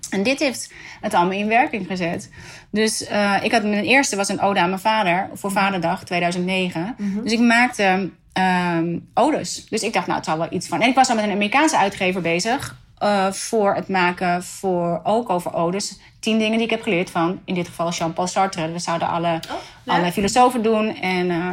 En 0.09 0.23
dit 0.23 0.39
heeft 0.39 0.71
het 1.01 1.13
allemaal 1.13 1.37
in 1.37 1.47
werking 1.47 1.87
gezet. 1.87 2.29
Dus 2.71 3.07
eh, 3.07 3.33
ik 3.41 3.51
had 3.51 3.63
mijn 3.63 3.83
eerste 3.83 4.15
was 4.15 4.29
een 4.29 4.41
ode 4.41 4.59
aan 4.59 4.69
mijn 4.69 4.81
vader 4.81 5.29
voor 5.33 5.51
Vaderdag 5.51 6.03
2009. 6.03 6.95
Mhm. 6.97 7.23
Dus 7.23 7.31
ik 7.31 7.39
maakte 7.39 8.09
ehm 8.33 8.97
odes. 9.13 9.65
Dus 9.69 9.81
ik 9.81 9.93
dacht, 9.93 10.05
nou, 10.05 10.17
het 10.17 10.27
zal 10.27 10.37
wel 10.37 10.47
iets 10.49 10.67
van. 10.67 10.81
En 10.81 10.89
ik 10.89 10.95
was 10.95 11.09
al 11.09 11.15
met 11.15 11.23
een 11.23 11.31
Amerikaanse 11.31 11.77
uitgever 11.77 12.21
bezig 12.21 12.75
eh, 12.97 13.31
voor 13.31 13.75
het 13.75 13.87
maken 13.87 14.43
voor 14.43 14.99
ook 15.03 15.29
over 15.29 15.53
odes. 15.53 15.99
Tien 16.19 16.37
dingen 16.39 16.57
die 16.57 16.65
ik 16.65 16.69
heb 16.69 16.81
geleerd 16.81 17.09
van, 17.09 17.39
in 17.45 17.53
dit 17.53 17.67
geval 17.67 17.91
Jean-Paul 17.91 18.27
Sartre. 18.27 18.71
Dat 18.71 18.81
zouden 18.81 19.07
alle, 19.07 19.33
Oh, 19.51 19.55
ja. 19.83 19.97
alle 19.97 20.11
filosofen 20.11 20.61
doen. 20.63 20.95
En, 20.95 21.31
eh, 21.31 21.49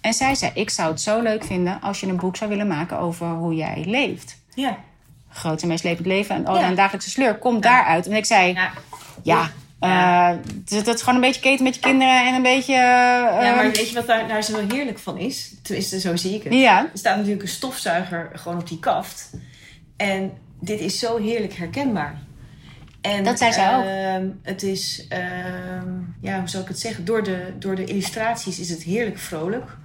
en 0.00 0.12
zij 0.14 0.34
zei, 0.34 0.50
ik 0.54 0.70
zou 0.70 0.90
het 0.90 1.00
zo 1.00 1.20
leuk 1.20 1.44
vinden 1.44 1.80
als 1.80 2.00
je 2.00 2.06
een 2.06 2.16
boek 2.16 2.36
zou 2.36 2.50
willen 2.50 2.66
maken 2.66 2.98
over 2.98 3.26
hoe 3.26 3.54
jij 3.54 3.84
leeft 3.86 4.36
Ja. 4.54 4.78
groot 5.30 5.62
en 5.62 5.68
meeslepend 5.68 6.06
leven. 6.06 6.46
En 6.46 6.54
Ja. 6.54 6.68
een 6.68 6.74
dagelijkse 6.74 7.10
sleur 7.10 7.38
komt 7.38 7.62
daaruit. 7.62 8.06
En 8.06 8.16
ik 8.16 8.24
zei, 8.24 8.52
Ja. 8.52 8.70
ja, 9.22 9.50
eh, 9.80 10.30
dat, 10.84 10.94
is 10.94 11.00
gewoon 11.00 11.14
een 11.14 11.20
beetje 11.20 11.40
keten 11.40 11.64
met 11.64 11.74
je 11.74 11.80
kinderen 11.80 12.26
en 12.26 12.34
een 12.34 12.42
beetje... 12.42 12.72
Ja, 12.72 13.54
maar 13.54 13.64
weet 13.70 13.88
je 13.88 13.94
wat 13.94 14.06
daar, 14.06 14.28
daar 14.28 14.42
zo 14.42 14.66
heerlijk 14.68 14.98
van 14.98 15.18
is? 15.18 15.54
Tenminste, 15.62 16.00
zo 16.00 16.16
zie 16.16 16.34
ik 16.34 16.42
het. 16.42 16.52
Ja. 16.52 16.78
Er 16.78 16.90
staat 16.98 17.16
natuurlijk 17.16 17.42
een 17.42 17.48
stofzuiger 17.48 18.30
gewoon 18.34 18.58
op 18.58 18.68
die 18.68 18.78
kaft. 18.78 19.30
En 19.96 20.32
dit 20.60 20.80
is 20.80 20.98
zo 20.98 21.16
heerlijk 21.16 21.52
herkenbaar. 21.52 22.22
En, 23.00 23.24
Dat 23.24 23.38
zei 23.38 23.52
zij 23.52 23.76
ook. 23.76 23.84
ehm, 23.84 24.28
het 24.42 24.62
is, 24.62 25.06
ehm, 25.08 25.88
ja, 26.20 26.38
hoe 26.38 26.48
zou 26.48 26.62
ik 26.62 26.68
het 26.68 26.78
zeggen? 26.78 27.04
Door 27.04 27.22
de, 27.22 27.52
door 27.58 27.74
de 27.74 27.84
illustraties 27.84 28.58
is 28.60 28.70
het 28.70 28.82
heerlijk 28.82 29.18
vrolijk. 29.18 29.76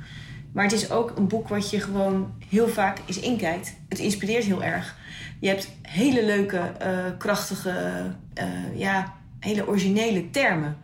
Maar 0.51 0.63
het 0.63 0.73
is 0.73 0.89
ook 0.91 1.13
een 1.17 1.27
boek 1.27 1.47
wat 1.47 1.69
je 1.69 1.79
gewoon 1.79 2.33
heel 2.49 2.67
vaak 2.67 2.97
eens 3.05 3.19
inkijkt. 3.19 3.75
Het 3.89 3.99
inspireert 3.99 4.43
heel 4.43 4.63
erg. 4.63 4.97
Je 5.39 5.47
hebt 5.47 5.69
hele 5.81 6.25
leuke, 6.25 6.57
eh, 6.79 6.89
krachtige, 7.17 8.03
eh, 8.33 8.45
ja, 8.75 9.13
hele 9.39 9.67
originele 9.67 10.29
termen. 10.29 10.77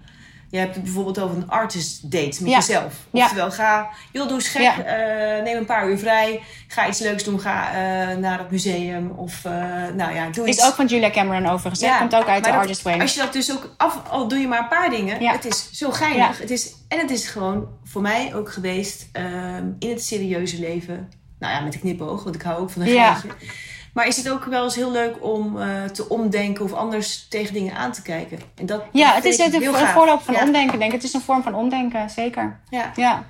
Je 0.49 0.57
hebt 0.57 0.75
het 0.75 0.83
bijvoorbeeld 0.83 1.19
over 1.19 1.37
een 1.37 1.49
artist 1.49 2.11
date 2.11 2.25
met 2.43 2.49
Ja. 2.51 2.57
jezelf. 2.57 2.93
Ja. 3.11 3.23
Oftewel, 3.23 3.51
ga, 3.51 3.89
joh, 4.11 4.27
doe 4.27 4.37
eens 4.37 4.47
gek. 4.47 4.61
Ja. 4.61 4.83
eh, 4.83 5.43
neem 5.43 5.57
een 5.57 5.65
paar 5.65 5.89
uur 5.89 5.97
vrij. 5.97 6.41
Ga 6.67 6.87
iets 6.87 6.99
leuks 6.99 7.23
doen. 7.23 7.39
Ga 7.39 7.69
eh, 7.71 8.17
naar 8.17 8.37
het 8.39 8.51
museum. 8.51 9.09
Of, 9.15 9.45
eh, 9.45 9.51
nou 9.95 10.15
ja, 10.15 10.29
doe 10.29 10.47
iets. 10.47 10.57
Is 10.57 10.65
ook 10.65 10.73
van 10.75 10.85
Julia 10.85 11.09
Cameron 11.09 11.45
overigens. 11.51 11.81
hè? 11.91 11.97
Komt 11.97 12.15
ook 12.15 12.27
uit 12.27 12.43
de 12.43 12.49
dat- 12.51 12.59
Artist 12.59 12.81
Way. 12.81 12.99
Als 12.99 13.13
je 13.13 13.19
dat 13.19 13.33
dus 13.33 13.51
ook 13.51 13.73
af, 13.77 14.01
al 14.09 14.27
doe 14.27 14.39
je 14.39 14.47
maar 14.47 14.59
een 14.59 14.67
paar 14.67 14.89
dingen. 14.89 15.21
Ja. 15.21 15.31
Het 15.31 15.45
is 15.45 15.69
zo 15.71 15.91
geinig. 15.91 16.35
Ja. 16.35 16.41
Het 16.41 16.51
is, 16.51 16.73
en 16.87 16.99
het 16.99 17.11
is 17.11 17.27
gewoon 17.27 17.67
voor 17.83 18.01
mij 18.01 18.35
ook 18.35 18.51
geweest 18.51 19.07
ehm, 19.11 19.63
in 19.79 19.89
het 19.89 20.03
serieuze 20.03 20.59
leven. 20.59 21.09
Nou 21.39 21.53
ja, 21.53 21.59
met 21.59 21.73
de 21.73 21.79
knipoog, 21.79 22.23
want 22.23 22.35
ik 22.35 22.41
hou 22.41 22.59
ook 22.61 22.69
van 22.69 22.81
een 22.81 22.87
Ja. 22.93 23.13
geintje. 23.13 23.47
Maar 23.97 24.07
is 24.07 24.17
het 24.17 24.29
ook 24.29 24.45
wel 24.45 24.63
eens 24.63 24.75
heel 24.75 24.91
leuk 24.91 25.15
om 25.23 25.61
eh, 25.61 25.83
te 25.83 26.09
omdenken 26.09 26.63
of 26.65 26.73
anders 26.73 27.27
tegen 27.27 27.53
dingen 27.53 27.75
aan 27.75 27.91
te 27.91 28.01
kijken? 28.01 28.39
En 28.55 28.65
dat, 28.65 28.83
ja, 28.91 29.13
het 29.13 29.25
is 29.25 29.37
een, 29.37 29.63
voorloop 29.93 30.21
van 30.21 30.33
ja. 30.33 30.41
omdenken, 30.43 30.79
denk 30.79 30.91
ik. 30.91 30.97
Het 30.97 31.07
is 31.07 31.13
een 31.13 31.21
vorm 31.21 31.43
van 31.43 31.55
omdenken, 31.55 32.09
zeker. 32.09 32.59
Ja. 32.69 32.91
Ja. 32.95 33.23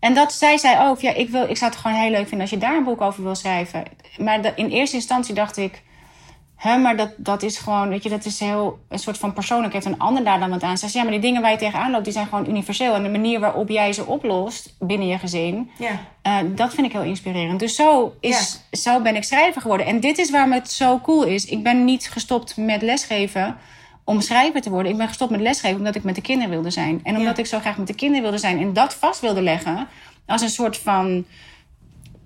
En 0.00 0.14
dat 0.14 0.32
zij 0.32 0.56
zei 0.58 0.88
ook, 0.88 1.00
ja, 1.00 1.12
ik, 1.14 1.28
wil, 1.28 1.48
ik 1.48 1.56
zou 1.56 1.70
het 1.70 1.80
gewoon 1.80 1.96
heel 1.96 2.10
leuk 2.10 2.22
vinden 2.28 2.40
als 2.40 2.50
je 2.50 2.58
daar 2.58 2.76
een 2.76 2.84
boek 2.84 3.00
over 3.00 3.22
wil 3.22 3.34
schrijven. 3.34 3.84
Maar 4.16 4.42
de- 4.42 4.52
in 4.54 4.68
eerste 4.68 4.96
instantie 4.96 5.34
dacht 5.34 5.56
ik, 5.56 5.82
hè, 6.56 6.76
maar 6.78 6.96
dat, 6.96 7.10
dat 7.16 7.42
is 7.42 7.58
gewoon, 7.58 7.88
weet 7.88 8.02
je, 8.02 8.08
dat 8.08 8.24
is 8.24 8.40
heel 8.40 8.78
een 8.88 8.98
soort 8.98 9.18
van 9.18 9.32
persoonlijk. 9.32 9.72
Heeft 9.72 9.86
een 9.86 9.98
ander 9.98 10.24
daar 10.24 10.38
dan 10.40 10.50
wat 10.50 10.62
aan? 10.62 10.78
Ze 10.78 10.88
zei, 10.88 10.92
ja, 10.98 11.02
maar 11.02 11.20
die 11.20 11.28
dingen 11.28 11.42
waar 11.42 11.50
je 11.50 11.56
tegenaan 11.56 11.90
loopt, 11.90 12.04
die 12.04 12.12
zijn 12.12 12.26
gewoon 12.26 12.48
universeel. 12.48 12.94
En 12.94 13.02
de 13.02 13.08
manier 13.08 13.40
waarop 13.40 13.68
jij 13.68 13.92
ze 13.92 14.06
oplost 14.06 14.74
binnen 14.78 15.06
je 15.08 15.18
gezin, 15.18 15.70
Ja. 15.78 16.00
eh, 16.22 16.36
dat 16.54 16.74
vind 16.74 16.86
ik 16.86 16.92
heel 16.92 17.02
inspirerend. 17.02 17.60
Dus 17.60 17.74
zo, 17.74 18.14
is, 18.20 18.60
zo 18.72 19.00
ben 19.00 19.16
ik 19.16 19.24
schrijver 19.24 19.60
geworden. 19.60 19.86
En 19.86 20.00
dit 20.00 20.18
is 20.18 20.30
waarom 20.30 20.52
het 20.52 20.70
zo 20.70 21.00
cool 21.00 21.24
is. 21.24 21.44
Ik 21.44 21.62
ben 21.62 21.84
niet 21.84 22.08
gestopt 22.10 22.56
met 22.56 22.82
lesgeven 22.82 23.56
om 24.04 24.20
schrijver 24.20 24.60
te 24.60 24.70
worden. 24.70 24.92
Ik 24.92 24.98
ben 24.98 25.08
gestopt 25.08 25.30
met 25.30 25.40
lesgeven 25.40 25.76
omdat 25.76 25.94
ik 25.94 26.02
met 26.04 26.14
de 26.14 26.20
kinderen 26.20 26.50
wilde 26.50 26.70
zijn. 26.70 27.00
En 27.02 27.16
omdat 27.16 27.36
Ja. 27.36 27.42
ik 27.42 27.48
zo 27.48 27.58
graag 27.58 27.76
met 27.78 27.86
de 27.86 27.94
kinderen 27.94 28.22
wilde 28.22 28.38
zijn. 28.38 28.58
En 28.60 28.72
dat 28.72 28.94
vast 28.94 29.20
wilde 29.20 29.42
leggen 29.42 29.86
als 30.26 30.42
een 30.42 30.48
soort 30.48 30.76
van 30.78 31.24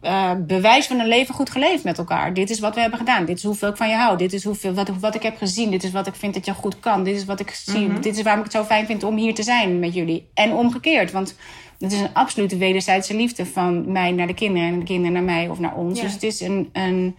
eh, 0.01 0.31
bewijs 0.39 0.87
van 0.87 1.01
een 1.01 1.09
leven 1.09 1.35
goed 1.35 1.51
geleefd 1.51 1.85
met 1.85 1.99
elkaar. 1.99 2.35
Dit 2.35 2.51
is 2.51 2.59
wat 2.59 2.75
we 2.75 2.81
hebben 2.81 2.99
gedaan. 2.99 3.25
Dit 3.25 3.37
is 3.37 3.45
hoeveel 3.45 3.69
ik 3.69 3.77
van 3.77 3.89
je 3.89 3.95
hou. 3.95 4.19
Dit 4.19 4.33
is 4.33 4.45
hoeveel, 4.45 4.73
wat, 4.73 4.89
wat 5.01 5.15
ik 5.15 5.23
heb 5.23 5.37
gezien. 5.37 5.71
Dit 5.71 5.85
is 5.85 5.91
wat 5.91 6.07
ik 6.07 6.15
vind 6.15 6.35
dat 6.35 6.45
je 6.45 6.55
goed 6.55 6.81
kan. 6.81 7.05
Dit 7.05 7.17
is 7.17 7.25
wat 7.25 7.41
ik 7.41 7.51
zie. 7.51 7.93
Dit 8.01 8.17
is 8.17 8.23
waarom 8.23 8.45
ik 8.45 8.53
het 8.53 8.61
zo 8.61 8.65
fijn 8.65 8.87
vind 8.87 9.03
om 9.03 9.17
hier 9.17 9.35
te 9.35 9.43
zijn 9.43 9.79
met 9.79 9.95
jullie. 9.95 10.29
En 10.35 10.53
omgekeerd. 10.53 11.13
Want 11.13 11.35
het 11.79 11.93
is 11.93 12.01
een 12.01 12.15
absolute 12.15 12.57
wederzijdse 12.57 13.15
liefde 13.15 13.47
van 13.47 13.93
mij 13.93 14.13
naar 14.13 14.27
de 14.27 14.35
kinderen 14.35 14.69
en 14.69 14.79
de 14.79 14.85
kinderen 14.85 15.13
naar 15.13 15.23
mij 15.23 15.49
of 15.49 15.59
naar 15.59 15.75
ons. 15.75 15.99
Ja. 15.99 16.05
Dus 16.05 16.13
het 16.13 16.23
is 16.23 16.41
een. 16.41 16.69
een 16.73 17.17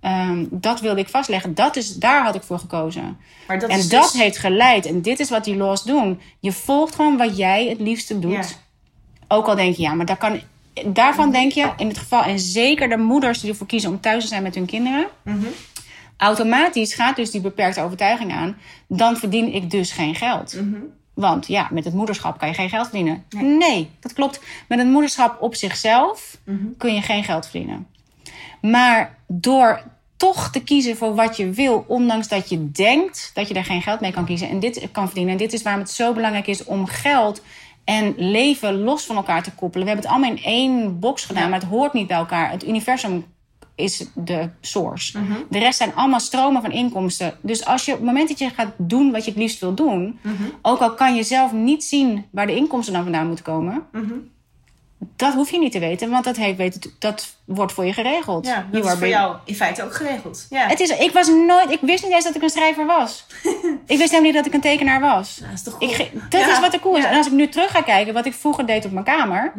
ehm, 0.00 0.44
dat 0.50 0.80
wilde 0.80 1.00
ik 1.00 1.08
vastleggen. 1.08 1.54
Dat 1.54 1.76
is, 1.76 1.94
daar 1.94 2.24
had 2.24 2.34
ik 2.34 2.42
voor 2.42 2.58
gekozen. 2.58 3.18
Maar 3.46 3.58
dat 3.58 3.70
en 3.70 3.78
is 3.78 3.88
dat 3.88 4.12
dus- 4.12 4.20
heeft 4.20 4.38
geleid. 4.38 4.86
En 4.86 5.02
dit 5.02 5.20
is 5.20 5.30
wat 5.30 5.44
die 5.44 5.56
laws 5.56 5.82
doen. 5.82 6.20
Je 6.40 6.52
volgt 6.52 6.94
gewoon 6.94 7.16
wat 7.16 7.36
jij 7.36 7.68
het 7.68 7.80
liefste 7.80 8.18
doet. 8.18 8.32
Ja. 8.32 8.44
Ook 9.28 9.46
al 9.46 9.54
denk 9.54 9.76
je, 9.76 9.82
ja, 9.82 9.94
maar 9.94 10.06
daar 10.06 10.16
kan, 10.16 10.40
daarvan 10.84 11.30
denk 11.30 11.52
je, 11.52 11.72
in 11.76 11.88
het 11.88 11.98
geval, 11.98 12.22
en 12.22 12.38
zeker 12.38 12.88
de 12.88 12.96
moeders 12.96 13.40
die 13.40 13.50
ervoor 13.50 13.66
kiezen 13.66 13.90
om 13.90 14.00
thuis 14.00 14.22
te 14.22 14.28
zijn 14.28 14.42
met 14.42 14.54
hun 14.54 14.66
kinderen, 14.66 15.06
automatisch 16.16 16.94
gaat 16.94 17.16
dus 17.16 17.30
die 17.30 17.40
beperkte 17.40 17.80
overtuiging 17.80 18.32
aan, 18.32 18.56
dan 18.88 19.16
verdien 19.16 19.54
ik 19.54 19.70
dus 19.70 19.92
geen 19.92 20.14
geld. 20.14 20.56
Want 21.14 21.46
ja, 21.46 21.68
met 21.70 21.84
het 21.84 21.94
moederschap 21.94 22.38
kan 22.38 22.48
je 22.48 22.54
geen 22.54 22.68
geld 22.68 22.88
verdienen. 22.88 23.24
Nee, 23.30 23.90
dat 24.00 24.12
klopt. 24.12 24.40
Met 24.68 24.78
het 24.78 24.88
moederschap 24.88 25.42
op 25.42 25.54
zichzelf 25.54 26.38
kun 26.78 26.94
je 26.94 27.02
geen 27.02 27.24
geld 27.24 27.46
verdienen. 27.46 27.86
Maar 28.60 29.18
door 29.26 29.82
toch 30.16 30.50
te 30.50 30.62
kiezen 30.62 30.96
voor 30.96 31.14
wat 31.14 31.36
je 31.36 31.50
wil, 31.50 31.84
ondanks 31.88 32.28
dat 32.28 32.48
je 32.48 32.70
denkt 32.70 33.30
dat 33.34 33.48
je 33.48 33.54
daar 33.54 33.64
geen 33.64 33.82
geld 33.82 34.00
mee 34.00 34.12
kan 34.12 34.24
kiezen 34.24 34.48
en 34.48 34.60
dit 34.60 34.88
kan 34.92 35.06
verdienen. 35.06 35.32
En 35.32 35.38
dit 35.38 35.52
is 35.52 35.62
waarom 35.62 35.82
het 35.82 35.90
zo 35.90 36.12
belangrijk 36.12 36.46
is 36.46 36.64
om 36.64 36.86
geld 36.86 37.42
en 37.86 38.14
leven 38.16 38.78
los 38.82 39.04
van 39.04 39.16
elkaar 39.16 39.42
te 39.42 39.54
koppelen. 39.54 39.86
We 39.86 39.92
hebben 39.92 40.10
het 40.10 40.18
allemaal 40.18 40.36
in 40.36 40.44
één 40.44 40.98
box 41.00 41.24
gedaan, 41.24 41.50
maar 41.50 41.60
het 41.60 41.68
hoort 41.68 41.92
niet 41.92 42.06
bij 42.06 42.16
elkaar. 42.16 42.50
Het 42.50 42.66
universum 42.66 43.24
is 43.74 44.06
de 44.14 44.48
source. 44.60 45.18
De 45.50 45.58
rest 45.58 45.76
zijn 45.78 45.94
allemaal 45.94 46.20
stromen 46.20 46.62
van 46.62 46.72
inkomsten. 46.72 47.34
Dus 47.42 47.64
als 47.64 47.84
je 47.84 47.92
op 47.92 47.98
het 47.98 48.06
moment 48.06 48.28
dat 48.28 48.38
je 48.38 48.48
gaat 48.50 48.72
doen 48.76 49.10
wat 49.10 49.24
je 49.24 49.30
het 49.30 49.40
liefst 49.40 49.60
wil 49.60 49.74
doen, 49.74 50.18
ook 50.62 50.78
al 50.80 50.94
kan 50.94 51.14
je 51.14 51.22
zelf 51.22 51.52
niet 51.52 51.84
zien 51.84 52.24
waar 52.30 52.46
de 52.46 52.56
inkomsten 52.56 52.94
dan 52.94 53.02
vandaan 53.02 53.26
moeten 53.26 53.44
komen, 53.44 53.86
dat 55.16 55.34
hoef 55.34 55.50
je 55.50 55.58
niet 55.58 55.72
te 55.72 55.78
weten, 55.78 56.10
want 56.10 56.24
dat, 56.24 56.36
heeft, 56.36 56.88
dat 56.98 57.36
wordt 57.44 57.72
voor 57.72 57.84
je 57.84 57.92
geregeld. 57.92 58.46
Ja, 58.46 58.66
dat 58.70 58.84
is 58.84 58.92
voor 58.92 59.08
jou 59.08 59.36
in 59.44 59.54
feite 59.54 59.82
ook 59.84 59.94
geregeld. 59.94 60.46
Ja. 60.50 60.66
Het 60.68 60.80
is, 60.80 60.90
ik, 60.90 61.12
was 61.12 61.28
nooit, 61.28 61.70
ik 61.70 61.78
wist 61.80 62.04
niet 62.04 62.12
eens 62.12 62.24
dat 62.24 62.34
ik 62.34 62.42
een 62.42 62.50
schrijver 62.50 62.86
was. 62.86 63.26
ik 63.86 63.98
wist 63.98 64.00
helemaal 64.10 64.22
niet 64.22 64.34
dat 64.34 64.46
ik 64.46 64.54
een 64.54 64.60
tekenaar 64.60 65.00
was. 65.00 65.36
dat 65.36 65.48
is 65.54 65.62
toch 65.62 65.74
Ik, 65.80 65.88
cool? 65.88 65.92
ge- 65.94 66.10
dat 66.28 66.40
Ja, 66.40 66.52
is 66.52 66.60
wat 66.60 66.72
er 66.74 66.80
cool 66.80 66.96
is. 66.96 67.02
ja. 67.02 67.10
En 67.10 67.16
als 67.16 67.26
ik 67.26 67.32
nu 67.32 67.48
terug 67.48 67.70
ga 67.70 67.82
kijken, 67.82 68.14
wat 68.14 68.26
ik 68.26 68.34
vroeger 68.34 68.66
deed 68.66 68.84
op 68.84 68.92
mijn 68.92 69.04
kamer. 69.04 69.52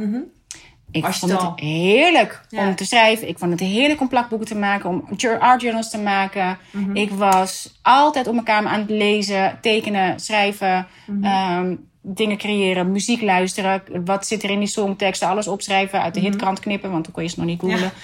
Ik 0.91 1.01
Was 1.03 1.13
je 1.13 1.19
vond 1.19 1.31
het 1.31 1.41
al? 1.41 1.53
heerlijk 1.55 2.41
om 2.51 2.75
te 2.75 2.85
schrijven. 2.85 3.27
Ik 3.27 3.38
vond 3.38 3.51
het 3.51 3.59
heerlijk 3.59 4.01
om 4.01 4.07
plakboeken 4.07 4.47
te 4.47 4.55
maken, 4.55 4.89
om 4.89 5.07
art 5.39 5.61
journals 5.61 5.89
te 5.89 5.97
maken. 5.99 6.57
Mhm. 6.71 6.95
Ik 6.95 7.09
was 7.11 7.79
altijd 7.81 8.27
op 8.27 8.33
mijn 8.33 8.45
kamer 8.45 8.71
aan 8.71 8.79
het 8.79 8.89
lezen, 8.89 9.57
tekenen, 9.61 10.19
schrijven, 10.19 10.88
Mhm. 11.07 11.23
ehm, 11.23 11.75
dingen 12.09 12.37
creëren, 12.37 12.91
muziek 12.91 13.21
luisteren. 13.21 13.83
Wat 14.05 14.27
zit 14.27 14.43
er 14.43 14.49
in 14.49 14.59
die 14.59 14.67
songteksten? 14.67 15.27
Alles 15.27 15.47
opschrijven, 15.47 16.01
uit 16.01 16.13
de 16.13 16.19
Mhm. 16.19 16.29
hitkrant 16.29 16.59
knippen, 16.59 16.91
want 16.91 17.03
toen 17.03 17.13
kon 17.13 17.23
je 17.23 17.29
ze 17.29 17.35
nog 17.37 17.45
niet 17.47 17.59
googlen. 17.59 17.91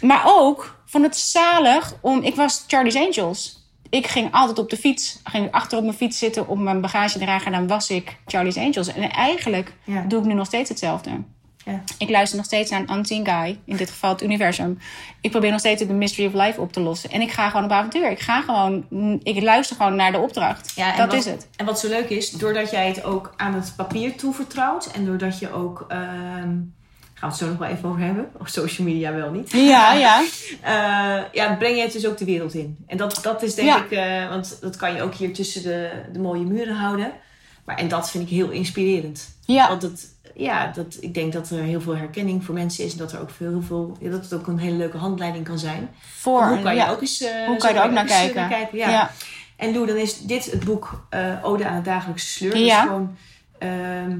Maar 0.00 0.22
ook 0.26 0.80
vond 0.86 1.04
het 1.04 1.16
zalig 1.16 1.94
om. 2.00 2.22
Ik 2.22 2.34
was 2.34 2.64
Charlie's 2.66 2.96
Angels. 2.96 3.56
Ik 3.90 4.06
ging 4.06 4.28
altijd 4.32 4.58
op 4.58 4.70
de 4.70 4.76
fiets, 4.76 5.20
ging 5.24 5.52
achter 5.52 5.78
op 5.78 5.84
mijn 5.84 5.96
fiets 5.96 6.18
zitten 6.18 6.48
op 6.48 6.58
mijn 6.58 6.80
bagagedrager. 6.80 7.46
En 7.46 7.52
dan 7.52 7.66
was 7.68 7.90
ik 7.90 8.16
Charlie's 8.26 8.56
Angels. 8.56 8.88
En 8.92 9.10
eigenlijk 9.10 9.72
Ja. 9.84 10.04
doe 10.08 10.20
ik 10.20 10.26
nu 10.26 10.34
nog 10.34 10.46
steeds 10.46 10.68
hetzelfde. 10.68 11.10
Ja. 11.72 11.82
Ik 11.98 12.10
luister 12.10 12.36
nog 12.36 12.46
steeds 12.46 12.70
naar 12.70 12.80
een 12.80 12.96
unseen 12.96 13.26
guy, 13.26 13.58
in 13.64 13.76
dit 13.76 13.90
geval 13.90 14.10
het 14.10 14.22
universum. 14.22 14.78
Ik 15.20 15.30
probeer 15.30 15.50
nog 15.50 15.60
steeds 15.60 15.82
de 15.86 15.92
mystery 15.92 16.26
of 16.26 16.32
life 16.32 16.60
op 16.60 16.72
te 16.72 16.80
lossen. 16.80 17.10
En 17.10 17.20
ik 17.20 17.30
ga 17.30 17.50
gewoon 17.50 17.64
op 17.64 17.70
avontuur. 17.70 18.10
Ik 18.10 18.20
ga 18.20 18.40
gewoon, 18.40 18.84
ik 19.22 19.42
luister 19.42 19.76
gewoon 19.76 19.96
naar 19.96 20.12
de 20.12 20.18
opdracht. 20.18 20.72
Ja, 20.74 20.96
dat 20.96 21.06
wat, 21.06 21.14
is 21.14 21.24
het. 21.24 21.48
En 21.56 21.66
wat 21.66 21.80
zo 21.80 21.88
leuk 21.88 22.08
is, 22.08 22.30
doordat 22.30 22.70
jij 22.70 22.86
het 22.88 23.04
ook 23.04 23.32
aan 23.36 23.54
het 23.54 23.72
papier 23.76 24.16
toevertrouwt 24.16 24.86
en 24.86 25.04
doordat 25.04 25.38
je 25.38 25.52
ook 25.52 25.84
ehm, 25.88 26.00
gaan 27.14 27.28
we 27.30 27.36
het 27.36 27.36
zo 27.36 27.46
nog 27.48 27.58
wel 27.58 27.68
even 27.68 27.88
over 27.88 28.00
hebben. 28.00 28.30
Of 28.38 28.48
social 28.48 28.86
media 28.86 29.14
wel 29.14 29.30
niet. 29.30 29.52
Ja, 29.52 29.92
ja. 29.92 30.22
Eh, 30.62 31.22
ja, 31.32 31.54
breng 31.58 31.76
je 31.76 31.82
het 31.82 31.92
dus 31.92 32.06
ook 32.06 32.18
de 32.18 32.24
wereld 32.24 32.54
in. 32.54 32.76
En 32.86 32.96
dat, 32.96 33.18
dat 33.22 33.42
is 33.42 33.54
denk 33.54 33.68
Ja. 33.68 33.84
ik, 33.84 33.90
eh, 33.90 34.28
want 34.28 34.58
dat 34.60 34.76
kan 34.76 34.94
je 34.94 35.02
ook 35.02 35.14
hier 35.14 35.32
tussen 35.32 35.62
de, 35.62 35.90
de 36.12 36.18
mooie 36.18 36.44
muren 36.44 36.76
houden. 36.76 37.12
Maar, 37.64 37.76
en 37.76 37.88
dat 37.88 38.10
vind 38.10 38.24
ik 38.24 38.30
heel 38.30 38.50
inspirerend. 38.50 39.36
Ja, 39.44 39.68
Want 39.68 39.82
het, 39.82 40.06
ja, 40.38 40.66
dat, 40.66 40.96
ik 41.00 41.14
denk 41.14 41.32
dat 41.32 41.50
er 41.50 41.62
heel 41.62 41.80
veel 41.80 41.96
herkenning 41.96 42.44
voor 42.44 42.54
mensen 42.54 42.84
is. 42.84 42.92
En 42.92 42.98
dat 42.98 43.12
er 43.12 43.20
ook 43.20 43.30
veel, 43.30 43.48
heel 43.48 43.62
veel, 43.62 43.96
ja, 44.00 44.10
dat 44.10 44.22
het 44.22 44.32
ook 44.32 44.46
een 44.46 44.58
hele 44.58 44.76
leuke 44.76 44.96
handleiding 44.96 45.44
kan 45.44 45.58
zijn. 45.58 45.90
voor. 46.00 46.46
hoe 46.46 46.62
kan 46.62 46.76
je 46.76 46.88
ook 46.88 47.00
eens, 47.00 47.20
eh, 47.20 47.46
Hoe 47.46 47.56
kan 47.56 47.72
je 47.72 47.78
er 47.78 47.84
ook 47.84 47.90
naar 47.90 48.06
eh, 48.06 48.32
kijken? 48.32 48.78
ja. 48.78 48.90
ja. 48.90 49.10
En 49.56 49.72
Lou, 49.72 49.86
dan 49.86 49.96
is 49.96 50.20
dit 50.20 50.50
het 50.50 50.64
boek 50.64 51.06
eh, 51.10 51.34
Ode 51.42 51.66
aan 51.66 51.74
het 51.74 51.84
dagelijkse 51.84 52.26
sleur. 52.26 52.56
Ja. 52.56 52.80
Dus 52.80 52.90
gewoon, 52.90 53.16
ehm, 53.58 54.10
eh, 54.10 54.16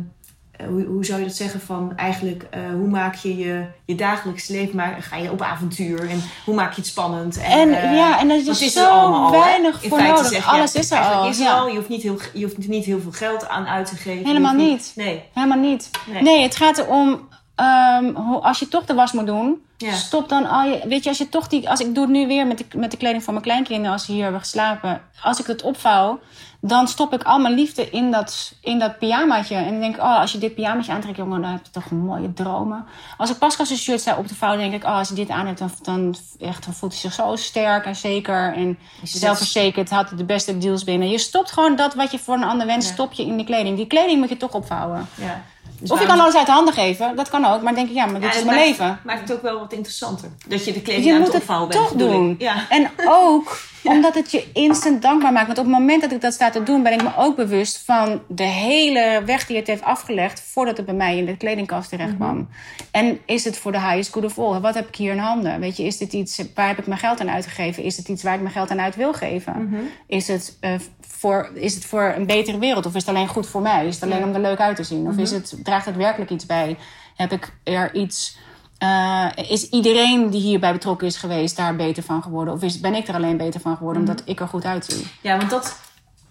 hoe, 0.66 0.84
hoe 0.84 1.04
zou 1.04 1.18
je 1.20 1.26
dat 1.26 1.34
zeggen? 1.34 1.60
Van 1.60 1.92
eigenlijk, 1.96 2.46
eh, 2.50 2.60
hoe 2.70 2.88
maak 2.88 3.14
je 3.14 3.36
je, 3.36 3.64
je 3.84 3.94
dagelijks 3.94 4.48
leven, 4.48 4.76
maar 4.76 4.96
ga 5.00 5.16
je 5.16 5.30
op 5.30 5.42
avontuur? 5.42 6.08
En 6.10 6.22
hoe 6.44 6.54
maak 6.54 6.72
je 6.72 6.80
het 6.80 6.90
spannend? 6.90 7.40
En, 7.40 7.82
eh, 7.82 7.96
ja, 7.96 8.20
en 8.20 8.28
want 8.28 8.46
is, 8.46 8.60
het 8.60 8.72
zo 8.72 8.88
allemaal 8.88 9.30
weinig 9.30 9.82
In 9.82 9.88
voor 9.88 10.02
nodig. 10.02 10.28
zeg 10.28 10.46
Alles 10.46 10.74
is 10.74 10.90
er 10.90 10.96
eigenlijk 10.96 11.24
al. 11.24 11.30
Is 11.30 11.38
ja. 11.38 11.58
al. 11.58 11.68
Je, 11.68 11.76
hoeft 11.76 11.88
niet 11.88 12.02
heel, 12.02 12.18
je 12.32 12.44
hoeft 12.44 12.68
niet 12.68 12.84
heel 12.84 13.00
veel 13.00 13.12
geld 13.12 13.48
aan 13.48 13.66
uit 13.66 13.86
te 13.86 13.96
geven. 13.96 14.26
Helemaal 14.26 14.54
hoeft 14.54 14.66
niet. 14.66 14.92
Nee. 14.94 15.22
Helemaal 15.32 15.58
niet. 15.58 15.90
Nee. 16.06 16.22
Nee, 16.22 16.42
het 16.42 16.56
gaat 16.56 16.78
erom, 16.78 17.27
ehm, 17.58 18.14
als 18.42 18.58
je 18.58 18.68
toch 18.68 18.84
de 18.84 18.94
was 18.94 19.12
moet 19.12 19.26
doen, 19.26 19.62
Ja. 19.76 19.92
stop 19.94 20.28
dan 20.28 20.46
al 20.46 20.62
je, 20.68 20.80
weet 20.88 21.02
je, 21.02 21.08
als 21.08 21.18
je 21.18 21.28
toch 21.28 21.48
die, 21.48 21.70
als 21.70 21.80
ik 21.80 21.94
doe 21.94 22.04
het 22.04 22.12
nu 22.12 22.26
weer 22.26 22.46
met 22.46 22.58
de, 22.58 22.64
met 22.78 22.90
de 22.90 22.96
kleding 22.96 23.22
van 23.24 23.32
mijn 23.32 23.44
kleinkinderen 23.44 23.92
als 23.92 24.04
ze 24.04 24.12
hier 24.12 24.22
hebben 24.22 24.40
geslapen, 24.40 25.00
als 25.22 25.40
ik 25.40 25.46
het 25.46 25.62
opvouw, 25.62 26.20
dan 26.60 26.88
stop 26.88 27.12
ik 27.12 27.22
al 27.22 27.38
mijn 27.38 27.54
liefde 27.54 27.90
in 27.90 28.10
dat, 28.10 28.52
in 28.60 28.78
dat 28.78 28.98
pyjamaatje. 28.98 29.54
En 29.54 29.70
dan 29.70 29.80
denk 29.80 29.94
ik, 29.96 30.02
oh, 30.02 30.20
als 30.20 30.32
je 30.32 30.38
dit 30.38 30.54
pyjamaatje 30.54 30.92
aantrekt, 30.92 31.16
jongen, 31.16 31.40
dan 31.42 31.50
heb 31.50 31.60
je 31.64 31.70
toch 31.70 31.90
mooie 31.90 32.32
dromen. 32.32 32.86
Als 33.16 33.30
ik 33.30 33.38
Pascal 33.38 33.66
zijn 33.66 33.78
shirt 33.78 34.00
sta 34.00 34.16
op 34.16 34.26
te 34.26 34.34
vouwen, 34.34 34.60
denk 34.60 34.74
ik, 34.74 34.84
oh, 34.88 34.96
als 34.96 35.08
hij 35.08 35.16
dit 35.16 35.28
aan 35.30 35.46
heeft, 35.46 35.58
dan, 35.58 35.70
dan, 35.82 36.14
echt, 36.40 36.64
dan 36.64 36.74
voelt 36.74 36.92
hij 36.92 37.00
zich 37.00 37.12
zo 37.12 37.36
sterk 37.36 37.84
en 37.84 37.96
zeker. 37.96 38.54
En 38.54 38.78
zelfverzekerd, 39.02 39.90
had 39.90 40.08
de 40.16 40.24
beste 40.24 40.58
deals 40.58 40.84
binnen. 40.84 41.08
Je 41.10 41.18
stopt 41.18 41.52
gewoon 41.52 41.76
dat 41.76 41.94
wat 41.94 42.10
je 42.10 42.18
voor 42.18 42.34
een 42.34 42.44
ander 42.44 42.66
wenst, 42.66 42.88
Ja. 42.88 42.94
stop 42.94 43.12
je 43.12 43.22
in 43.26 43.36
die 43.36 43.46
kleding. 43.46 43.76
Die 43.76 43.86
kleding 43.86 44.18
moet 44.20 44.28
je 44.28 44.36
toch 44.36 44.52
opvouwen. 44.54 45.08
Ja. 45.14 45.42
Dus 45.80 45.90
Of 45.90 46.00
je 46.00 46.06
kan 46.06 46.20
alles 46.20 46.34
uit 46.36 46.46
de 46.46 46.52
handen 46.52 46.74
geven, 46.74 47.16
dat 47.16 47.28
kan 47.28 47.44
ook. 47.44 47.62
Maar 47.62 47.74
denk 47.74 47.88
ik, 47.88 47.94
ja, 47.94 48.06
maar 48.06 48.20
dit 48.20 48.32
Ja, 48.32 48.38
is 48.38 48.44
mijn 48.44 48.56
maakt- 48.56 48.68
leven. 48.68 48.98
Maakt 49.04 49.20
het 49.20 49.32
ook 49.32 49.42
wel 49.42 49.58
wat 49.58 49.72
interessanter. 49.72 50.28
Dat 50.48 50.64
je 50.64 50.72
de 50.72 50.82
kleding 50.82 51.06
Je 51.06 51.14
aan 51.14 51.22
het 51.22 51.34
opvouwen 51.34 51.68
bent. 51.68 51.80
toch 51.80 51.92
doen. 51.92 52.34
Ja. 52.38 52.64
En 52.68 52.90
ook 53.22 53.60
omdat 53.84 54.14
het 54.14 54.30
je 54.30 54.44
instant 54.52 55.02
dankbaar 55.02 55.32
maakt. 55.32 55.46
Want 55.46 55.58
op 55.58 55.64
het 55.64 55.72
moment 55.74 56.00
dat 56.02 56.12
ik 56.12 56.20
dat 56.20 56.32
sta 56.32 56.50
te 56.50 56.62
doen, 56.62 56.82
ben 56.82 56.92
ik 56.92 57.02
me 57.02 57.10
ook 57.16 57.36
bewust 57.36 57.82
van 57.84 58.20
de 58.28 58.42
hele 58.42 59.22
weg 59.26 59.46
die 59.46 59.56
het 59.56 59.66
heeft 59.66 59.82
afgelegd 59.82 60.40
voordat 60.52 60.76
het 60.76 60.86
bij 60.86 60.94
mij 60.94 61.16
in 61.16 61.24
de 61.26 61.36
kledingkast 61.36 61.88
terecht 61.88 62.16
kwam. 62.16 62.34
Mhm. 62.36 62.44
En 62.90 63.18
is 63.26 63.44
het 63.44 63.58
voor 63.58 63.72
de 63.72 63.80
highest 63.80 64.12
good 64.12 64.24
of 64.24 64.38
all? 64.38 64.60
Wat 64.60 64.74
heb 64.74 64.88
ik 64.88 64.96
hier 64.96 65.12
in 65.12 65.18
handen? 65.18 65.60
Weet 65.60 65.76
je, 65.76 65.82
is 65.84 65.96
dit 65.98 66.12
iets 66.12 66.42
waar 66.54 66.68
heb 66.68 66.78
ik 66.78 66.86
mijn 66.86 67.00
geld 67.00 67.20
aan 67.20 67.30
uitgegeven? 67.30 67.82
Is 67.82 67.96
het 67.96 68.08
iets 68.08 68.22
waar 68.22 68.34
ik 68.34 68.40
mijn 68.40 68.52
geld 68.52 68.70
aan 68.70 68.80
uit 68.80 68.96
wil 68.96 69.12
geven? 69.12 69.68
Mhm. 69.68 69.80
Is, 70.06 70.28
het, 70.28 70.56
eh, 70.60 70.70
voor, 71.18 71.50
is 71.54 71.74
het 71.74 71.84
voor 71.84 72.12
een 72.16 72.26
betere 72.26 72.58
wereld? 72.58 72.86
Of 72.86 72.94
is 72.94 73.06
het 73.06 73.14
alleen 73.14 73.28
goed 73.28 73.46
voor 73.46 73.60
mij? 73.62 73.86
Is 73.86 73.94
het 73.94 74.04
alleen 74.04 74.18
Ja. 74.18 74.26
om 74.26 74.34
er 74.34 74.40
leuk 74.40 74.58
uit 74.60 74.76
te 74.76 74.84
zien? 74.84 75.06
Of 75.08 75.16
is 75.16 75.30
Mhm. 75.30 75.40
het, 75.40 75.54
draagt 75.62 75.86
het 75.86 75.96
werkelijk 75.96 76.30
iets 76.30 76.46
bij? 76.46 76.76
Heb 77.16 77.32
ik 77.32 77.52
er 77.64 77.94
iets 77.94 78.36
eh, 78.78 79.26
is 79.48 79.68
iedereen 79.68 80.30
die 80.30 80.40
hierbij 80.40 80.72
betrokken 80.72 81.06
is 81.06 81.16
geweest 81.16 81.56
daar 81.56 81.76
beter 81.76 82.02
van 82.02 82.22
geworden? 82.22 82.54
Of 82.54 82.62
is, 82.62 82.80
ben 82.80 82.94
ik 82.94 83.08
er 83.08 83.14
alleen 83.14 83.36
beter 83.36 83.60
van 83.60 83.76
geworden 83.76 84.02
Mhm. 84.02 84.10
omdat 84.10 84.28
ik 84.28 84.40
er 84.40 84.48
goed 84.48 84.64
uitzie? 84.64 85.06
Ja, 85.20 85.36
want 85.36 85.50
dat, 85.50 85.80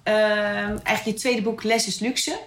ehm, 0.03 0.17
eigenlijk 0.83 1.03
je 1.03 1.13
tweede 1.13 1.41
boek, 1.41 1.63
Les 1.63 1.87
is 1.87 1.99
Luxe. 1.99 2.39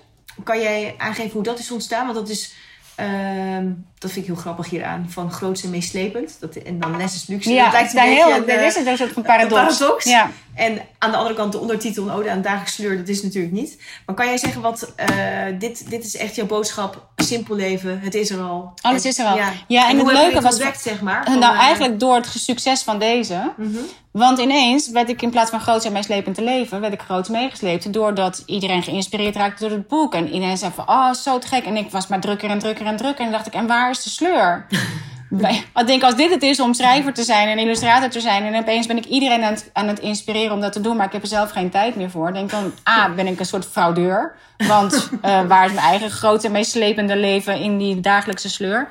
Kan 0.45 0.61
jij 0.61 0.95
aangeven 0.99 1.33
hoe 1.33 1.43
dat 1.43 1.59
is 1.59 1.71
ontstaan? 1.71 2.05
Want 2.05 2.19
dat 2.19 2.29
is, 2.29 2.55
ehm, 2.95 3.73
dat 4.01 4.11
vind 4.13 4.27
ik 4.27 4.33
heel 4.33 4.41
grappig 4.41 4.71
hieraan, 4.71 5.07
van 5.09 5.33
groots 5.33 5.63
en 5.65 5.71
meeslepend. 5.71 6.37
Dat, 6.41 6.55
en 6.57 6.79
dan 6.81 6.97
Les 6.97 7.15
is 7.15 7.27
Luxe. 7.27 7.53
Ja, 7.53 7.65
dat 7.65 7.73
lijkt 7.73 7.95
een 7.95 8.01
heel, 8.03 8.31
een, 8.37 8.65
is 8.65 8.75
het 8.75 8.87
een 8.87 8.97
soort 8.97 9.13
van 9.13 9.23
paradox. 9.23 9.77
paradox. 9.79 10.05
Ja. 10.05 10.31
En 10.55 10.79
aan 10.99 11.11
de 11.11 11.17
andere 11.17 11.35
kant 11.35 11.53
de 11.53 11.59
ondertitel 11.59 12.09
een 12.09 12.15
ode 12.15 12.31
aan 12.31 12.43
dagelijks 12.43 12.75
sleur, 12.75 12.97
dat 12.97 13.09
is 13.09 13.23
natuurlijk 13.23 13.53
niet. 13.53 13.81
Maar 14.07 14.15
kan 14.15 14.27
jij 14.27 14.39
zeggen 14.39 14.61
wat, 14.61 14.93
eh, 14.97 15.07
dit, 15.59 15.91
dit 15.91 16.05
is 16.05 16.17
echt 16.17 16.35
jouw 16.35 16.47
boodschap, 16.47 17.07
simpel 17.17 17.57
leven, 17.57 18.01
het 18.01 18.15
is 18.15 18.31
er 18.31 18.41
al. 18.41 18.73
Alles 18.81 19.03
En- 19.03 19.09
is 19.09 19.19
er 19.19 19.27
al. 19.27 19.37
Ja, 19.37 19.53
Ja, 19.67 19.89
en 19.91 19.99
het 19.99 20.07
leuke 20.13 20.41
was- 20.41 20.53
ontdekt, 20.55 20.81
zeg 20.83 21.01
maar. 21.01 21.25
Van, 21.25 21.39
nou, 21.39 21.55
eh, 21.55 21.61
eigenlijk 21.61 22.01
door 22.01 22.15
het 22.15 22.27
succes 22.27 22.83
van 22.83 22.99
deze. 22.99 23.53
mhm. 23.57 23.69
Want 24.13 24.39
ineens 24.39 24.91
werd 24.91 25.09
ik 25.09 25.23
in 25.23 25.31
plaats 25.31 25.51
van 25.51 25.61
groots 25.61 25.85
en 25.85 25.93
meeslepend 25.93 26.35
te 26.35 26.43
leven, 26.43 26.81
werd 26.81 26.93
ik 26.93 27.01
groots 27.01 27.29
meegesleept. 27.29 27.93
Doordat 27.93 28.43
iedereen 28.47 28.83
geïnspireerd 28.83 29.37
raakte 29.37 29.63
door 29.69 29.77
het 29.77 29.89
boek. 29.89 30.15
En 30.15 30.29
iedereen 30.33 30.57
zei 30.57 30.73
van, 30.75 30.89
oh, 30.89 31.13
zo 31.13 31.39
te 31.39 31.47
gek. 31.47 31.65
En 31.65 31.77
ik 31.77 31.91
was 31.91 32.07
maar 32.07 32.21
drukker 32.21 32.51
en 32.51 32.59
drukker 32.59 32.87
en 32.87 32.97
drukker. 32.97 33.25
En 33.25 33.31
dan 33.31 33.41
dacht 33.41 33.47
ik, 33.47 33.55
en 33.61 33.67
waar 33.67 33.90
de 33.99 34.11
sleur? 34.11 34.67
Ik 35.75 35.87
denk, 35.87 36.03
als 36.03 36.17
dit 36.17 36.31
het 36.31 36.43
is 36.43 36.61
om 36.61 36.75
schrijver 36.75 37.13
te 37.13 37.23
zijn 37.23 37.49
en 37.49 37.59
illustrator 37.59 38.09
te 38.09 38.21
zijn... 38.21 38.45
en 38.45 38.61
opeens 38.61 38.87
ben 38.87 38.97
ik 38.97 39.05
iedereen 39.05 39.43
aan 39.43 39.53
het, 39.53 39.71
aan 39.73 39.89
het 39.89 39.99
inspireren 39.99 40.53
om 40.53 40.61
dat 40.61 40.73
te 40.73 40.81
doen... 40.81 40.97
maar 40.97 41.07
ik 41.07 41.13
heb 41.13 41.23
er 41.23 41.29
zelf 41.29 41.51
geen 41.51 41.71
tijd 41.71 41.97
meer 41.97 42.11
voor. 42.11 42.33
denk 42.33 42.51
dan, 42.51 42.73
ah, 42.83 43.15
ben 43.15 43.27
ik 43.27 43.39
een 43.39 43.47
soort 43.47 43.67
fraudeur. 43.67 44.35
Want 44.57 45.11
eh, 45.23 45.47
waar 45.47 45.67
is 45.67 45.73
mijn 45.73 45.87
eigen 45.87 46.11
grote 46.11 46.47
en 46.47 46.53
meeslepende 46.53 47.17
leven 47.17 47.61
in 47.61 47.79
die 47.79 48.01
dagelijkse 48.01 48.49
sleur? 48.49 48.89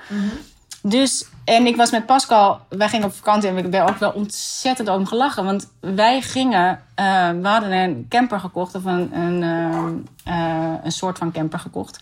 Dus, 0.81 1.25
en 1.45 1.65
ik 1.65 1.75
was 1.75 1.91
met 1.91 2.05
Pascal, 2.05 2.59
wij 2.69 2.89
gingen 2.89 3.05
op 3.05 3.13
vakantie 3.13 3.49
en 3.49 3.57
ik 3.57 3.69
ben 3.69 3.87
ook 3.87 3.97
wel 3.97 4.11
ontzettend 4.11 4.89
om 4.89 5.05
gelachen. 5.05 5.45
Want 5.45 5.71
wij 5.79 6.21
gingen, 6.21 6.81
eh, 6.95 7.29
we 7.41 7.47
hadden 7.47 7.71
een 7.71 8.05
camper 8.09 8.39
gekocht, 8.39 8.75
of 8.75 8.85
een, 8.85 9.17
een, 9.17 9.43
eh, 9.43 10.33
eh, 10.35 10.73
een 10.83 10.91
soort 10.91 11.17
van 11.17 11.31
camper 11.31 11.59
gekocht. 11.59 11.99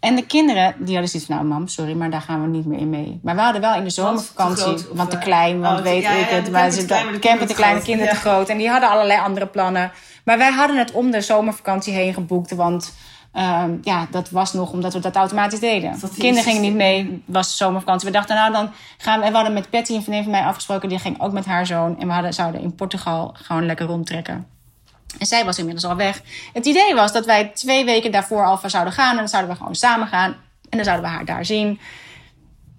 En 0.00 0.14
de 0.16 0.26
kinderen, 0.26 0.74
die 0.78 0.92
hadden 0.92 1.08
zoiets 1.08 1.28
van, 1.28 1.36
nou 1.36 1.48
mam, 1.48 1.68
sorry, 1.68 1.94
maar 1.94 2.10
daar 2.10 2.20
gaan 2.20 2.42
we 2.42 2.48
niet 2.48 2.66
meer 2.66 2.78
in 2.78 2.90
mee. 2.90 3.20
Maar 3.22 3.34
we 3.34 3.40
hadden 3.40 3.60
wel 3.60 3.74
in 3.74 3.84
de 3.84 3.90
zomervakantie, 3.90 4.56
te 4.56 4.62
groot, 4.62 4.90
of, 4.90 4.96
want 4.96 5.10
te 5.10 5.18
klein, 5.18 5.60
want 5.60 5.78
oh, 5.78 5.84
weet 5.84 6.02
ja, 6.02 6.12
ja, 6.12 6.18
ik 6.18 6.28
het. 6.28 6.32
camper 6.32 6.52
Maar 6.52 6.70
te 6.70 6.80
ze, 6.80 6.86
klein, 6.86 7.04
maar 7.04 7.12
de 7.12 7.20
de 7.20 7.28
camper 7.28 7.46
te 7.46 7.54
kleine 7.54 7.80
groot. 7.80 7.88
kinderen 7.88 8.14
te 8.14 8.20
groot. 8.20 8.48
En 8.48 8.58
die 8.58 8.68
hadden 8.68 8.90
allerlei 8.90 9.20
andere 9.20 9.46
plannen. 9.46 9.92
Maar 10.24 10.38
wij 10.38 10.50
hadden 10.50 10.78
het 10.78 10.92
om 10.92 11.10
de 11.10 11.20
zomervakantie 11.20 11.92
heen 11.92 12.14
geboekt, 12.14 12.54
want... 12.54 12.92
ehm, 13.32 13.76
ja, 13.82 14.06
dat 14.10 14.30
was 14.30 14.52
nog 14.52 14.72
omdat 14.72 14.92
we 14.92 14.98
dat 14.98 15.16
automatisch 15.16 15.60
deden. 15.60 16.00
Dat 16.00 16.14
Kinderen 16.14 16.42
gingen 16.42 16.62
niet 16.62 16.74
mee, 16.74 17.22
was 17.24 17.56
zomervakantie. 17.56 18.08
We 18.08 18.14
dachten, 18.14 18.36
nou 18.36 18.52
dan 18.52 18.70
gaan 18.98 19.18
we... 19.18 19.24
En 19.24 19.30
we 19.30 19.36
hadden 19.36 19.54
met 19.54 19.70
Patty, 19.70 19.94
een 19.94 20.02
vriendin 20.02 20.22
van 20.22 20.32
mij, 20.32 20.42
afgesproken. 20.42 20.88
Die 20.88 20.98
ging 20.98 21.20
ook 21.20 21.32
met 21.32 21.44
haar 21.44 21.66
zoon. 21.66 22.00
En 22.00 22.06
we 22.06 22.12
hadden, 22.12 22.34
zouden 22.34 22.60
in 22.60 22.74
Portugal 22.74 23.34
gewoon 23.34 23.66
lekker 23.66 23.86
rondtrekken. 23.86 24.46
En 25.18 25.26
zij 25.26 25.44
was 25.44 25.58
inmiddels 25.58 25.84
al 25.84 25.96
weg. 25.96 26.22
Het 26.52 26.66
idee 26.66 26.94
was 26.94 27.12
dat 27.12 27.26
wij 27.26 27.44
twee 27.44 27.84
weken 27.84 28.12
daarvoor 28.12 28.44
al 28.44 28.58
van 28.58 28.70
zouden 28.70 28.92
gaan. 28.92 29.10
En 29.10 29.16
dan 29.16 29.28
zouden 29.28 29.50
we 29.50 29.56
gewoon 29.56 29.74
samen 29.74 30.06
gaan. 30.06 30.30
En 30.68 30.78
dan 30.78 30.84
zouden 30.84 31.10
we 31.10 31.16
haar 31.16 31.24
daar 31.24 31.44
zien. 31.44 31.80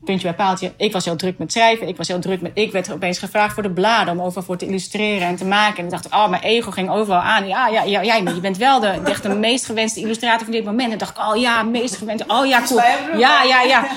Puntje 0.06 0.28
bij 0.28 0.36
paaltje. 0.36 0.72
Ik 0.78 0.92
was 0.92 1.06
heel 1.06 1.16
druk 1.16 1.38
met 1.38 1.52
schrijven. 1.52 1.88
Ik 1.88 1.98
was 1.98 2.08
heel 2.08 2.20
druk 2.20 2.42
met. 2.42 2.52
Ik 2.54 2.72
werd 2.72 2.92
opeens 2.92 3.20
gevraagd 3.20 3.54
voor 3.54 3.64
de 3.64 3.72
bladen 3.72 4.14
om 4.14 4.22
overal 4.22 4.44
voor 4.44 4.58
te 4.58 4.66
illustreren 4.66 5.28
en 5.28 5.36
te 5.36 5.46
maken. 5.46 5.78
En 5.78 5.84
ik 5.84 5.92
dacht, 5.92 6.06
oh, 6.06 6.30
mijn 6.30 6.42
ego 6.42 6.72
ging 6.72 6.90
overal 6.90 7.22
aan. 7.22 7.48
Ja, 7.48 7.68
ja, 7.68 7.84
ja, 7.84 8.04
jij, 8.04 8.24
maar 8.24 8.36
je 8.36 8.42
bent 8.42 8.58
wel 8.58 8.80
de, 8.80 8.88
echt 8.88 9.24
de 9.24 9.30
meest 9.30 9.66
gewenste 9.66 10.00
illustrator 10.00 10.44
van 10.44 10.54
dit 10.54 10.66
moment. 10.66 10.92
En 10.92 10.98
dacht 10.98 11.18
ik, 11.18 11.24
oh 11.26 11.36
ja, 11.36 11.64
meest 11.64 11.98
gewenste. 11.98 12.26
Oh 12.28 12.46
ja, 12.46 12.62
cool. 12.68 12.82
Ja, 13.18 13.44
ja, 13.44 13.62
ja. 13.62 13.88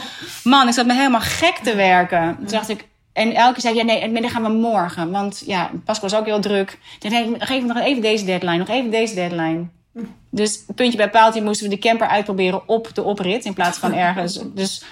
Man, 0.44 0.68
ik 0.68 0.74
zat 0.74 0.86
me 0.86 0.94
helemaal 0.94 1.20
gek 1.20 1.57
te 1.57 1.74
werken. 1.74 2.36
Toen 2.36 2.46
dacht 2.46 2.68
ik. 2.68 2.86
En 3.12 3.34
elke 3.34 3.52
keer 3.52 3.62
zei 3.62 3.74
ik, 3.74 3.80
ja, 3.80 3.86
nee, 3.86 4.09
nee, 4.09 4.22
dan 4.22 4.30
gaan 4.30 4.42
we 4.42 4.48
morgen. 4.48 5.11
Want 5.11 5.42
ja, 5.46 5.70
Pascal 5.84 6.09
was 6.09 6.18
ook 6.18 6.26
heel 6.26 6.40
druk. 6.40 6.78
Toen 6.98 7.11
zei 7.11 7.34
ik, 7.34 7.42
geef 7.42 7.61
me 7.61 7.66
nog 7.66 7.78
even 7.84 8.02
deze 8.02 8.24
deadline, 8.24 8.57
nog 8.57 8.68
even 8.68 8.90
deze 8.90 9.14
deadline. 9.14 9.64
Dus 10.30 10.64
puntje 10.74 10.96
bij 10.96 11.11
paaltje 11.11 11.42
moesten 11.42 11.68
we 11.68 11.74
de 11.74 11.80
camper 11.80 12.07
uitproberen 12.07 12.68
op 12.68 12.94
de 12.94 13.02
oprit 13.02 13.44
in 13.44 13.54
plaats 13.54 13.78
van 13.78 13.94
ergens. 13.94 14.40
Dus 14.54 14.84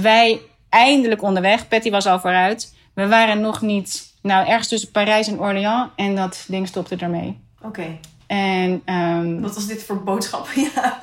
wij 0.00 0.40
eindelijk 0.68 1.22
onderweg. 1.22 1.68
Patty 1.68 1.90
was 1.90 2.06
al 2.06 2.20
vooruit. 2.20 2.74
We 2.94 3.08
waren 3.08 3.40
nog 3.40 3.60
niet, 3.60 4.12
nou, 4.22 4.46
ergens 4.46 4.68
tussen 4.68 4.90
Parijs 4.90 5.28
en 5.28 5.40
Orléans. 5.40 5.90
En 5.96 6.16
dat 6.16 6.44
ding 6.48 6.68
stopte 6.68 6.96
ermee. 6.96 7.38
Oké, 7.62 7.98
En 8.26 8.82
ehm, 8.84 9.40
wat 9.40 9.54
was 9.54 9.66
dit 9.66 9.82
voor 9.84 10.02
boodschap? 10.02 10.48
ja. 10.74 10.98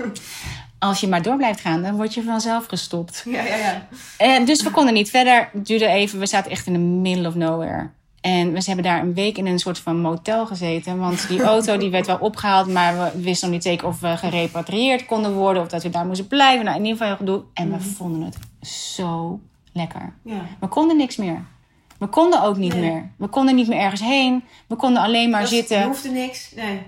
als 0.79 0.99
je 0.99 1.07
maar 1.07 1.21
door 1.21 1.37
blijft 1.37 1.61
gaan, 1.61 1.81
dan 1.81 1.95
word 1.95 2.13
je 2.13 2.23
vanzelf 2.23 2.65
gestopt. 2.65 3.23
ja, 3.25 3.43
ja, 3.43 3.55
ja. 3.55 3.87
En 4.17 4.45
dus 4.45 4.63
we 4.63 4.71
konden 4.71 4.93
niet 4.93 5.09
verder. 5.09 5.49
Het 5.53 5.65
duurde 5.65 5.87
even. 5.87 6.19
We 6.19 6.25
zaten 6.25 6.51
echt 6.51 6.67
in 6.67 6.73
the 6.73 6.79
middle 6.79 7.27
of 7.27 7.35
nowhere. 7.35 7.89
En 8.21 8.51
we 8.53 8.61
hebben 8.65 8.83
daar 8.83 9.01
een 9.01 9.13
week 9.13 9.37
in 9.37 9.45
een 9.45 9.59
soort 9.59 9.79
van 9.79 9.99
motel 10.01 10.45
gezeten. 10.45 10.97
Want 10.97 11.27
die 11.27 11.41
auto 11.43 11.77
die 11.77 11.89
werd 11.89 12.05
wel 12.07 12.17
opgehaald. 12.17 12.67
Maar 12.67 12.97
we 12.97 13.21
wisten 13.21 13.47
nog 13.47 13.55
niet 13.55 13.63
zeker 13.65 13.87
of 13.87 13.99
we 13.99 14.17
gerepatrieerd 14.17 15.05
konden 15.05 15.33
worden. 15.33 15.61
Of 15.61 15.67
dat 15.67 15.83
we 15.83 15.89
daar 15.89 16.05
moesten 16.05 16.27
blijven. 16.27 16.65
Nou, 16.65 16.77
in 16.77 16.83
ieder 16.85 16.97
geval 16.97 17.15
heel 17.17 17.25
gedoe. 17.25 17.43
En 17.53 17.71
we 17.71 17.79
vonden 17.79 18.21
het 18.21 18.67
zo 18.67 19.39
lekker. 19.73 20.13
ja. 20.23 20.41
We 20.59 20.67
konden 20.67 20.97
niks 20.97 21.15
meer. 21.17 21.41
We 21.97 22.07
konden 22.07 22.41
ook 22.43 22.57
niet 22.57 22.73
Nee. 22.73 22.81
meer. 22.91 23.09
We 23.17 23.27
konden 23.27 23.55
niet 23.55 23.67
meer 23.67 23.79
ergens 23.79 24.01
heen. 24.01 24.43
We 24.67 24.75
konden 24.75 25.01
alleen 25.01 25.29
maar 25.29 25.41
Dat- 25.41 25.49
zitten. 25.49 25.79
Je 25.79 25.85
hoefde 25.85 26.09
niks. 26.09 26.51
Nee. 26.55 26.81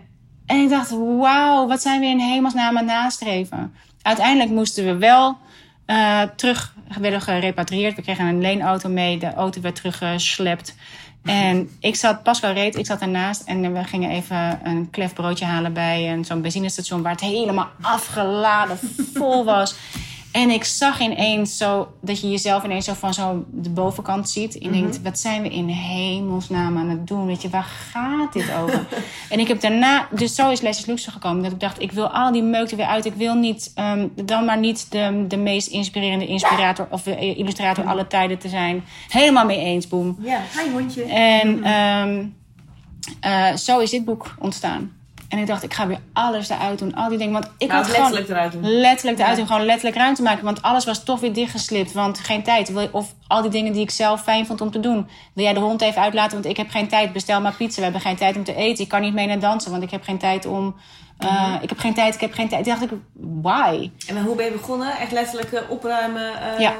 En 0.46 0.62
ik 0.62 0.70
dacht, 0.70 0.90
wauw, 1.20 1.68
wat 1.68 1.82
zijn 1.82 2.00
we 2.00 2.06
in 2.06 2.20
hemelsnaam 2.20 2.78
aan 2.78 2.88
het 2.88 2.96
nastreven. 2.96 3.74
Uiteindelijk 4.02 4.50
moesten 4.52 4.86
we 4.86 4.98
wel 4.98 5.38
eh, 5.86 6.22
terug, 6.36 6.76
werden 7.00 7.22
gerepatrieerd. 7.22 7.96
We 7.96 8.02
kregen 8.02 8.26
een 8.26 8.42
leenauto 8.42 8.90
mee, 8.90 9.18
de 9.18 9.34
auto 9.34 9.62
werd 9.62 9.76
teruggeslept. 9.76 10.76
En 11.24 11.70
ik 11.80 11.96
zat, 11.96 12.24
Pascal 12.24 12.54
reed, 12.54 12.76
ik 12.76 12.86
zat 12.86 13.02
ernaast. 13.02 13.42
En 13.46 13.74
we 13.74 13.84
gingen 13.84 14.10
even 14.10 14.60
een 14.64 14.90
klef 14.90 15.14
broodje 15.14 15.46
halen 15.46 15.74
bij 15.74 16.20
zo'n 16.22 16.42
benzinestation... 16.42 17.02
waar 17.02 17.12
het 17.12 17.22
helemaal 17.22 17.70
afgeladen 17.82 18.80
vol 19.14 19.46
was. 19.46 19.76
En 20.34 20.50
ik 20.50 20.64
zag 20.64 21.00
ineens 21.00 21.58
zo 21.58 21.94
dat 22.02 22.22
je 22.22 22.30
jezelf 22.30 22.64
ineens 22.64 22.86
zo 22.86 22.94
van 22.94 23.14
zo 23.14 23.46
de 23.52 23.70
bovenkant 23.70 24.30
ziet. 24.30 24.58
En 24.58 24.72
denkt, 24.72 25.02
wat 25.02 25.20
zijn 25.20 25.42
we 25.42 25.50
in 25.50 25.68
hemelsnaam 25.68 26.78
aan 26.78 26.90
het 26.90 27.08
doen? 27.08 27.26
Weet 27.26 27.42
je, 27.42 27.50
waar 27.50 27.68
gaat 27.92 28.34
dit 28.34 28.54
over? 28.62 28.86
en 29.30 29.40
ik 29.40 29.48
heb 29.48 29.62
daarna, 29.62 30.08
dus 30.12 30.36
zo 30.36 30.50
is 30.50 30.62
Leslie 30.62 30.88
Luxor 30.88 31.14
gekomen. 31.14 31.44
Dat 31.44 31.52
ik 31.52 31.60
dacht, 31.60 31.82
ik 31.82 31.92
wil 31.92 32.08
al 32.08 32.32
die 32.32 32.44
meuk 32.44 32.72
er 32.72 32.78
weer 32.78 32.86
uit. 32.86 33.06
Ik 33.06 33.14
wil 33.14 33.34
niet, 33.34 33.72
ehm, 33.76 34.08
dan 34.26 34.46
maar 34.46 34.60
niet 34.60 34.92
de, 34.92 35.26
de 35.28 35.38
meest 35.38 35.68
inspirerende 35.68 36.28
inspirator 36.28 36.88
of 36.90 37.08
illustrator 37.08 37.86
aller 37.86 38.08
tijden 38.08 38.38
te 38.38 38.50
zijn. 38.50 38.84
Helemaal 39.10 39.46
mee 39.46 39.60
eens, 39.60 39.88
boem. 39.88 40.18
Ja, 40.20 40.42
hi 40.58 40.72
hondje. 40.72 41.04
En 41.04 41.64
ehm, 41.64 42.26
eh, 43.20 43.56
zo 43.56 43.80
is 43.80 43.90
dit 43.90 44.06
boek 44.06 44.36
ontstaan. 44.40 44.92
En 45.34 45.40
ik 45.40 45.48
dacht, 45.48 45.64
ik 45.64 45.74
ga 45.74 45.88
weer 45.88 46.00
alles 46.14 46.50
eruit 46.50 46.80
doen. 46.80 46.96
Al 46.96 47.10
die 47.10 47.18
dingen. 47.18 47.34
Want 47.34 47.46
ik 47.58 47.68
Nou, 47.68 47.72
had 47.80 47.86
het 47.88 47.96
gewoon 47.96 48.12
letterlijk 48.12 48.40
eruit 48.40 48.52
doen. 48.52 48.72
letterlijk 48.72 49.18
eruit 49.18 49.32
Ja. 49.32 49.38
doen. 49.38 49.48
Gewoon 49.52 49.66
letterlijk 49.66 49.96
ruimte 49.98 50.22
maken. 50.22 50.44
Want 50.44 50.62
alles 50.62 50.86
was 50.86 51.04
toch 51.04 51.20
weer 51.20 51.34
dichtgeslipt. 51.34 51.92
Want 51.92 52.20
geen 52.20 52.44
tijd. 52.44 52.72
Of 52.92 53.14
al 53.28 53.42
die 53.42 53.52
dingen 53.52 53.74
die 53.74 53.82
ik 53.82 53.92
zelf 53.92 54.22
fijn 54.24 54.46
vond 54.46 54.62
om 54.62 54.72
te 54.72 54.80
doen. 54.80 55.08
Wil 55.34 55.44
jij 55.44 55.54
de 55.54 55.60
hond 55.60 55.82
even 55.82 56.02
uitlaten? 56.02 56.32
Want 56.34 56.46
ik 56.46 56.58
heb 56.58 56.70
geen 56.70 56.88
tijd. 56.88 57.14
Bestel 57.14 57.42
maar 57.42 57.54
pizza. 57.54 57.76
We 57.78 57.84
hebben 57.84 58.02
geen 58.02 58.16
tijd 58.16 58.36
om 58.36 58.44
te 58.44 58.56
eten. 58.56 58.84
Ik 58.84 58.90
kan 58.90 59.02
niet 59.02 59.14
mee 59.14 59.28
naar 59.28 59.40
dansen. 59.40 59.72
Want 59.72 59.84
ik 59.84 59.92
heb 59.92 60.04
geen 60.04 60.18
tijd 60.18 60.46
om... 60.46 60.76
eh. 61.18 61.54
Ik 61.62 61.70
heb 61.70 61.78
geen 61.80 61.94
tijd, 61.94 62.14
ik 62.16 62.22
heb 62.22 62.34
geen 62.34 62.48
tijd. 62.50 62.64
Toen 62.64 62.74
dacht 62.80 62.92
ik, 62.92 62.98
why? 63.42 63.90
En 64.08 64.24
hoe 64.24 64.36
ben 64.36 64.46
je 64.46 64.52
begonnen? 64.52 64.98
Echt 64.98 65.12
letterlijk 65.12 65.52
eh, 65.52 65.70
opruimen? 65.70 66.42
eh, 66.54 66.60
Ja. 66.60 66.74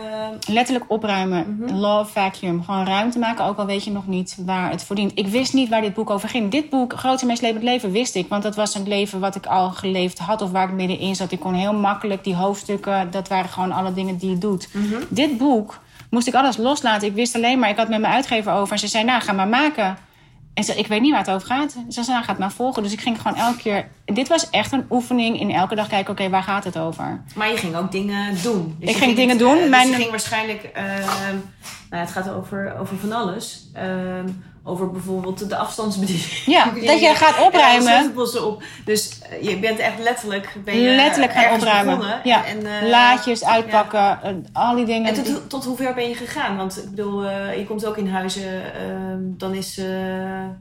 Letterlijk 0.48 0.86
opruimen. 0.88 1.58
Mhm. 1.60 1.74
Law 1.76 2.06
vacuum. 2.06 2.64
Gewoon 2.64 2.86
ruimte 2.86 3.20
maken, 3.20 3.46
ook 3.46 3.58
al 3.58 3.66
weet 3.66 3.84
je 3.84 3.92
nog 3.92 4.08
niet 4.08 4.38
waar 4.46 4.70
het 4.72 4.84
voor 4.84 4.96
dient. 4.96 5.12
Ik 5.16 5.28
wist 5.28 5.54
niet 5.54 5.70
waar 5.70 5.82
dit 5.82 5.94
boek 5.94 6.10
over 6.10 6.30
ging. 6.30 6.52
Dit 6.52 6.70
boek, 6.70 6.94
Groot 6.94 7.22
en 7.22 7.28
meeslepend 7.28 7.64
leven, 7.64 7.92
wist 7.92 8.16
ik. 8.16 8.28
Want 8.30 8.44
dat 8.44 8.56
was 8.56 8.76
een 8.76 8.88
leven 8.88 9.20
wat 9.20 9.36
ik 9.36 9.46
al 9.46 9.70
geleefd 9.70 10.20
had 10.20 10.42
of 10.42 10.52
waar 10.52 10.68
ik 10.68 10.74
middenin 10.74 11.16
zat. 11.16 11.32
Ik 11.32 11.40
kon 11.40 11.54
heel 11.54 11.74
makkelijk 11.74 12.24
die 12.24 12.36
hoofdstukken, 12.36 13.12
dat 13.12 13.28
waren 13.28 13.50
gewoon 13.50 13.72
alle 13.72 13.94
dingen 13.94 14.18
die 14.18 14.30
je 14.30 14.38
doet. 14.38 14.68
Mhm. 14.74 14.96
Dit 15.10 15.38
boek 15.38 15.80
moest 16.10 16.28
ik 16.28 16.34
alles 16.34 16.58
loslaten. 16.58 17.08
Ik 17.08 17.14
wist 17.14 17.36
alleen 17.36 17.60
maar, 17.60 17.70
ik 17.70 17.78
had 17.78 17.90
met 17.90 18.00
mijn 18.02 18.14
uitgever 18.14 18.52
over. 18.54 18.74
En 18.74 18.80
ze 18.80 18.88
zei, 18.88 19.04
nou, 19.04 19.22
ga 19.22 19.32
maar 19.34 19.48
maken. 19.48 19.98
En 20.54 20.64
ze 20.64 20.72
zei, 20.72 20.84
ik 20.84 20.88
weet 20.88 21.02
niet 21.02 21.12
waar 21.12 21.20
het 21.20 21.30
over 21.32 21.48
gaat. 21.48 21.72
Ze 21.72 22.04
zei, 22.04 22.08
nou, 22.08 22.24
ga 22.24 22.30
het 22.30 22.40
maar 22.40 22.52
volgen. 22.52 22.84
Dus 22.84 22.92
ik 22.94 23.02
ging 23.02 23.22
gewoon 23.22 23.38
elke 23.38 23.58
keer... 23.58 23.88
Dit 24.06 24.28
was 24.28 24.50
echt 24.50 24.72
een 24.72 24.86
oefening 24.90 25.40
in 25.40 25.52
elke 25.52 25.76
dag 25.76 25.88
kijken, 25.88 26.12
oké, 26.14 26.30
waar 26.30 26.44
gaat 26.44 26.64
het 26.64 26.78
over? 26.78 27.22
Maar 27.36 27.50
je 27.50 27.58
ging 27.58 27.76
ook 27.76 27.92
dingen 27.92 28.38
doen. 28.42 28.76
Dus 28.80 28.90
Ik 28.90 28.96
ging 28.96 29.16
dingen 29.16 29.38
doen. 29.38 29.54
eh, 29.56 29.60
dus 29.62 29.70
Mijn- 29.70 29.94
ging 29.94 30.10
waarschijnlijk... 30.10 30.64
ehm, 30.64 30.86
nou, 31.00 31.36
ja, 31.90 31.98
het 31.98 32.12
gaat 32.12 32.30
over, 32.30 32.76
over 32.80 32.98
van 32.98 33.12
alles. 33.12 33.70
Ehm, 33.74 34.28
over 34.66 34.92
bijvoorbeeld 34.92 35.50
de 35.50 35.56
afstandsbediening. 35.56 36.32
Ja, 36.46 36.66
dat 36.86 37.00
je 37.00 37.12
gaat 37.16 37.40
opruimen. 37.46 38.14
Op. 38.46 38.64
Dus 38.86 39.20
eh, 39.22 39.50
je 39.50 39.58
bent 39.60 39.80
echt 39.80 40.00
letterlijk... 40.00 40.56
Ben 40.66 40.76
je 40.82 40.90
Letterlijk 40.96 41.32
gaan 41.34 41.54
opruimen. 41.56 41.98
begonnen. 41.98 42.22
Ja. 42.24 42.46
En, 42.46 42.90
Laadjes 42.90 43.44
uitpakken, 43.46 44.20
al 44.54 44.76
die 44.76 44.86
dingen. 44.86 45.16
En 45.16 45.24
tot, 45.24 45.50
tot 45.50 45.66
hoe 45.66 45.76
ver 45.78 45.94
ben 45.94 46.10
je 46.10 46.16
gegaan? 46.16 46.58
Want 46.58 46.78
ik 46.84 46.90
bedoel, 46.90 47.24
je 47.30 47.66
komt 47.68 47.86
ook 47.86 47.98
in 47.98 48.08
huizen, 48.10 48.74
ehm, 48.76 49.20
dan 49.22 49.54
is 49.54 49.82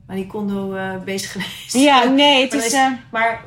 Marie 0.07 0.26
Kondo 0.26 0.74
eh, 0.74 0.90
bezig 1.05 1.32
geweest. 1.32 1.72
Ja, 1.72 2.05
nee, 2.05 2.43
het 2.43 2.53
Maar 2.55 2.64
is... 2.64 2.72
eh, 2.72 2.86
Maar 3.11 3.41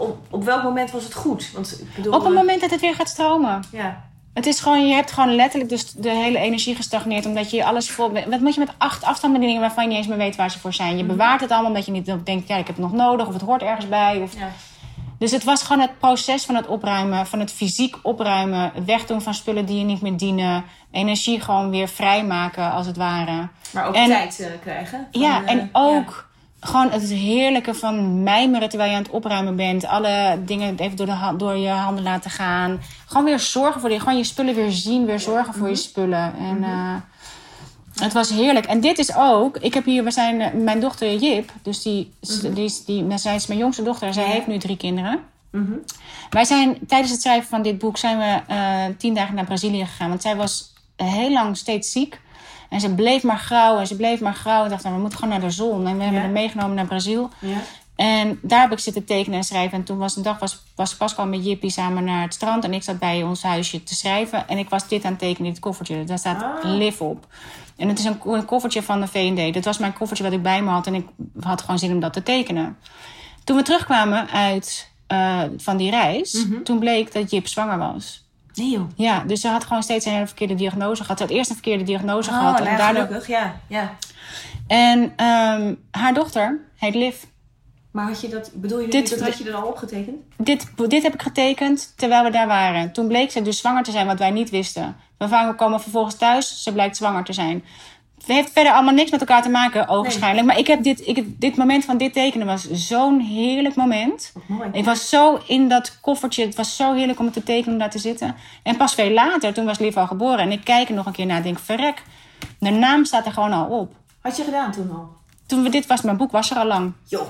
op, 0.00 0.18
op 0.30 0.44
welk 0.44 0.62
moment 0.62 0.90
was 0.90 1.04
het 1.04 1.14
goed? 1.14 1.50
Want 1.54 1.80
ik 1.80 1.94
bedoel, 1.94 2.12
op 2.12 2.20
het 2.20 2.30
eh, 2.30 2.36
moment 2.38 2.60
dat 2.60 2.70
het 2.70 2.80
weer 2.80 2.94
gaat 2.94 3.08
stromen. 3.08 3.62
Ja, 3.72 4.04
Het 4.34 4.46
is 4.46 4.60
gewoon, 4.60 4.86
je 4.88 4.94
hebt 4.94 5.12
gewoon 5.12 5.34
letterlijk 5.34 5.70
dus 5.70 5.90
de 5.92 6.10
hele 6.10 6.38
energie 6.38 6.74
gestagneerd. 6.74 7.26
Omdat 7.26 7.50
je 7.50 7.64
alles 7.64 7.90
vol... 7.90 8.12
Wat 8.12 8.40
moet 8.40 8.54
je 8.54 8.60
met 8.60 8.74
acht 8.78 9.04
afstandsbedieningen 9.04 9.60
waarvan 9.60 9.82
je 9.84 9.88
niet 9.88 9.98
eens 9.98 10.06
meer 10.06 10.16
weet 10.16 10.36
waar 10.36 10.50
ze 10.50 10.58
voor 10.58 10.72
zijn? 10.72 10.96
Je 10.96 11.04
bewaart 11.04 11.40
het 11.40 11.50
allemaal 11.50 11.70
omdat 11.70 11.86
je 11.86 11.92
niet 11.92 12.06
denkt, 12.24 12.48
ja, 12.48 12.56
ik 12.56 12.66
heb 12.66 12.76
het 12.76 12.84
nog 12.84 12.92
nodig. 12.92 13.26
Of 13.26 13.32
het 13.32 13.42
hoort 13.42 13.62
ergens 13.62 13.88
bij. 13.88 14.20
Of... 14.22 14.34
ja. 14.38 14.48
Dus 15.18 15.30
het 15.30 15.44
was 15.44 15.62
gewoon 15.62 15.82
het 15.82 15.98
proces 15.98 16.44
van 16.44 16.54
het 16.54 16.66
opruimen. 16.66 17.26
Van 17.26 17.38
het 17.40 17.52
fysiek 17.52 17.96
opruimen. 18.02 18.70
Het 18.74 18.84
wegdoen 18.84 19.22
van 19.22 19.34
spullen 19.34 19.66
die 19.66 19.78
je 19.78 19.84
niet 19.84 20.00
meer 20.00 20.16
dienen. 20.16 20.64
Energie 20.90 21.40
gewoon 21.40 21.70
weer 21.70 21.88
vrijmaken, 21.88 22.72
als 22.72 22.86
het 22.86 22.96
ware. 22.96 23.48
maar 23.72 23.86
ook 23.86 23.94
En- 23.94 24.08
tijd 24.08 24.40
eh, 24.40 24.46
krijgen. 24.62 25.08
Van, 25.12 25.20
Ja, 25.20 25.42
eh, 25.44 25.50
en 25.50 25.68
ook 25.72 26.28
gewoon 26.60 26.90
het 26.90 27.02
heerlijke 27.02 27.74
van 27.74 28.22
mijmeren 28.22 28.68
terwijl 28.68 28.90
je 28.90 28.96
aan 28.96 29.02
het 29.02 29.12
opruimen 29.12 29.56
bent. 29.56 29.86
Alle 29.86 30.38
dingen 30.44 30.78
even 30.78 30.96
door, 30.96 31.06
de, 31.06 31.34
door 31.36 31.56
je 31.56 31.68
handen 31.68 32.04
laten 32.04 32.30
gaan. 32.30 32.80
Gewoon 33.06 33.24
weer 33.24 33.40
zorgen 33.40 33.80
voor 33.80 33.90
die, 33.90 33.98
gewoon 33.98 34.16
je 34.16 34.24
spullen 34.24 34.54
weer 34.54 34.70
zien, 34.70 35.06
weer 35.06 35.20
zorgen 35.20 35.54
voor 35.54 35.68
je 35.68 35.74
spullen. 35.74 36.34
En 36.38 36.62
eh, 36.62 36.94
het 38.02 38.12
was 38.12 38.30
heerlijk. 38.30 38.66
En 38.66 38.80
dit 38.80 38.98
is 38.98 39.16
ook, 39.16 39.56
ik 39.56 39.74
heb 39.74 39.84
hier, 39.84 40.04
we 40.04 40.10
zijn, 40.10 40.40
eh, 40.40 40.52
mijn 40.52 40.80
dochter 40.80 41.16
Jip, 41.16 41.52
dus 41.62 41.82
die, 41.82 42.12
die, 42.54 42.64
is, 42.64 42.84
die, 42.84 43.02
nou, 43.02 43.18
zij 43.18 43.34
is 43.34 43.46
mijn 43.46 43.60
jongste 43.60 43.82
dochter 43.82 44.06
en 44.06 44.14
zij 44.14 44.26
heeft 44.26 44.46
nu 44.46 44.58
drie 44.58 44.76
kinderen. 44.76 45.20
Mhm. 45.50 45.72
Wij 46.30 46.44
zijn 46.44 46.78
tijdens 46.86 47.10
het 47.10 47.20
schrijven 47.20 47.48
van 47.48 47.62
dit 47.62 47.78
boek 47.78 47.96
zijn 47.96 48.18
we 48.18 48.40
eh, 48.46 48.84
tien 48.98 49.14
dagen 49.14 49.34
naar 49.34 49.44
Brazilië 49.44 49.84
gegaan. 49.84 50.08
Want 50.08 50.22
zij 50.22 50.36
was 50.36 50.72
heel 50.96 51.32
lang 51.32 51.56
steeds 51.56 51.92
ziek. 51.92 52.20
En 52.70 52.80
ze 52.80 52.94
bleef 52.94 53.22
maar 53.22 53.38
grauw 53.38 53.78
en 53.78 53.86
ze 53.86 53.96
bleef 53.96 54.20
maar 54.20 54.34
grauw. 54.34 54.64
Ik 54.64 54.70
dacht, 54.70 54.82
nou, 54.82 54.94
we 54.94 55.00
moeten 55.00 55.18
gewoon 55.18 55.38
naar 55.38 55.48
de 55.48 55.54
zon. 55.54 55.86
En 55.86 55.96
we 55.96 56.02
hebben 56.02 56.20
haar 56.20 56.30
meegenomen 56.30 56.76
naar 56.76 56.86
Brazil. 56.86 57.30
Ja. 57.40 57.56
En 57.96 58.38
daar 58.42 58.60
heb 58.60 58.72
ik 58.72 58.78
zitten 58.78 59.04
tekenen 59.04 59.38
en 59.38 59.44
schrijven. 59.44 59.78
En 59.78 59.84
toen 59.84 59.98
was 59.98 60.16
een 60.16 60.22
dag 60.22 60.38
was, 60.38 60.62
was 60.74 60.96
Pascal 60.96 61.26
met 61.26 61.44
Jippie 61.44 61.70
samen 61.70 62.04
naar 62.04 62.22
het 62.22 62.34
strand. 62.34 62.64
En 62.64 62.74
ik 62.74 62.82
zat 62.82 62.98
bij 62.98 63.22
ons 63.22 63.42
huisje 63.42 63.82
te 63.82 63.94
schrijven. 63.94 64.48
En 64.48 64.58
ik 64.58 64.68
was 64.68 64.88
dit 64.88 65.04
aan 65.04 65.10
het 65.10 65.20
tekenen 65.20 65.44
in 65.46 65.52
het 65.52 65.60
koffertje. 65.60 66.04
Daar 66.04 66.18
staat 66.18 66.42
Ah. 66.42 66.64
Live 66.64 67.04
op. 67.04 67.26
En 67.76 67.88
het 67.88 67.98
is 67.98 68.04
een, 68.04 68.18
ko- 68.18 68.34
een 68.34 68.44
koffertje 68.44 68.82
van 68.82 69.00
de 69.00 69.06
V&D. 69.06 69.54
Dat 69.54 69.64
was 69.64 69.78
mijn 69.78 69.92
koffertje 69.92 70.24
wat 70.24 70.32
ik 70.32 70.42
bij 70.42 70.62
me 70.62 70.70
had. 70.70 70.86
En 70.86 70.94
ik 70.94 71.06
had 71.40 71.60
gewoon 71.60 71.78
zin 71.78 71.92
om 71.92 72.00
dat 72.00 72.12
te 72.12 72.22
tekenen. 72.22 72.76
Toen 73.44 73.56
we 73.56 73.62
terugkwamen 73.62 74.30
uit, 74.30 74.90
eh, 75.06 75.40
van 75.56 75.76
die 75.76 75.90
reis... 75.90 76.46
toen 76.64 76.78
bleek 76.78 77.12
dat 77.12 77.30
Jip 77.30 77.46
zwanger 77.46 77.78
was. 77.78 78.24
Nee 78.54 78.70
joh. 78.70 78.88
Ja, 78.96 79.24
dus 79.26 79.40
ze 79.40 79.48
had 79.48 79.64
gewoon 79.64 79.82
steeds 79.82 80.04
een 80.04 80.12
hele 80.12 80.26
verkeerde 80.26 80.54
diagnose 80.54 81.02
gehad. 81.02 81.18
Ze 81.18 81.24
had 81.24 81.32
eerst 81.32 81.48
een 81.50 81.56
verkeerde 81.56 81.84
diagnose 81.84 82.30
Oh, 82.30 82.36
gehad. 82.38 82.58
nou 82.58 82.70
En, 82.70 82.76
daardoor... 82.76 83.04
gelukkig, 83.04 83.28
ja, 83.28 83.60
ja. 83.66 83.94
en 84.66 85.12
ehm, 85.16 85.74
haar 85.90 86.14
dochter 86.14 86.60
heet 86.76 86.94
Liv. 86.94 87.14
Maar 87.90 88.06
had 88.06 88.20
je 88.20 88.28
dat, 88.28 88.50
bedoel 88.54 88.80
je 88.80 88.88
Dit- 88.88 89.10
dat 89.10 89.20
had 89.20 89.38
je 89.38 89.48
er 89.48 89.54
al 89.54 89.66
opgetekend? 89.68 90.16
Dit, 90.36 90.66
dit 90.88 91.02
heb 91.02 91.14
ik 91.14 91.22
getekend 91.22 91.92
terwijl 91.96 92.24
we 92.24 92.30
daar 92.30 92.46
waren. 92.46 92.92
Toen 92.92 93.08
bleek 93.08 93.30
ze 93.30 93.42
dus 93.42 93.58
zwanger 93.58 93.82
te 93.82 93.90
zijn, 93.90 94.06
wat 94.06 94.18
wij 94.18 94.30
niet 94.30 94.50
wisten. 94.50 94.96
We 95.18 95.54
komen 95.56 95.80
vervolgens 95.80 96.14
thuis, 96.16 96.62
ze 96.62 96.72
blijkt 96.72 96.96
zwanger 96.96 97.24
te 97.24 97.32
zijn. 97.32 97.64
Het 98.20 98.28
heeft 98.28 98.52
verder 98.52 98.72
allemaal 98.72 98.94
niks 98.94 99.10
met 99.10 99.20
elkaar 99.20 99.42
te 99.42 99.48
maken, 99.48 99.88
ogenschijnlijk. 99.88 100.46
Maar 100.46 100.58
ik 100.58 100.66
heb 100.66 100.82
dit, 100.82 101.06
ik, 101.06 101.40
dit 101.40 101.56
moment 101.56 101.84
van 101.84 101.96
dit 101.96 102.12
tekenen 102.12 102.46
was 102.46 102.70
zo'n 102.70 103.20
heerlijk 103.20 103.74
moment. 103.74 104.32
Mooi. 104.46 104.68
Ik 104.72 104.84
was 104.84 105.08
zo 105.08 105.40
in 105.46 105.68
dat 105.68 106.00
koffertje. 106.00 106.44
Het 106.44 106.54
was 106.54 106.76
zo 106.76 106.94
heerlijk 106.94 107.18
om 107.18 107.24
het 107.24 107.34
te 107.34 107.42
tekenen, 107.42 107.72
om 107.72 107.78
daar 107.78 107.90
te 107.90 107.98
zitten. 107.98 108.36
En 108.62 108.76
pas 108.76 108.94
veel 108.94 109.10
later, 109.10 109.54
toen 109.54 109.64
was 109.64 109.78
Liv 109.78 109.96
al 109.96 110.06
geboren. 110.06 110.38
En 110.38 110.52
ik 110.52 110.64
kijk 110.64 110.88
er 110.88 110.94
nog 110.94 111.06
een 111.06 111.12
keer 111.12 111.26
naar 111.26 111.36
en 111.36 111.42
denk, 111.42 111.58
verrek. 111.58 112.02
De 112.58 112.70
naam 112.70 113.04
staat 113.04 113.26
er 113.26 113.32
gewoon 113.32 113.52
al 113.52 113.66
op. 113.66 113.94
Had 114.20 114.36
je 114.36 114.44
gedaan 114.44 114.72
toen 114.72 114.90
al? 114.90 115.08
Toen 115.46 115.62
we 115.62 115.68
dit 115.68 115.86
was, 115.86 116.00
mijn 116.00 116.16
boek 116.16 116.30
was 116.30 116.50
er 116.50 116.56
al 116.56 116.66
lang. 116.66 116.92
Joh, 117.04 117.26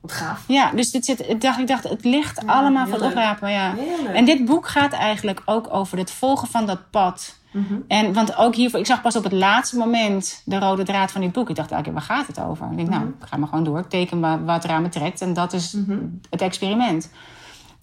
wat 0.00 0.12
gaaf. 0.12 0.44
Ja, 0.46 0.70
dus 0.70 0.90
dit 0.90 1.04
zit, 1.04 1.28
ik, 1.28 1.40
dacht, 1.40 1.58
ik 1.58 1.66
dacht, 1.66 1.84
het 1.84 2.04
ligt 2.04 2.46
allemaal 2.46 2.86
van 2.86 3.02
oprapen. 3.02 3.50
Ja. 3.50 3.74
En 4.12 4.24
dit 4.24 4.44
boek 4.44 4.68
gaat 4.68 4.92
eigenlijk 4.92 5.42
ook 5.44 5.74
over 5.74 5.98
het 5.98 6.10
volgen 6.10 6.48
van 6.48 6.66
dat 6.66 6.90
pad. 6.90 7.36
Mhm. 7.56 7.74
En, 7.88 8.12
want 8.12 8.36
ook 8.36 8.54
hiervoor, 8.54 8.80
ik 8.80 8.86
zag 8.86 9.02
pas 9.02 9.16
op 9.16 9.24
het 9.24 9.32
laatste 9.32 9.76
moment 9.76 10.42
de 10.44 10.58
rode 10.58 10.82
draad 10.82 11.12
van 11.12 11.20
dit 11.20 11.32
boek. 11.32 11.48
Ik 11.50 11.56
dacht, 11.56 11.72
oké, 11.72 11.92
waar 11.92 12.02
gaat 12.02 12.26
het 12.26 12.40
over? 12.40 12.68
Ik 12.70 12.76
denk, 12.76 12.88
nou, 12.88 13.02
Mhm. 13.02 13.12
ik 13.22 13.28
ga 13.28 13.36
maar 13.36 13.48
gewoon 13.48 13.64
door. 13.64 13.78
Ik 13.78 13.88
teken 13.88 14.20
wa- 14.20 14.42
wat 14.42 14.64
er 14.64 14.70
aan 14.70 14.82
me 14.82 14.88
trekt. 14.88 15.20
En 15.20 15.32
dat 15.32 15.52
is 15.52 15.72
Mhm. 15.72 15.98
het 16.30 16.40
experiment. 16.42 17.10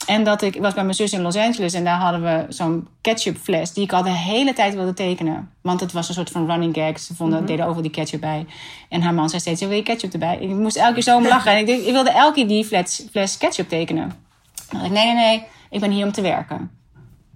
En 0.07 0.23
dat 0.23 0.41
ik, 0.41 0.55
ik 0.55 0.61
was 0.61 0.73
bij 0.73 0.83
mijn 0.83 0.95
zus 0.95 1.13
in 1.13 1.21
Los 1.21 1.35
Angeles 1.35 1.73
en 1.73 1.83
daar 1.83 1.97
hadden 1.99 2.21
we 2.21 2.45
zo'n 2.49 2.87
ketchupfles 3.01 3.73
die 3.73 3.83
ik 3.83 3.93
al 3.93 4.03
de 4.03 4.09
hele 4.09 4.53
tijd 4.53 4.73
wilde 4.73 4.93
tekenen. 4.93 5.49
Want 5.61 5.79
het 5.79 5.91
was 5.91 6.07
een 6.07 6.13
soort 6.13 6.29
van 6.29 6.45
running 6.45 6.73
gag. 6.75 6.99
Ze 6.99 7.15
vonden, 7.15 7.37
Mhm. 7.37 7.47
deden 7.47 7.65
over 7.65 7.81
die 7.81 7.91
ketchup 7.91 8.21
bij. 8.21 8.45
En 8.89 9.01
haar 9.01 9.13
man 9.13 9.29
zei 9.29 9.41
steeds, 9.41 9.61
wil 9.61 9.71
je 9.71 9.83
ketchup 9.83 10.13
erbij? 10.13 10.37
Ik 10.39 10.49
moest 10.49 10.75
elke 10.75 10.93
keer 10.93 11.03
zo 11.03 11.17
om 11.17 11.27
lachen. 11.27 11.51
En 11.51 11.57
ik, 11.57 11.67
ik 11.85 11.91
wilde 11.91 12.11
elke 12.11 12.33
keer 12.33 12.47
die 12.47 12.65
fles, 12.65 13.05
fles 13.11 13.37
ketchup 13.37 13.69
tekenen. 13.69 14.07
Dan 14.69 14.79
dacht 14.79 14.85
ik, 14.85 14.91
nee, 14.91 15.05
nee, 15.05 15.15
nee, 15.15 15.43
ik 15.69 15.79
ben 15.79 15.91
hier 15.91 16.05
om 16.05 16.11
te 16.11 16.21
werken. 16.21 16.71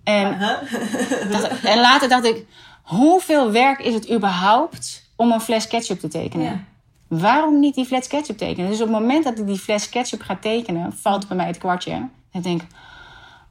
En, 0.08 0.40
dacht- 1.32 1.64
en 1.64 1.80
later 1.80 2.10
dacht 2.10 2.24
ik, 2.24 2.46
hoeveel 2.82 3.52
werk 3.52 3.80
is 3.80 3.94
het 3.94 4.12
überhaupt 4.12 5.10
om 5.16 5.32
een 5.32 5.42
fles 5.42 5.68
ketchup 5.68 6.00
te 6.00 6.08
tekenen? 6.08 6.46
Ja. 6.46 6.60
Waarom 7.08 7.60
niet 7.60 7.76
die 7.76 7.86
fles 7.86 8.08
ketchup 8.08 8.38
tekenen? 8.38 8.70
Dus 8.70 8.82
op 8.82 8.88
het 8.88 9.00
moment 9.00 9.24
dat 9.24 9.40
ik 9.40 9.48
die 9.48 9.58
fles 9.58 9.90
ketchup 9.90 10.22
ga 10.22 10.36
tekenen, 10.42 10.94
valt 10.94 11.28
bij 11.28 11.38
mij 11.38 11.48
het 11.48 11.58
kwartje. 11.58 11.92
En 11.92 12.10
ik 12.32 12.44
denk, 12.44 12.62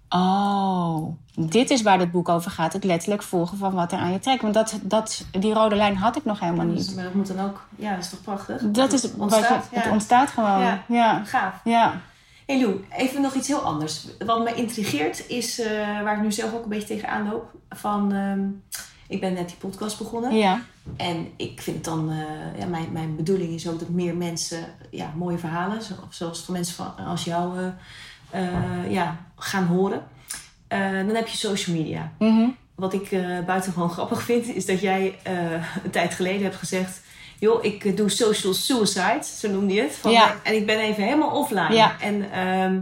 oh, 0.08 1.08
dit 1.34 1.70
is 1.70 1.82
waar 1.82 1.98
dit 1.98 2.10
boek 2.10 2.28
over 2.28 2.50
gaat. 2.50 2.72
Het 2.72 2.84
letterlijk 2.84 3.22
volgen 3.22 3.58
van 3.58 3.72
wat 3.74 3.92
er 3.92 3.98
aan 3.98 4.12
je 4.12 4.18
trekt. 4.18 4.42
Want 4.42 4.54
dat, 4.54 4.78
dat, 4.82 5.24
die 5.30 5.52
rode 5.54 5.74
lijn 5.76 5.96
had 5.96 6.16
ik 6.16 6.24
nog 6.24 6.40
helemaal 6.40 6.66
niet. 6.66 6.94
Maar 6.94 7.04
dat 7.04 7.14
moet 7.14 7.36
dan 7.36 7.40
ook, 7.44 7.66
ja, 7.76 7.90
dat 7.94 8.04
is 8.04 8.10
toch 8.10 8.22
prachtig? 8.22 8.62
Dat 8.64 8.92
is 8.92 9.12
ontstaat, 9.12 9.48
wat 9.48 9.66
je, 9.70 9.76
ja. 9.76 9.82
het 9.82 9.92
ontstaat 9.92 10.30
gewoon. 10.30 10.60
Ja. 10.60 10.82
Ja. 10.88 11.24
Gaaf. 11.24 11.54
Ja. 11.64 12.00
Hey 12.46 12.60
Lou, 12.60 12.84
even 12.96 13.22
nog 13.22 13.34
iets 13.34 13.48
heel 13.48 13.60
anders. 13.60 14.06
Wat 14.26 14.44
me 14.44 14.54
intrigeert 14.54 15.28
is, 15.28 15.60
eh, 15.60 16.02
waar 16.02 16.16
ik 16.16 16.22
nu 16.22 16.32
zelf 16.32 16.54
ook 16.54 16.62
een 16.62 16.68
beetje 16.68 16.86
tegenaan 16.86 17.28
loop, 17.28 17.50
van... 17.70 18.12
ehm, 18.12 18.48
ik 19.08 19.20
ben 19.20 19.32
net 19.32 19.48
die 19.48 19.56
podcast 19.56 19.98
begonnen. 19.98 20.34
Ja. 20.36 20.60
En 20.96 21.28
ik 21.36 21.60
vind 21.60 21.84
dan, 21.84 22.10
eh, 22.10 22.58
ja, 22.60 22.66
mijn, 22.66 22.92
mijn 22.92 23.16
bedoeling 23.16 23.52
is 23.54 23.68
ook 23.68 23.78
dat 23.78 23.88
meer 23.88 24.16
mensen 24.16 24.64
ja, 24.90 25.12
mooie 25.16 25.38
verhalen, 25.38 25.82
zo- 25.82 25.94
zoals 26.08 26.40
van 26.40 26.54
mensen 26.54 26.74
van, 26.74 26.96
als 27.06 27.24
jou, 27.24 27.58
eh, 28.30 28.90
ja, 28.90 29.16
gaan 29.36 29.66
horen. 29.66 30.02
Dan 31.06 31.14
heb 31.14 31.26
je 31.28 31.36
social 31.36 31.76
media. 31.76 32.12
Mhm. 32.18 32.48
Wat 32.74 32.92
ik 32.92 33.10
buitengewoon 33.46 33.90
grappig 33.96 34.22
vind, 34.22 34.46
is 34.46 34.66
dat 34.66 34.80
jij 34.80 35.18
een 35.84 35.90
tijd 35.90 36.14
geleden 36.14 36.42
hebt 36.42 36.56
gezegd... 36.56 37.00
joh, 37.38 37.64
ik 37.64 37.84
eh, 37.84 37.96
doe 37.96 38.08
social 38.10 38.54
suicide, 38.54 39.24
zo 39.38 39.48
noemde 39.48 39.74
je 39.74 39.80
het. 39.82 39.96
Van, 39.96 40.10
Ja. 40.10 40.34
En 40.42 40.54
ik 40.54 40.66
ben 40.66 40.78
even 40.78 41.02
helemaal 41.02 41.30
offline. 41.30 41.74
Ja. 41.74 41.96
En 42.00 42.30
ehm, 42.32 42.78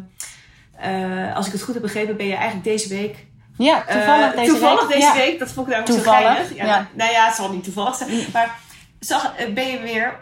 eh, 0.77 1.37
als 1.37 1.47
ik 1.47 1.53
het 1.53 1.63
goed 1.63 1.75
heb 1.75 1.83
begrepen, 1.83 2.17
ben 2.17 2.27
je 2.27 2.35
eigenlijk 2.35 2.65
deze 2.65 2.89
week... 2.89 3.27
Ja, 3.59 3.85
toevallig 3.91 4.31
eh, 4.31 4.37
deze 4.37 4.51
toevallig 4.51 4.81
week. 4.81 4.89
deze 4.91 5.07
Ja. 5.07 5.15
week, 5.15 5.39
dat 5.39 5.53
vond 5.53 5.67
ik 5.69 5.73
namelijk 5.75 6.05
zo 6.05 6.11
geinig. 6.11 6.55
Ja, 6.57 6.65
ja. 6.65 6.89
Nou 6.93 7.11
ja, 7.11 7.27
het 7.27 7.35
zal 7.35 7.53
niet 7.53 7.65
toevallig 7.65 7.95
zijn. 7.97 8.11
Maar 8.33 8.59
zag, 9.01 9.33
ben 9.55 9.67
je 9.71 9.81
weer, 9.81 10.21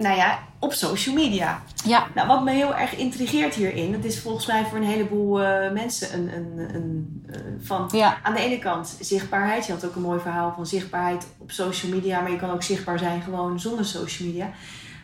nou 0.00 0.16
ja, 0.16 0.38
op 0.58 0.72
social 0.72 1.14
media. 1.14 1.62
Ja. 1.84 2.06
Nou, 2.14 2.28
wat 2.28 2.44
me 2.44 2.50
heel 2.50 2.74
erg 2.74 2.96
intrigeert 2.96 3.54
hierin, 3.54 3.92
dat 3.92 4.04
is 4.04 4.20
volgens 4.20 4.46
mij 4.46 4.64
voor 4.64 4.78
een 4.78 4.84
heleboel 4.84 5.42
eh, 5.42 5.72
mensen 5.72 6.14
een, 6.14 6.34
een, 6.34 6.74
een, 6.74 7.22
eh, 7.32 7.40
van 7.60 7.88
Ja. 7.92 8.16
aan 8.22 8.34
de 8.34 8.40
ene 8.40 8.58
kant 8.58 8.96
zichtbaarheid. 9.00 9.66
Je 9.66 9.72
had 9.72 9.84
ook 9.84 9.94
een 9.94 10.02
mooi 10.02 10.20
verhaal 10.20 10.52
van 10.56 10.66
zichtbaarheid 10.66 11.26
op 11.38 11.50
social 11.50 11.92
media, 11.92 12.20
maar 12.20 12.30
je 12.30 12.36
kan 12.38 12.50
ook 12.50 12.62
zichtbaar 12.62 12.98
zijn 12.98 13.22
gewoon 13.22 13.60
zonder 13.60 13.84
social 13.84 14.28
media. 14.28 14.50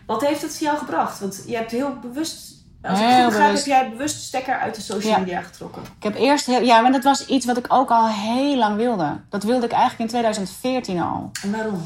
Wat 0.07 0.27
heeft 0.27 0.43
het 0.43 0.59
jou 0.59 0.79
gebracht? 0.79 1.21
Want 1.21 1.45
je 1.47 1.57
hebt 1.57 1.71
heel 1.71 1.95
bewust, 2.03 2.65
als 2.83 2.99
ik 3.01 3.05
het 3.07 3.15
goed 3.17 3.25
begrijp, 3.27 3.55
heb 3.57 3.65
jij 3.67 3.91
bewust 3.91 4.15
de 4.15 4.21
stekker 4.23 4.59
uit 4.59 4.75
de 4.75 4.81
social 4.81 5.13
Ja. 5.13 5.19
media 5.19 5.41
getrokken. 5.41 5.83
Ik 5.97 6.03
heb 6.03 6.15
eerst 6.17 6.47
heel, 6.47 6.63
ja, 6.63 6.81
maar 6.81 6.93
dat 6.93 7.05
was 7.05 7.27
iets 7.27 7.47
wat 7.47 7.57
ik 7.57 7.67
ook 7.69 7.91
al 7.91 8.09
heel 8.09 8.57
lang 8.57 8.77
wilde. 8.77 9.21
Dat 9.29 9.43
wilde 9.43 9.67
ik 9.67 9.73
eigenlijk 9.73 10.01
in 10.03 10.09
2014 10.09 11.01
al. 11.01 11.31
En 11.43 11.53
waarom? 11.53 11.83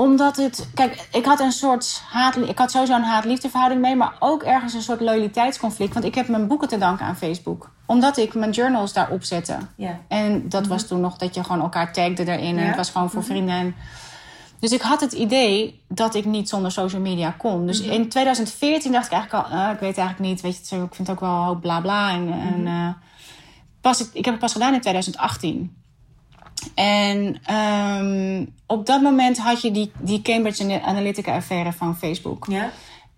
Omdat 0.00 0.36
het, 0.36 0.68
kijk, 0.74 1.08
ik 1.12 1.24
had 1.24 1.40
een 1.40 1.52
soort 1.52 2.02
haat, 2.10 2.36
ik 2.36 2.58
had 2.58 2.70
sowieso 2.70 2.94
een 2.94 3.02
haat-liefdeverhouding 3.02 3.80
mee, 3.80 3.96
maar 3.96 4.12
ook 4.18 4.42
ergens 4.42 4.74
een 4.74 4.82
soort 4.82 5.00
loyaliteitsconflict. 5.00 5.92
Want 5.92 6.04
ik 6.04 6.14
heb 6.14 6.28
mijn 6.28 6.46
boeken 6.46 6.68
te 6.68 6.78
danken 6.78 7.06
aan 7.06 7.16
Facebook. 7.16 7.70
Omdat 7.86 8.16
ik 8.16 8.34
mijn 8.34 8.50
journals 8.50 8.92
daarop 8.92 9.22
zette. 9.24 9.56
En 10.08 10.48
dat 10.48 10.66
was 10.66 10.86
toen 10.86 11.00
nog 11.00 11.16
dat 11.16 11.34
je 11.34 11.44
gewoon 11.44 11.60
elkaar 11.60 11.92
tagde 11.92 12.22
erin. 12.32 12.46
En 12.48 12.54
Mhm. 12.54 12.66
Het 12.66 12.76
was 12.76 12.90
gewoon 12.90 13.10
voor 13.10 13.24
vrienden. 13.24 13.74
Dus 14.60 14.72
ik 14.72 14.80
had 14.80 15.00
het 15.00 15.12
idee 15.12 15.82
dat 15.88 16.14
ik 16.14 16.24
niet 16.24 16.48
zonder 16.48 16.72
social 16.72 17.00
media 17.00 17.30
kon. 17.38 17.66
Dus 17.66 17.82
Mhm. 17.82 17.90
in 17.90 18.08
2014 18.08 18.92
dacht 18.92 19.06
ik 19.06 19.12
eigenlijk 19.12 19.44
al, 19.46 19.58
eh, 19.58 19.70
ik 19.72 19.78
weet 19.80 19.98
eigenlijk 19.98 20.28
niet, 20.30 20.40
weet 20.40 20.68
je, 20.68 20.76
ik 20.76 20.94
vind 20.94 21.08
het 21.08 21.10
ook 21.10 21.20
wel 21.20 21.54
bla 21.60 21.80
bla. 21.80 22.10
En, 22.10 22.32
en, 22.32 22.62
Mhm. 22.62 22.66
eh, 22.66 22.88
pas, 23.80 24.00
ik, 24.00 24.08
ik 24.12 24.24
heb 24.24 24.34
het 24.34 24.42
pas 24.42 24.52
gedaan 24.52 24.74
in 24.74 24.80
2018. 24.80 25.79
En 26.74 27.36
ehm, 27.44 28.44
op 28.66 28.86
dat 28.86 29.02
moment 29.02 29.38
had 29.38 29.62
je 29.62 29.70
die, 29.70 29.92
die 29.98 30.22
Cambridge 30.22 30.82
Analytica 30.82 31.36
affaire 31.36 31.72
van 31.72 31.96
Facebook. 31.96 32.46
Ja? 32.48 32.70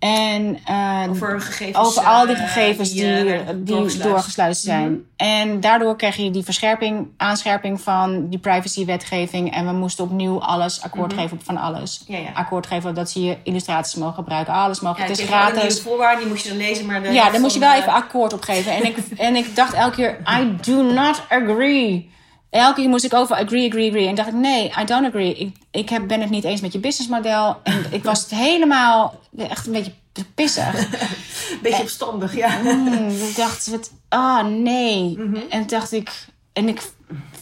En 0.02 0.58
eh, 0.64 1.06
Over 1.10 1.40
gegevens. 1.40 1.86
over 1.86 2.02
al 2.02 2.26
die 2.26 2.36
eh, 2.36 2.42
gegevens 2.42 2.92
die, 2.92 3.04
eh, 3.04 3.46
die, 3.46 3.62
doorgesluist. 3.62 4.02
doorgesluist 4.02 4.62
zijn. 4.62 5.04
En 5.16 5.60
daardoor 5.60 5.96
kreeg 5.96 6.16
je 6.16 6.30
die 6.30 6.44
verscherping, 6.44 7.08
aanscherping 7.16 7.80
van 7.80 8.28
die 8.28 8.38
privacywetgeving. 8.38 9.54
En 9.54 9.66
we 9.66 9.72
moesten 9.72 10.04
opnieuw 10.04 10.40
alles 10.40 10.82
akkoord 10.82 11.12
geven 11.12 11.36
op 11.36 11.44
van 11.44 11.56
alles. 11.56 12.04
Ja, 12.06 12.18
ja. 12.18 12.30
Akkoord 12.34 12.66
geven 12.66 12.94
dat 12.94 13.10
ze 13.10 13.22
je 13.22 13.36
illustraties 13.42 13.94
mogen 13.94 14.14
gebruiken. 14.14 14.54
Alles 14.54 14.80
mogen. 14.80 15.02
Ja, 15.02 15.08
het 15.08 15.18
is 15.18 15.26
gratis. 15.26 15.62
nieuwe 15.62 15.80
voorwaarden, 15.80 16.20
die 16.20 16.28
moest 16.28 16.42
je 16.42 16.48
dan 16.48 16.58
lezen, 16.58 16.86
maar... 16.86 17.02
De 17.02 17.12
Ja, 17.12 17.30
daar 17.30 17.40
moest 17.40 17.54
je 17.54 17.60
wel 17.60 17.68
van, 17.68 17.78
even 17.78 17.92
eh, 17.92 17.98
akkoord 17.98 18.32
op 18.32 18.42
geven. 18.42 18.72
En 18.72 18.84
ik, 18.84 18.96
en 19.16 19.36
ik 19.36 19.56
dacht 19.56 19.74
elke 19.74 19.94
keer, 19.94 20.18
I 20.40 20.56
do 20.60 20.82
not 20.82 21.22
agree. 21.28 22.10
Elke 22.52 22.80
keer 22.80 22.88
moest 22.88 23.04
ik 23.04 23.14
over 23.14 23.36
agree, 23.36 23.68
agree, 23.68 23.88
agree. 23.88 24.08
En 24.08 24.14
dacht 24.14 24.28
ik, 24.28 24.34
nee, 24.34 24.72
I 24.80 24.84
don't 24.84 25.06
agree. 25.06 25.34
Ik, 25.34 25.56
ik 25.70 25.88
heb, 25.88 26.08
ben 26.08 26.20
het 26.20 26.30
niet 26.30 26.44
eens 26.44 26.60
met 26.60 26.72
je 26.72 26.78
businessmodel. 26.78 27.60
En 27.62 27.84
ik 27.90 28.04
was 28.04 28.20
het 28.20 28.30
helemaal, 28.30 29.20
echt 29.36 29.66
een 29.66 29.72
beetje 29.72 29.92
pissig. 30.34 30.74
Een 30.74 31.58
beetje 31.62 31.82
opstandig, 31.82 32.36
ja. 32.36 32.58
Mm, 32.62 33.08
ik 33.08 33.36
dacht, 33.36 33.66
wat, 33.66 33.90
ah 34.08 34.46
nee. 34.46 35.18
En 35.48 35.58
toen 35.58 35.66
dacht 35.66 35.92
ik, 35.92 36.26
en 36.52 36.68
ik 36.68 36.82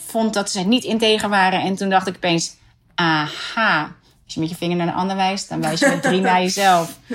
vond 0.06 0.34
dat 0.34 0.50
ze 0.50 0.60
niet 0.60 0.84
integer 0.84 1.28
waren. 1.28 1.60
En 1.60 1.74
toen 1.74 1.88
dacht 1.88 2.06
ik 2.06 2.16
opeens, 2.16 2.54
aha. 2.94 3.94
Als 4.30 4.38
je 4.38 4.44
met 4.44 4.58
je 4.58 4.64
vinger 4.64 4.76
naar 4.76 4.86
een 4.86 5.00
ander 5.00 5.16
wijst, 5.16 5.48
dan 5.48 5.60
wijs 5.60 5.80
je 5.80 5.86
met 5.88 6.02
drie 6.02 6.20
naar 6.20 6.40
jezelf. 6.40 6.98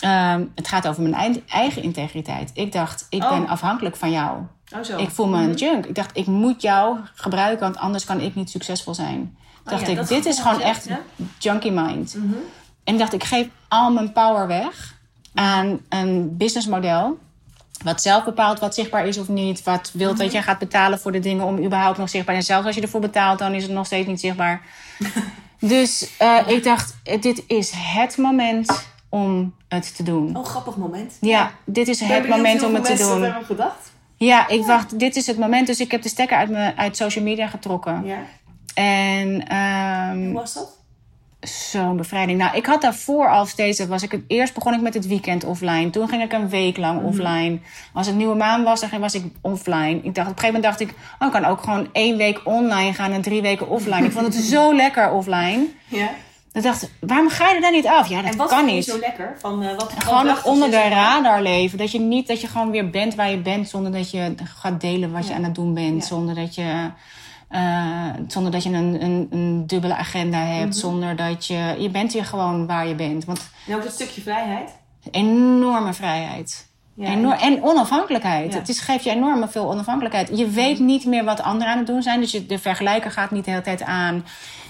Ehm, 0.00 0.44
het 0.54 0.68
gaat 0.68 0.88
over 0.88 1.02
mijn 1.02 1.42
eigen- 1.48 1.82
integriteit. 1.82 2.50
Ik 2.54 2.72
dacht, 2.72 3.06
ik 3.10 3.22
Oh. 3.22 3.30
ben 3.30 3.48
afhankelijk 3.48 3.96
van 3.96 4.10
jou. 4.10 4.38
Oh, 4.76 4.82
zo. 4.82 4.96
Ik 4.98 5.10
voel 5.10 5.26
me 5.28 5.42
een 5.42 5.54
junk. 5.54 5.86
Ik 5.86 5.94
dacht, 5.94 6.16
ik 6.16 6.26
moet 6.26 6.62
jou 6.62 6.98
gebruiken, 7.14 7.60
want 7.60 7.76
anders 7.76 8.04
kan 8.04 8.20
ik 8.20 8.34
niet 8.34 8.50
succesvol 8.50 8.94
zijn. 8.94 9.36
dacht 9.64 9.82
Oh 9.88 9.94
ja, 9.94 10.00
ik, 10.00 10.08
dit 10.08 10.26
is 10.26 10.38
gewoon 10.38 10.60
echt 10.60 10.84
ja? 10.88 11.00
junkie 11.38 11.72
mind. 11.72 12.14
En 12.84 12.92
ik 12.94 12.98
dacht, 12.98 13.12
ik 13.12 13.24
geef 13.24 13.46
al 13.68 13.92
mijn 13.92 14.12
power 14.12 14.46
weg 14.46 14.94
aan 15.34 15.80
een 15.88 16.36
businessmodel. 16.36 17.18
Wat 17.84 18.02
zelf 18.02 18.24
bepaalt 18.24 18.58
wat 18.58 18.74
zichtbaar 18.74 19.06
is 19.06 19.18
of 19.18 19.28
niet. 19.28 19.62
Wat 19.62 19.90
wil 19.94 20.14
dat 20.14 20.32
jij 20.32 20.42
gaat 20.42 20.58
betalen 20.58 20.98
voor 21.00 21.12
de 21.12 21.20
dingen 21.20 21.44
om 21.44 21.64
überhaupt 21.64 21.98
nog 21.98 22.08
zichtbaar 22.08 22.36
te 22.36 22.42
zijn. 22.42 22.52
Zelfs 22.54 22.66
als 22.66 22.74
je 22.76 22.82
ervoor 22.82 23.00
betaalt, 23.10 23.38
dan 23.38 23.54
is 23.54 23.62
het 23.62 23.72
nog 23.72 23.86
steeds 23.86 24.06
niet 24.06 24.20
zichtbaar. 24.20 24.60
dus 25.60 26.16
eh, 26.18 26.38
ik 26.46 26.64
dacht, 26.64 26.96
dit 27.20 27.44
is 27.46 27.72
het 27.74 28.16
moment 28.16 28.88
om 29.08 29.54
het 29.68 29.96
te 29.96 30.02
doen. 30.02 30.36
Oh, 30.36 30.44
grappig 30.44 30.76
moment. 30.76 31.16
Ja, 31.20 31.50
dit 31.64 31.88
is 31.88 32.00
het 32.00 32.28
moment 32.28 32.62
om 32.62 32.74
het 32.74 32.84
te 32.84 32.96
doen. 32.96 33.22
hebben 33.22 33.44
gedacht. 33.44 33.92
Ja, 34.16 34.48
ik 34.48 34.66
dacht, 34.66 34.98
dit 34.98 35.16
is 35.16 35.26
het 35.26 35.38
moment. 35.38 35.66
Dus 35.66 35.80
ik 35.80 35.90
heb 35.90 36.02
de 36.02 36.08
stekker 36.08 36.36
uit, 36.36 36.50
me, 36.50 36.76
uit 36.76 36.96
social 36.96 37.24
media 37.24 37.46
getrokken. 37.46 38.04
Ja. 38.04 38.18
En 38.74 39.46
ehm, 39.46 40.24
Hoe 40.24 40.32
was 40.32 40.54
dat? 40.54 40.79
Zo'n 41.40 41.96
bevrijding. 41.96 42.38
Nou, 42.38 42.56
ik 42.56 42.66
had 42.66 42.80
daarvoor 42.82 43.28
al 43.30 43.46
steeds... 43.46 43.86
Was 43.86 44.02
ik 44.02 44.12
het, 44.12 44.20
eerst 44.26 44.54
begon 44.54 44.74
ik 44.74 44.80
met 44.80 44.94
het 44.94 45.06
weekend 45.06 45.44
offline. 45.44 45.90
Toen 45.90 46.08
ging 46.08 46.22
ik 46.22 46.32
een 46.32 46.48
week 46.48 46.76
lang 46.76 46.96
Mhm. 46.98 47.06
offline. 47.08 47.58
Als 47.94 48.06
het 48.06 48.16
nieuwe 48.16 48.34
maan 48.36 48.62
was, 48.62 48.80
dan 48.80 49.00
was 49.00 49.14
ik 49.14 49.24
offline. 49.40 50.00
Ik 50.02 50.14
dacht, 50.14 50.28
op 50.30 50.34
een 50.36 50.40
gegeven 50.40 50.44
moment 50.46 50.62
dacht 50.62 50.80
ik... 50.80 50.94
Oh, 51.18 51.26
ik 51.26 51.32
kan 51.32 51.44
ook 51.44 51.60
gewoon 51.62 51.88
één 51.92 52.16
week 52.16 52.40
online 52.44 52.92
gaan 52.92 53.12
en 53.12 53.22
drie 53.22 53.42
weken 53.42 53.68
offline. 53.68 54.04
ik 54.06 54.12
vond 54.12 54.34
het 54.34 54.44
zo 54.44 54.74
lekker 54.82 55.10
offline. 55.12 55.66
Ja. 55.86 56.08
Ik 56.52 56.62
dacht, 56.62 56.90
waarom 57.00 57.28
ga 57.28 57.48
je 57.48 57.54
er 57.54 57.60
dan 57.60 57.72
niet 57.72 57.86
af? 57.86 58.08
Ja, 58.08 58.22
dat 58.22 58.30
En 58.32 58.36
wat 58.36 58.48
kan 58.48 58.64
niet. 58.64 58.84
zo 58.84 58.98
lekker? 58.98 59.34
Van, 59.38 59.62
eh, 59.62 59.76
wat, 59.76 59.92
Gewoon 59.98 60.26
nog 60.26 60.44
onder 60.44 60.70
de 60.70 60.88
radar 60.88 61.42
leven. 61.42 61.78
Dat 61.78 61.90
je 61.90 62.00
niet, 62.00 62.26
dat 62.26 62.40
je 62.40 62.46
gewoon 62.46 62.70
weer 62.70 62.90
bent 62.90 63.14
waar 63.14 63.30
je 63.30 63.36
bent. 63.38 63.68
Zonder 63.68 63.92
dat 63.92 64.10
je 64.10 64.34
gaat 64.58 64.80
delen 64.80 65.12
wat 65.12 65.28
je 65.28 65.34
aan 65.34 65.44
het 65.44 65.54
doen 65.54 65.74
bent. 65.74 66.02
Ja. 66.02 66.06
Zonder 66.08 66.34
dat 66.34 66.54
je, 66.54 66.90
eh, 67.50 68.06
zonder 68.28 68.52
dat 68.52 68.62
je 68.62 68.70
een, 68.70 69.02
een, 69.02 69.26
een 69.30 69.66
dubbele 69.66 69.94
agenda 69.94 70.38
hebt. 70.38 70.68
Mhm. 70.68 70.78
Zonder 70.78 71.16
dat 71.16 71.46
je, 71.46 71.76
je 71.78 71.90
bent 71.90 72.12
weer 72.12 72.24
gewoon 72.24 72.66
waar 72.66 72.86
je 72.86 72.94
bent. 72.94 73.24
Want 73.24 73.50
En 73.66 73.74
ook 73.74 73.82
dat 73.82 73.92
stukje 73.92 74.20
vrijheid. 74.20 74.70
enorme 75.10 75.92
vrijheid. 75.92 76.68
Ja, 76.94 77.06
Enorm, 77.06 77.38
en 77.38 77.62
onafhankelijkheid. 77.62 78.52
Ja. 78.52 78.58
Het 78.58 78.68
is, 78.68 78.80
geeft 78.80 79.04
je 79.04 79.10
enorm 79.10 79.48
veel 79.48 79.70
onafhankelijkheid. 79.70 80.38
Je 80.38 80.48
weet 80.48 80.78
niet 80.78 81.04
meer 81.04 81.24
wat 81.24 81.42
anderen 81.42 81.72
aan 81.72 81.78
het 81.78 81.86
doen 81.86 82.02
zijn. 82.02 82.20
Dus 82.20 82.30
je, 82.30 82.46
de 82.46 82.58
vergelijker 82.58 83.10
gaat 83.10 83.30
niet 83.30 83.44
de 83.44 83.50
hele 83.50 83.62
tijd 83.62 83.82
aan. 83.82 84.24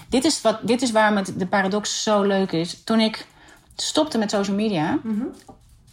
Dit 0.09 0.23
is, 0.25 0.41
wat, 0.41 0.59
dit 0.61 0.81
is 0.81 0.91
waarom 0.91 1.15
het, 1.17 1.33
de 1.37 1.47
paradox 1.47 2.03
zo 2.03 2.21
leuk 2.21 2.51
is. 2.51 2.83
Toen 2.83 2.99
ik 2.99 3.27
stopte 3.75 4.17
met 4.17 4.29
social 4.31 4.55
media... 4.55 4.99
Mhm. 5.03 5.23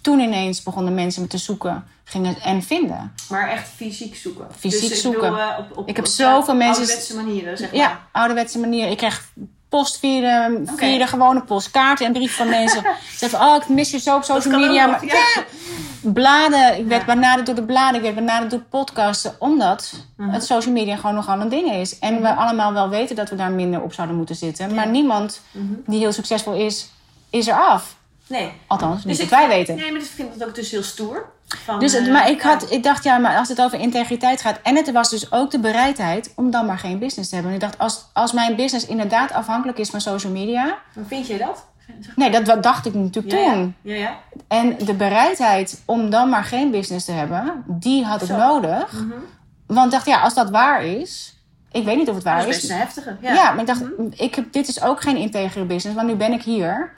Toen 0.09 0.21
ineens 0.21 0.63
begonnen 0.63 0.95
mensen 0.95 1.23
me 1.23 1.29
te 1.29 1.39
zoeken 1.39 1.85
gingen, 2.05 2.37
en 2.41 2.63
vinden. 2.63 3.13
Maar 3.29 3.49
echt 3.51 3.69
fysiek 3.77 4.17
zoeken. 4.17 4.47
Fysiek 4.59 4.81
dus, 4.81 4.91
ik 4.91 4.97
zoeken. 4.97 5.21
bedoel, 5.21 5.39
eh, 5.39 5.59
op, 5.59 5.77
op, 5.77 5.89
Ik 5.89 5.97
heb 5.97 6.05
op 6.05 6.11
zoveel 6.11 6.55
mensen- 6.55 6.77
ouderwetse 6.83 7.17
manieren, 7.17 7.59
zeg 7.59 7.71
maar. 7.71 7.81
Ja, 7.81 8.01
ouderwetse 8.13 8.59
manier. 8.59 8.91
Ik 8.91 8.97
kreeg 8.97 9.29
post 9.69 9.99
via 9.99 10.21
de, 10.49 10.63
via 10.77 10.99
de 10.99 11.07
gewone 11.07 11.43
post, 11.43 11.71
kaarten 11.71 12.07
en 12.07 12.13
brieven 12.13 12.37
van 12.37 12.49
mensen. 12.49 12.83
Ze 13.19 13.29
van, 13.31 13.41
oh, 13.41 13.57
ik 13.57 13.69
mis 13.69 13.91
je 13.91 13.99
zo 13.99 14.17
op 14.17 14.23
social 14.25 14.55
ook 14.55 14.61
media. 14.61 14.87
Maar, 14.87 15.05
ja. 15.07 15.45
bladen. 16.01 16.79
Ik 16.79 16.87
werd 16.87 17.07
Ja. 17.07 17.15
benaderd 17.15 17.47
door 17.47 17.55
de 17.55 17.63
bladen. 17.65 17.97
Ik 17.97 18.03
werd 18.03 18.15
benaderd 18.15 18.51
door 18.51 18.61
podcasten. 18.61 19.35
Omdat 19.39 19.93
Mhm. 20.17 20.31
het 20.31 20.45
social 20.45 20.73
media 20.75 20.97
gewoon 20.97 21.15
nogal 21.15 21.41
een 21.41 21.49
ding 21.49 21.73
is. 21.73 21.99
En 21.99 22.23
we 22.23 22.35
allemaal 22.35 22.73
wel 22.73 22.89
weten 22.89 23.17
dat 23.17 23.31
we 23.31 23.37
daar 23.37 23.51
minder 23.51 23.83
op 23.83 23.93
zouden 23.93 24.17
moeten 24.17 24.37
zitten. 24.37 24.75
Maar 24.75 24.89
niemand 24.89 25.41
Mhm. 25.51 25.65
die 25.87 25.99
heel 25.99 26.13
succesvol 26.13 26.55
is, 26.55 26.89
is 27.31 27.49
er 27.49 27.55
af. 27.55 27.97
Nee. 28.29 28.53
Althans, 28.67 29.05
niet 29.05 29.19
Dus 29.19 29.29
dat 29.29 29.39
wij 29.39 29.49
weten. 29.49 29.77
Nee, 29.77 29.93
maar 29.93 30.01
ik 30.01 30.07
vind 30.07 30.35
het 30.35 30.45
ook 30.45 30.55
dus 30.55 30.71
heel 30.71 30.83
stoer. 30.83 31.29
Van, 31.65 31.79
Dus, 31.81 31.93
het- 31.93 32.07
eh, 32.07 32.13
maar 32.13 32.31
ik, 32.31 32.43
had, 32.43 32.71
ik 32.71 32.83
dacht, 32.83 33.05
ja, 33.05 33.19
maar 33.19 33.37
als 33.37 33.49
het 33.49 33.61
over 33.61 33.81
integriteit 33.81 34.41
gaat. 34.41 34.59
En 34.63 34.77
het 34.77 34.93
was 34.93 35.11
dus 35.11 35.33
ook 35.33 35.51
de 35.51 35.59
bereidheid 35.59 36.33
om 36.37 36.51
dan 36.51 36.67
maar 36.67 36.79
geen 36.79 36.99
business 36.99 37.29
te 37.29 37.35
hebben. 37.35 37.53
En 37.55 37.59
ik 37.61 37.65
dacht, 37.65 37.79
als, 37.79 38.05
als 38.13 38.33
mijn 38.33 38.57
business 38.57 38.87
inderdaad 38.87 39.33
afhankelijk 39.33 39.79
is 39.79 39.91
van 39.91 40.01
social 40.01 40.33
media. 40.33 40.65
Maar 40.95 41.05
vind 41.07 41.27
jij 41.27 41.39
dat? 41.39 41.67
Nee, 42.17 42.31
dat, 42.31 42.45
dat 42.47 42.63
dacht 42.63 42.87
ik 42.87 42.95
natuurlijk 42.95 43.35
Ja, 43.35 43.53
toen. 43.53 43.75
ja. 43.83 43.95
ja. 43.95 44.17
En 44.49 44.77
de 44.85 44.95
bereidheid 44.95 45.83
om 45.85 46.11
dan 46.11 46.29
maar 46.29 46.45
geen 46.45 46.71
business 46.71 47.05
te 47.05 47.13
hebben, 47.13 47.65
die 47.67 48.05
had 48.05 48.21
ik 48.23 48.29
Zo. 48.29 48.37
nodig. 48.37 49.05
Want 49.67 49.87
ik 49.87 49.93
dacht, 49.93 50.07
ja, 50.07 50.21
als 50.21 50.35
dat 50.35 50.51
waar 50.51 50.85
is. 50.85 51.37
Ik 51.73 51.85
weet 51.85 51.97
niet 51.97 52.09
of 52.09 52.15
het 52.15 52.25
waar 52.25 52.39
Dat 52.39 52.49
is 52.49 52.55
is. 52.55 52.61
best 52.61 52.71
een 52.73 52.79
heftige. 52.79 53.17
Ja, 53.21 53.33
Ja. 53.33 53.51
maar 53.53 53.61
ik 53.61 53.67
dacht, 53.67 53.83
ik 54.11 54.35
heb, 54.35 54.53
dit 54.53 54.69
is 54.69 54.83
ook 54.83 55.01
geen 55.01 55.17
integere 55.17 55.65
business. 55.65 55.97
Want 55.97 56.09
nu 56.09 56.15
ben 56.17 56.33
ik 56.33 56.43
hier 56.43 56.93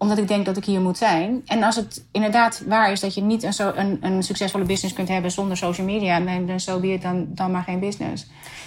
omdat 0.00 0.18
ik 0.18 0.28
denk 0.28 0.46
dat 0.46 0.56
ik 0.56 0.64
hier 0.64 0.80
moet 0.80 0.98
zijn. 0.98 1.42
En 1.46 1.62
als 1.62 1.76
het 1.76 2.04
inderdaad 2.12 2.62
waar 2.66 2.92
is 2.92 3.00
dat 3.00 3.14
je 3.14 3.20
niet 3.20 3.42
een, 3.42 3.52
zo, 3.52 3.72
een, 3.74 3.98
een 4.00 4.22
succesvolle 4.22 4.64
business 4.64 4.94
kunt 4.94 5.08
hebben 5.08 5.30
zonder 5.30 5.56
social 5.56 5.86
media, 5.86 6.20
dan, 6.20 6.60
zo 6.60 6.80
be 6.80 6.92
it, 6.92 7.02
dan, 7.02 7.26
dan 7.28 7.50
maar 7.50 7.62
geen 7.62 7.80
business. 7.80 8.26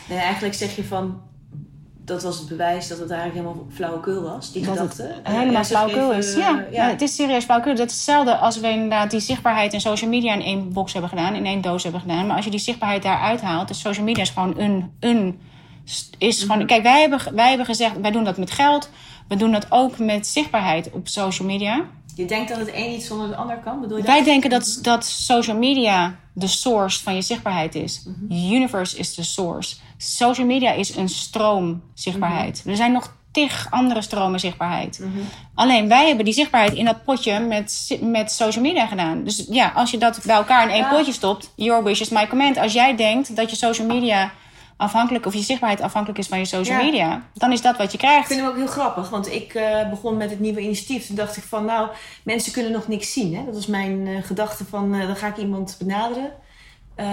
Nee, 0.10 0.18
eigenlijk 0.18 0.54
zeg 0.54 0.76
je 0.76 0.84
van... 0.84 1.22
dat 2.06 2.24
was 2.24 2.40
het 2.40 2.48
bewijs 2.48 2.88
dat 2.88 3.00
het 3.00 3.12
eigenlijk 3.12 3.46
helemaal 3.46 3.68
flauwekul 3.74 4.22
was, 4.22 4.52
die 4.52 4.66
Dat 4.66 4.80
het 4.80 4.92
gedachte. 4.92 5.32
helemaal 5.32 5.64
flauwekul 5.64 6.14
is. 6.14 6.36
Ja, 6.36 6.66
ja. 6.72 6.90
het 6.90 7.02
is 7.02 7.16
serieus 7.16 7.44
flauwekul. 7.44 7.76
Dat 7.76 7.90
is 7.90 7.96
hetzelfde 7.96 8.38
als 8.38 8.60
we 8.60 8.70
inderdaad 8.70 9.12
die 9.12 9.20
zichtbaarheid 9.20 9.74
en 9.74 9.82
social 9.82 10.10
media 10.10 10.34
in 10.34 10.42
één 10.42 10.74
box 10.74 10.94
hebben 10.94 11.10
gedaan, 11.10 11.36
in 11.36 11.46
één 11.46 11.62
doos 11.62 11.84
hebben 11.84 12.02
gedaan. 12.02 12.28
Maar 12.28 12.36
als 12.36 12.46
je 12.46 12.52
die 12.52 12.60
zichtbaarheid 12.60 13.04
daaruit 13.04 13.42
haalt, 13.42 13.68
dus 13.68 13.80
social 13.80 14.06
media 14.06 14.24
is 14.24 14.30
gewoon 14.30 14.60
een. 14.60 14.92
een 15.00 15.40
is 16.18 16.42
gewoon, 16.42 16.66
Kijk, 16.66 16.84
wij 16.84 17.02
hebben, 17.02 17.20
wij 17.36 17.48
hebben 17.48 17.66
gezegd, 17.66 18.00
wij 18.02 18.12
doen 18.12 18.24
dat 18.24 18.38
met 18.38 18.52
geld. 18.52 18.90
We 19.28 19.36
doen 19.36 19.52
dat 19.52 19.66
ook 19.70 19.98
met 19.98 20.28
zichtbaarheid 20.28 20.92
op 20.92 21.08
social 21.08 21.48
media. 21.48 21.82
Je 22.16 22.26
denkt 22.26 22.50
dat 22.50 22.58
het 22.58 22.70
een 22.74 22.90
niet 22.90 23.04
zonder 23.04 23.28
het 23.28 23.36
ander 23.36 23.58
kan, 23.58 23.82
bedoel 23.82 23.98
je 23.98 24.04
Wij 24.04 24.16
dat? 24.16 24.26
denken 24.26 24.50
dat, 24.50 24.80
dat 24.82 25.06
social 25.06 25.58
media 25.58 26.16
de 26.34 26.48
source 26.48 27.04
van 27.04 27.16
je 27.16 27.22
zichtbaarheid 27.22 27.76
is. 27.76 28.06
Universe 28.30 28.98
is 28.98 29.16
de 29.16 29.24
source. 29.24 29.76
Social 29.98 30.48
media 30.48 30.72
is 30.72 30.96
een 30.96 31.10
stroom 31.10 31.82
zichtbaarheid. 31.94 32.64
Er 32.66 32.76
zijn 32.76 32.92
nog 32.92 33.14
tig 33.32 33.68
andere 33.70 34.02
stromen 34.02 34.40
zichtbaarheid. 34.40 35.04
Alleen 35.56 35.88
wij 35.88 36.08
hebben 36.08 36.26
die 36.26 36.34
zichtbaarheid 36.34 36.74
in 36.74 36.86
dat 36.86 37.04
potje 37.04 37.40
met, 37.40 37.98
met 38.02 38.32
social 38.32 38.64
media 38.64 38.86
gedaan. 38.88 39.24
Dus 39.24 39.46
ja, 39.50 39.72
als 39.76 39.92
je 39.92 39.98
dat 39.98 40.20
bij 40.26 40.36
elkaar 40.36 40.64
in 40.64 40.70
één 40.70 40.84
Ja. 40.84 40.90
potje 40.90 41.12
stopt, 41.12 41.52
your 41.56 41.84
wish 41.84 42.02
is 42.02 42.10
my 42.10 42.28
command. 42.28 42.58
Als 42.58 42.74
jij 42.74 42.96
denkt 42.96 43.36
dat 43.36 43.50
je 43.50 43.56
social 43.56 43.88
media 43.88 44.32
afhankelijk 44.78 45.26
of 45.26 45.34
je 45.34 45.42
zichtbaarheid 45.42 45.82
afhankelijk 45.82 46.20
is 46.20 46.28
van 46.28 46.40
je 46.40 46.46
social 46.46 46.78
Ja. 46.78 46.84
media, 46.84 47.24
dan 47.34 47.52
is 47.52 47.62
dat 47.62 47.78
wat 47.78 47.92
je 47.92 47.98
Ik 47.98 48.04
krijgt. 48.04 48.28
vind 48.28 48.40
hem 48.40 48.50
ook 48.50 48.56
heel 48.56 48.68
grappig, 48.68 49.10
want 49.10 49.32
ik 49.32 49.54
eh, 49.54 49.90
begon 49.90 50.18
met 50.18 50.30
het 50.30 50.40
nieuwe 50.40 50.62
initiatief. 50.62 51.08
Toen 51.08 51.16
dacht 51.16 51.38
ik 51.38 51.44
van, 51.44 51.66
nou, 51.66 51.90
mensen 52.24 52.52
kunnen 52.52 52.72
nog 52.72 52.88
niks 52.88 53.14
zien. 53.14 53.36
Hè? 53.36 53.46
Dat 53.46 53.54
was 53.54 53.68
mijn 53.68 54.08
eh, 54.08 54.24
gedachte 54.24 54.66
van, 54.66 54.94
eh, 54.96 55.08
dan 55.08 55.16
ga 55.16 55.28
ik 55.28 55.38
iemand 55.38 55.76
benaderen. 55.80 56.32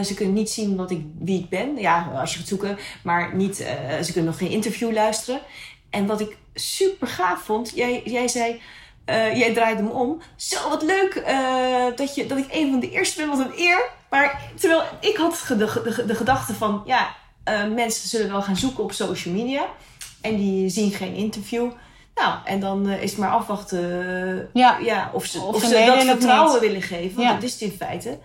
Ze 0.05 0.15
kunnen 0.15 0.35
niet 0.35 0.51
zien 0.51 0.77
wat 0.77 0.91
ik, 0.91 1.05
wie 1.19 1.39
ik 1.41 1.49
ben. 1.49 1.77
Ja, 1.77 2.11
als 2.15 2.33
je 2.33 2.39
gaat 2.39 2.49
zoeken. 2.49 2.79
Maar 3.03 3.35
niet, 3.35 3.57
ze 4.03 4.13
kunnen 4.13 4.25
nog 4.31 4.39
geen 4.39 4.51
interview 4.51 4.93
luisteren. 4.93 5.41
En 5.91 6.07
wat 6.07 6.21
ik 6.21 6.37
super 6.55 7.07
gaaf 7.09 7.41
vond, 7.43 7.73
jij, 7.75 8.03
jij 8.05 8.29
zei... 8.29 8.61
jij 9.35 9.53
draaide 9.53 9.83
hem 9.83 9.91
om. 9.91 10.21
Zo, 10.37 10.69
wat 10.69 10.83
leuk 10.83 11.23
dat, 11.97 12.15
je, 12.15 12.27
dat 12.27 12.39
ik 12.39 12.47
een 12.51 12.71
van 12.71 12.81
de 12.81 12.91
eerste 12.91 13.21
ben. 13.21 13.29
Wat 13.29 13.39
een 13.39 13.53
eer. 13.59 13.89
Maar 14.11 14.41
terwijl 14.59 14.83
ik 15.01 15.17
had 15.17 15.45
de, 15.49 15.57
de, 15.57 16.05
de 16.07 16.15
gedachte 16.15 16.55
van... 16.55 16.83
Ja, 16.87 17.15
eh, 17.45 17.67
mensen 17.75 18.09
zullen 18.09 18.31
wel 18.31 18.43
gaan 18.43 18.57
zoeken 18.57 18.85
op 18.85 18.93
social 18.93 19.35
media. 19.35 19.67
En 20.21 20.37
die 20.37 20.69
zien 20.69 20.91
geen 20.93 21.15
interview. 21.15 21.71
Nou, 22.15 22.35
en 22.45 22.61
dan 22.61 22.89
eh, 22.89 23.03
is 23.03 23.11
het 23.11 23.19
maar 23.21 23.31
afwachten 23.31 23.83
eh, 23.83 24.47
Ja. 24.53 24.79
ja, 24.79 25.11
of 25.13 25.25
ze, 25.25 25.41
Of 25.41 25.55
of 25.55 25.63
ze 25.63 25.85
dat 25.87 26.05
vertrouwen 26.05 26.53
niet. 26.53 26.61
willen 26.61 26.83
geven. 26.83 27.17
Want 27.17 27.29
Ja. 27.29 27.35
dat 27.35 27.43
is 27.43 27.53
het 27.53 27.61
in 27.61 27.71
feite. 27.73 28.19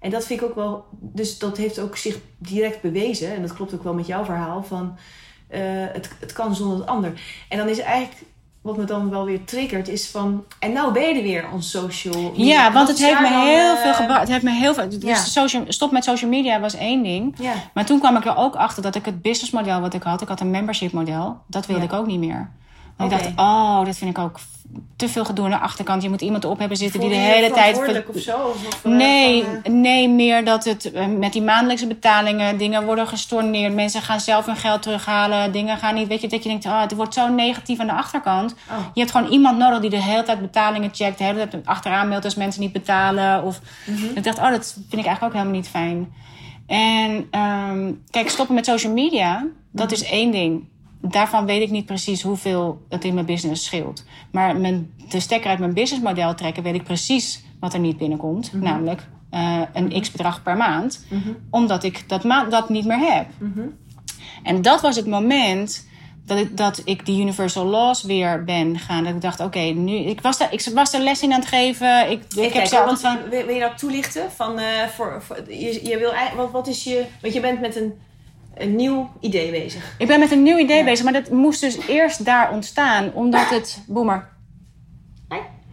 En 0.00 0.10
dat 0.10 0.24
vind 0.26 0.40
ik 0.40 0.46
ook 0.48 0.54
wel... 0.54 0.84
Dus 1.00 1.38
dat 1.38 1.56
heeft 1.56 1.78
ook 1.78 1.96
zich 1.96 2.18
direct 2.38 2.80
bewezen. 2.80 3.34
En 3.34 3.42
dat 3.42 3.52
klopt 3.54 3.74
ook 3.74 3.82
wel 3.82 3.94
met 3.94 4.06
jouw 4.06 4.24
verhaal. 4.24 4.62
Van, 4.62 4.96
eh, 5.48 5.60
het, 5.92 6.10
het 6.20 6.32
kan 6.32 6.54
zonder 6.54 6.78
het 6.78 6.86
ander. 6.86 7.12
En 7.48 7.58
dan 7.58 7.68
is 7.68 7.78
eigenlijk... 7.78 8.22
Wat 8.62 8.76
me 8.76 8.84
dan 8.84 9.10
wel 9.10 9.24
weer 9.24 9.44
triggert 9.44 9.88
is 9.88 10.08
van... 10.08 10.44
En 10.58 10.72
nou 10.72 10.92
ben 10.92 11.02
je 11.02 11.14
er 11.14 11.22
weer 11.22 11.44
on 11.52 11.62
social 11.62 12.22
media. 12.22 12.44
Ja, 12.44 12.62
want 12.62 12.74
Wat 12.74 12.88
het 12.88 13.06
heeft 13.06 13.20
me 13.20 13.28
dan, 13.28 13.46
heel 13.46 13.74
eh, 13.74 13.82
veel 13.82 13.94
gebracht. 13.94 14.20
Het 14.20 14.28
heeft 14.28 14.42
me 14.42 14.50
heel 14.50 14.74
veel. 14.74 14.88
Dus 14.88 15.02
Ja. 15.02 15.14
social, 15.14 15.64
stop 15.68 15.90
met 15.92 16.04
social 16.04 16.30
media 16.30 16.60
was 16.60 16.74
één 16.74 17.02
ding. 17.02 17.34
Ja, 17.38 17.52
Maar 17.74 17.84
toen 17.84 17.98
kwam 17.98 18.16
ik 18.16 18.24
er 18.24 18.36
ook 18.36 18.54
achter 18.56 18.82
dat 18.82 18.94
ik 18.94 19.04
het 19.04 19.22
businessmodel 19.22 19.80
wat 19.80 19.94
ik 19.94 20.02
had, 20.02 20.20
ik 20.22 20.28
had 20.28 20.40
een 20.40 20.50
membership 20.50 20.92
model, 20.92 21.36
dat 21.46 21.66
wilde 21.66 21.82
Ja. 21.82 21.88
ik 21.88 21.94
ook 21.94 22.06
niet 22.06 22.18
meer. 22.20 22.50
Ik 22.98 23.10
dacht, 23.10 23.28
oh, 23.36 23.84
dat 23.84 23.96
vind 23.96 24.10
ik 24.10 24.18
ook 24.18 24.38
te 24.96 25.08
veel 25.08 25.24
gedoe 25.24 25.44
aan 25.44 25.50
de 25.50 25.58
achterkant. 25.58 26.02
Je 26.02 26.08
moet 26.08 26.20
iemand 26.20 26.44
op 26.44 26.58
hebben 26.58 26.76
zitten 26.76 27.00
die 27.00 27.08
de 27.08 27.14
hele 27.14 27.50
tijd. 27.50 27.76
of 28.08 28.18
zo? 28.18 28.36
Of, 28.36 28.84
eh, 28.84 28.92
Nee, 28.92 29.44
van, 29.44 29.62
eh, 29.62 29.72
nee, 29.72 30.08
meer 30.08 30.44
dat 30.44 30.64
het 30.64 30.92
eh, 30.92 31.06
met 31.06 31.32
die 31.32 31.42
maandelijkse 31.42 31.86
betalingen, 31.86 32.58
dingen 32.58 32.84
worden 32.84 33.06
gestorneerd. 33.08 33.74
Mensen 33.74 34.02
gaan 34.02 34.20
zelf 34.20 34.46
hun 34.46 34.56
geld 34.56 34.82
terughalen. 34.82 35.52
Dingen 35.52 35.78
gaan 35.78 35.94
niet, 35.94 36.08
weet 36.08 36.20
je, 36.20 36.28
dat 36.28 36.42
je 36.42 36.48
denkt, 36.48 36.66
oh, 36.66 36.80
het 36.80 36.94
wordt 36.94 37.14
zo 37.14 37.28
negatief 37.28 37.78
aan 37.78 37.86
de 37.86 37.92
achterkant. 37.92 38.54
Oh. 38.70 38.76
Je 38.94 39.00
hebt 39.00 39.12
gewoon 39.12 39.30
iemand 39.30 39.58
nodig 39.58 39.80
die 39.80 39.90
de 39.90 40.02
hele 40.02 40.22
tijd 40.22 40.40
betalingen 40.40 40.90
checkt, 40.92 41.18
de 41.18 41.24
hele 41.24 41.48
tijd 41.48 41.66
achteraan 41.66 42.08
meldt 42.08 42.24
als 42.24 42.34
mensen 42.34 42.60
niet 42.60 42.72
betalen. 42.72 43.42
Of 43.42 43.60
ik 44.14 44.24
dacht, 44.24 44.38
oh, 44.38 44.50
dat 44.50 44.72
vind 44.72 45.02
ik 45.02 45.06
eigenlijk 45.06 45.22
ook 45.22 45.32
helemaal 45.32 45.60
niet 45.60 45.68
fijn. 45.68 46.12
En 46.66 47.26
ehm, 47.30 47.92
kijk, 48.10 48.28
stoppen 48.28 48.54
met 48.54 48.64
social 48.64 48.92
media, 48.92 49.46
dat 49.70 49.92
is 49.92 50.04
één 50.04 50.30
ding. 50.30 50.68
Daarvan 51.00 51.46
weet 51.46 51.62
ik 51.62 51.70
niet 51.70 51.86
precies 51.86 52.22
hoeveel 52.22 52.82
het 52.88 53.04
in 53.04 53.14
mijn 53.14 53.26
business 53.26 53.64
scheelt. 53.64 54.04
Maar 54.30 54.56
mijn, 54.56 54.92
de 55.08 55.20
stekker 55.20 55.50
uit 55.50 55.58
mijn 55.58 55.74
businessmodel 55.74 56.34
trekken, 56.34 56.62
weet 56.62 56.74
ik 56.74 56.84
precies 56.84 57.44
wat 57.60 57.74
er 57.74 57.80
niet 57.80 57.98
binnenkomt. 57.98 58.52
Namelijk 58.52 59.06
eh, 59.30 59.60
een 59.72 60.00
x 60.00 60.10
bedrag 60.10 60.42
per 60.42 60.56
maand. 60.56 61.04
Omdat 61.50 61.84
ik 61.84 62.08
dat, 62.08 62.24
ma- 62.24 62.44
dat 62.44 62.68
niet 62.68 62.84
meer 62.84 62.98
heb. 62.98 63.26
En 64.42 64.62
dat 64.62 64.80
was 64.80 64.96
het 64.96 65.06
moment 65.06 65.86
dat 66.24 66.38
ik, 66.38 66.56
dat 66.56 66.82
ik 66.84 67.06
die 67.06 67.20
Universal 67.20 67.64
Laws 67.66 68.02
weer 68.02 68.44
ben 68.44 68.78
gaan. 68.78 69.04
Dat 69.04 69.14
ik 69.14 69.20
dacht, 69.20 69.40
oké, 69.40 69.58
nu... 69.60 69.96
Ik 69.96 70.20
was, 70.20 70.38
daar, 70.38 70.52
ik 70.52 70.70
was 70.74 70.92
er 70.92 71.00
les 71.00 71.22
in 71.22 71.32
aan 71.32 71.40
het 71.40 71.48
geven. 71.48 72.10
Ik, 72.10 72.22
ik 72.36 72.52
heb 72.52 72.66
zelf 72.66 73.00
van... 73.00 73.18
wil, 73.30 73.46
wil 73.46 73.54
je 73.54 73.60
dat 73.60 73.78
toelichten? 73.78 74.30
Van, 74.32 74.58
eh, 74.58 74.86
voor, 74.94 75.22
voor, 75.22 75.36
je, 75.48 75.88
je 75.88 75.98
wil, 75.98 76.12
wat, 76.36 76.50
wat 76.50 76.66
is 76.66 76.84
je... 76.84 77.04
Want 77.20 77.34
je 77.34 77.40
bent 77.40 77.60
met 77.60 77.76
een, 77.76 77.92
een 78.58 78.76
nieuw 78.76 79.10
idee 79.20 79.50
bezig. 79.50 79.94
Ik 79.98 80.06
ben 80.06 80.18
met 80.20 80.30
een 80.32 80.42
nieuw 80.42 80.58
idee 80.58 80.76
Ja. 80.78 80.84
bezig, 80.84 81.04
maar 81.04 81.12
dat 81.12 81.30
moest 81.30 81.60
dus 81.60 81.78
eerst 81.86 82.24
daar 82.24 82.52
ontstaan, 82.52 83.12
omdat 83.14 83.48
het. 83.48 83.82
Boemer. 83.86 84.28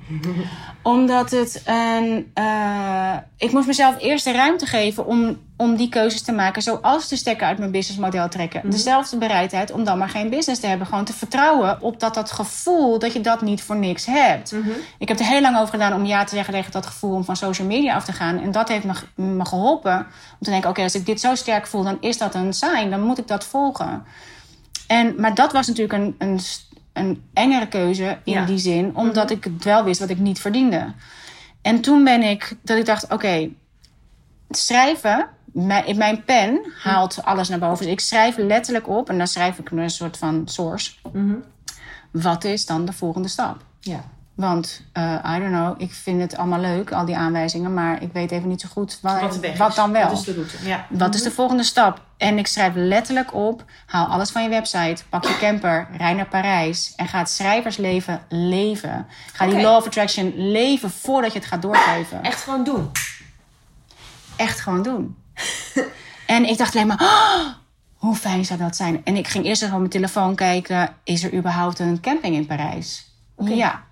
Omdat 0.81 1.31
het 1.31 1.61
een. 1.65 2.31
eh, 2.33 3.13
ik 3.37 3.51
moest 3.51 3.67
mezelf 3.67 3.95
eerst 3.99 4.23
de 4.23 4.31
ruimte 4.31 4.65
geven 4.65 5.05
om, 5.05 5.39
om 5.57 5.75
die 5.75 5.89
keuzes 5.89 6.21
te 6.21 6.31
maken, 6.31 6.61
zoals 6.61 7.07
de 7.07 7.15
stekker 7.15 7.47
uit 7.47 7.57
mijn 7.57 7.71
businessmodel 7.71 8.29
trekken. 8.29 8.69
Dezelfde 8.69 9.17
bereidheid 9.17 9.71
om 9.71 9.83
dan 9.83 9.97
maar 9.97 10.09
geen 10.09 10.29
business 10.29 10.61
te 10.61 10.67
hebben. 10.67 10.87
Gewoon 10.87 11.05
te 11.05 11.13
vertrouwen 11.13 11.81
op 11.81 11.99
dat 11.99 12.13
dat 12.13 12.31
gevoel 12.31 12.99
dat 12.99 13.13
je 13.13 13.21
dat 13.21 13.41
niet 13.41 13.61
voor 13.61 13.75
niks 13.75 14.05
hebt. 14.05 14.51
Ik 14.99 15.07
heb 15.07 15.19
er 15.19 15.25
heel 15.25 15.41
lang 15.41 15.57
over 15.57 15.69
gedaan 15.69 15.93
om 15.93 16.05
ja 16.05 16.23
te 16.23 16.35
zeggen 16.35 16.53
tegen 16.53 16.71
dat 16.71 16.85
gevoel 16.85 17.15
om 17.15 17.23
van 17.23 17.35
social 17.35 17.67
media 17.67 17.95
af 17.95 18.05
te 18.05 18.13
gaan. 18.13 18.39
En 18.39 18.51
dat 18.51 18.69
heeft 18.69 18.85
me, 18.85 18.93
me 19.15 19.45
geholpen 19.45 19.97
om 19.99 20.41
te 20.41 20.49
denken: 20.49 20.69
oké, 20.69 20.81
als 20.81 20.95
ik 20.95 21.05
dit 21.05 21.19
zo 21.19 21.35
sterk 21.35 21.67
voel, 21.67 21.83
dan 21.83 21.97
is 21.99 22.17
dat 22.17 22.35
een 22.35 22.53
sign. 22.53 22.89
Dan 22.89 23.01
moet 23.01 23.17
ik 23.17 23.27
dat 23.27 23.45
volgen. 23.45 24.03
En, 24.87 25.15
maar 25.17 25.35
dat 25.35 25.51
was 25.51 25.67
natuurlijk 25.67 25.99
een, 26.03 26.15
een, 26.17 26.39
een 26.95 27.23
engere 27.33 27.67
keuze 27.67 28.17
in 28.23 28.33
Ja. 28.33 28.45
die 28.45 28.57
zin, 28.57 28.95
omdat 28.95 29.31
ik 29.31 29.43
het 29.43 29.63
wel 29.63 29.83
wist 29.83 29.99
wat 29.99 30.09
ik 30.09 30.19
niet 30.19 30.39
verdiende. 30.39 30.93
En 31.61 31.81
toen 31.81 32.03
ben 32.03 32.21
ik, 32.23 32.57
dat 32.61 32.77
ik 32.77 32.85
dacht: 32.85 33.11
oké, 33.13 33.49
schrijven. 34.49 35.27
Mijn, 35.53 35.97
mijn 35.97 36.23
pen 36.23 36.59
haalt 36.83 37.23
alles 37.23 37.49
naar 37.49 37.59
boven. 37.59 37.83
Dus 37.83 37.93
ik 37.93 37.99
schrijf 37.99 38.37
letterlijk 38.37 38.87
op 38.89 39.09
en 39.09 39.17
dan 39.17 39.27
schrijf 39.27 39.59
ik 39.59 39.69
een 39.69 39.89
soort 39.89 40.17
van 40.17 40.41
source. 40.45 40.91
Wat 42.11 42.43
is 42.43 42.65
dan 42.65 42.85
de 42.85 42.93
volgende 42.93 43.27
stap? 43.27 43.63
Ja. 43.79 44.03
Want, 44.35 44.81
eh, 44.91 45.03
I 45.03 45.39
don't 45.39 45.51
know, 45.51 45.81
ik 45.81 45.93
vind 45.93 46.21
het 46.21 46.37
allemaal 46.37 46.59
leuk, 46.59 46.91
al 46.91 47.05
die 47.05 47.17
aanwijzingen, 47.17 47.73
maar 47.73 48.01
ik 48.01 48.13
weet 48.13 48.31
even 48.31 48.47
niet 48.49 48.61
zo 48.61 48.67
goed 48.71 48.99
wat, 49.01 49.75
dan 49.75 49.91
wel. 49.91 50.03
Wat 50.03 50.17
is 50.17 50.23
de 50.23 50.33
route? 50.33 50.57
Ja. 50.63 50.85
Wat 50.89 51.15
is 51.15 51.23
de 51.23 51.31
volgende 51.31 51.63
stap? 51.63 52.01
En 52.17 52.37
ik 52.37 52.47
schrijf 52.47 52.73
letterlijk 52.75 53.33
op: 53.33 53.63
haal 53.85 54.05
alles 54.05 54.31
van 54.31 54.43
je 54.43 54.49
website, 54.49 55.03
pak 55.09 55.23
je 55.23 55.37
camper, 55.37 55.87
rij 55.97 56.13
naar 56.13 56.27
Parijs 56.27 56.93
en 56.95 57.07
ga 57.07 57.17
het 57.17 57.29
schrijversleven 57.29 58.21
leven. 58.29 59.07
Ga 59.33 59.47
die 59.47 59.61
law 59.61 59.75
of 59.75 59.85
attraction 59.85 60.51
leven 60.51 60.91
voordat 60.91 61.33
je 61.33 61.39
het 61.39 61.47
gaat 61.47 61.61
doorgeven. 61.61 62.23
Echt 62.23 62.43
gewoon 62.43 62.63
doen. 62.63 62.91
Echt 64.35 64.59
gewoon 64.59 64.83
doen. 64.83 65.15
en 66.25 66.45
ik 66.45 66.57
dacht 66.57 66.75
alleen 66.75 66.87
maar: 66.87 67.01
"Oh, 67.01 67.47
hoe 67.95 68.15
fijn 68.15 68.45
zou 68.45 68.59
dat 68.59 68.75
zijn? 68.75 69.01
En 69.03 69.15
ik 69.15 69.27
ging 69.27 69.45
eerst 69.45 69.61
even 69.61 69.73
op 69.73 69.79
mijn 69.79 69.91
telefoon 69.91 70.35
kijken: 70.35 70.95
is 71.03 71.23
er 71.23 71.33
überhaupt 71.33 71.79
een 71.79 71.99
camping 72.01 72.35
in 72.35 72.45
Parijs? 72.45 73.13
Ja. 73.37 73.83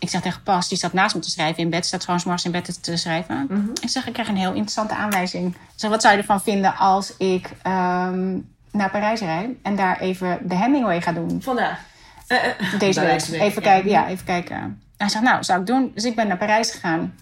Ik 0.00 0.08
zeg 0.10 0.20
tegen 0.20 0.42
Pas, 0.42 0.68
die 0.68 0.78
staat 0.78 0.92
naast 0.92 1.14
me 1.14 1.20
te 1.20 1.30
schrijven 1.30 1.62
in 1.62 1.70
bed, 1.70 1.86
staat 1.86 2.04
gewoon 2.04 2.20
's 2.20 2.24
morgens 2.24 2.44
in 2.44 2.50
bed 2.50 2.82
te- 2.82 2.96
schrijven. 2.96 3.70
Ik 3.80 3.88
zeg, 3.88 4.06
ik 4.06 4.12
krijg 4.12 4.28
een 4.28 4.36
heel 4.36 4.52
interessante 4.52 4.94
aanwijzing. 4.94 5.54
Ik 5.54 5.60
zeg, 5.76 5.90
wat 5.90 6.02
zou 6.02 6.14
je 6.14 6.20
ervan 6.20 6.42
vinden 6.42 6.76
als 6.76 7.16
ik 7.16 7.50
ehm, 7.62 8.38
naar 8.70 8.90
Parijs 8.90 9.20
rijd 9.20 9.50
en 9.62 9.76
daar 9.76 9.98
even 10.00 10.38
de 10.42 10.54
Hemingway 10.54 11.02
ga 11.02 11.12
doen? 11.12 11.42
Vandaag. 11.42 11.80
Eh, 12.26 12.44
eh, 12.46 12.78
Deze 12.78 13.00
week. 13.00 13.28
Even 13.40 13.62
kijken, 13.62 13.90
ja, 13.90 14.08
even 14.08 14.24
kijken. 14.24 14.82
Hij 14.96 15.08
zegt, 15.08 15.24
nou, 15.24 15.44
zou 15.44 15.60
ik 15.60 15.66
doen. 15.66 15.90
Dus 15.94 16.04
ik 16.04 16.14
ben 16.14 16.28
naar 16.28 16.36
Parijs 16.38 16.70
gegaan. 16.70 17.14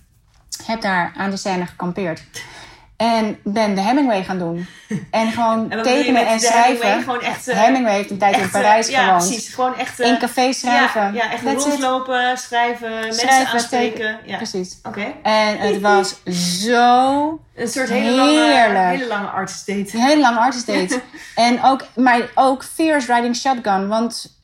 Heb 0.64 0.80
daar 0.80 1.12
aan 1.16 1.30
de 1.30 1.36
Seine 1.36 1.66
gekampeerd. 1.66 2.22
En 2.98 3.38
ben 3.44 3.74
de 3.74 3.80
Hemingway 3.80 4.24
gaan 4.24 4.38
doen. 4.38 4.66
En 5.10 5.32
gewoon 5.32 5.70
En 5.70 5.82
tekenen 5.82 6.20
en 6.20 6.26
Hemingway? 6.26 6.38
schrijven. 6.38 7.02
Gewoon 7.02 7.20
echt, 7.20 7.48
eh, 7.48 7.58
Hemingway 7.58 7.94
heeft 7.94 8.10
een 8.10 8.18
tijd 8.18 8.34
in 8.34 8.40
Echt, 8.42 8.54
eh, 8.54 8.60
Parijs 8.60 8.88
ja, 8.88 9.04
gewoond. 9.04 9.26
precies. 9.28 9.54
Gewoon 9.54 9.76
echt... 9.76 10.00
eh, 10.00 10.08
In 10.08 10.18
café 10.18 10.52
schrijven. 10.52 11.00
Ja, 11.02 11.10
ja 11.12 11.32
echt 11.32 11.44
That's 11.44 11.64
it. 11.64 11.70
rondlopen, 11.70 12.38
schrijven, 12.38 12.90
mensen 12.90 13.14
Schrijven, 13.14 13.52
aanspreken. 13.52 14.18
Ja. 14.24 14.36
Precies. 14.36 14.78
Oké. 14.82 15.12
En 15.22 15.58
het 15.58 15.80
was 15.90 16.16
zo 16.62 17.40
Een 17.54 17.68
soort 17.68 17.88
hele 17.88 18.10
lange, 18.10 18.86
hele 18.88 19.06
lange 19.06 19.26
artist 19.26 19.66
date. 19.66 19.90
Een 19.96 20.00
hele 20.02 20.20
lange 20.20 20.38
artist 20.38 20.66
date. 20.66 21.00
en 21.34 21.62
ook, 21.64 21.86
maar 21.94 22.20
ook 22.34 22.64
Fierce 22.64 23.14
Riding 23.14 23.36
Shotgun. 23.36 23.88
Want 23.88 24.38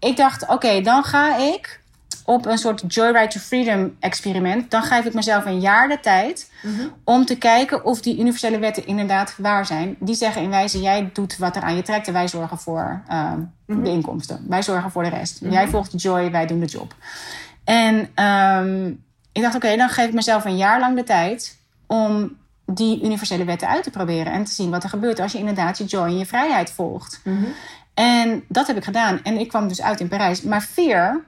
ik 0.00 0.16
dacht, 0.16 0.46
oké, 0.48 0.80
dan 0.80 1.04
ga 1.04 1.36
ik 1.36 1.80
op 2.24 2.46
een 2.46 2.58
soort 2.58 2.94
Joyride 2.94 3.26
to 3.26 3.40
Freedom 3.40 3.96
experiment, 4.00 4.70
dan 4.70 4.82
geef 4.82 5.04
ik 5.04 5.14
mezelf 5.14 5.44
een 5.44 5.60
jaar 5.60 5.88
de 5.88 6.00
tijd 6.00 6.50
om 7.04 7.24
te 7.24 7.38
kijken 7.38 7.84
of 7.84 8.00
die 8.00 8.18
universele 8.18 8.58
wetten 8.58 8.86
inderdaad 8.86 9.34
waar 9.36 9.66
zijn. 9.66 9.96
Die 9.98 10.14
zeggen 10.14 10.42
in 10.42 10.50
wijze, 10.50 10.80
jij 10.80 11.10
doet 11.12 11.36
wat 11.36 11.56
er 11.56 11.62
aan 11.62 11.76
je 11.76 11.82
trekt 11.82 12.06
en 12.06 12.12
wij 12.12 12.28
zorgen 12.28 12.58
voor 12.58 13.02
ehm, 13.08 13.40
de 13.66 13.90
inkomsten. 13.90 14.44
Wij 14.48 14.62
zorgen 14.62 14.90
voor 14.90 15.02
de 15.02 15.08
rest. 15.08 15.40
Jij 15.40 15.68
volgt 15.68 15.92
de 15.92 15.98
joy, 15.98 16.30
wij 16.30 16.46
doen 16.46 16.60
de 16.60 16.66
job. 16.66 16.94
En 17.64 18.08
ehm, 18.14 18.86
ik 19.32 19.42
dacht, 19.42 19.54
oké, 19.54 19.76
dan 19.76 19.88
geef 19.88 20.06
ik 20.06 20.14
mezelf 20.14 20.44
een 20.44 20.56
jaar 20.56 20.80
lang 20.80 20.96
de 20.96 21.04
tijd 21.04 21.58
om 21.86 22.36
die 22.66 23.04
universele 23.04 23.44
wetten 23.44 23.68
uit 23.68 23.82
te 23.82 23.90
proberen 23.90 24.32
en 24.32 24.44
te 24.44 24.52
zien 24.52 24.70
wat 24.70 24.82
er 24.82 24.88
gebeurt 24.88 25.20
als 25.20 25.32
je 25.32 25.38
inderdaad 25.38 25.78
je 25.78 25.84
joy 25.84 26.04
en 26.04 26.18
je 26.18 26.26
vrijheid 26.26 26.70
volgt. 26.70 27.20
En 27.94 28.44
dat 28.48 28.66
heb 28.66 28.76
ik 28.76 28.84
gedaan. 28.84 29.20
En 29.22 29.38
ik 29.38 29.48
kwam 29.48 29.68
dus 29.68 29.82
uit 29.82 30.00
in 30.00 30.08
Parijs. 30.08 30.42
Maar 30.42 30.62
Veer 30.62 31.24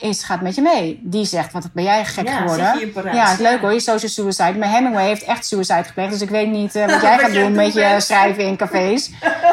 is, 0.00 0.22
gaat 0.22 0.40
met 0.40 0.54
je 0.54 0.62
mee. 0.62 1.00
Die 1.02 1.24
zegt, 1.24 1.52
wat 1.52 1.68
ben 1.72 1.84
jij 1.84 2.04
gek 2.04 2.28
Ja, 2.28 2.36
geworden? 2.36 2.92
Parijs? 2.92 3.16
Ja, 3.16 3.24
het 3.24 3.38
is 3.40 3.46
leuk 3.46 3.60
hoor, 3.60 3.72
je 3.72 3.80
social 3.80 4.10
suicide. 4.10 4.58
Maar 4.58 4.70
Hemingway 4.70 5.06
heeft 5.06 5.24
echt 5.24 5.46
suicide 5.46 5.84
gepleegd. 5.84 6.10
Dus 6.10 6.20
ik 6.20 6.30
weet 6.30 6.48
niet 6.48 6.74
eh, 6.74 6.86
wat 6.86 7.00
jij 7.08 7.18
gaat 7.18 7.32
doen 7.32 7.52
met 7.52 7.74
je 7.74 7.94
schrijven 7.98 8.44
in 8.44 8.56
cafés. 8.56 9.10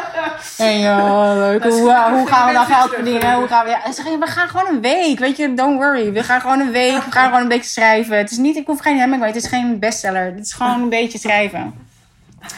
en 0.56 0.78
ja, 0.78 1.34
leuk. 1.34 1.62
Hoe, 1.62 1.90
eh, 1.90 2.04
hoe 2.04 2.26
gaan 2.26 2.46
we 2.46 2.52
dan 2.52 2.66
geld 2.66 2.90
verdienen? 2.94 3.34
Hoe 3.34 3.48
gaan 3.48 3.64
we, 3.64 3.70
ja, 3.70 3.84
en 3.84 3.94
ze 3.94 4.02
zeggen, 4.02 4.20
we 4.20 4.26
gaan 4.26 4.48
gewoon 4.48 4.66
een 4.68 4.80
week. 4.80 5.18
Weet 5.18 5.36
je, 5.36 5.54
don't 5.54 5.76
worry. 5.78 6.12
We 6.12 6.22
gaan 6.22 6.40
gewoon 6.40 6.60
een 6.60 6.72
week. 6.72 7.04
We 7.04 7.12
gaan 7.12 7.26
gewoon 7.26 7.42
een 7.42 7.48
beetje 7.48 7.70
schrijven. 7.70 8.16
Het 8.16 8.30
is 8.30 8.36
niet, 8.36 8.56
ik 8.56 8.66
hoef 8.66 8.80
geen 8.80 8.98
Hemingway. 8.98 9.28
Het 9.28 9.42
is 9.42 9.48
geen 9.48 9.78
bestseller. 9.78 10.24
Het 10.24 10.46
is 10.46 10.52
gewoon 10.52 10.82
een 10.82 10.88
beetje 10.88 11.18
schrijven. 11.18 11.74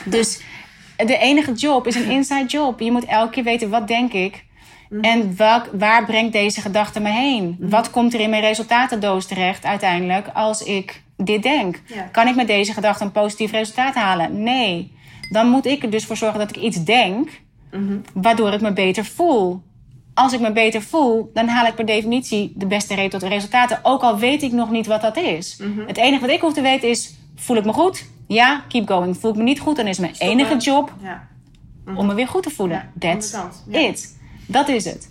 Dus 0.05 0.40
de 0.97 1.19
enige 1.19 1.52
job 1.52 1.86
is 1.86 1.94
een 1.94 2.10
inside 2.10 2.47
job. 2.47 2.81
Je 2.81 2.93
moet 2.93 3.05
elke 3.05 3.31
keer 3.31 3.44
weten, 3.44 3.70
wat 3.70 3.89
denk 3.89 4.12
ik? 4.12 4.47
En 5.01 5.36
welk, 5.36 5.66
waar 5.73 6.05
brengt 6.05 6.32
deze 6.32 6.60
gedachte 6.60 7.01
me 7.01 7.09
heen? 7.10 7.56
Wat 7.60 7.90
komt 7.90 8.15
er 8.15 8.20
in 8.20 8.31
mijn 8.31 8.43
resultatendoos 8.43 9.27
terecht 9.27 9.65
uiteindelijk 9.65 10.28
als 10.35 10.62
ik 10.62 11.02
dit 11.16 11.43
denk? 11.43 11.82
Ja. 11.86 12.02
Kan 12.02 12.28
ik 12.28 12.35
met 12.35 12.47
deze 12.47 12.73
gedachte 12.73 13.05
een 13.05 13.12
positief 13.12 13.51
resultaat 13.51 13.94
halen? 13.94 14.43
Nee. 14.43 14.93
Dan 15.31 15.48
moet 15.48 15.66
ik 15.66 15.82
er 15.82 15.90
dus 15.90 16.05
voor 16.05 16.16
zorgen 16.16 16.39
dat 16.39 16.56
ik 16.56 16.62
iets 16.62 16.85
denk, 16.85 17.40
waardoor 18.15 18.52
ik 18.52 18.60
me 18.60 18.73
beter 18.73 19.05
voel. 19.05 19.62
Als 20.15 20.32
ik 20.32 20.40
me 20.40 20.52
beter 20.52 20.82
voel, 20.82 21.31
dan 21.35 21.48
haal 21.48 21.66
ik 21.66 21.74
per 21.74 21.86
definitie 21.86 22.52
de 22.56 22.66
beste 22.66 22.94
resultaten. 23.19 23.78
Ook 23.82 24.02
al 24.02 24.19
weet 24.19 24.43
ik 24.43 24.52
nog 24.52 24.70
niet 24.70 24.86
wat 24.86 25.01
dat 25.01 25.16
is. 25.16 25.60
Het 25.86 25.97
enige 25.97 26.20
wat 26.20 26.31
ik 26.35 26.40
hoef 26.40 26.52
te 26.52 26.60
weten 26.60 26.89
is: 26.89 27.15
voel 27.36 27.56
ik 27.56 27.65
me 27.65 27.73
goed? 27.73 28.06
Ja, 28.28 28.62
keep 28.69 28.89
going. 28.89 29.16
Voel 29.16 29.31
ik 29.31 29.36
me 29.36 29.43
niet 29.43 29.60
goed, 29.60 29.77
dan 29.77 29.86
is 29.86 29.98
mijn 29.98 30.15
Stoppen. 30.15 30.39
enige 30.39 30.56
job 30.56 30.93
Ja. 31.02 31.28
om 31.97 32.06
me 32.06 32.15
weer 32.15 32.28
goed 32.28 32.43
te 32.43 32.51
voelen. 32.51 32.77
Ja, 32.77 33.12
That's 33.12 33.36
it. 33.70 34.18
Dat 34.49 34.69
is 34.69 34.85
het. 34.85 35.11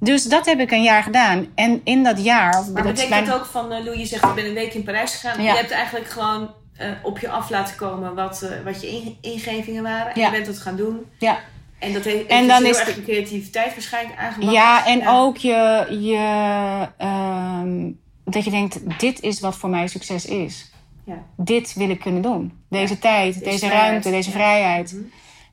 Dus 0.00 0.24
dat 0.24 0.46
heb 0.46 0.60
ik 0.60 0.70
een 0.70 0.82
jaar 0.82 1.02
gedaan. 1.02 1.46
En 1.54 1.80
in 1.84 2.02
dat 2.02 2.24
jaar... 2.24 2.52
Maar 2.52 2.82
dat 2.82 2.92
betekent 2.92 3.08
mijn- 3.26 3.32
ook 3.32 3.44
van, 3.44 3.68
Lou, 3.68 3.98
je 3.98 4.06
zegt 4.06 4.24
ik 4.24 4.34
ben 4.34 4.46
een 4.46 4.54
week 4.54 4.74
in 4.74 4.82
Parijs 4.84 5.14
gegaan. 5.14 5.42
Ja. 5.42 5.52
Je 5.52 5.58
hebt 5.58 5.70
eigenlijk 5.70 6.08
gewoon 6.08 6.50
eh, 6.76 6.90
op 7.02 7.18
je 7.18 7.28
af 7.30 7.50
laten 7.50 7.76
komen 7.76 8.14
wat, 8.14 8.42
eh, 8.42 8.50
wat 8.64 8.80
je 8.80 8.88
in- 8.90 9.16
ingevingen 9.20 9.82
waren. 9.82 10.14
En 10.14 10.20
Ja. 10.20 10.26
je 10.26 10.32
bent 10.32 10.46
het 10.46 10.58
gaan 10.58 10.76
doen. 10.76 11.00
Ja. 11.18 11.38
En 11.78 11.92
dat 11.92 12.04
heeft, 12.04 12.26
En 12.26 12.46
dan 12.48 12.62
dus 12.62 12.68
heel 12.76 12.80
is 12.80 12.86
erg 12.86 12.94
de- 12.94 13.02
creativiteit 13.02 13.72
waarschijnlijk 13.74 14.18
aangemaakt. 14.18 14.52
Ja, 14.52 14.86
en 14.86 15.08
ook 15.08 15.36
je, 15.36 15.86
je, 16.00 16.16
ehm, 16.98 17.90
dat 18.24 18.44
je 18.44 18.50
denkt, 18.50 19.00
dit 19.00 19.20
is 19.20 19.40
wat 19.40 19.56
voor 19.56 19.68
mij 19.70 19.86
succes 19.88 20.24
is. 20.26 20.70
Ja. 21.04 21.14
Dit 21.36 21.74
wil 21.74 21.90
ik 21.90 22.00
kunnen 22.00 22.22
doen. 22.22 22.52
Deze 22.70 22.98
tijd, 22.98 23.44
deze, 23.44 23.68
ruimte, 23.68 24.10
deze 24.10 24.30
vrijheid. 24.30 24.92
Mhm. 24.92 25.02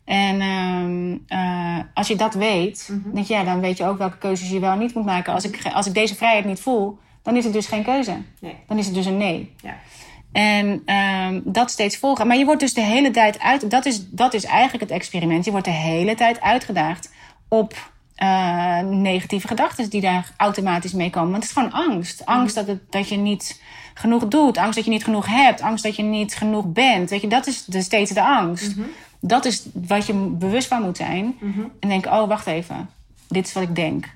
En 0.08 0.42
ehm, 0.42 1.18
eh, 1.28 1.80
als 1.94 2.08
je 2.08 2.16
dat 2.16 2.34
weet, 2.34 2.90
Mhm. 2.92 3.14
denk 3.14 3.26
je, 3.28 3.34
ja, 3.34 3.44
dan 3.44 3.60
weet 3.60 3.78
je 3.78 3.86
ook 3.86 3.98
welke 3.98 4.18
keuzes 4.18 4.50
je 4.50 4.60
wel 4.60 4.72
en 4.72 4.80
niet 4.80 4.94
moet 4.96 5.06
maken. 5.06 5.34
Als 5.34 5.44
ik, 5.46 5.60
als 5.74 5.86
ik 5.86 5.94
deze 5.94 6.16
vrijheid 6.16 6.46
niet 6.46 6.60
voel, 6.60 6.98
dan 7.24 7.36
is 7.36 7.44
het 7.44 7.54
dus 7.54 7.68
geen 7.68 7.84
keuze. 7.84 8.18
Nee. 8.42 8.56
Dan 8.68 8.78
is 8.78 8.86
het 8.86 8.96
dus 8.96 9.06
een 9.06 9.18
nee. 9.18 9.54
Ja. 9.62 9.76
En 10.32 10.82
ehm, 10.86 11.40
dat 11.44 11.72
steeds 11.72 11.98
volgen. 11.98 12.28
Maar 12.28 12.38
je 12.38 12.46
wordt 12.46 12.60
dus 12.60 12.74
de 12.74 12.82
hele 12.82 13.12
tijd 13.12 13.40
uit. 13.40 13.72
Dat 13.72 13.86
is, 13.86 14.10
dat 14.10 14.34
is 14.34 14.44
eigenlijk 14.46 14.84
het 14.84 14.92
experiment. 15.00 15.46
Je 15.46 15.52
wordt 15.52 15.66
de 15.66 15.72
hele 15.72 16.16
tijd 16.16 16.42
uitgedaagd 16.42 17.14
op 17.48 17.92
eh, 18.16 18.80
negatieve 18.80 19.48
gedachten 19.48 19.90
die 19.90 20.02
daar 20.02 20.32
automatisch 20.38 20.94
mee 20.94 21.10
komen. 21.10 21.32
Want 21.32 21.44
het 21.44 21.52
is 21.52 21.64
gewoon 21.64 21.88
angst. 21.88 22.26
Angst 22.26 22.56
dat, 22.56 22.68
het, 22.68 22.92
dat 22.92 23.10
je 23.10 23.18
niet 23.18 23.62
genoeg 23.94 24.28
doet. 24.28 24.58
Angst 24.58 24.76
dat 24.76 24.86
je 24.86 24.92
niet 24.92 25.04
genoeg 25.04 25.26
hebt. 25.28 25.62
Angst 25.62 25.84
dat 25.84 25.96
je 25.96 26.04
niet 26.04 26.36
genoeg 26.36 26.66
bent. 26.66 27.10
Weet 27.10 27.22
je, 27.22 27.28
dat 27.28 27.48
is 27.48 27.66
de, 27.66 27.82
steeds 27.82 28.12
de 28.12 28.24
angst. 28.24 28.76
Dat 29.20 29.46
is 29.46 29.66
wat 29.74 30.06
je 30.06 30.14
bewust 30.14 30.68
van 30.68 30.82
moet 30.82 30.98
zijn. 30.98 31.36
En 31.80 31.90
denk, 31.90 32.06
oh, 32.06 32.28
wacht 32.28 32.48
even. 32.48 32.90
Dit 33.28 33.48
is 33.48 33.54
wat 33.54 33.64
ik 33.64 33.76
denk. 33.76 34.16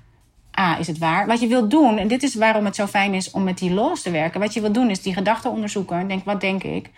A, 0.60 0.80
is 0.80 0.88
het 0.88 0.98
waar? 0.98 1.28
Wat 1.28 1.40
je 1.40 1.48
wilt 1.48 1.72
doen, 1.72 1.98
en 1.98 2.08
dit 2.08 2.24
is 2.24 2.36
waarom 2.36 2.66
het 2.66 2.76
zo 2.76 2.88
fijn 2.88 3.14
is 3.14 3.32
om 3.32 3.44
met 3.44 3.58
die 3.58 3.74
los 3.74 4.02
te 4.02 4.12
werken. 4.12 4.40
Wat 4.40 4.54
je 4.54 4.62
wilt 4.62 4.74
doen 4.74 4.90
is 4.90 5.02
die 5.02 5.14
gedachten 5.14 5.52
onderzoeken. 5.52 6.08
Denk, 6.08 6.26
wat 6.26 6.42
denk 6.42 6.64
ik? 6.64 6.90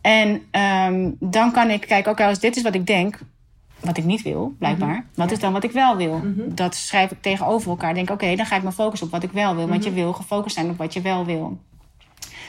En 0.00 0.42
ehm, 0.50 1.10
dan 1.18 1.52
kan 1.52 1.70
ik 1.70 1.80
kijken, 1.80 2.12
oké, 2.12 2.24
als 2.24 2.38
dit 2.40 2.56
is 2.56 2.62
wat 2.62 2.74
ik 2.74 2.86
denk, 2.86 3.18
wat 3.80 3.96
ik 3.96 4.04
niet 4.04 4.22
wil, 4.22 4.54
blijkbaar. 4.58 5.06
Wat 5.14 5.30
is 5.30 5.38
dan 5.38 5.52
wat 5.52 5.64
ik 5.64 5.72
wel 5.72 5.96
wil? 5.96 6.20
Dat 6.54 6.74
schrijf 6.74 7.10
ik 7.10 7.22
tegenover 7.22 7.70
elkaar. 7.70 7.94
Denk, 7.94 8.10
oké, 8.10 8.36
dan 8.36 8.46
ga 8.46 8.56
ik 8.56 8.62
me 8.62 8.72
focussen 8.72 9.06
op 9.06 9.12
wat 9.12 9.22
ik 9.22 9.32
wel 9.32 9.54
wil. 9.56 9.68
Want 9.68 9.84
je 9.84 9.92
wil 9.92 10.12
gefocust 10.12 10.54
zijn 10.54 10.70
op 10.70 10.76
wat 10.76 10.92
je 10.92 11.00
wel 11.00 11.24
wil. 11.24 11.58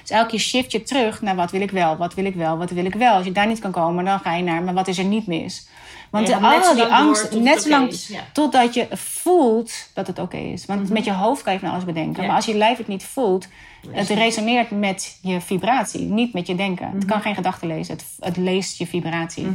Dus 0.03 0.11
elke 0.11 0.29
keer 0.29 0.39
shift 0.39 0.71
je 0.71 0.83
terug 0.83 1.21
naar 1.21 1.35
wat 1.35 1.51
wil 1.51 1.61
ik 1.61 1.71
wel, 1.71 1.97
wat 1.97 2.13
wil 2.13 2.25
ik 2.25 2.35
wel, 2.35 2.57
wat 2.57 2.69
wil 2.69 2.85
ik 2.85 2.95
wel. 2.95 3.13
Als 3.13 3.25
je 3.25 3.31
daar 3.31 3.47
niet 3.47 3.59
kan 3.59 3.71
komen, 3.71 4.05
dan 4.05 4.19
ga 4.19 4.35
je 4.35 4.43
naar, 4.43 4.63
maar 4.63 4.73
wat 4.73 4.87
is 4.87 4.97
er 4.97 5.03
niet 5.03 5.27
mis? 5.27 5.67
Want 6.09 6.27
Ja, 6.27 6.59
al 6.61 6.75
die 6.75 6.83
angst, 6.83 7.31
net 7.31 7.61
zo 7.61 7.67
oké 7.67 7.69
lang 7.69 7.91
is, 7.91 8.07
ja. 8.07 8.19
totdat 8.33 8.73
je 8.73 8.87
voelt 8.91 9.89
dat 9.93 10.07
het 10.07 10.19
oké 10.19 10.37
is. 10.37 10.65
Want 10.65 10.89
met 10.89 11.05
je 11.05 11.13
hoofd 11.13 11.43
kan 11.43 11.53
je 11.53 11.59
van 11.59 11.69
alles 11.69 11.85
bedenken. 11.85 12.21
Ja. 12.21 12.27
Maar 12.27 12.35
als 12.35 12.45
je 12.45 12.55
lijf 12.55 12.77
het 12.77 12.87
niet 12.87 13.03
voelt, 13.03 13.47
het 13.89 14.09
resoneert 14.09 14.71
met 14.71 15.17
je 15.21 15.41
vibratie, 15.41 16.01
niet 16.01 16.33
met 16.33 16.47
je 16.47 16.55
denken. 16.55 16.91
Het 16.93 17.05
kan 17.05 17.21
geen 17.21 17.35
gedachten 17.35 17.67
lezen, 17.67 17.93
het, 17.93 18.05
het 18.19 18.37
leest 18.37 18.77
je 18.77 18.87
vibratie. 18.87 19.47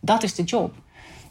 Dat 0.00 0.22
is 0.22 0.34
de 0.34 0.42
job. 0.42 0.74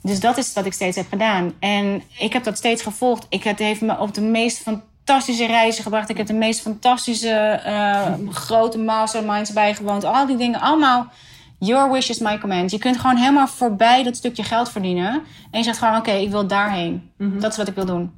Dus 0.01 0.19
dat 0.19 0.37
is 0.37 0.53
wat 0.53 0.65
ik 0.65 0.73
steeds 0.73 0.97
heb 0.97 1.07
gedaan. 1.09 1.53
En 1.59 2.01
ik 2.17 2.33
heb 2.33 2.43
dat 2.43 2.57
steeds 2.57 2.81
gevolgd. 2.81 3.25
Ik, 3.29 3.43
het 3.43 3.59
heeft 3.59 3.81
me 3.81 3.99
op 3.99 4.13
de 4.13 4.21
meest 4.21 4.63
fantastische 5.10 5.45
reizen 5.45 5.84
gebracht. 5.84 6.10
Ik 6.10 6.18
heb 6.18 6.27
de 6.27 6.34
meest 6.34 6.61
fantastische 6.61 7.30
eh, 7.64 8.14
grote 8.30 8.77
masterminds 8.77 9.53
bijgewoond. 9.53 10.03
Al 10.03 10.26
die 10.26 10.38
dingen, 10.38 10.60
allemaal. 10.61 11.07
Your 11.60 11.91
wish 11.91 12.10
is 12.10 12.19
my 12.19 12.38
command. 12.38 12.72
Je 12.72 12.77
kunt 12.77 12.98
gewoon 12.99 13.15
helemaal 13.15 13.48
voorbij 13.48 14.03
dat 14.03 14.15
stukje 14.15 14.44
geld 14.44 14.69
verdienen. 14.72 15.11
En 15.52 15.57
je 15.60 15.64
zegt 15.64 15.77
gewoon, 15.77 15.95
oké, 15.98 16.11
ik 16.11 16.30
wil 16.31 16.48
daarheen. 16.48 17.11
Dat 17.18 17.52
is 17.52 17.57
wat 17.57 17.68
ik 17.68 17.76
wil 17.76 17.86
doen. 17.86 18.11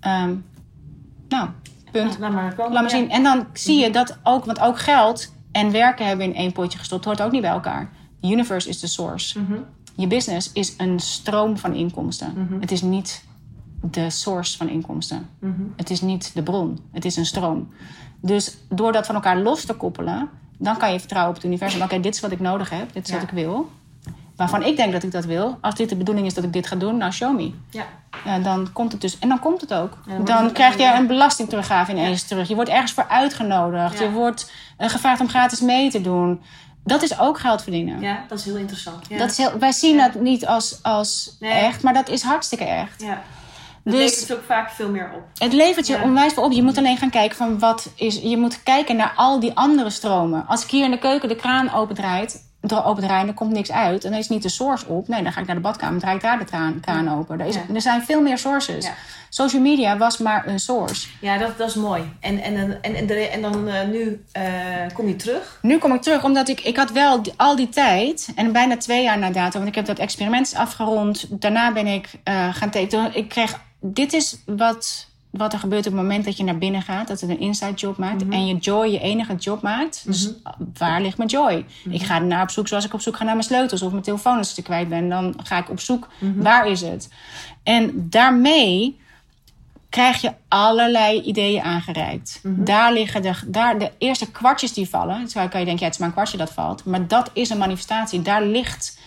Ehm, 0.00 0.34
nou, 1.28 1.48
punt. 1.92 2.18
Laat 2.18 2.32
maar 2.32 2.54
komen. 2.54 2.72
Laat 2.72 2.82
maar 2.82 2.92
Ja. 2.92 2.98
zien. 2.98 3.10
En 3.10 3.22
dan 3.22 3.46
zie 3.52 3.78
je 3.80 3.90
dat 3.90 4.18
ook, 4.22 4.44
want 4.44 4.60
ook 4.60 4.78
geld 4.78 5.32
en 5.52 5.70
werken 5.70 6.06
hebben 6.06 6.26
in 6.26 6.34
één 6.34 6.52
potje 6.52 6.78
gestopt, 6.78 7.04
hoort 7.04 7.22
ook 7.22 7.32
niet 7.32 7.40
bij 7.40 7.50
elkaar. 7.50 7.90
The 8.20 8.28
universe 8.30 8.68
is 8.68 8.80
de 8.80 8.86
source. 8.86 9.38
Je 9.96 10.06
business 10.06 10.50
is 10.52 10.74
een 10.76 11.00
stroom 11.00 11.58
van 11.58 11.74
inkomsten. 11.74 12.58
Het 12.60 12.70
is 12.72 12.82
niet 12.82 13.24
de 13.80 14.10
source 14.10 14.56
van 14.56 14.68
inkomsten. 14.68 15.28
Het 15.76 15.90
is 15.90 16.00
niet 16.00 16.30
de 16.34 16.42
bron. 16.42 16.78
Het 16.92 17.04
is 17.04 17.16
een 17.16 17.26
stroom. 17.26 17.68
Dus 18.20 18.56
door 18.68 18.92
dat 18.92 19.06
van 19.06 19.14
elkaar 19.14 19.38
los 19.38 19.64
te 19.64 19.74
koppelen, 19.74 20.28
dan 20.58 20.76
kan 20.76 20.92
je 20.92 20.98
vertrouwen 20.98 21.30
op 21.30 21.36
het 21.42 21.50
universum. 21.50 21.82
Oké, 21.82 22.00
dit 22.00 22.14
is 22.14 22.20
wat 22.20 22.30
ik 22.30 22.40
nodig 22.40 22.70
heb. 22.70 22.92
Dit 22.92 23.02
is 23.04 23.08
Ja. 23.10 23.14
wat 23.14 23.24
ik 23.24 23.30
wil. 23.30 23.70
Waarvan 24.36 24.62
ik 24.64 24.76
denk 24.76 24.92
dat 24.92 25.02
ik 25.02 25.10
dat 25.12 25.24
wil. 25.24 25.58
Als 25.60 25.74
dit 25.74 25.88
de 25.88 25.96
bedoeling 25.96 26.26
is 26.26 26.34
dat 26.34 26.44
ik 26.44 26.52
dit 26.52 26.66
ga 26.66 26.76
doen, 26.76 26.96
nou 26.96 27.12
show 27.12 27.36
me. 27.36 27.52
Ja. 27.70 27.84
Ja, 28.24 28.38
dan 28.38 28.72
komt 28.72 28.92
het 28.92 29.00
dus. 29.00 29.18
En 29.18 29.28
dan 29.28 29.38
komt 29.38 29.60
het 29.60 29.74
ook. 29.74 29.98
dan 30.24 30.52
krijg 30.52 30.76
je 30.76 30.92
een 30.96 31.06
belastingteruggave 31.06 31.90
ineens 31.92 32.22
terug. 32.22 32.48
Je 32.48 32.54
wordt 32.54 32.70
ergens 32.70 32.92
voor 32.92 33.08
uitgenodigd. 33.08 33.98
Je 33.98 34.10
wordt 34.10 34.52
eh, 34.76 34.88
gevraagd 34.88 35.20
om 35.20 35.28
gratis 35.28 35.60
mee 35.60 35.90
te 35.90 36.00
doen. 36.00 36.40
Dat 36.84 37.02
is 37.02 37.18
ook 37.18 37.38
geld 37.38 37.62
verdienen. 37.62 38.00
ja, 38.00 38.24
dat 38.28 38.38
is 38.38 38.44
heel 38.44 38.56
interessant. 38.56 39.18
Dat 39.18 39.30
is 39.30 39.36
heel, 39.36 39.58
wij 39.58 39.72
zien 39.72 39.96
dat 39.96 40.14
niet 40.14 40.46
als, 40.46 40.78
als 40.82 41.36
Nee. 41.40 41.52
echt, 41.52 41.82
maar 41.82 41.94
dat 41.94 42.08
is 42.08 42.22
hartstikke 42.22 42.64
echt. 42.64 43.02
ja. 43.02 43.22
Dat 43.84 43.94
Dus- 43.94 44.10
levert 44.20 44.38
ook 44.38 44.44
vaak 44.46 44.70
veel 44.70 44.88
meer 44.90 45.10
op. 45.16 45.22
Het 45.38 45.52
levert 45.52 45.86
je 45.86 45.92
Ja. 45.96 46.02
onwijs 46.02 46.32
veel 46.32 46.42
op. 46.42 46.52
Je 46.52 46.62
moet 46.62 46.78
alleen 46.78 46.96
gaan 46.96 47.10
kijken 47.10 47.36
van 47.36 47.58
wat 47.58 47.90
is. 47.94 48.20
Je 48.22 48.36
moet 48.36 48.62
kijken 48.62 48.96
naar 48.96 49.12
al 49.16 49.40
die 49.40 49.52
andere 49.54 49.90
stromen. 49.90 50.44
Als 50.46 50.64
ik 50.64 50.70
hier 50.70 50.84
in 50.84 50.90
de 50.90 50.98
keuken 50.98 51.28
de 51.28 51.36
kraan 51.36 51.72
opendraait, 51.72 52.48
dra- 52.60 52.82
opendraai 52.82 53.22
en 53.22 53.28
er 53.28 53.34
komt 53.34 53.52
niks 53.52 53.72
uit, 53.72 54.02
dan 54.02 54.12
is 54.12 54.28
niet 54.28 54.42
de 54.42 54.48
source 54.48 54.86
op. 54.86 55.08
Nee, 55.08 55.22
dan 55.22 55.32
ga 55.32 55.40
ik 55.40 55.46
naar 55.46 55.54
de 55.56 55.62
badkamer, 55.62 56.00
draai 56.00 56.14
ik 56.16 56.22
daar 56.22 56.38
de 56.38 56.80
kraan 56.80 57.18
open. 57.18 57.40
Er, 57.40 57.46
is, 57.46 57.54
Ja. 57.54 57.60
er 57.74 57.80
zijn 57.80 58.02
veel 58.02 58.20
meer 58.20 58.38
sources. 58.38 58.84
Ja. 58.86 58.92
Social 59.28 59.62
media 59.62 59.96
was 59.96 60.18
maar 60.18 60.46
een 60.46 60.58
source. 60.60 61.08
Ja, 61.20 61.38
dat, 61.38 61.58
dat 61.58 61.68
is 61.68 61.74
mooi. 61.74 62.02
En, 62.20 62.38
en, 62.42 62.56
en, 62.56 62.82
en, 62.82 62.94
en, 63.08 63.32
en 63.32 63.42
dan 63.42 63.68
eh, 63.68 63.86
nu 63.88 64.24
eh, 64.32 64.42
kom 64.94 65.08
je 65.08 65.16
terug. 65.16 65.58
Nu 65.62 65.78
kom 65.78 65.92
ik 65.92 66.02
terug, 66.02 66.24
omdat 66.24 66.48
ik, 66.48 66.60
ik 66.60 66.76
had 66.76 66.90
wel 66.92 67.22
die- 67.22 67.32
al 67.36 67.56
die 67.56 67.68
tijd, 67.68 68.32
en 68.34 68.52
bijna 68.52 68.76
twee 68.76 69.02
jaar 69.02 69.18
na 69.18 69.30
dato, 69.30 69.56
want 69.56 69.68
ik 69.68 69.74
heb 69.74 69.86
dat 69.86 69.98
experiment 69.98 70.54
afgerond. 70.56 71.26
Daarna 71.30 71.72
ben 71.72 71.86
ik 71.86 72.08
eh, 72.24 72.54
gaan 72.54 72.70
tekenen. 72.70 73.16
Ik 73.16 73.28
kreeg, 73.28 73.60
dit 73.80 74.12
is 74.12 74.36
wat, 74.46 75.06
wat 75.30 75.52
er 75.52 75.58
gebeurt 75.58 75.86
op 75.86 75.92
het 75.92 76.02
moment 76.02 76.24
dat 76.24 76.36
je 76.36 76.44
naar 76.44 76.58
binnen 76.58 76.82
gaat, 76.82 77.08
dat 77.08 77.20
het 77.20 77.30
een 77.30 77.40
inside 77.40 77.74
job 77.74 77.96
maakt. 77.96 78.28
En 78.28 78.46
je 78.46 78.56
joy 78.56 78.86
je 78.86 79.00
enige 79.00 79.34
job 79.34 79.62
maakt. 79.62 80.02
Dus 80.06 80.30
waar 80.78 81.00
ligt 81.00 81.16
mijn 81.16 81.28
joy? 81.28 81.64
Ik 81.90 82.02
ga 82.02 82.18
naar 82.18 82.42
op 82.42 82.50
zoek 82.50 82.68
zoals 82.68 82.84
ik 82.84 82.94
op 82.94 83.00
zoek 83.00 83.16
ga 83.16 83.24
naar 83.24 83.34
mijn 83.34 83.46
sleutels 83.46 83.82
of 83.82 83.90
mijn 83.90 84.02
telefoon 84.02 84.36
als 84.36 84.48
ik 84.48 84.54
ze 84.54 84.62
kwijt 84.62 84.88
ben. 84.88 85.08
Dan 85.08 85.34
ga 85.42 85.58
ik 85.58 85.70
op 85.70 85.80
zoek, 85.80 86.08
waar 86.36 86.66
is 86.66 86.80
het? 86.80 87.08
En 87.62 88.08
daarmee 88.08 88.98
krijg 89.90 90.20
je 90.20 90.32
allerlei 90.48 91.20
ideeën 91.20 91.62
aangereikt. 91.62 92.40
Daar 92.42 92.92
liggen 92.92 93.22
de, 93.22 93.34
daar 93.46 93.78
de 93.78 93.92
eerste 93.98 94.30
kwartjes 94.30 94.72
die 94.72 94.88
vallen. 94.88 95.28
Zo 95.28 95.48
kan 95.48 95.60
je 95.60 95.66
denken, 95.66 95.78
ja, 95.78 95.84
het 95.84 95.94
is 95.94 95.98
maar 95.98 96.08
een 96.08 96.14
kwartje 96.14 96.36
dat 96.36 96.52
valt. 96.52 96.84
Maar 96.84 97.06
dat 97.06 97.30
is 97.32 97.50
een 97.50 97.58
manifestatie. 97.58 98.22
Daar 98.22 98.42
ligt, 98.42 98.98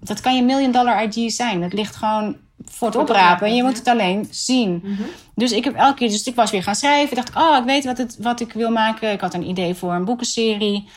dat 0.00 0.20
kan 0.20 0.36
je 0.36 0.42
million 0.42 0.72
dollar 0.72 1.02
idea 1.02 1.28
zijn. 1.28 1.60
Dat 1.60 1.72
ligt 1.72 1.96
gewoon 1.96 2.36
voor 2.64 2.88
het 2.88 2.96
oprapen. 2.96 3.46
En 3.46 3.54
je 3.54 3.62
moet 3.62 3.76
het 3.76 3.88
alleen 3.88 4.28
zien. 4.30 4.98
Dus 5.34 5.52
ik 5.52 5.64
heb 5.64 5.74
elke 5.74 5.98
keer, 5.98 6.08
dus 6.08 6.26
ik 6.26 6.34
was 6.34 6.50
weer 6.50 6.62
gaan 6.62 6.74
schrijven. 6.74 7.16
Dacht 7.16 7.28
ik, 7.28 7.36
oh, 7.36 7.56
ik 7.58 7.64
weet 7.64 7.84
wat, 7.84 7.98
het, 7.98 8.16
wat 8.20 8.40
ik 8.40 8.52
wil 8.52 8.70
maken. 8.70 9.12
Ik 9.12 9.20
had 9.20 9.34
een 9.34 9.48
idee 9.48 9.74
voor 9.74 9.92
een 9.92 10.04
boekenserie. 10.04 10.88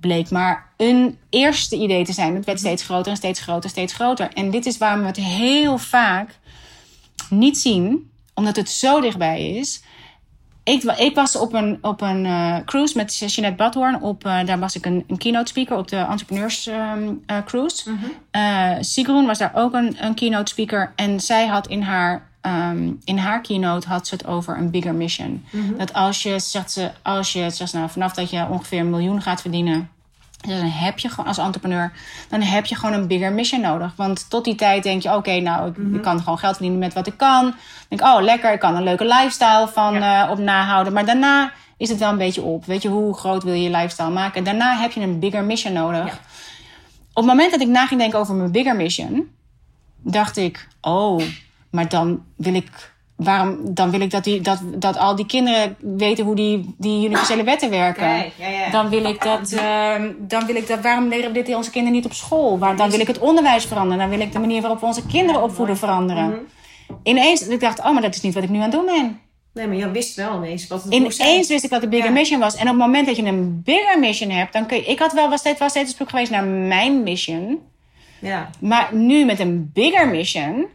Bleek 0.00 0.30
maar 0.30 0.72
een 0.76 1.18
eerste 1.30 1.76
idee 1.76 2.04
te 2.04 2.12
zijn. 2.12 2.34
Het 2.34 2.44
werd 2.44 2.58
steeds 2.58 2.82
groter 2.82 3.10
en 3.10 3.16
steeds 3.16 3.40
groter 3.40 3.64
en 3.64 3.70
steeds 3.70 3.92
groter. 3.92 4.32
En 4.32 4.50
dit 4.50 4.66
is 4.66 4.78
waarom 4.78 5.00
we 5.00 5.06
het 5.06 5.16
heel 5.16 5.78
vaak 5.78 6.38
niet 7.30 7.58
zien, 7.58 8.10
omdat 8.34 8.56
het 8.56 8.70
zo 8.70 9.00
dichtbij 9.00 9.50
is. 9.50 9.82
Ik, 10.64 10.82
wa- 10.82 10.96
ik 10.96 11.14
was 11.14 11.36
op 11.36 11.52
een, 11.52 11.78
op 11.80 12.00
een 12.00 12.26
eh, 12.26 12.56
cruise 12.64 12.96
met 12.96 13.16
Jeanette 13.18 13.56
Badhoorn. 13.56 14.02
Op, 14.02 14.24
eh, 14.24 14.44
daar 14.46 14.58
was 14.58 14.76
ik 14.76 14.86
een, 14.86 15.04
een 15.08 15.18
keynote 15.18 15.46
speaker 15.48 15.76
op 15.76 15.88
de 15.88 15.96
Entrepreneurs 15.96 16.66
eh, 16.66 16.92
Cruise. 17.44 17.90
Sigrun 18.80 19.26
was 19.26 19.38
daar 19.38 19.52
ook 19.54 19.74
een, 19.74 19.96
een 20.04 20.14
keynote 20.14 20.50
speaker. 20.52 20.92
En 20.96 21.20
zij 21.20 21.46
had 21.46 21.66
in 21.66 21.82
haar, 21.82 22.26
ehm, 22.40 22.92
in 23.04 23.18
haar 23.18 23.40
keynote 23.40 23.88
had 23.88 24.06
ze 24.06 24.14
het 24.14 24.26
over 24.26 24.56
een 24.58 24.70
bigger 24.70 24.94
mission. 24.94 25.44
Dat 25.76 25.92
als 25.92 26.22
je, 26.22 26.38
zegt 26.38 26.72
ze, 26.72 26.90
als 27.02 27.32
je 27.32 27.50
zegt 27.50 27.70
ze, 27.70 27.76
nou, 27.76 27.90
vanaf 27.90 28.12
dat 28.12 28.30
je 28.30 28.46
ongeveer 28.50 28.80
een 28.80 28.90
miljoen 28.90 29.22
gaat 29.22 29.40
verdienen. 29.40 29.88
Dus 30.46 30.60
dan 30.60 30.70
heb 30.70 30.98
je 30.98 31.08
gewoon 31.08 31.26
als 31.26 31.38
entrepreneur, 31.38 31.92
dan 32.28 32.40
heb 32.42 32.66
je 32.66 32.74
gewoon 32.74 32.94
een 32.94 33.06
bigger 33.06 33.32
mission 33.32 33.60
nodig. 33.60 33.92
Want 33.96 34.30
tot 34.30 34.44
die 34.44 34.54
tijd 34.54 34.82
denk 34.82 35.02
je, 35.02 35.14
oké, 35.14 35.40
nou, 35.40 35.68
ik, 35.70 35.76
ik 35.94 36.02
kan 36.02 36.18
gewoon 36.18 36.38
geld 36.38 36.52
verdienen 36.52 36.80
met 36.80 36.94
wat 36.94 37.06
ik 37.06 37.16
kan. 37.16 37.42
Dan 37.42 37.54
denk 37.88 38.00
ik, 38.00 38.06
oh, 38.06 38.22
lekker, 38.22 38.52
ik 38.52 38.60
kan 38.60 38.76
een 38.76 38.82
leuke 38.82 39.04
lifestyle 39.04 39.68
van 39.72 39.96
eh, 39.96 40.28
op 40.30 40.38
nahouden. 40.38 40.92
Maar 40.92 41.04
daarna 41.04 41.52
is 41.76 41.88
het 41.88 41.98
wel 41.98 42.10
een 42.10 42.18
beetje 42.18 42.42
op. 42.42 42.64
Weet 42.64 42.82
je, 42.82 42.88
hoe 42.88 43.16
groot 43.16 43.42
wil 43.42 43.52
je 43.52 43.62
je 43.62 43.70
lifestyle 43.70 44.10
maken? 44.10 44.44
Daarna 44.44 44.76
heb 44.76 44.92
je 44.92 45.00
een 45.00 45.18
bigger 45.18 45.44
mission 45.44 45.72
nodig. 45.72 46.20
Op 47.12 47.22
het 47.22 47.24
moment 47.24 47.50
dat 47.50 47.60
ik 47.60 47.68
na 47.68 47.86
ging 47.86 48.00
denken 48.00 48.18
over 48.18 48.34
mijn 48.34 48.52
bigger 48.52 48.76
mission, 48.76 49.30
dacht 49.96 50.36
ik, 50.36 50.68
oh, 50.80 51.22
maar 51.70 51.88
dan 51.88 52.24
wil 52.36 52.54
ik. 52.54 52.93
Waarom, 53.24 53.58
dan 53.74 53.90
wil 53.90 54.00
ik 54.00 54.10
dat, 54.10 54.24
die, 54.24 54.40
dat, 54.40 54.60
dat 54.74 54.96
al 54.96 55.16
die 55.16 55.26
kinderen 55.26 55.76
weten 55.80 56.24
hoe 56.24 56.34
die, 56.34 56.74
die 56.78 57.06
universele 57.06 57.42
wetten 57.44 57.70
werken. 57.70 58.02
Kijk, 58.02 58.32
ja, 58.38 58.48
ja. 58.48 58.70
Dan 58.70 58.88
wil 58.88 59.04
ik 59.04 59.22
dat, 59.22 59.52
ehm, 59.52 60.10
dan 60.18 60.46
wil 60.46 60.54
ik 60.56 60.66
dat, 60.68 60.80
waarom 60.80 61.08
leren 61.08 61.32
we 61.32 61.42
dit 61.42 61.54
onze 61.54 61.70
kinderen 61.70 61.96
niet 61.96 62.04
op 62.06 62.12
school? 62.12 62.58
Waar, 62.58 62.76
dan 62.76 62.90
wil 62.90 63.00
ik 63.00 63.06
het 63.06 63.18
onderwijs 63.18 63.64
veranderen. 63.64 63.98
Dan 63.98 64.08
wil 64.18 64.26
ik 64.26 64.32
de 64.32 64.38
manier 64.38 64.60
waarop 64.60 64.80
we 64.80 64.86
onze 64.86 65.06
kinderen 65.06 65.42
opvoeden 65.42 65.76
veranderen. 65.76 66.46
Ineens, 67.02 67.48
ik 67.48 67.60
dacht, 67.60 67.78
oh, 67.78 67.92
maar 67.92 68.02
dat 68.02 68.14
is 68.14 68.20
niet 68.20 68.34
wat 68.34 68.42
ik 68.42 68.48
nu 68.48 68.56
aan 68.56 68.62
het 68.62 68.72
doen 68.72 68.84
ben. 68.86 69.20
Nee, 69.54 69.66
maar 69.66 69.76
je 69.76 69.90
wist 69.90 70.14
wel 70.16 70.36
ineens 70.36 70.66
wat 70.66 70.82
het 70.82 70.92
zijn. 70.92 71.28
Ineens 71.30 71.48
wist 71.48 71.64
ik 71.64 71.70
wat 71.70 71.80
de 71.80 71.88
bigger 71.88 72.08
Ja. 72.08 72.14
mission 72.14 72.40
was. 72.40 72.54
En 72.54 72.60
op 72.62 72.68
het 72.68 72.76
moment 72.76 73.06
dat 73.06 73.16
je 73.16 73.22
een 73.24 73.62
bigger 73.64 73.98
mission 73.98 74.30
hebt, 74.30 74.52
dan 74.52 74.66
kun 74.66 74.76
je, 74.76 74.84
ik 74.84 74.98
had 74.98 75.12
wel, 75.12 75.28
was 75.28 75.40
steeds, 75.40 75.58
was 75.58 75.70
steeds 75.70 75.90
op 75.90 75.96
zoek 75.96 76.10
geweest 76.10 76.30
naar 76.30 76.44
mijn 76.44 77.02
mission. 77.02 77.58
Ja. 78.18 78.50
Maar 78.60 78.88
nu 78.94 79.24
met 79.24 79.40
een 79.40 79.70
bigger 79.72 80.08
mission. 80.08 80.66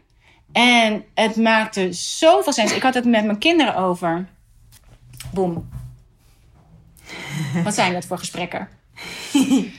En 0.52 1.04
het 1.14 1.36
maakte 1.36 1.94
zoveel 1.94 2.54
sens. 2.54 2.74
Ik 2.74 2.82
had 2.82 2.94
het 2.94 3.06
met 3.06 3.26
mijn 3.26 3.38
kinderen 3.38 3.76
over. 3.76 4.28
Boom. 5.32 5.70
Wat 7.64 7.74
zijn 7.74 7.94
dat 7.94 8.06
voor 8.06 8.18
gesprekken? 8.18 8.68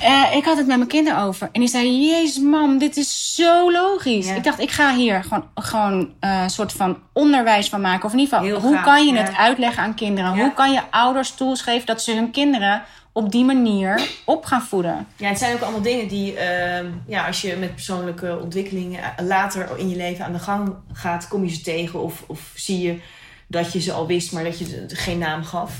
Eh, 0.00 0.36
ik 0.36 0.44
had 0.44 0.56
het 0.56 0.66
met 0.66 0.76
mijn 0.76 0.88
kinderen 0.88 1.18
over. 1.22 1.48
En 1.52 1.60
die 1.60 1.68
zei: 1.68 2.08
Jezus, 2.08 2.42
mam, 2.42 2.78
dit 2.78 2.96
is 2.96 3.34
zo 3.34 3.72
logisch. 3.72 4.26
Ja. 4.26 4.34
Ik 4.34 4.44
dacht, 4.44 4.58
ik 4.58 4.70
ga 4.70 4.94
hier 4.94 5.22
gewoon, 5.22 5.44
gewoon 5.54 6.12
eh, 6.20 6.42
een 6.42 6.50
soort 6.50 6.72
van 6.72 6.98
onderwijs 7.12 7.68
van 7.68 7.80
maken. 7.80 8.04
Of 8.04 8.12
in 8.12 8.18
ieder 8.18 8.34
geval, 8.34 8.50
Heel 8.50 8.60
hoe 8.60 8.74
gaaf, 8.74 8.84
kan 8.84 9.06
je 9.06 9.12
ja. 9.12 9.22
het 9.22 9.36
uitleggen 9.36 9.82
aan 9.82 9.94
kinderen? 9.94 10.34
Ja. 10.34 10.42
Hoe 10.42 10.52
kan 10.52 10.72
je 10.72 10.80
ouders 10.90 11.30
tools 11.30 11.62
geven 11.62 11.86
dat 11.86 12.02
ze 12.02 12.14
hun 12.14 12.30
kinderen 12.30 12.82
op 13.12 13.30
die 13.32 13.44
manier 13.44 14.08
op 14.24 14.44
gaan 14.44 14.62
voeden? 14.62 15.06
Ja, 15.16 15.28
het 15.28 15.38
zijn 15.38 15.54
ook 15.54 15.60
allemaal 15.60 15.82
dingen 15.82 16.08
die, 16.08 16.34
ehm, 16.36 16.86
ja, 17.06 17.26
als 17.26 17.40
je 17.40 17.56
met 17.56 17.74
persoonlijke 17.74 18.38
ontwikkelingen 18.42 19.00
eh, 19.02 19.26
later 19.26 19.68
in 19.78 19.88
je 19.88 19.96
leven 19.96 20.24
aan 20.24 20.32
de 20.32 20.38
gang 20.38 20.74
gaat, 20.92 21.28
kom 21.28 21.44
je 21.44 21.50
ze 21.50 21.60
tegen 21.60 22.02
of, 22.02 22.24
of 22.26 22.40
zie 22.54 22.80
je 22.80 22.98
dat 23.46 23.72
je 23.72 23.80
ze 23.80 23.92
al 23.92 24.06
wist, 24.06 24.32
maar 24.32 24.44
dat 24.44 24.58
je 24.58 24.84
geen 24.88 25.18
naam 25.18 25.44
gaf. 25.44 25.72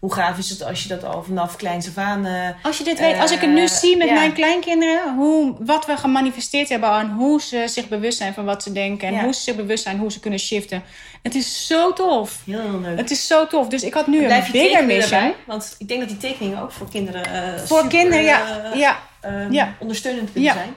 Hoe 0.00 0.12
gaaf 0.14 0.38
is 0.38 0.50
het 0.50 0.64
als 0.64 0.82
je 0.82 0.88
dat 0.88 1.04
al 1.04 1.22
vanaf 1.22 1.56
kleins 1.56 1.88
af 1.88 1.96
aan... 1.96 2.24
eh, 2.26 2.48
Als 2.62 2.78
je 2.78 2.84
dit 2.84 2.98
weet, 2.98 3.18
als 3.20 3.30
ik 3.32 3.40
het 3.40 3.50
nu 3.50 3.62
Eh, 3.62 3.68
zie 3.68 3.96
met 3.96 4.08
ja. 4.08 4.14
mijn 4.14 4.32
kleinkinderen, 4.32 5.14
hoe, 5.16 5.56
wat 5.60 5.86
we 5.86 5.96
gemanifesteerd 5.96 6.68
hebben 6.68 6.90
en 6.98 7.10
hoe 7.10 7.40
ze 7.40 7.64
zich 7.66 7.88
bewust 7.88 8.18
zijn 8.18 8.34
van 8.34 8.44
wat 8.44 8.62
ze 8.62 8.72
denken 8.72 9.08
en 9.08 9.14
Ja. 9.14 9.22
hoe 9.22 9.32
ze 9.32 9.40
zich 9.40 9.56
bewust 9.56 9.82
zijn 9.82 9.98
hoe 9.98 10.12
ze 10.12 10.20
kunnen 10.20 10.38
shiften. 10.38 10.82
Het 11.22 11.34
is 11.34 11.66
zo 11.66 11.92
tof. 11.92 12.42
heel, 12.44 12.60
heel 12.60 12.80
leuk. 12.80 12.98
Het 12.98 13.10
is 13.10 13.26
zo 13.26 13.46
tof. 13.46 13.68
Dus 13.68 13.82
ik 13.82 13.94
had 13.94 14.06
nu 14.06 14.24
Blijf 14.24 14.46
een 14.46 14.52
bigger 14.52 14.84
mission. 14.86 15.20
erbij? 15.20 15.34
Want 15.46 15.74
ik 15.78 15.88
denk 15.88 16.00
dat 16.00 16.08
die 16.08 16.18
tekeningen 16.18 16.62
ook 16.62 16.72
voor 16.72 16.90
kinderen 16.90 17.24
eh, 17.24 17.58
Voor 17.58 17.76
super, 17.76 17.88
kinderen, 17.98 18.24
ja. 18.24 18.62
eh, 18.72 18.78
ja. 18.78 18.98
ehm, 19.20 19.52
Ja. 19.52 19.74
ondersteunend 19.78 20.32
kunnen 20.32 20.42
Ja. 20.50 20.54
zijn. 20.54 20.74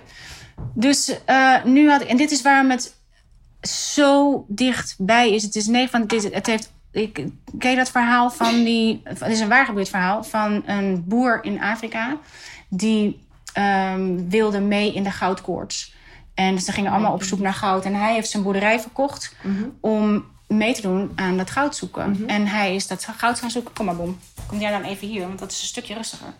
Dus 0.73 1.15
eh, 1.25 1.63
nu 1.63 1.89
had 1.89 2.01
ik, 2.01 2.07
en 2.07 2.17
dit 2.17 2.31
is 2.31 2.41
waarom 2.41 2.69
het 2.69 2.95
zo 3.61 4.45
dichtbij 4.47 5.33
is. 5.33 5.43
Het 5.43 5.55
is 5.55 5.67
nee 5.67 5.89
van, 5.89 6.01
het, 6.01 6.13
is, 6.13 6.23
het 6.23 6.45
heeft, 6.47 6.71
ik 6.91 7.13
ken 7.59 7.69
je 7.71 7.75
dat 7.77 7.91
verhaal 7.91 8.29
van 8.29 8.63
die, 8.63 9.01
het 9.03 9.21
is 9.27 9.39
een 9.39 9.49
waargebeurd 9.49 9.89
verhaal 9.89 10.23
van 10.23 10.63
een 10.65 11.03
boer 11.07 11.39
in 11.43 11.61
Afrika 11.61 12.17
die 12.69 13.25
ehm, 13.53 14.29
wilde 14.29 14.59
mee 14.59 14.93
in 14.93 15.03
de 15.03 15.11
goudkoorts. 15.11 15.93
En 16.41 16.59
ze 16.61 16.71
gingen 16.71 16.91
allemaal 16.91 17.13
op 17.13 17.23
zoek 17.23 17.39
naar 17.39 17.53
goud. 17.53 17.85
En 17.85 17.95
hij 17.95 18.13
heeft 18.13 18.29
zijn 18.29 18.43
boerderij 18.43 18.79
verkocht 18.79 19.35
om 19.79 20.25
mee 20.47 20.73
te 20.73 20.81
doen 20.81 21.11
aan 21.15 21.37
dat 21.37 21.49
goud 21.51 21.75
zoeken. 21.75 22.23
En 22.27 22.47
hij 22.47 22.75
is 22.75 22.87
dat 22.87 23.07
goud 23.17 23.39
gaan 23.39 23.51
zoeken. 23.51 23.73
Kom 23.73 23.85
maar, 23.85 23.95
Bom. 23.95 24.19
Kom 24.47 24.59
jij 24.59 24.71
dan 24.71 24.83
even 24.83 25.07
hier, 25.07 25.27
want 25.27 25.39
dat 25.39 25.51
is 25.51 25.61
een 25.61 25.67
stukje 25.67 25.93
rustiger. 25.93 26.33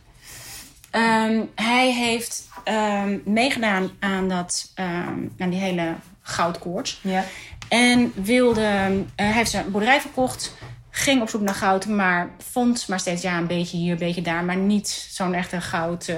Ehm, 0.92 1.42
hij 1.56 1.94
heeft 1.94 2.50
ehm, 2.64 3.18
meegedaan 3.26 3.90
aan, 4.00 4.30
dat, 4.30 4.72
ehm, 4.76 5.20
aan 5.40 5.50
die 5.50 5.60
hele 5.60 5.96
goudkoorts. 6.22 7.00
Ja. 7.04 7.24
En 7.70 8.12
wilde, 8.16 8.62
eh, 8.62 9.26
hij 9.26 9.32
heeft 9.34 9.52
zijn 9.52 9.72
boerderij 9.72 10.02
verkocht. 10.02 10.54
Ging 10.90 11.22
op 11.22 11.30
zoek 11.30 11.42
naar 11.42 11.54
goud, 11.56 11.86
maar 11.86 12.30
vond 12.52 12.88
maar 12.88 13.00
steeds 13.00 13.22
ja, 13.22 13.38
een 13.38 13.48
beetje 13.48 13.78
hier, 13.78 13.92
een 13.92 13.98
beetje 13.98 14.22
daar. 14.22 14.44
Maar 14.44 14.58
niet 14.58 15.08
zo'n 15.12 15.34
echte 15.34 15.62
goud. 15.62 16.08
eh. 16.08 16.18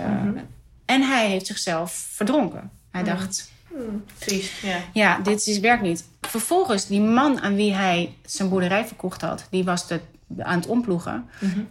En 0.85 1.01
hij 1.01 1.27
heeft 1.27 1.47
zichzelf 1.47 2.07
verdronken. 2.11 2.71
Hij 2.91 3.03
dacht, 3.03 3.51
Triest, 4.17 4.61
ja. 4.61 4.77
ja, 4.93 5.19
dit 5.19 5.47
is, 5.47 5.59
werkt 5.59 5.83
niet. 5.83 6.03
Vervolgens, 6.21 6.87
die 6.87 7.01
man 7.01 7.41
aan 7.41 7.55
wie 7.55 7.73
hij 7.73 8.15
zijn 8.25 8.49
boerderij 8.49 8.85
verkocht 8.85 9.21
had, 9.21 9.47
die 9.49 9.63
was 9.63 9.87
de, 9.87 9.99
aan 10.39 10.57
het 10.59 10.67
omploegen. 10.67 11.25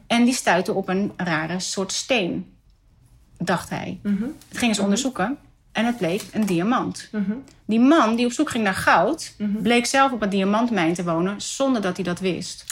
En 0.07 0.25
die 0.25 0.35
stuitte 0.35 0.73
op 0.73 0.89
een 0.89 1.13
rare 1.17 1.61
soort 1.61 1.93
steen, 1.93 2.55
dacht 3.39 3.71
hij. 3.71 3.99
Het 4.49 4.59
gingen 4.59 4.75
ze 4.75 4.83
onderzoeken 4.83 5.39
en 5.73 5.87
het 5.87 5.97
bleek 5.99 6.23
een 6.33 6.47
diamant. 6.47 7.09
Die 7.65 7.81
man 7.81 8.17
die 8.17 8.27
op 8.27 8.33
zoek 8.33 8.51
ging 8.51 8.65
naar 8.65 8.75
goud, 8.75 9.35
bleek 9.63 9.87
zelf 9.87 10.13
op 10.13 10.23
een 10.23 10.29
diamantmijn 10.31 10.95
te 10.95 11.05
wonen 11.05 11.41
zonder 11.41 11.83
dat 11.83 11.97
hij 11.97 12.05
dat 12.05 12.21
wist. 12.21 12.65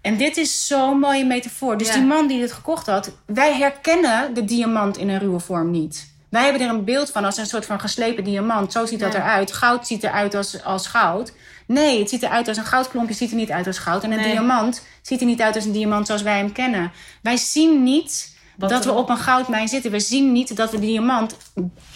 En 0.00 0.16
dit 0.16 0.36
is 0.36 0.66
zo'n 0.66 0.98
mooie 0.98 1.24
metafoor. 1.24 1.78
Dus 1.78 1.86
Ja. 1.88 1.94
die 1.94 2.04
man 2.04 2.26
die 2.28 2.40
het 2.40 2.52
gekocht 2.52 2.86
had, 2.86 3.12
wij 3.26 3.56
herkennen 3.56 4.34
de 4.34 4.44
diamant 4.44 4.96
in 4.96 5.08
een 5.08 5.18
ruwe 5.18 5.40
vorm 5.40 5.70
niet. 5.70 6.09
Wij 6.30 6.42
hebben 6.44 6.62
er 6.62 6.68
een 6.68 6.84
beeld 6.84 7.10
van 7.10 7.24
als 7.24 7.36
een 7.36 7.46
soort 7.46 7.66
van 7.66 7.80
geslepen 7.80 8.24
diamant. 8.24 8.72
Zo 8.72 8.86
ziet 8.86 9.00
dat 9.00 9.12
Ja. 9.12 9.18
eruit. 9.18 9.52
Goud 9.52 9.86
ziet 9.86 10.02
eruit 10.04 10.34
als, 10.34 10.64
als 10.64 10.86
goud. 10.86 11.32
Nee, 11.66 11.98
het 11.98 12.08
ziet 12.08 12.22
eruit 12.22 12.48
als 12.48 12.56
een 12.56 12.64
goudklompje, 12.64 13.14
ziet 13.14 13.30
er 13.30 13.36
niet 13.36 13.50
uit 13.50 13.66
als 13.66 13.78
goud. 13.78 14.04
En 14.04 14.10
een 14.12 14.18
Nee. 14.20 14.30
diamant 14.30 14.86
ziet 15.02 15.20
er 15.20 15.26
niet 15.26 15.40
uit 15.40 15.54
als 15.54 15.64
een 15.64 15.72
diamant 15.72 16.06
zoals 16.06 16.22
wij 16.22 16.36
hem 16.36 16.52
kennen. 16.52 16.92
Wij 17.22 17.36
zien 17.36 17.82
niet 17.82 18.36
Wat 18.60 18.70
dat 18.70 18.84
we 18.84 18.92
op 18.92 19.08
een 19.08 19.16
goudmijn 19.16 19.68
zitten. 19.68 19.90
We 19.90 20.00
zien 20.00 20.32
niet 20.32 20.56
dat 20.56 20.70
de 20.70 20.78
diamant 20.78 21.36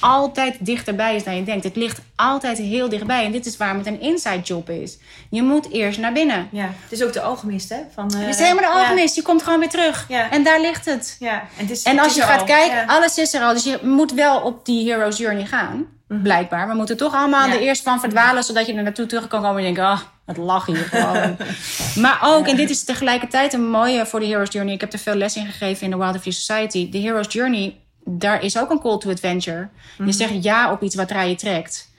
altijd 0.00 0.56
dichterbij 0.60 1.14
is 1.16 1.24
dan 1.24 1.36
je 1.36 1.42
denkt. 1.44 1.64
Het 1.64 1.76
ligt 1.76 2.00
altijd 2.16 2.58
heel 2.58 2.88
dichtbij. 2.88 3.24
En 3.24 3.32
dit 3.32 3.46
is 3.46 3.56
waarom 3.56 3.78
het 3.78 3.86
een 3.86 4.00
inside 4.00 4.40
job 4.40 4.70
is. 4.70 4.98
Je 5.30 5.42
moet 5.42 5.70
eerst 5.70 5.98
naar 5.98 6.12
binnen. 6.12 6.48
ja. 6.52 6.70
Het 6.82 6.92
is 6.92 7.02
ook 7.02 7.12
de 7.12 7.20
alchemist, 7.20 7.68
hè? 7.68 7.76
Van, 7.94 8.10
eh, 8.14 8.20
Het 8.20 8.28
is 8.28 8.38
helemaal 8.38 8.72
de 8.72 8.78
ja. 8.78 8.82
alchemist. 8.82 9.14
Je 9.14 9.22
komt 9.22 9.42
gewoon 9.42 9.58
weer 9.58 9.68
terug. 9.68 10.04
Ja. 10.08 10.30
En 10.30 10.42
daar 10.44 10.60
ligt 10.60 10.84
het. 10.84 11.16
Ja, 11.18 11.32
en, 11.40 11.46
het 11.56 11.70
is, 11.70 11.82
En 11.82 11.90
het 11.96 12.00
als 12.04 12.08
is 12.12 12.14
je 12.18 12.22
gaat 12.28 12.40
al. 12.40 12.46
kijken, 12.46 12.76
Ja. 12.76 12.84
alles 12.86 13.18
is 13.18 13.34
er 13.34 13.42
al. 13.42 13.52
Dus 13.52 13.64
je 13.64 13.78
moet 13.82 14.12
wel 14.12 14.40
op 14.40 14.64
die 14.66 14.90
hero's 14.92 15.18
journey 15.18 15.46
gaan. 15.46 15.86
Blijkbaar. 16.08 16.68
We 16.68 16.74
moeten 16.74 16.96
toch 16.96 17.14
allemaal 17.14 17.48
er 17.48 17.60
eerst 17.60 17.82
van 17.82 18.00
verdwalen... 18.00 18.44
zodat 18.44 18.66
je 18.66 18.74
er 18.74 18.82
naartoe 18.82 19.06
terug 19.06 19.28
kan 19.28 19.42
komen 19.42 19.56
en 19.58 19.64
denken... 19.64 19.84
ah, 19.84 20.00
het 20.24 20.36
lag 20.36 20.66
hier 20.66 20.76
gewoon. 20.76 21.36
maar 22.04 22.18
ook, 22.22 22.46
en 22.46 22.56
dit 22.56 22.70
is 22.70 22.84
tegelijkertijd 22.84 23.52
een 23.52 23.70
mooie 23.70 24.06
voor 24.06 24.20
de 24.20 24.26
hero's 24.26 24.52
journey... 24.52 24.74
ik 24.74 24.80
heb 24.80 24.92
er 24.92 24.98
veel 24.98 25.14
les 25.14 25.36
in 25.36 25.46
gegeven 25.46 25.84
in 25.84 25.90
de 25.90 25.96
Wild 25.96 26.14
of 26.14 26.20
Free 26.20 26.32
Society. 26.32 26.90
De 26.90 26.98
hero's 26.98 27.32
journey, 27.32 27.76
daar 28.04 28.42
is 28.42 28.58
ook 28.58 28.70
een 28.70 28.80
call 28.80 28.98
to 28.98 29.10
adventure. 29.10 29.68
Je 30.04 30.12
zegt 30.12 30.42
ja 30.42 30.72
op 30.72 30.82
iets 30.82 30.94
wat 30.94 31.10
naar 31.10 31.28
je 31.28 31.34
trekt. 31.34 31.90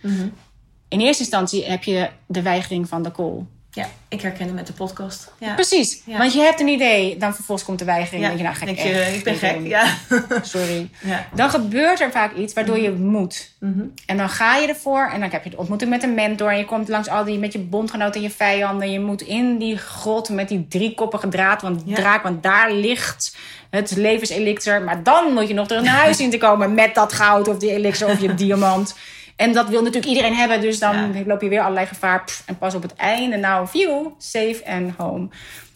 In 0.87 0.99
eerste 0.99 1.23
instantie 1.23 1.65
heb 1.65 1.83
je 1.83 2.09
de 2.25 2.41
weigering 2.41 2.87
van 2.87 3.03
de 3.03 3.11
call. 3.11 3.45
Ja, 3.75 3.87
ik 4.07 4.21
herken 4.21 4.45
het 4.45 4.55
met 4.55 4.67
de 4.67 4.73
podcast. 4.73 5.31
Ja. 5.39 5.53
Precies. 5.53 6.01
Ja. 6.05 6.17
Want 6.17 6.33
je 6.33 6.39
hebt 6.39 6.59
een 6.59 6.67
idee, 6.67 7.17
dan 7.17 7.35
vervolgens 7.35 7.67
komt 7.67 7.79
de 7.79 7.85
weigering. 7.85 8.21
Ja, 8.21 8.27
denk 8.27 8.39
je, 8.39 8.45
nou, 8.45 8.55
ga 8.55 8.65
ik 8.65 8.75
denk 8.75 8.87
je, 8.87 8.99
echt 8.99 9.15
ik 9.15 9.23
ben 9.23 9.35
gek. 9.35 9.53
doen. 9.53 9.67
Ja. 9.67 9.85
Sorry. 10.41 10.89
Dan 11.33 11.49
gebeurt 11.49 11.99
er 11.99 12.11
vaak 12.11 12.35
iets 12.35 12.53
waardoor 12.53 12.79
je 12.79 12.91
moet. 12.91 13.51
Mhm. 13.59 13.83
En 14.05 14.17
dan 14.17 14.29
ga 14.29 14.57
je 14.57 14.67
ervoor 14.67 15.09
en 15.13 15.19
dan 15.19 15.29
heb 15.29 15.43
je 15.43 15.49
de 15.49 15.57
ontmoeting 15.57 15.89
met 15.89 16.03
een 16.03 16.13
mentor. 16.13 16.51
En 16.51 16.57
je 16.57 16.65
komt 16.65 16.87
langs 16.87 17.07
al 17.07 17.23
die 17.23 17.39
met 17.39 17.53
je 17.53 17.59
bondgenoten 17.59 18.15
en 18.15 18.21
je 18.21 18.29
vijanden. 18.29 18.91
Je 18.91 18.99
moet 18.99 19.21
in 19.21 19.57
die 19.57 19.77
grot 19.77 20.29
met 20.29 20.47
die 20.47 20.67
driekoppige 20.67 21.27
draad, 21.27 21.61
want, 21.61 21.95
draak, 21.95 22.23
want 22.23 22.43
daar 22.43 22.71
ligt 22.71 23.37
het 23.69 23.95
levenselixer. 23.95 24.81
Maar 24.81 25.03
dan 25.03 25.33
moet 25.33 25.47
je 25.47 25.53
nog 25.53 25.67
terug 25.67 25.83
naar 25.83 25.95
huis 25.95 26.17
zien 26.21 26.29
te 26.29 26.37
komen 26.37 26.73
met 26.73 26.95
dat 26.95 27.13
goud 27.13 27.47
of 27.47 27.57
die 27.57 27.71
elixir 27.71 28.07
of 28.07 28.21
je 28.21 28.35
diamant. 28.35 28.95
En 29.35 29.53
dat 29.53 29.69
wil 29.69 29.79
natuurlijk 29.81 30.07
iedereen 30.07 30.33
hebben, 30.35 30.61
dus 30.61 30.79
dan 30.79 31.13
Ja. 31.13 31.23
loop 31.25 31.41
je 31.41 31.49
weer 31.49 31.61
allerlei 31.61 31.85
gevaar. 31.85 32.23
Pff, 32.23 32.43
en 32.45 32.57
pas 32.57 32.75
op 32.75 32.81
het 32.81 32.95
einde, 32.95 33.37
nou, 33.37 33.67
view, 33.67 34.07
safe 34.17 34.61
and 34.65 34.91
home. 34.97 35.27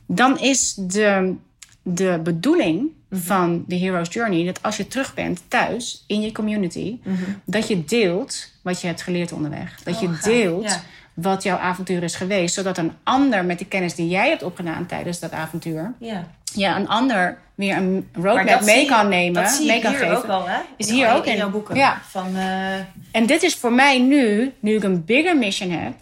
Dan 0.06 0.40
is 0.40 0.74
de, 0.74 1.36
de 1.84 2.20
bedoeling 2.24 2.88
Mhm. 3.10 3.22
van 3.22 3.64
de 3.68 3.76
Hero's 3.76 4.14
Journey 4.14 4.46
dat 4.46 4.64
als 4.64 4.78
je 4.78 4.88
terug 4.88 5.14
bent 5.14 5.42
thuis 5.48 6.04
in 6.08 6.22
je 6.22 6.32
community, 6.32 6.98
dat 7.46 7.68
je 7.68 7.86
deelt 7.86 8.48
wat 8.64 8.82
je 8.82 8.88
hebt 8.88 9.02
geleerd 9.02 9.32
onderweg. 9.32 9.80
Dat 9.84 9.96
Oh, 9.96 10.02
je 10.02 10.18
deelt 10.24 10.64
Ja. 10.64 10.82
wat 11.14 11.44
jouw 11.44 11.58
avontuur 11.58 12.04
is 12.04 12.16
geweest, 12.16 12.54
zodat 12.54 12.78
een 12.78 12.92
ander 13.04 13.46
met 13.46 13.60
de 13.60 13.66
kennis 13.66 13.96
die 13.96 14.08
jij 14.10 14.30
hebt 14.30 14.44
opgedaan 14.44 14.86
tijdens 14.86 15.20
dat 15.20 15.32
avontuur, 15.32 15.94
ja. 16.00 16.28
ja, 16.54 16.78
een 16.78 16.88
ander 16.88 17.38
weer 17.60 17.76
een 17.78 18.08
roadmap 18.14 18.62
mee 18.62 18.80
je- 18.82 18.86
kan 18.90 19.10
nemen, 19.10 19.44
Dat 19.44 19.52
zie 19.52 19.68
mee 19.68 19.82
kan 19.82 19.92
hier 19.92 20.00
geven. 20.00 20.18
ook 20.18 20.26
al, 20.26 20.48
hè? 20.48 20.58
Is 20.78 20.88
In- 20.88 20.94
hier 20.94 21.14
ook 21.14 21.26
in 21.26 21.32
in. 21.32 21.38
jouw 21.38 21.50
boeken. 21.50 21.76
Ja. 21.76 22.02
Van, 22.10 22.36
eh, 22.36 22.74
En 23.12 23.26
dit 23.26 23.44
is 23.44 23.56
voor 23.56 23.74
mij 23.74 24.00
nu, 24.00 24.52
nu 24.60 24.76
ik 24.76 24.84
een 24.84 25.06
bigger 25.06 25.38
mission 25.38 25.72
heb, 25.72 25.94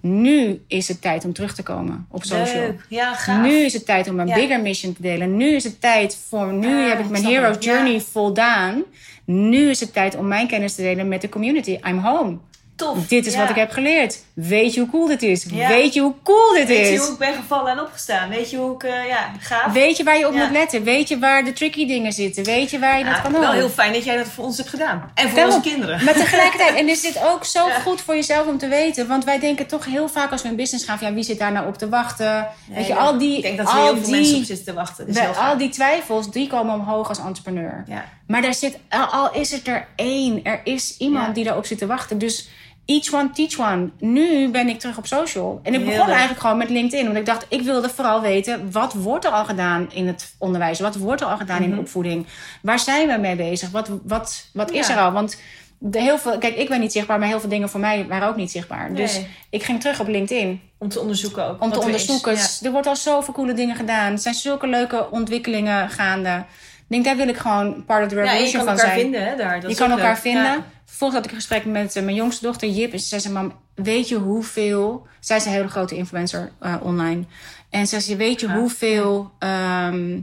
nu 0.00 0.64
is 0.68 0.88
het 0.88 1.00
tijd 1.02 1.24
om 1.24 1.32
terug 1.32 1.54
te 1.54 1.62
komen 1.62 2.06
op 2.10 2.24
social. 2.24 2.60
leuk. 2.62 2.86
Ja, 2.88 3.14
gaaf. 3.14 3.42
Nu 3.42 3.52
is 3.54 3.72
het 3.72 3.86
tijd 3.86 4.08
om 4.08 4.20
een 4.20 4.26
Ja. 4.26 4.34
bigger 4.34 4.60
mission 4.60 4.92
te 4.92 5.02
delen. 5.02 5.36
Nu 5.36 5.54
is 5.54 5.64
het 5.64 5.80
tijd 5.80 6.18
voor. 6.28 6.52
Nu 6.52 6.68
heb 6.88 6.98
ik 6.98 7.08
mijn 7.08 7.24
ik. 7.24 7.62
Journey 7.62 7.92
Ja. 7.92 8.00
voldaan. 8.00 8.82
Nu 9.24 9.68
is 9.70 9.80
het 9.80 9.92
tijd 9.92 10.16
om 10.16 10.28
mijn 10.28 10.46
kennis 10.46 10.74
te 10.74 10.82
delen 10.82 11.08
met 11.08 11.20
de 11.20 11.28
community. 11.28 11.78
I'm 11.88 11.98
home. 11.98 12.36
Tof. 12.76 13.06
Dit 13.06 13.26
is 13.26 13.32
Ja. 13.32 13.40
wat 13.40 13.50
ik 13.50 13.56
heb 13.56 13.70
geleerd. 13.70 14.18
Weet 14.34 14.74
je 14.74 14.80
hoe 14.80 14.90
cool 14.90 15.06
dit 15.06 15.22
is? 15.22 15.46
Ja. 15.50 15.68
Weet 15.68 15.94
je 15.94 16.00
hoe 16.00 16.14
cool 16.24 16.52
dit 16.54 16.66
Weet 16.68 16.86
je 16.86 16.92
is? 16.92 17.00
hoe 17.00 17.12
ik 17.12 17.18
ben 17.18 17.34
gevallen 17.34 17.72
en 17.72 17.80
opgestaan? 17.80 18.28
Weet 18.28 18.50
je 18.50 18.56
hoe 18.56 18.74
ik, 18.74 18.82
eh, 18.82 19.06
ja, 19.08 19.30
gaaf. 19.40 19.72
Weet 19.72 19.96
je 19.96 20.04
waar 20.04 20.18
je 20.18 20.26
op 20.28 20.34
Ja. 20.34 20.42
moet 20.42 20.50
letten? 20.52 20.82
Weet 20.84 21.08
je 21.08 21.18
waar 21.18 21.44
de 21.44 21.52
tricky 21.52 21.86
dingen 21.86 22.12
zitten? 22.12 22.44
Weet 22.44 22.70
je 22.70 22.78
waar 22.78 22.98
je 22.98 23.04
dat 23.04 23.20
kan 23.22 23.32
doen? 23.32 23.40
wel 23.40 23.52
heel 23.52 23.68
fijn 23.68 23.92
dat 23.92 24.04
jij 24.04 24.16
dat 24.16 24.26
voor 24.26 24.44
ons 24.44 24.56
hebt 24.56 24.68
gedaan. 24.68 25.10
En 25.14 25.28
voor 25.28 25.34
Daarom. 25.38 25.54
onze 25.56 25.68
kinderen. 25.70 26.04
Maar 26.04 26.14
tegelijkertijd, 26.14 26.74
en 26.74 26.88
is 26.88 27.00
dit 27.00 27.18
ook 27.24 27.44
zo 27.44 27.68
goed 27.84 28.00
voor 28.00 28.14
jezelf 28.14 28.46
om 28.46 28.58
te 28.58 28.68
weten. 28.68 29.06
Want 29.08 29.24
wij 29.24 29.38
denken 29.38 29.66
toch 29.66 29.84
heel 29.84 30.08
vaak 30.08 30.30
als 30.32 30.42
we 30.42 30.48
een 30.48 30.56
business 30.56 30.84
gaan: 30.84 30.98
van, 30.98 31.08
ja, 31.08 31.14
wie 31.14 31.24
zit 31.24 31.38
daar 31.38 31.52
nou 31.52 31.66
op 31.66 31.78
te 31.78 31.88
wachten? 31.88 32.46
Weet 32.74 32.86
je, 32.86 32.94
al 32.94 33.18
die, 33.18 33.36
Ik 33.36 33.42
denk 33.42 33.56
dat 33.56 33.66
er 33.68 33.74
heel 33.74 33.84
veel 33.86 33.94
mensen 34.10 34.18
op 34.18 34.36
die, 34.36 34.44
zitten 34.44 34.64
te 34.64 34.72
wachten. 34.72 35.06
Dus 35.06 35.18
al 35.38 35.56
die 35.58 35.68
twijfels, 35.68 36.30
die 36.30 36.46
komen 36.48 36.74
omhoog 36.74 37.08
als 37.08 37.18
entrepreneur. 37.18 37.84
Maar 38.26 38.42
daar 38.42 38.54
zit, 38.54 38.78
al- 38.88 39.04
al 39.06 39.32
is 39.34 39.50
het 39.50 39.68
er 39.68 39.86
één, 39.96 40.44
er 40.44 40.60
is 40.64 40.94
iemand 40.98 41.34
die 41.34 41.44
daarop 41.44 41.66
zit 41.66 41.78
te 41.78 41.86
wachten. 41.86 42.18
Dus 42.18 42.48
each 42.86 43.12
one 43.14 43.30
teach 43.30 43.58
one. 43.58 43.88
Nu 43.98 44.48
ben 44.50 44.68
ik 44.68 44.78
terug 44.80 44.98
op 44.98 45.06
social. 45.06 45.60
En 45.62 45.74
ik 45.74 45.84
begon 45.84 46.08
eigenlijk 46.08 46.40
gewoon 46.40 46.56
met 46.56 46.70
LinkedIn. 46.70 47.04
Want 47.06 47.16
ik 47.18 47.26
dacht, 47.26 47.46
ik 47.48 47.62
wilde 47.62 47.88
vooral 47.88 48.20
weten, 48.20 48.72
wat 48.72 48.92
wordt 48.92 49.24
er 49.24 49.30
al 49.30 49.44
gedaan 49.44 49.86
in 49.92 50.06
het 50.06 50.34
onderwijs? 50.38 50.80
Wat 50.80 50.96
wordt 50.96 51.20
er 51.20 51.26
al 51.26 51.36
gedaan 51.36 51.62
in 51.62 51.70
de 51.70 51.78
opvoeding? 51.78 52.26
Waar 52.62 52.78
zijn 52.78 53.08
we 53.08 53.16
mee 53.18 53.36
bezig? 53.36 53.70
Wat, 53.70 53.90
wat, 54.02 54.48
wat 54.52 54.70
is 54.70 54.88
Mhm. 54.88 54.98
Er 54.98 55.04
al? 55.04 55.12
Want 55.12 55.40
de 55.78 56.00
heel 56.00 56.18
veel, 56.18 56.38
kijk, 56.38 56.56
ik 56.56 56.68
ben 56.68 56.80
niet 56.80 56.92
zichtbaar, 56.92 57.18
maar 57.18 57.28
heel 57.28 57.40
veel 57.40 57.48
dingen 57.48 57.68
voor 57.68 57.80
mij 57.80 58.06
waren 58.08 58.28
ook 58.28 58.36
niet 58.36 58.50
zichtbaar. 58.50 58.94
Dus 58.94 59.20
ik 59.50 59.62
ging 59.62 59.80
terug 59.80 60.00
op 60.00 60.08
LinkedIn 60.08 60.60
Om 60.78 60.88
te 60.88 61.00
onderzoeken 61.00 61.44
ook. 61.44 61.62
om 61.62 61.68
te 61.70 61.74
er 61.74 61.80
is. 61.80 61.84
onderzoeken. 61.84 62.34
Ja. 62.34 62.46
Er 62.62 62.70
wordt 62.72 62.86
al 62.86 62.96
zoveel 62.96 63.34
coole 63.34 63.52
dingen 63.52 63.76
gedaan. 63.76 64.12
Er 64.12 64.18
zijn 64.18 64.34
zulke 64.34 64.66
leuke 64.66 65.10
ontwikkelingen 65.10 65.90
gaande. 65.90 66.44
Ik 66.88 66.92
denk, 66.92 67.04
daar 67.04 67.16
wil 67.16 67.28
ik 67.28 67.36
gewoon 67.36 67.84
part 67.84 68.02
of 68.02 68.08
the 68.08 68.14
revolution 68.14 68.52
kan 68.52 68.60
van 68.60 68.68
elkaar 68.68 68.86
zijn. 68.86 69.00
vinden 69.00 69.26
hè, 69.26 69.36
daar. 69.36 69.60
Dat 69.60 69.70
je 69.70 69.76
kan 69.76 69.90
elkaar 69.90 70.12
leuk. 70.12 70.20
vinden. 70.20 70.42
Ja. 70.42 70.64
Vervolgens 70.84 71.18
had 71.18 71.24
ik 71.24 71.30
een 71.30 71.42
gesprek 71.42 71.64
met 71.64 71.96
eh, 71.96 72.02
mijn 72.02 72.16
jongste 72.16 72.44
dochter 72.44 72.68
Jip. 72.68 72.92
En 72.92 73.00
ze 73.00 73.06
zei, 73.06 73.20
ze, 73.20 73.32
mam, 73.32 73.52
weet 73.74 74.08
je 74.08 74.16
hoeveel... 74.16 75.06
Zij 75.20 75.36
is 75.36 75.44
een 75.44 75.52
hele 75.52 75.68
grote 75.68 75.96
influencer 75.96 76.52
eh, 76.60 76.74
online. 76.82 77.24
En 77.70 77.86
ze 77.86 78.00
zei, 78.00 78.16
weet 78.16 78.40
je 78.40 78.50
hoeveel 78.50 79.30
ehm, 79.38 80.20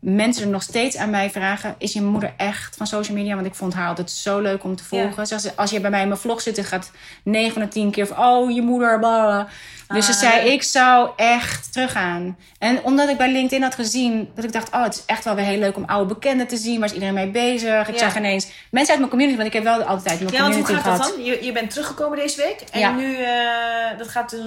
mensen 0.00 0.42
er 0.44 0.48
nog 0.50 0.62
steeds 0.62 0.96
aan 0.96 1.10
mij 1.10 1.30
vragen... 1.30 1.74
is 1.78 1.92
je 1.92 2.02
moeder 2.02 2.32
echt 2.36 2.76
van 2.76 2.86
social 2.86 3.16
media? 3.16 3.34
Want 3.34 3.46
ik 3.46 3.54
vond 3.54 3.74
haar 3.74 3.88
altijd 3.88 4.10
zo 4.10 4.40
leuk 4.40 4.64
om 4.64 4.76
te 4.76 4.84
volgen. 4.84 5.26
Ze 5.26 5.38
zei, 5.38 5.52
als 5.56 5.70
je 5.70 5.80
bij 5.80 5.90
mij 5.90 6.02
in 6.02 6.08
mijn 6.08 6.20
vlog 6.20 6.40
zit... 6.40 6.56
dan 6.56 6.64
gaat 6.64 6.90
9 7.22 7.52
van 7.52 7.62
de 7.62 7.68
10 7.68 7.90
keer 7.90 8.06
van... 8.06 8.18
oh, 8.26 8.50
je 8.54 8.62
moeder, 8.62 8.98
bla, 8.98 9.20
bla. 9.24 9.48
Dus 9.96 10.06
ze 10.06 10.12
Ah, 10.12 10.18
zei, 10.18 10.50
ik 10.50 10.62
zou 10.62 11.10
echt 11.16 11.72
teruggaan. 11.72 12.36
En 12.58 12.82
omdat 12.84 13.08
ik 13.08 13.16
bij 13.16 13.32
LinkedIn 13.32 13.62
had 13.62 13.74
gezien... 13.74 14.30
dat 14.34 14.44
ik 14.44 14.52
dacht, 14.52 14.72
oh, 14.72 14.82
het 14.82 14.94
is 14.94 15.02
echt 15.06 15.24
wel 15.24 15.34
weer 15.34 15.44
heel 15.44 15.58
leuk 15.58 15.76
om 15.76 15.84
oude 15.84 16.14
bekenden 16.14 16.46
te 16.46 16.56
zien. 16.56 16.78
Waar 16.78 16.88
is 16.88 16.94
iedereen 16.94 17.14
mee 17.14 17.30
bezig? 17.30 17.88
Ik 17.88 17.94
Ja. 17.94 18.00
zag 18.00 18.16
ineens 18.16 18.46
mensen 18.70 18.88
uit 18.90 18.98
mijn 18.98 19.10
community... 19.10 19.36
want 19.36 19.48
ik 19.48 19.54
heb 19.54 19.64
wel 19.64 19.82
altijd 19.82 20.20
mijn 20.20 20.32
Ja, 20.32 20.40
want 20.40 20.54
hoe 20.54 20.62
community 20.64 20.72
gaat 20.88 20.98
dat 20.98 21.06
gehad. 21.06 21.16
dan? 21.16 21.24
Je, 21.24 21.44
je 21.44 21.52
bent 21.52 21.70
teruggekomen 21.70 22.18
deze 22.18 22.36
week. 22.36 22.60
En 22.70 22.80
Ja. 22.80 22.90
nu, 22.92 23.16
eh, 23.16 23.98
dat 23.98 24.08
gaat, 24.08 24.30
dus, 24.30 24.40
eh, 24.40 24.46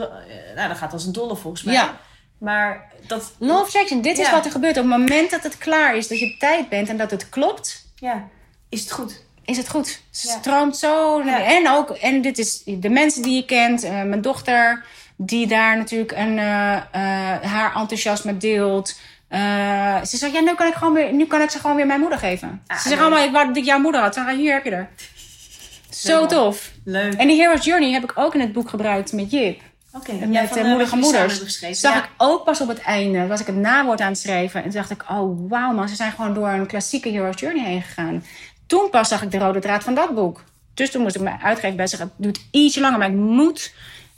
nou, 0.56 0.68
dat 0.68 0.78
gaat 0.78 0.94
als 0.94 1.06
een 1.06 1.14
dolle 1.14 1.36
volgens 1.36 1.64
mij. 1.64 1.74
Ja. 1.74 1.98
Maar 2.40 2.92
dat, 3.08 3.34
Law 3.38 3.60
of 3.60 3.66
attraction, 3.66 4.02
dit 4.02 4.18
is 4.18 4.32
wat 4.32 4.46
er 4.46 4.52
gebeurt. 4.52 4.78
Op 4.78 4.84
het 4.84 4.98
moment 4.98 5.32
dat 5.32 5.44
het 5.44 5.58
klaar 5.58 5.96
is, 5.96 6.08
dat 6.08 6.20
je 6.20 6.36
tijd 6.38 6.70
bent 6.70 6.90
en 6.90 6.98
dat 6.98 7.12
het 7.12 7.30
klopt, 7.30 7.86
ja, 7.96 8.28
is 8.70 8.82
het 8.82 8.92
goed. 8.92 9.24
is 9.46 9.58
het 9.58 9.70
goed. 9.70 9.88
Het 9.88 10.22
Ja. 10.22 10.38
stroomt 10.40 10.78
zo. 10.78 11.22
Ja. 11.26 11.44
En 11.44 11.70
ook, 11.70 11.90
en 11.90 12.22
dit 12.22 12.38
is 12.38 12.62
de 12.66 12.90
mensen 12.90 13.22
die 13.22 13.36
je 13.36 13.46
kent, 13.46 13.84
eh, 13.84 13.92
mijn 13.92 14.22
dochter, 14.22 14.86
die 15.16 15.48
daar 15.48 15.78
natuurlijk 15.78 16.12
een, 16.12 16.38
eh, 16.40 16.76
eh, 16.76 16.82
haar 17.42 17.76
enthousiasme 17.76 18.38
deelt. 18.38 19.00
Ze 20.04 20.18
zegt, 20.18 20.34
ja, 20.34 20.40
nu 20.40 20.56
kan 20.56 20.68
ik 20.68 20.74
gewoon 20.74 20.94
weer, 20.94 21.14
nu 21.14 21.26
kan 21.26 21.42
ik 21.42 21.50
ze 21.50 21.60
gewoon 21.60 21.76
weer 21.76 21.86
mijn 21.86 22.00
moeder 22.00 22.20
geven. 22.20 22.62
Ah, 22.68 22.78
ze 22.80 22.88
zegt 22.90 23.02
allemaal, 23.02 23.24
ik 23.24 23.32
wou 23.32 23.48
dat 23.48 23.58
ik 23.58 23.66
jouw 23.66 23.80
moeder 23.80 24.02
had. 24.02 24.14
Ze 24.14 24.36
hier 24.36 24.54
heb 24.54 24.64
je 24.64 24.72
er. 24.72 24.90
Zo 25.90 26.26
tof. 26.26 26.72
Leuk. 26.86 27.14
En 27.14 27.28
die 27.28 27.42
Hero's 27.42 27.66
Journey 27.66 27.92
heb 27.92 28.04
ik 28.04 28.12
ook 28.16 28.34
in 28.34 28.40
het 28.40 28.54
boek 28.54 28.70
gebruikt 28.70 29.14
met 29.14 29.32
Jip. 29.32 29.62
Oké. 29.94 30.12
En 30.12 30.32
Ja, 30.32 30.42
met 30.42 30.50
van, 30.50 30.58
eh, 30.58 30.66
moedige 30.70 30.96
moeders. 30.96 31.38
geschreven. 31.38 31.76
Zag 31.76 31.94
Ja. 31.94 32.04
ik 32.04 32.10
ook 32.18 32.44
pas 32.44 32.62
op 32.62 32.68
het 32.68 32.80
einde. 32.82 33.28
Was 33.28 33.40
ik 33.40 33.46
het 33.48 33.56
nawoord 33.56 34.02
aan 34.02 34.08
het 34.12 34.18
schrijven. 34.20 34.64
En 34.64 34.70
toen 34.70 34.80
dacht 34.80 34.90
ik, 34.92 35.04
oh 35.10 35.50
wauw 35.50 35.72
man. 35.74 35.90
Ze 35.90 35.96
zijn 35.96 36.12
gewoon 36.12 36.34
door 36.34 36.50
een 36.50 36.66
klassieke 36.68 37.10
Hero's 37.10 37.40
Journey 37.40 37.64
heen 37.66 37.82
gegaan. 37.82 38.24
Toen 38.68 38.90
pas 38.90 39.08
zag 39.08 39.22
ik 39.22 39.32
de 39.32 39.38
rode 39.38 39.60
draad 39.60 39.84
van 39.84 39.94
dat 39.94 40.16
boek. 40.16 40.44
Dus 40.74 40.92
toen 40.92 41.02
moest 41.02 41.16
ik 41.16 41.22
mijn 41.22 41.40
uitgever 41.44 41.76
bij 41.76 41.88
zeggen. 41.88 42.08
Het 42.08 42.24
duurt 42.24 42.40
ietsje 42.52 42.80
langer. 42.82 43.00
Maar 43.00 43.10
ik 43.10 43.16
moet... 43.16 43.74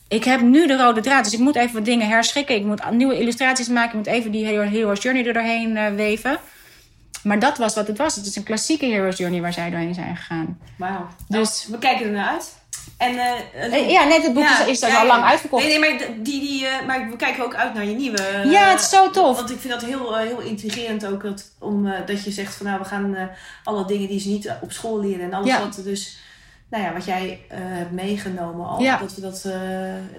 Ik 0.08 0.24
heb 0.24 0.42
nu 0.42 0.68
de 0.68 0.78
rode 0.78 1.02
draad. 1.02 1.24
Dus 1.24 1.34
ik 1.34 1.40
moet 1.40 1.56
even 1.56 1.74
wat 1.74 1.86
dingen 1.86 2.08
herschikken. 2.08 2.56
Ik 2.56 2.66
moet 2.66 2.92
nieuwe 2.92 3.20
illustraties 3.20 3.68
maken. 3.68 3.90
Ik 4.00 4.06
moet 4.06 4.14
even 4.16 4.32
die 4.32 4.46
Hero- 4.46 4.70
Hero's 4.70 5.02
Journey 5.02 5.26
er 5.28 5.34
doorheen 5.34 5.78
eh, 5.78 5.94
weven. 5.96 6.38
Maar 7.24 7.40
dat 7.40 7.58
was 7.58 7.76
wat 7.76 7.88
het 7.88 7.98
was. 7.98 8.16
Het 8.16 8.26
is 8.26 8.36
een 8.36 8.44
klassieke 8.44 8.86
Hero's 8.86 9.18
Journey 9.18 9.42
waar 9.42 9.54
zij 9.54 9.70
doorheen 9.70 9.94
zijn 9.94 10.16
gegaan. 10.18 10.58
Wauw. 10.78 11.08
Dus- 11.28 11.40
Dus 11.40 11.68
we 11.68 11.78
kijken 11.78 12.06
er 12.06 12.12
naar 12.12 12.28
uit. 12.30 12.60
En, 12.98 13.18
eh, 13.18 13.74
eh, 13.74 13.90
Ja, 13.90 14.04
net 14.04 14.24
het 14.24 14.34
boek 14.34 14.44
is, 14.68 14.82
is 14.82 14.96
al 14.96 15.06
lang 15.06 15.24
uitverkocht. 15.24 15.64
Nee, 15.66 15.80
nee, 15.80 15.90
maar, 15.90 16.08
die, 16.24 16.40
die, 16.40 16.66
eh, 16.68 16.86
maar 16.88 17.10
we 17.10 17.16
kijken 17.16 17.44
ook 17.44 17.56
uit 17.56 17.74
naar 17.74 17.86
je 17.86 17.96
nieuwe. 17.96 18.42
Ja, 18.46 18.70
het 18.70 18.80
is 18.80 18.90
zo 18.90 19.10
tof. 19.10 19.36
Want 19.38 19.50
ik 19.52 19.60
vind 19.60 19.74
dat 19.74 19.84
heel, 19.86 20.18
heel 20.18 20.40
intrigerend 20.40 21.06
ook. 21.06 21.24
Dat, 21.24 21.44
om, 21.60 21.92
dat 22.06 22.24
je 22.24 22.32
zegt 22.32 22.56
van 22.56 22.66
nou, 22.66 22.80
we 22.80 22.86
gaan 22.86 23.30
alle 23.64 23.86
dingen 23.86 24.08
die 24.08 24.20
ze 24.20 24.28
niet 24.30 24.52
op 24.62 24.72
school 24.72 25.00
leren. 25.00 25.26
En 25.26 25.34
alles 25.34 25.48
Ja. 25.48 25.60
wat 25.60 25.80
dus, 25.84 26.18
nou 26.70 26.84
ja, 26.84 26.94
wat 26.94 27.06
jij 27.06 27.40
hebt 27.54 27.92
meegenomen 27.92 28.68
al. 28.68 28.84
Dat, 29.00 29.16
we 29.16 29.22
dat, 29.22 29.48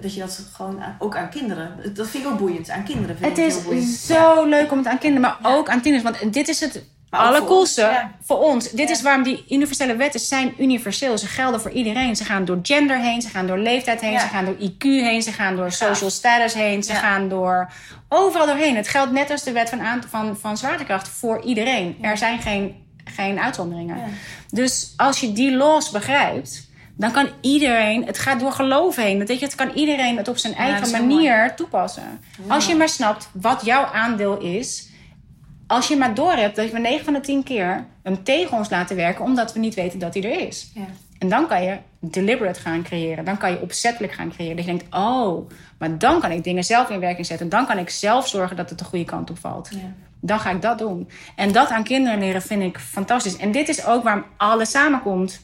dat 0.01 0.13
je 0.13 0.19
dat 0.19 0.45
gewoon 0.55 0.81
aan- 0.83 0.95
ook 0.99 1.15
aan 1.15 1.29
kinderen. 1.29 1.93
Dat 1.93 2.07
vind 2.07 2.25
ik 2.25 2.29
ook 2.31 2.37
boeiend. 2.37 2.69
Aan 2.69 2.83
kinderen 2.83 3.17
vind 3.17 3.29
Het 3.29 3.37
ik 3.39 3.45
is 3.45 3.53
heel 3.53 3.63
boeiend. 3.63 3.89
zo 3.89 4.45
leuk 4.45 4.71
om 4.71 4.77
het 4.77 4.87
aan 4.87 4.99
kinderen, 4.99 5.21
maar 5.41 5.55
ook 5.55 5.69
aan 5.69 5.81
tieners. 5.81 6.03
Want 6.03 6.33
dit 6.33 6.47
is 6.47 6.59
het 6.59 6.83
Maar 7.21 7.41
ook 7.41 7.47
voor 7.47 7.57
ons, 7.57 7.75
ja. 7.75 8.11
voor 8.23 8.37
ons. 8.39 8.69
Dit 8.71 8.87
Ja. 8.87 8.93
is 8.95 9.01
waarom 9.01 9.23
die 9.23 9.45
universele 9.49 9.95
wetten 9.95 10.19
zijn 10.19 10.53
universeel. 10.59 11.17
Ze 11.17 11.27
gelden 11.27 11.61
voor 11.61 11.71
iedereen. 11.71 12.15
Ze 12.15 12.23
gaan 12.23 12.45
door 12.45 12.59
gender 12.63 12.99
heen, 12.99 13.21
ze 13.21 13.29
gaan 13.29 13.47
door 13.47 13.57
leeftijd 13.57 14.01
heen, 14.01 14.11
Ja. 14.11 14.19
ze 14.19 14.27
gaan 14.27 14.45
door 14.45 14.55
IQ 14.55 14.77
heen, 14.83 15.21
ze 15.21 15.31
gaan 15.31 15.55
door 15.55 15.71
social 15.71 16.09
status 16.09 16.53
heen, 16.53 16.83
ze 16.83 16.93
gaan 16.93 17.29
door 17.29 17.71
overal 18.09 18.45
doorheen. 18.47 18.75
Het 18.75 18.87
geldt 18.87 19.11
net 19.11 19.31
als 19.31 19.43
de 19.43 19.51
wet 19.51 19.69
van, 19.69 19.81
aant- 19.81 20.05
van, 20.09 20.37
van 20.41 20.57
zwaartekracht 20.57 21.07
voor 21.07 21.41
iedereen. 21.43 21.97
Er 22.01 22.17
zijn 22.17 22.39
geen, 22.39 22.75
geen 23.03 23.39
uitzonderingen. 23.39 23.97
Dus 24.49 24.93
als 24.97 25.19
je 25.19 25.31
die 25.33 25.55
laws 25.55 25.89
begrijpt, 25.89 26.71
dan 26.95 27.11
kan 27.11 27.29
iedereen, 27.41 28.05
het 28.05 28.19
gaat 28.19 28.39
door 28.39 28.51
geloof 28.51 28.95
heen. 28.95 29.19
Dat 29.19 29.27
weet 29.27 29.39
je, 29.39 29.45
het 29.45 29.55
kan 29.55 29.69
iedereen 29.69 30.17
het 30.17 30.27
op 30.27 30.37
zijn 30.37 30.55
eigen 30.55 30.91
manier 30.91 31.53
toepassen. 31.55 32.19
Als 32.47 32.65
je 32.65 32.75
maar 32.75 32.89
snapt 32.89 33.29
wat 33.33 33.61
jouw 33.65 33.85
aandeel 33.85 34.37
is. 34.39 34.87
Als 35.67 35.87
je 35.87 35.97
maar 35.97 36.13
doorhebt 36.13 36.55
dat 36.55 36.71
we 36.71 36.79
9 36.79 37.05
van 37.05 37.13
de 37.13 37.19
10 37.19 37.43
keer 37.43 37.85
hem 38.03 38.23
tegen 38.23 38.57
ons 38.57 38.69
laten 38.69 38.95
werken, 38.95 39.25
omdat 39.25 39.53
we 39.53 39.59
niet 39.59 39.73
weten 39.73 39.99
dat 39.99 40.13
hij 40.13 40.23
er 40.23 40.47
is. 40.47 40.71
Ja. 40.73 40.85
En 41.19 41.29
dan 41.29 41.47
kan 41.47 41.63
je 41.63 41.77
deliberate 41.99 42.59
gaan 42.59 42.83
creëren. 42.83 43.25
Dan 43.25 43.37
kan 43.37 43.51
je 43.51 43.61
opzettelijk 43.61 44.13
gaan 44.13 44.31
creëren. 44.31 44.55
Dat 44.55 44.65
je 44.65 44.71
denkt, 44.71 44.95
oh, 44.95 45.49
maar 45.77 45.97
dan 45.97 46.19
kan 46.19 46.31
ik 46.31 46.43
dingen 46.43 46.63
zelf 46.63 46.89
in 46.89 46.99
werking 46.99 47.25
zetten. 47.25 47.49
Dan 47.49 47.65
kan 47.65 47.77
ik 47.77 47.89
zelf 47.89 48.27
zorgen 48.27 48.55
dat 48.55 48.69
het 48.69 48.79
de 48.79 48.85
goede 48.85 49.05
kant 49.05 49.29
op 49.29 49.39
valt. 49.39 49.69
Ja. 49.71 49.93
Dan 50.19 50.39
ga 50.39 50.49
ik 50.49 50.61
dat 50.61 50.77
doen. 50.77 51.09
En 51.35 51.51
dat 51.51 51.69
aan 51.69 51.83
kinderen 51.83 52.19
leren 52.19 52.41
vind 52.41 52.61
ik 52.61 52.79
fantastisch. 52.79 53.37
En 53.37 53.51
dit 53.51 53.69
is 53.69 53.85
ook 53.85 54.03
waarom 54.03 54.25
alles 54.37 54.71
samenkomt. 54.71 55.41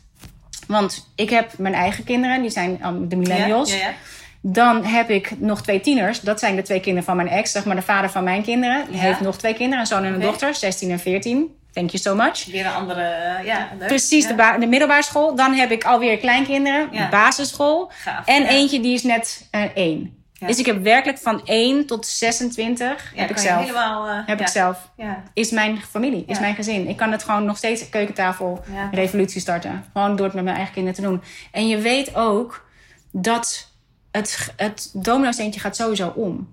Want 0.68 1.12
ik 1.16 1.30
heb 1.30 1.58
mijn 1.58 1.74
eigen 1.74 2.04
kinderen, 2.04 2.42
die 2.42 2.50
zijn 2.50 2.86
um, 2.86 3.10
de 3.10 3.16
millennials. 3.16 3.78
Ja. 3.78 3.94
Dan 4.42 4.84
heb 4.84 5.10
ik 5.10 5.40
nog 5.40 5.62
twee 5.62 5.82
tieners. 5.82 6.20
Dat 6.22 6.40
zijn 6.40 6.56
de 6.56 6.62
twee 6.62 6.80
kinderen 6.80 7.04
van 7.06 7.16
mijn 7.16 7.28
ex, 7.30 7.52
zeg 7.52 7.66
maar 7.66 7.76
de 7.76 7.82
vader 7.82 8.10
van 8.10 8.24
mijn 8.24 8.44
kinderen. 8.44 8.86
Die 8.88 8.96
Ja. 8.96 9.02
heeft 9.02 9.22
nog 9.22 9.38
twee 9.38 9.54
kinderen, 9.54 9.80
een 9.80 9.86
zoon 9.88 10.04
en 10.04 10.14
een 10.14 10.20
dochter, 10.20 10.56
16 10.56 10.92
en 10.92 11.00
14. 11.00 11.58
Thank 11.74 11.90
you 11.90 12.02
so 12.04 12.16
much. 12.16 12.46
Weer 12.46 12.66
een 12.66 12.72
andere, 12.74 13.02
eh, 13.02 13.46
ja, 13.46 13.68
leuk. 13.80 13.88
Precies, 13.88 14.28
ja. 14.28 14.54
de, 14.54 14.60
de 14.60 14.66
middelbare 14.68 15.04
school. 15.04 15.36
Dan 15.36 15.54
heb 15.54 15.72
ik 15.72 15.84
alweer 15.84 16.18
kleinkinderen, 16.18 16.88
Ja. 16.92 17.10
basisschool. 17.10 17.92
Gaaf, 18.04 18.26
En 18.26 18.42
ja. 18.42 18.48
eentje 18.48 18.80
die 18.80 18.94
is 18.94 19.04
net 19.04 19.48
eh, 19.52 19.62
één. 19.74 20.18
Dus 20.40 20.58
ik 20.60 20.66
heb 20.66 20.84
werkelijk 20.84 21.18
van 21.20 21.42
1 21.46 21.86
tot 21.86 22.06
26 22.06 23.12
Ja, 23.16 23.22
heb 23.22 23.30
ik 23.30 23.38
zelf. 23.38 23.60
Helemaal, 23.62 24.08
eh, 24.08 24.18
Heb 24.26 24.40
ik 24.42 24.48
zelf. 24.48 24.90
Ja. 24.98 25.24
Is 25.34 25.52
mijn 25.52 25.82
familie, 25.90 26.24
is 26.28 26.40
mijn 26.40 26.56
gezin. 26.56 26.88
Ik 26.88 26.98
kan 26.98 27.12
het 27.12 27.24
gewoon 27.24 27.46
nog 27.46 27.58
steeds 27.58 27.90
keukentafel 27.90 28.64
revolutie 28.92 29.42
starten. 29.42 29.86
Gewoon 29.94 30.16
door 30.16 30.26
het 30.26 30.36
met 30.36 30.44
mijn 30.44 30.56
eigen 30.56 30.74
kinderen 30.74 31.02
te 31.04 31.08
doen. 31.10 31.22
En 31.52 31.68
je 31.68 31.78
weet 31.78 32.16
ook 32.16 32.66
dat 33.12 33.69
het, 34.12 34.54
het 34.58 34.90
domino-steentje 34.94 35.60
gaat 35.60 35.76
sowieso 35.76 36.08
om. 36.08 36.48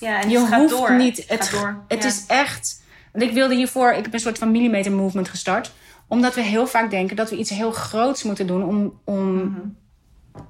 ja, 0.00 0.20
en 0.22 0.30
Je 0.30 0.38
het 0.38 0.48
gaat 0.48 0.60
hoeft 0.60 0.70
door. 0.76 0.96
niet. 0.96 1.16
Het, 1.16 1.28
Het, 1.28 1.48
gaat 1.48 1.60
door. 1.60 1.84
het 1.88 2.02
Ja. 2.02 2.08
is 2.08 2.24
echt. 2.26 2.82
Want 3.12 3.24
ik 3.24 3.32
wilde 3.32 3.54
hiervoor. 3.54 3.90
Ik 3.92 4.04
heb 4.04 4.12
een 4.14 4.20
soort 4.20 4.38
van 4.38 4.50
millimeter 4.50 4.92
movement 4.92 5.28
gestart. 5.28 5.72
Omdat 6.08 6.34
we 6.34 6.40
heel 6.42 6.66
vaak 6.66 6.90
denken 6.90 7.16
dat 7.16 7.30
we 7.30 7.36
iets 7.36 7.50
heel 7.50 7.70
groots 7.70 8.22
moeten 8.22 8.46
doen 8.46 8.64
om, 8.64 9.00
om 9.04 9.34
Mhm. 9.34 9.60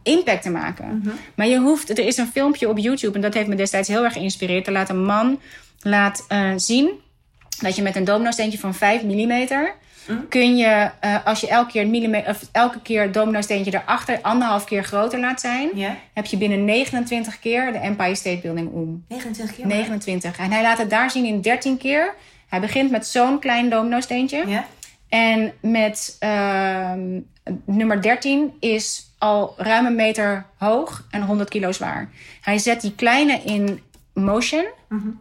impact 0.03 0.43
te 0.43 0.51
maken. 0.51 1.03
Maar 1.37 1.47
je 1.47 1.59
hoeft. 1.59 1.91
Er 1.91 1.99
is 2.07 2.17
een 2.17 2.27
filmpje 2.29 2.69
op 2.69 2.79
YouTube 2.79 3.15
en 3.15 3.21
dat 3.21 3.35
heeft 3.35 3.49
me 3.49 3.55
destijds 3.55 3.89
heel 3.89 4.05
erg 4.05 4.13
geïnspireerd. 4.13 4.67
Er 4.67 4.73
laat 4.73 4.89
een 4.89 5.05
man 5.05 5.41
laat 5.81 6.25
eh, 6.29 6.53
zien 6.57 6.91
dat 7.61 7.77
je 7.77 7.83
met 7.83 7.97
een 7.97 8.05
domino-steentje 8.05 8.59
van 8.59 8.75
5 8.75 9.03
mm. 10.09 10.29
Kun 10.29 10.57
je, 10.57 10.91
eh, 11.01 11.17
als 11.25 11.41
je 11.41 11.49
elke 11.49 11.71
keer, 11.71 11.83
een 11.83 11.91
millimeter, 11.91 12.31
of 12.31 12.49
elke 12.53 12.81
keer 12.81 13.03
het 13.03 13.15
domino-steentje 13.15 13.75
erachter 13.75 14.19
anderhalf 14.23 14.65
keer 14.65 14.85
groter 14.85 15.21
laat 15.21 15.41
zijn, 15.41 15.71
heb 16.13 16.27
je 16.27 16.37
binnen 16.37 16.65
29 16.65 17.39
keer 17.39 17.73
de 17.73 17.79
Empire 17.79 18.15
State 18.15 18.39
Building 18.43 18.73
om. 18.73 19.05
29 19.09 19.57
keer. 19.57 19.67
29. 19.67 20.39
En 20.39 20.51
hij 20.51 20.63
laat 20.63 20.79
het 20.79 20.91
daar 20.91 21.11
zien 21.11 21.25
in 21.25 21.41
13 21.41 21.79
keer. 21.79 22.15
Hij 22.49 22.61
begint 22.61 22.91
met 22.91 23.07
zo'n 23.07 23.39
klein 23.39 23.71
domino-steentje. 23.71 24.65
En 25.09 25.53
met 25.61 26.17
ehm, 26.19 27.21
nummer 27.65 28.03
13 28.03 28.53
is 28.61 29.09
al 29.19 29.55
ruim 29.57 29.87
een 29.87 29.95
meter 29.95 30.47
hoog 30.57 31.07
en 31.11 31.23
100 31.23 31.49
kilo 31.49 31.73
zwaar. 31.73 32.11
Hij 32.41 32.59
zet 32.59 32.81
die 32.81 32.95
kleine 32.95 33.41
in 33.45 33.83
motion 34.13 34.65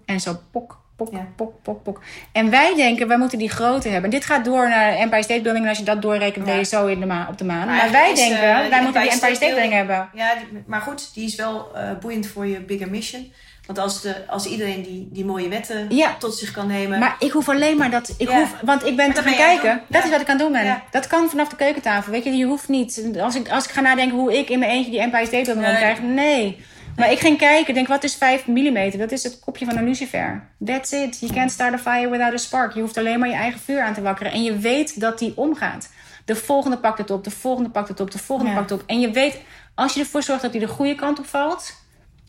en 0.05 0.19
zo 0.19 0.39
pok, 0.51 0.81
pok, 0.97 1.11
Ja. 1.11 1.27
pok, 1.35 1.53
pok, 1.63 1.83
pok. 1.83 2.01
En 2.31 2.49
wij 2.49 2.75
denken, 2.75 3.07
wij 3.07 3.17
moeten 3.17 3.37
die 3.37 3.49
grote 3.49 3.89
hebben. 3.89 4.09
Dit 4.09 4.25
gaat 4.25 4.45
door 4.45 4.69
naar 4.69 4.91
de 4.91 4.97
Empire 4.97 5.23
State 5.23 5.41
Building. 5.41 5.63
En 5.63 5.69
als 5.69 5.79
je 5.79 5.83
dat 5.85 6.01
doorrekent, 6.01 6.45
ben 6.45 6.55
je 6.57 6.63
zo 6.63 6.85
in 6.85 6.99
de 6.99 7.05
ma 7.05 7.27
op 7.29 7.37
de 7.37 7.43
maan. 7.45 7.67
Maar, 7.67 7.91
wij 7.91 8.11
is, 8.11 8.19
denken, 8.19 8.37
eh, 8.63 8.69
wij 8.69 8.81
moeten 8.81 9.01
die 9.01 9.11
Empire 9.11 9.35
State 9.35 9.53
Building 9.53 9.73
hebben. 9.73 10.09
Ja, 10.13 10.33
die- 10.35 10.63
maar 10.65 10.81
goed, 10.81 11.13
die 11.13 11.25
is 11.25 11.35
wel 11.35 11.75
eh, 11.75 11.91
boeiend 12.01 12.27
voor 12.27 12.47
je 12.47 12.59
bigger 12.59 12.89
mission. 12.89 13.31
Want 13.65 13.79
als, 13.79 14.01
de, 14.01 14.15
als 14.27 14.45
iedereen 14.45 14.81
die, 14.81 15.07
die 15.11 15.25
mooie 15.25 15.47
wetten 15.49 15.85
Ja. 15.89 16.15
tot 16.19 16.35
zich 16.35 16.51
kan 16.51 16.67
nemen. 16.67 16.99
Maar 16.99 17.15
ik 17.19 17.31
hoef 17.31 17.49
alleen 17.49 17.77
maar 17.77 17.89
dat. 17.89 18.13
Ik 18.17 18.29
Ja. 18.29 18.39
hoef, 18.39 18.55
want 18.61 18.85
ik 18.85 18.95
ben 18.95 19.13
te 19.13 19.21
gaan 19.21 19.35
kijken. 19.35 19.69
doen. 19.69 19.81
Dat 19.87 20.01
Ja. 20.01 20.03
is 20.03 20.09
wat 20.11 20.21
ik 20.21 20.27
aan 20.29 20.35
het 20.35 20.43
doen 20.43 20.51
ben. 20.51 20.81
Dat 20.91 21.07
kan 21.07 21.29
vanaf 21.29 21.47
de 21.47 21.55
keukentafel. 21.55 22.11
Weet 22.11 22.23
je, 22.23 22.35
je 22.37 22.45
hoeft 22.45 22.67
niet. 22.67 23.01
Als 23.19 23.35
ik, 23.35 23.49
als 23.49 23.65
ik 23.65 23.71
ga 23.71 23.81
nadenken 23.81 24.17
hoe 24.17 24.37
ik 24.37 24.49
in 24.49 24.59
mijn 24.59 24.71
eentje 24.71 24.91
die 24.91 24.99
Empire 24.99 25.25
State 25.25 25.43
Building 25.43 25.65
Nee. 25.67 25.75
krijg. 25.75 26.01
Nee. 26.01 26.65
Maar 26.97 27.11
ik 27.11 27.19
ging 27.19 27.37
kijken. 27.37 27.73
Denk, 27.73 27.87
wat 27.87 28.03
is 28.03 28.15
5 28.15 28.47
mm? 28.47 28.97
Dat 28.97 29.11
is 29.11 29.23
het 29.23 29.39
kopje 29.39 29.65
van 29.65 29.77
een 29.77 29.83
lucifer. 29.83 30.47
That's 30.65 30.91
it. 30.91 31.19
You 31.19 31.33
can't 31.33 31.51
start 31.51 31.73
a 31.73 31.77
fire 31.77 32.09
without 32.09 32.33
a 32.33 32.37
spark. 32.37 32.73
Je 32.73 32.81
hoeft 32.81 32.97
alleen 32.97 33.19
maar 33.19 33.29
je 33.29 33.35
eigen 33.35 33.59
vuur 33.59 33.81
aan 33.81 33.93
te 33.93 34.01
wakkeren. 34.01 34.31
En 34.31 34.43
je 34.43 34.57
weet 34.57 34.99
dat 34.99 35.19
die 35.19 35.33
omgaat. 35.35 35.89
De 36.25 36.35
volgende 36.35 36.77
pakt 36.77 36.97
het 36.97 37.11
op. 37.11 37.23
De 37.23 37.31
volgende 37.31 37.69
pakt 37.69 37.87
het 37.87 37.99
op. 37.99 38.11
De 38.11 38.17
volgende 38.17 38.51
Ja. 38.51 38.57
pakt 38.57 38.69
het 38.69 38.81
op. 38.81 38.87
En 38.89 38.99
je 38.99 39.11
weet, 39.11 39.37
als 39.75 39.93
je 39.93 39.99
ervoor 39.99 40.23
zorgt 40.23 40.41
dat 40.41 40.51
hij 40.51 40.59
de 40.59 40.67
goede 40.67 40.95
kant 40.95 41.19
op 41.19 41.25
valt. 41.25 41.73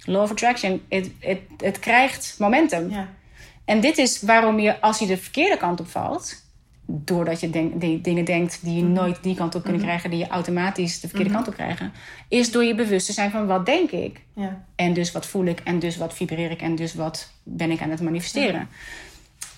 Law 0.05 0.23
of 0.23 0.31
attraction. 0.31 0.83
Het, 1.59 1.79
krijgt 1.81 2.35
momentum. 2.39 2.91
ja. 2.91 3.09
En 3.65 3.81
dit 3.81 3.99
is 3.99 4.23
waarom 4.23 4.59
je, 4.59 4.81
als 4.81 4.99
je 4.99 5.07
de 5.07 5.17
verkeerde 5.17 5.57
kant 5.57 5.81
op 5.81 5.89
valt, 5.89 6.35
doordat 6.91 7.41
je 7.41 7.51
denk, 7.51 7.81
die 7.81 8.01
dingen 8.01 8.25
denkt 8.25 8.59
die 8.65 8.77
je 8.77 8.83
Mhm. 8.83 8.93
nooit 8.93 9.23
die 9.23 9.35
kant 9.35 9.55
op 9.55 9.63
kunnen 9.63 9.81
krijgen, 9.81 10.11
die 10.11 10.19
je 10.19 10.27
automatisch 10.29 11.01
de 11.01 11.09
verkeerde 11.09 11.33
kant 11.35 11.49
op 11.49 11.55
krijgen, 11.55 11.93
is 12.29 12.51
door 12.53 12.65
je 12.65 12.75
bewust 12.75 13.07
te 13.07 13.13
zijn 13.13 13.31
van 13.31 13.47
wat 13.47 13.67
denk 13.67 13.91
ik. 13.91 14.21
ja. 14.35 14.65
En 14.77 14.93
dus 14.93 15.13
wat 15.13 15.27
voel 15.27 15.45
ik, 15.45 15.61
en 15.65 15.79
dus 15.79 15.97
wat 15.97 16.15
vibreer 16.15 16.51
ik, 16.51 16.63
en 16.63 16.75
dus 16.75 16.95
wat 16.95 17.33
ben 17.43 17.71
ik 17.71 17.81
aan 17.81 17.91
het 17.91 18.01
manifesteren. 18.03 18.69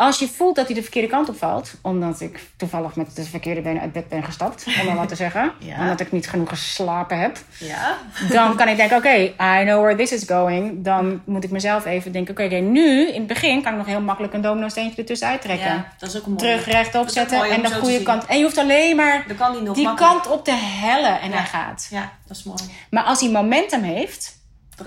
Als 0.01 0.19
je 0.19 0.29
voelt 0.29 0.57
dat 0.57 0.67
hij 0.67 0.75
de 0.75 0.83
verkeerde 0.83 1.09
kant 1.09 1.29
op 1.29 1.37
valt, 1.39 1.75
omdat 1.83 2.21
ik 2.21 2.41
toevallig 2.57 2.97
met 2.97 3.17
de 3.17 3.23
verkeerde 3.25 3.61
benen 3.61 3.83
uit 3.83 3.93
bed 3.93 4.09
ben 4.09 4.25
gestapt, 4.25 4.67
om 4.81 4.87
maar 4.87 4.97
wat 4.97 5.09
te 5.09 5.15
zeggen, 5.15 5.53
Ja. 5.59 5.81
omdat 5.81 6.01
ik 6.01 6.13
niet 6.13 6.29
genoeg 6.29 6.49
geslapen 6.49 7.19
heb, 7.19 7.39
Ja. 7.59 7.97
dan 8.37 8.57
kan 8.57 8.69
ik 8.69 8.77
denken, 8.77 8.97
oké, 8.97 9.15
I 9.59 9.65
know 9.65 9.83
where 9.83 9.97
this 9.97 10.13
is 10.13 10.25
going. 10.27 10.85
Dan 10.85 11.23
moet 11.25 11.45
ik 11.45 11.51
mezelf 11.51 11.85
even 11.87 12.13
denken, 12.13 12.45
oké, 12.45 12.55
nu, 12.57 13.09
in 13.09 13.15
het 13.19 13.27
begin 13.27 13.63
kan 13.63 13.73
ik 13.73 13.79
nog 13.79 13.87
heel 13.87 14.01
makkelijk 14.01 14.35
een 14.35 14.41
domino-steentje 14.41 14.97
ertussen 15.01 15.29
uittrekken. 15.29 15.67
ja, 15.69 15.93
dat 15.99 16.09
is 16.09 16.17
ook 16.19 16.27
een 16.27 16.33
mooie. 16.33 16.43
Terug 16.45 16.65
rechtop 16.67 17.09
zetten 17.09 17.39
mooi 17.39 17.51
en 17.51 17.63
de 17.63 17.71
goede 17.71 18.03
kant. 18.03 18.27
En 18.27 18.37
je 18.39 18.43
hoeft 18.45 18.59
alleen 18.59 18.97
maar 18.97 19.25
Dan 19.27 19.37
kan 19.37 19.53
die 19.53 19.63
nog 19.63 19.75
die 19.75 19.85
makkelijk. 19.85 20.13
kant 20.23 20.27
op 20.39 20.45
te 20.45 20.53
hellen 20.55 21.21
en 21.21 21.33
hij 21.33 21.45
gaat. 21.47 21.87
Ja, 21.91 22.13
dat 22.27 22.37
is 22.37 22.43
mooi. 22.43 22.61
Maar 22.91 23.03
als 23.03 23.21
hij 23.21 23.31
momentum 23.31 23.83
heeft, 23.83 24.39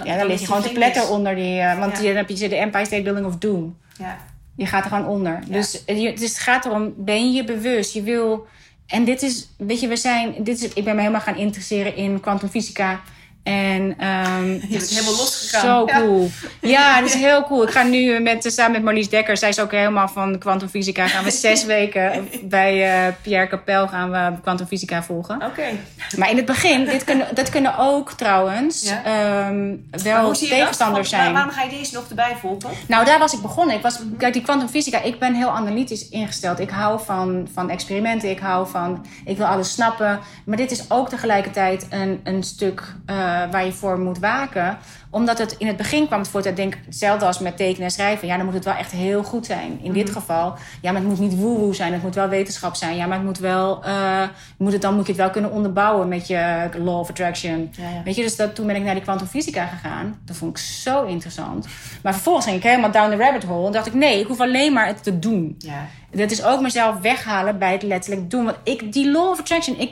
ja, 0.03 0.17
dan 0.17 0.27
ligt 0.27 0.39
hij 0.39 0.47
gewoon 0.47 0.61
te 0.61 0.71
pletter 0.71 1.09
onder 1.09 1.35
die... 1.35 1.59
eh, 1.59 1.79
want 1.79 2.03
dan 2.03 2.15
heb 2.15 2.29
je 2.29 2.49
de 2.49 2.55
Empire 2.55 2.85
State 2.85 3.01
Building 3.03 3.25
of 3.25 3.35
Doom. 3.37 3.77
Ja. 3.97 4.17
Je 4.55 4.65
gaat 4.65 4.83
er 4.83 4.89
gewoon 4.89 5.07
onder. 5.07 5.39
Dus, 5.47 5.85
eh, 5.85 6.01
je- 6.01 6.13
dus 6.13 6.29
het 6.29 6.39
gaat 6.39 6.65
erom, 6.65 6.93
ben 6.97 7.25
je 7.25 7.31
je 7.31 7.43
bewust? 7.43 7.93
Je 7.93 8.01
wil... 8.03 8.47
En 8.87 9.03
dit 9.03 9.21
is, 9.21 9.47
weet 9.57 9.79
je, 9.79 9.87
we 9.87 9.95
zijn... 9.95 10.35
Dit 10.43 10.61
is, 10.61 10.73
ik 10.73 10.83
ben 10.83 10.93
me 10.95 10.99
helemaal 11.01 11.21
gaan 11.21 11.35
interesseren 11.37 11.95
in 11.95 12.19
kwantumfysica. 12.19 13.01
En 13.43 13.95
ehm 13.97 14.51
je 14.69 14.77
bent 14.77 14.89
helemaal 14.89 15.15
losgegaan. 15.15 15.61
Zo 15.61 15.85
cool. 15.85 16.29
Ja, 16.61 16.95
dat 17.01 17.09
is 17.09 17.15
heel 17.15 17.43
cool. 17.43 17.63
Ik 17.63 17.69
ga 17.69 17.83
nu 17.83 18.19
met, 18.19 18.53
samen 18.53 18.71
met 18.71 18.83
Marlies 18.83 19.09
Dekker, 19.09 19.37
zij 19.37 19.49
is 19.49 19.59
ook 19.59 19.71
helemaal 19.71 20.07
van 20.07 20.37
kwantumfysica, 20.37 21.07
gaan 21.07 21.23
we 21.23 21.31
zes 21.47 21.65
weken 21.65 22.29
bij 22.43 23.05
eh, 23.07 23.13
Pierre 23.21 23.47
Capel 23.47 23.87
gaan 23.87 24.11
we 24.11 24.31
kwantumfysica 24.41 25.03
volgen. 25.03 25.35
Oké. 25.35 25.63
Maar 26.17 26.29
in 26.29 26.37
het 26.37 26.45
begin, 26.45 26.85
dit 26.85 27.03
kunnen, 27.03 27.27
dat 27.33 27.49
kunnen 27.49 27.77
ook 27.77 28.11
trouwens 28.11 28.81
Ja. 28.83 29.03
ehm, 29.03 29.75
wel 30.03 30.31
tegenstanders 30.31 31.09
zijn. 31.09 31.33
Waarom 31.33 31.51
ga 31.51 31.63
je 31.63 31.69
deze 31.69 31.93
nog 31.93 32.09
erbij 32.09 32.35
volgen? 32.39 32.69
Nou, 32.87 33.05
daar 33.05 33.19
was 33.19 33.33
ik 33.33 33.41
begonnen. 33.41 33.75
Ik 33.75 33.81
was, 33.81 33.99
kijk, 34.17 34.33
die 34.33 34.41
kwantumfysica, 34.41 35.01
ik 35.01 35.19
ben 35.19 35.33
heel 35.33 35.49
analytisch 35.49 36.09
ingesteld. 36.09 36.59
Ik 36.59 36.69
hou 36.69 36.99
van, 37.05 37.47
van 37.53 37.69
experimenten, 37.69 38.29
ik 38.29 38.39
hou 38.39 38.67
van, 38.69 39.05
ik 39.25 39.37
wil 39.37 39.45
alles 39.45 39.71
snappen. 39.71 40.19
Maar 40.45 40.57
dit 40.57 40.71
is 40.71 40.85
ook 40.89 41.09
tegelijkertijd 41.09 41.87
een, 41.89 42.19
een 42.23 42.43
stuk 42.43 42.93
eh, 43.05 43.32
waar 43.51 43.65
je 43.65 43.71
voor 43.71 43.99
moet 43.99 44.19
waken. 44.19 44.77
Omdat 45.09 45.37
het 45.37 45.55
in 45.57 45.67
het 45.67 45.77
begin 45.77 46.07
kwam 46.07 46.19
het 46.19 46.27
voort, 46.27 46.45
ik 46.45 46.55
denk 46.55 46.77
hetzelfde 46.85 47.25
als 47.25 47.39
met 47.39 47.57
tekenen 47.57 47.83
en 47.83 47.91
schrijven. 47.91 48.27
Ja, 48.27 48.35
dan 48.35 48.45
moet 48.45 48.53
het 48.53 48.65
wel 48.65 48.73
echt 48.73 48.91
heel 48.91 49.23
goed 49.23 49.45
zijn. 49.45 49.79
In 49.81 49.93
dit 49.93 50.09
geval, 50.09 50.55
ja, 50.81 50.91
maar 50.91 51.01
het 51.01 51.09
moet 51.09 51.19
niet 51.19 51.37
woe-woe 51.39 51.75
zijn. 51.75 51.93
Het 51.93 52.01
moet 52.01 52.15
wel 52.15 52.27
wetenschap 52.27 52.75
zijn. 52.75 52.95
Ja, 52.95 53.05
maar 53.05 53.17
het 53.17 53.25
moet 53.25 53.37
wel, 53.37 53.83
eh, 53.83 54.21
moet 54.57 54.71
het, 54.71 54.81
dan 54.81 54.95
moet 54.95 55.05
je 55.05 55.11
het 55.11 55.21
wel 55.21 55.29
kunnen 55.29 55.51
onderbouwen 55.51 56.07
met 56.07 56.27
je 56.27 56.69
law 56.77 56.99
of 56.99 57.09
attraction. 57.09 57.69
Ja, 57.71 57.89
ja. 57.89 58.03
Weet 58.03 58.15
je, 58.15 58.21
dus 58.21 58.35
dat, 58.35 58.55
toen 58.55 58.67
ben 58.67 58.75
ik 58.75 58.83
naar 58.83 58.93
die 58.93 59.03
kwantumfysica 59.03 59.65
gegaan. 59.65 60.19
Dat 60.25 60.35
vond 60.35 60.57
ik 60.57 60.63
zo 60.63 61.03
interessant. 61.03 61.67
Maar 62.03 62.13
vervolgens 62.13 62.45
ging 62.45 62.57
ik 62.57 62.63
helemaal 62.63 62.91
down 62.91 63.09
the 63.09 63.17
rabbit 63.17 63.43
hole. 63.43 63.65
En 63.65 63.71
dacht 63.71 63.87
ik, 63.87 63.93
nee, 63.93 64.19
ik 64.19 64.27
hoef 64.27 64.39
alleen 64.39 64.73
maar 64.73 64.87
het 64.87 65.03
te 65.03 65.19
doen. 65.19 65.55
Ja. 65.57 65.85
Dat 66.11 66.31
is 66.31 66.43
ook 66.43 66.61
mezelf 66.61 66.99
weghalen 66.99 67.59
bij 67.59 67.71
het 67.71 67.83
letterlijk 67.83 68.29
doen. 68.29 68.45
Want 68.45 68.57
ik, 68.63 68.93
die 68.93 69.11
law 69.11 69.29
of 69.29 69.39
attraction, 69.39 69.79
ik 69.79 69.91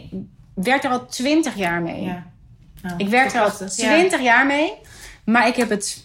werk 0.53 0.83
er 0.83 0.91
al 0.91 1.05
twintig 1.05 1.55
jaar 1.55 1.81
mee. 1.81 2.01
ja. 2.01 2.29
Nou, 2.81 2.95
Ik 2.97 3.07
werk 3.07 3.33
er 3.33 3.39
al 3.41 3.45
prachtig. 3.45 3.75
Ja. 3.77 3.93
twintig 3.93 4.21
jaar 4.21 4.45
mee. 4.45 4.73
Maar 5.23 5.47
ik 5.47 5.55
heb 5.55 5.69
het 5.69 6.03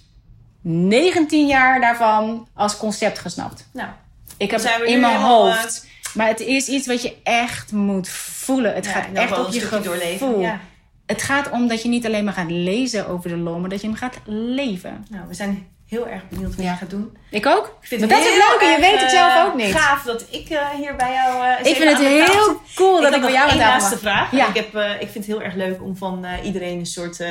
19 0.61 1.47
jaar 1.47 1.81
daarvan 1.81 2.49
als 2.55 2.77
concept 2.77 3.19
gesnapt. 3.19 3.69
Nou, 3.73 3.89
Ik 4.37 4.51
heb 4.51 4.63
het 4.63 4.83
in 4.89 5.01
mijn 5.01 5.21
hoofd. 5.21 5.87
Maar 6.15 6.29
het 6.29 6.41
is 6.41 6.69
iets 6.69 6.87
wat 6.87 7.03
je 7.03 7.17
echt 7.23 7.73
moet 7.73 8.09
voelen. 8.09 8.75
Het 8.75 8.85
ja, 8.85 8.91
gaat 8.91 9.07
echt 9.13 9.39
op 9.39 9.53
je 9.53 9.61
gevoel. 9.61 9.83
doorleven. 9.83 10.41
Ja. 10.41 10.61
Het 11.07 11.23
gaat 11.23 11.51
om 11.51 11.69
dat 11.69 11.83
je 11.83 11.89
niet 11.89 12.07
alleen 12.07 12.25
maar 12.25 12.33
gaat 12.33 12.51
lezen 12.51 13.09
over 13.09 13.31
de 13.31 13.37
law, 13.37 13.61
maar 13.61 13.69
dat 13.69 13.81
je 13.81 13.87
hem 13.87 13.97
gaat 13.97 14.17
leven. 14.25 15.07
Nou, 15.11 15.29
we 15.29 15.35
zijn 15.35 15.67
heel 15.89 16.09
erg 16.09 16.29
benieuwd 16.29 16.55
wat 16.57 16.65
Ja. 16.65 16.71
je 16.71 16.77
gaat 16.77 16.91
doen. 16.91 17.17
Ik 17.31 17.47
ook. 17.47 17.77
Ik 17.81 17.89
vind 17.89 18.01
Maar 18.01 18.11
het 18.11 18.19
dat 18.19 18.29
is 18.29 18.35
het 18.35 18.45
leuke, 18.49 18.65
je 18.75 18.81
weet 18.81 19.01
het 19.01 19.13
eh, 19.13 19.19
zelf 19.19 19.47
ook 19.47 19.55
niet. 19.55 19.75
Gaaf 19.75 20.03
dat 20.03 20.25
ik 20.31 20.49
eh, 20.49 20.69
hier 20.69 20.97
bij 20.97 21.13
jou. 21.13 21.45
eh, 21.45 21.59
eens 21.59 21.69
Ik 21.69 21.77
vind 21.77 21.89
het 21.89 21.99
tafel 21.99 22.35
heel 22.35 22.61
cool 22.75 23.01
dat 23.01 23.15
ik 23.15 23.21
bij 23.21 23.33
jou 23.33 23.51
aan 23.51 23.59
tafel 23.59 23.73
laatste 23.73 23.99
vraag. 23.99 24.31
Ja. 24.33 24.49
Ik, 24.49 24.55
heb, 24.55 24.75
eh, 24.75 24.91
ik 24.93 24.99
vind 25.11 25.15
het 25.15 25.27
heel 25.27 25.43
erg 25.43 25.55
leuk 25.55 25.83
om 25.83 25.97
van 25.97 26.25
eh, 26.25 26.45
iedereen 26.45 26.79
een 26.79 26.87
soort 26.87 27.21
eh, 27.21 27.31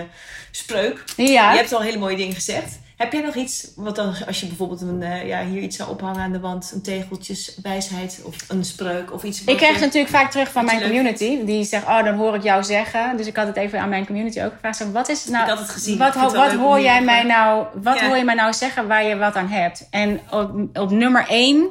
spreuk. 0.52 1.03
Ja. 1.15 1.52
Je 1.52 1.57
hebt 1.57 1.73
al 1.73 1.82
hele 1.82 1.98
mooie 1.98 2.15
dingen 2.18 2.36
gezegd. 2.36 2.80
Heb 2.97 3.11
jij 3.13 3.22
nog 3.22 3.35
iets, 3.35 3.72
wat 3.76 3.95
dan, 3.95 4.13
als 4.27 4.39
je 4.39 4.45
bijvoorbeeld 4.47 4.81
een, 4.81 5.03
eh, 5.03 5.27
ja, 5.27 5.45
hier 5.45 5.61
iets 5.61 5.77
zou 5.77 5.89
ophangen 5.89 6.22
aan 6.22 6.31
de 6.31 6.39
wand, 6.39 6.72
een 6.73 6.81
tegeltjes, 6.81 7.57
wijsheid 7.61 8.19
of 8.23 8.35
een 8.47 8.65
spreuk 8.65 9.13
of 9.13 9.23
iets? 9.23 9.43
Ik 9.43 9.57
krijg 9.57 9.73
je- 9.76 9.80
natuurlijk 9.85 10.13
vaak 10.13 10.31
terug 10.31 10.51
van 10.51 10.61
je 10.61 10.67
mijn 10.67 10.80
leuk 10.80 10.88
community. 10.88 11.45
Die 11.45 11.63
zegt, 11.65 11.85
oh, 11.85 12.03
dan 12.03 12.15
hoor 12.15 12.35
ik 12.35 12.43
jou 12.43 12.63
zeggen. 12.63 13.17
Dus 13.17 13.27
ik 13.27 13.35
had 13.35 13.47
het 13.47 13.55
even 13.55 13.80
aan 13.80 13.89
mijn 13.89 14.05
community 14.05 14.41
ook 14.41 14.51
gevraagd. 14.53 14.77
Zeg, 14.77 14.88
Wat 14.91 15.09
is 15.09 15.26
nou, 15.26 15.43
Ik 15.43 15.49
had 15.49 15.59
het 15.59 15.69
gezien. 15.69 15.97
Wat, 15.97 16.13
ho- 16.13 16.57
hoor 16.57 16.80
jij 16.81 17.01
mij 17.03 17.23
nou, 17.23 17.65
wat 17.81 17.99
Ja. 17.99 18.07
hoor 18.07 18.17
je 18.17 18.23
mij 18.23 18.35
nou 18.35 18.53
zeggen 18.53 18.88
waar 18.88 19.03
je 19.05 19.15
wat 19.17 19.35
aan 19.35 19.47
hebt? 19.49 19.88
En 19.89 20.19
op, 20.31 20.51
op 20.73 20.91
nummer 20.91 21.26
één 21.30 21.67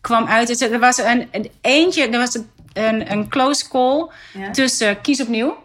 kwam 0.00 0.26
uit, 0.26 0.60
er 0.62 0.78
was 0.78 0.98
een, 0.98 1.28
een 1.30 1.50
eentje, 1.60 2.08
er 2.08 2.18
was 2.18 2.38
een, 2.72 3.12
een 3.12 3.28
close 3.28 3.68
call 3.68 4.08
Ja. 4.32 4.50
tussen 4.50 5.00
kies 5.00 5.20
opnieuw 5.20 5.56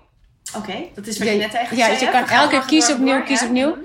Oké, 0.57 0.73
dat 0.95 1.07
is 1.07 1.17
wat 1.17 1.27
je 1.27 1.33
Ja, 1.33 1.39
net 1.39 1.53
eigenlijk 1.53 1.87
ja, 1.87 1.97
zei. 1.97 1.99
je 1.99 2.05
hè? 2.05 2.11
kan 2.11 2.27
Ga 2.27 2.41
elke 2.41 2.65
keer 2.65 2.79
door, 2.79 2.89
opnieuw, 2.91 3.17
door, 3.25 3.29
ja. 3.29 3.45
opnieuw. 3.45 3.77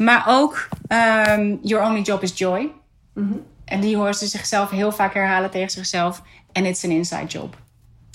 Maar 0.00 0.24
ook 0.26 0.68
ehm, 0.86 1.56
Your 1.62 1.86
Only 1.86 2.00
Job 2.00 2.22
is 2.22 2.38
Joy. 2.38 2.72
Mhm. 3.14 3.32
En 3.64 3.80
die 3.80 3.96
hoort 3.96 4.16
ze 4.16 4.26
zichzelf 4.26 4.70
heel 4.70 4.92
vaak 4.92 5.14
herhalen 5.14 5.50
tegen 5.50 5.70
zichzelf. 5.70 6.22
En 6.52 6.64
it's 6.64 6.84
an 6.84 6.90
inside 6.90 7.26
job. 7.26 7.56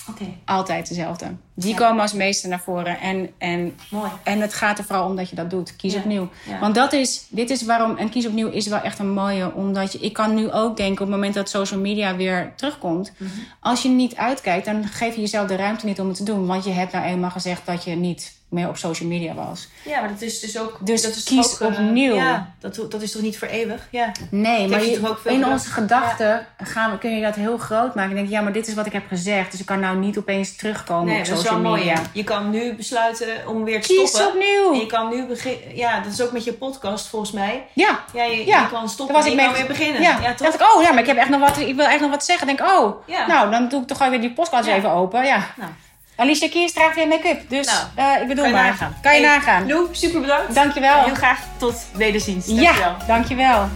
Oké, 0.10 0.26
Altijd 0.46 0.88
dezelfde. 0.88 1.36
Die 1.58 1.72
Ja. 1.72 1.78
komen 1.78 2.02
als 2.02 2.14
meeste 2.14 2.48
naar 2.48 2.60
voren. 2.60 3.00
En, 3.00 3.30
en, 3.38 3.76
mooi. 3.90 4.10
en 4.24 4.42
het 4.42 4.54
gaat 4.54 4.78
er 4.78 4.84
vooral 4.84 5.06
om 5.06 5.16
dat 5.16 5.30
je 5.30 5.36
dat 5.36 5.50
doet. 5.50 5.76
Kies 5.76 5.94
Ja. 5.94 6.00
opnieuw. 6.00 6.30
Ja. 6.50 6.60
Want 6.60 6.76
dat 6.76 6.94
is, 6.94 7.26
dit 7.30 7.50
is 7.50 7.62
waarom, 7.66 7.98
en 7.98 8.10
kies 8.10 8.26
opnieuw 8.28 8.50
is 8.50 8.68
wel 8.68 8.80
echt 8.82 9.00
een 9.00 9.10
mooie. 9.14 9.54
Omdat 9.54 9.92
je, 9.92 10.00
ik 10.00 10.14
kan 10.14 10.34
nu 10.36 10.52
ook 10.52 10.78
denken 10.78 10.94
op 11.06 11.08
het 11.08 11.16
moment 11.18 11.34
dat 11.34 11.50
social 11.50 11.80
media 11.80 12.16
weer 12.16 12.54
terugkomt. 12.56 13.12
Mhm. 13.18 13.30
Als 13.60 13.82
je 13.82 13.90
niet 13.90 14.16
uitkijkt, 14.16 14.66
dan 14.66 14.84
geef 14.88 15.16
je 15.16 15.22
jezelf 15.22 15.48
de 15.48 15.56
ruimte 15.56 15.86
niet 15.86 16.00
om 16.00 16.08
het 16.08 16.18
te 16.18 16.24
doen. 16.24 16.46
Want 16.46 16.64
je 16.64 16.72
hebt 16.72 16.92
nou 16.92 17.06
eenmaal 17.06 17.32
gezegd 17.32 17.62
dat 17.66 17.84
je 17.84 17.96
niet 17.96 18.34
meer 18.50 18.68
op 18.70 18.78
social 18.78 19.10
media 19.10 19.34
was. 19.34 19.68
Ja, 19.86 20.00
maar 20.00 20.10
dat 20.10 20.22
is 20.22 20.40
dus 20.40 20.60
ook... 20.60 20.78
Dus 20.82 21.02
dat 21.02 21.16
is 21.16 21.24
kies 21.24 21.62
ook, 21.62 21.72
eh, 21.72 21.80
opnieuw. 21.80 22.16
Ja, 22.16 22.54
dat, 22.60 22.76
dat 22.90 23.02
is 23.02 23.12
toch 23.12 23.22
niet 23.22 23.38
voor 23.38 23.48
eeuwig? 23.48 23.88
Ja. 23.92 24.12
Nee, 24.32 24.68
maar 24.68 24.84
je 24.84 24.90
je- 24.92 25.00
toch 25.00 25.10
ook 25.10 25.20
veel 25.20 25.32
in 25.34 25.46
onze 25.46 25.70
gedachten 25.70 26.46
gaan 26.58 26.98
kun 26.98 27.16
je 27.16 27.22
dat 27.22 27.36
heel 27.36 27.58
groot 27.58 27.96
maken. 27.96 28.10
Ik 28.12 28.16
denk, 28.18 28.30
ja, 28.30 28.42
maar 28.42 28.54
dit 28.54 28.68
is 28.68 28.74
wat 28.74 28.86
ik 28.86 28.94
heb 28.94 29.08
gezegd. 29.08 29.52
Dus 29.52 29.60
ik 29.60 29.66
kan 29.66 29.80
nou 29.80 29.98
niet 29.98 30.18
opeens 30.18 30.56
terugkomen 30.56 31.06
Nee, 31.06 31.16
op 31.16 31.22
is 31.22 31.30
social 31.46 31.62
mooi. 31.62 31.90
hè. 31.90 32.02
Je 32.12 32.24
kan 32.24 32.50
nu 32.50 32.74
besluiten 32.74 33.28
om 33.48 33.64
weer 33.64 33.82
te 33.82 33.88
Kies 33.88 34.10
stoppen. 34.10 34.28
opnieuw. 34.28 34.74
En 34.74 34.80
je 34.80 34.86
kan 34.86 35.10
nu 35.10 35.26
beginnen. 35.26 35.76
Ja, 35.76 36.00
dat 36.00 36.12
is 36.12 36.22
ook 36.22 36.32
met 36.32 36.44
je 36.44 36.54
podcast 36.54 37.08
volgens 37.08 37.32
mij. 37.32 37.66
Ja, 37.74 38.00
Ja, 38.14 38.24
je, 38.24 38.46
Ja, 38.46 38.60
je 38.62 38.70
kan 38.70 38.90
stoppen 38.90 39.16
en 39.16 39.22
ik 39.22 39.30
je 39.30 39.36
mee 39.36 39.46
kan 39.46 39.54
weer 39.56 39.66
beginnen. 39.66 40.02
Ja, 40.02 40.18
Ja, 40.22 40.34
dacht 40.38 40.54
ik, 40.54 40.62
oh 40.76 40.82
ja, 40.84 40.90
maar 40.92 41.00
ik, 41.02 41.08
heb 41.08 41.18
echt 41.18 41.30
nog 41.30 41.40
wat, 41.40 41.58
ik 41.58 41.76
wil 41.76 41.86
echt 41.86 42.00
nog 42.02 42.10
wat 42.10 42.26
zeggen. 42.26 42.48
Denk, 42.48 42.62
oh, 42.62 43.08
Ja. 43.08 43.28
nou, 43.28 43.52
dan 43.52 43.68
doe 43.70 43.82
ik 43.82 43.88
toch 43.88 43.98
gewoon 43.98 44.12
weer 44.12 44.22
die 44.22 44.34
podcast 44.34 44.68
Ja. 44.68 44.76
even 44.76 44.90
open. 44.92 45.26
Ja. 45.26 45.38
Nou. 45.56 45.70
Alicia 46.18 46.50
Kiers 46.50 46.74
draagt 46.74 46.96
weer 46.96 47.08
make-up. 47.08 47.50
Dus 47.50 47.66
Nou, 47.66 47.80
eh, 48.16 48.22
ik 48.22 48.28
bedoel 48.28 48.44
Kan 48.44 48.54
je 48.54 48.60
maar. 48.60 48.66
nagaan. 48.70 48.98
Kan 49.02 49.16
je 49.16 49.20
Hey, 49.26 49.36
nagaan. 49.38 49.68
Lou, 49.68 49.88
super 49.92 50.22
bedankt. 50.22 50.56
Dankjewel. 50.56 51.04
Heel 51.04 51.14
graag 51.16 51.40
tot 51.58 51.86
wederziens. 51.94 52.46
Dankjewel. 52.46 52.74
Ja, 52.74 52.98
dankjewel. 53.08 53.68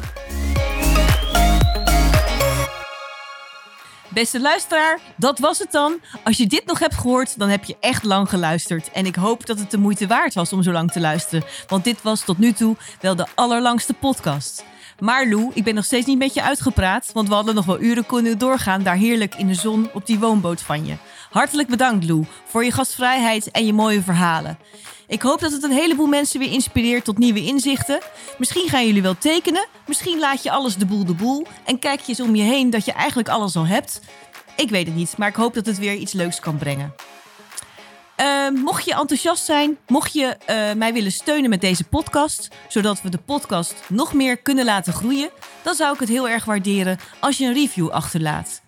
Beste 4.09 4.41
luisteraar, 4.41 4.99
dat 5.15 5.39
was 5.39 5.59
het 5.59 5.71
dan. 5.71 5.99
Als 6.23 6.37
je 6.37 6.47
dit 6.47 6.65
nog 6.65 6.79
hebt 6.79 6.95
gehoord, 6.95 7.39
dan 7.39 7.49
heb 7.49 7.63
je 7.63 7.75
echt 7.79 8.03
lang 8.03 8.29
geluisterd. 8.29 8.91
En 8.91 9.05
ik 9.05 9.15
hoop 9.15 9.45
dat 9.45 9.59
het 9.59 9.71
de 9.71 9.77
moeite 9.77 10.07
waard 10.07 10.33
was 10.33 10.53
om 10.53 10.63
zo 10.63 10.71
lang 10.71 10.91
te 10.91 10.99
luisteren. 10.99 11.43
Want 11.67 11.83
dit 11.83 12.01
was 12.01 12.23
tot 12.23 12.37
nu 12.37 12.53
toe 12.53 12.75
wel 13.01 13.15
de 13.15 13.27
allerlangste 13.35 13.93
podcast. 13.93 14.65
Maar 14.99 15.27
Lou, 15.27 15.51
ik 15.53 15.63
ben 15.63 15.75
nog 15.75 15.85
steeds 15.85 16.05
niet 16.05 16.17
met 16.17 16.33
je 16.33 16.43
uitgepraat. 16.43 17.09
Want 17.13 17.27
we 17.27 17.33
hadden 17.33 17.55
nog 17.55 17.65
wel 17.65 17.81
uren 17.81 18.05
kunnen 18.05 18.37
doorgaan 18.37 18.83
daar 18.83 18.95
heerlijk 18.95 19.35
in 19.35 19.47
de 19.47 19.53
zon 19.53 19.89
op 19.93 20.05
die 20.05 20.19
woonboot 20.19 20.61
van 20.61 20.85
je. 20.85 20.95
Hartelijk 21.29 21.67
bedankt 21.67 22.05
Lou 22.05 22.25
voor 22.45 22.63
je 22.63 22.71
gastvrijheid 22.71 23.51
en 23.51 23.65
je 23.65 23.73
mooie 23.73 24.01
verhalen. 24.01 24.57
Ik 25.09 25.21
hoop 25.21 25.39
dat 25.39 25.51
het 25.51 25.63
een 25.63 25.71
heleboel 25.71 26.07
mensen 26.07 26.39
weer 26.39 26.51
inspireert 26.51 27.03
tot 27.03 27.17
nieuwe 27.17 27.45
inzichten. 27.45 27.99
Misschien 28.37 28.69
gaan 28.69 28.85
jullie 28.85 29.01
wel 29.01 29.17
tekenen. 29.17 29.67
Misschien 29.87 30.19
laat 30.19 30.43
je 30.43 30.51
alles 30.51 30.75
de 30.75 30.85
boel 30.85 31.05
de 31.05 31.13
boel. 31.13 31.45
En 31.65 31.79
kijk 31.79 31.99
je 31.99 32.07
eens 32.07 32.19
om 32.19 32.35
je 32.35 32.43
heen 32.43 32.69
dat 32.69 32.85
je 32.85 32.91
eigenlijk 32.91 33.29
alles 33.29 33.55
al 33.55 33.67
hebt. 33.67 34.01
Ik 34.55 34.69
weet 34.69 34.85
het 34.87 34.95
niet, 34.95 35.17
maar 35.17 35.27
ik 35.27 35.35
hoop 35.35 35.53
dat 35.53 35.65
het 35.65 35.77
weer 35.77 35.93
iets 35.93 36.13
leuks 36.13 36.39
kan 36.39 36.57
brengen. 36.57 36.93
Eh, 38.15 38.49
mocht 38.49 38.85
je 38.85 38.93
enthousiast 38.93 39.45
zijn, 39.45 39.77
mocht 39.87 40.13
je 40.13 40.25
eh, 40.45 40.73
mij 40.73 40.93
willen 40.93 41.11
steunen 41.11 41.49
met 41.49 41.61
deze 41.61 41.83
podcast, 41.83 42.47
zodat 42.67 43.01
we 43.01 43.09
de 43.09 43.17
podcast 43.17 43.75
nog 43.87 44.13
meer 44.13 44.37
kunnen 44.37 44.65
laten 44.65 44.93
groeien, 44.93 45.29
dan 45.61 45.73
zou 45.75 45.93
ik 45.93 45.99
het 45.99 46.09
heel 46.09 46.29
erg 46.29 46.45
waarderen 46.45 46.99
als 47.19 47.37
je 47.37 47.45
een 47.45 47.53
review 47.53 47.89
achterlaat. 47.89 48.61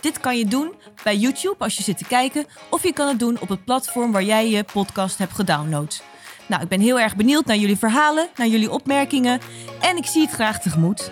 Dit 0.00 0.20
kan 0.20 0.38
je 0.38 0.44
doen 0.44 0.74
bij 1.02 1.16
YouTube 1.16 1.64
als 1.64 1.76
je 1.76 1.82
zit 1.82 1.98
te 1.98 2.04
kijken, 2.04 2.46
of 2.70 2.82
je 2.82 2.92
kan 2.92 3.08
het 3.08 3.18
doen 3.18 3.40
op 3.40 3.48
het 3.48 3.64
platform 3.64 4.12
waar 4.12 4.22
jij 4.22 4.50
je 4.50 4.64
podcast 4.64 5.18
hebt 5.18 5.34
gedownload. 5.34 6.02
Nou, 6.46 6.62
ik 6.62 6.68
ben 6.68 6.80
heel 6.80 7.00
erg 7.00 7.16
benieuwd 7.16 7.44
naar 7.44 7.56
jullie 7.56 7.76
verhalen, 7.76 8.28
naar 8.36 8.46
jullie 8.46 8.70
opmerkingen 8.70 9.40
en 9.80 9.96
ik 9.96 10.06
zie 10.06 10.22
het 10.22 10.30
graag 10.30 10.60
tegemoet. 10.60 11.10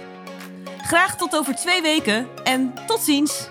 Graag 0.82 1.16
tot 1.16 1.36
over 1.36 1.54
twee 1.54 1.82
weken 1.82 2.26
en 2.44 2.74
tot 2.86 3.00
ziens! 3.00 3.48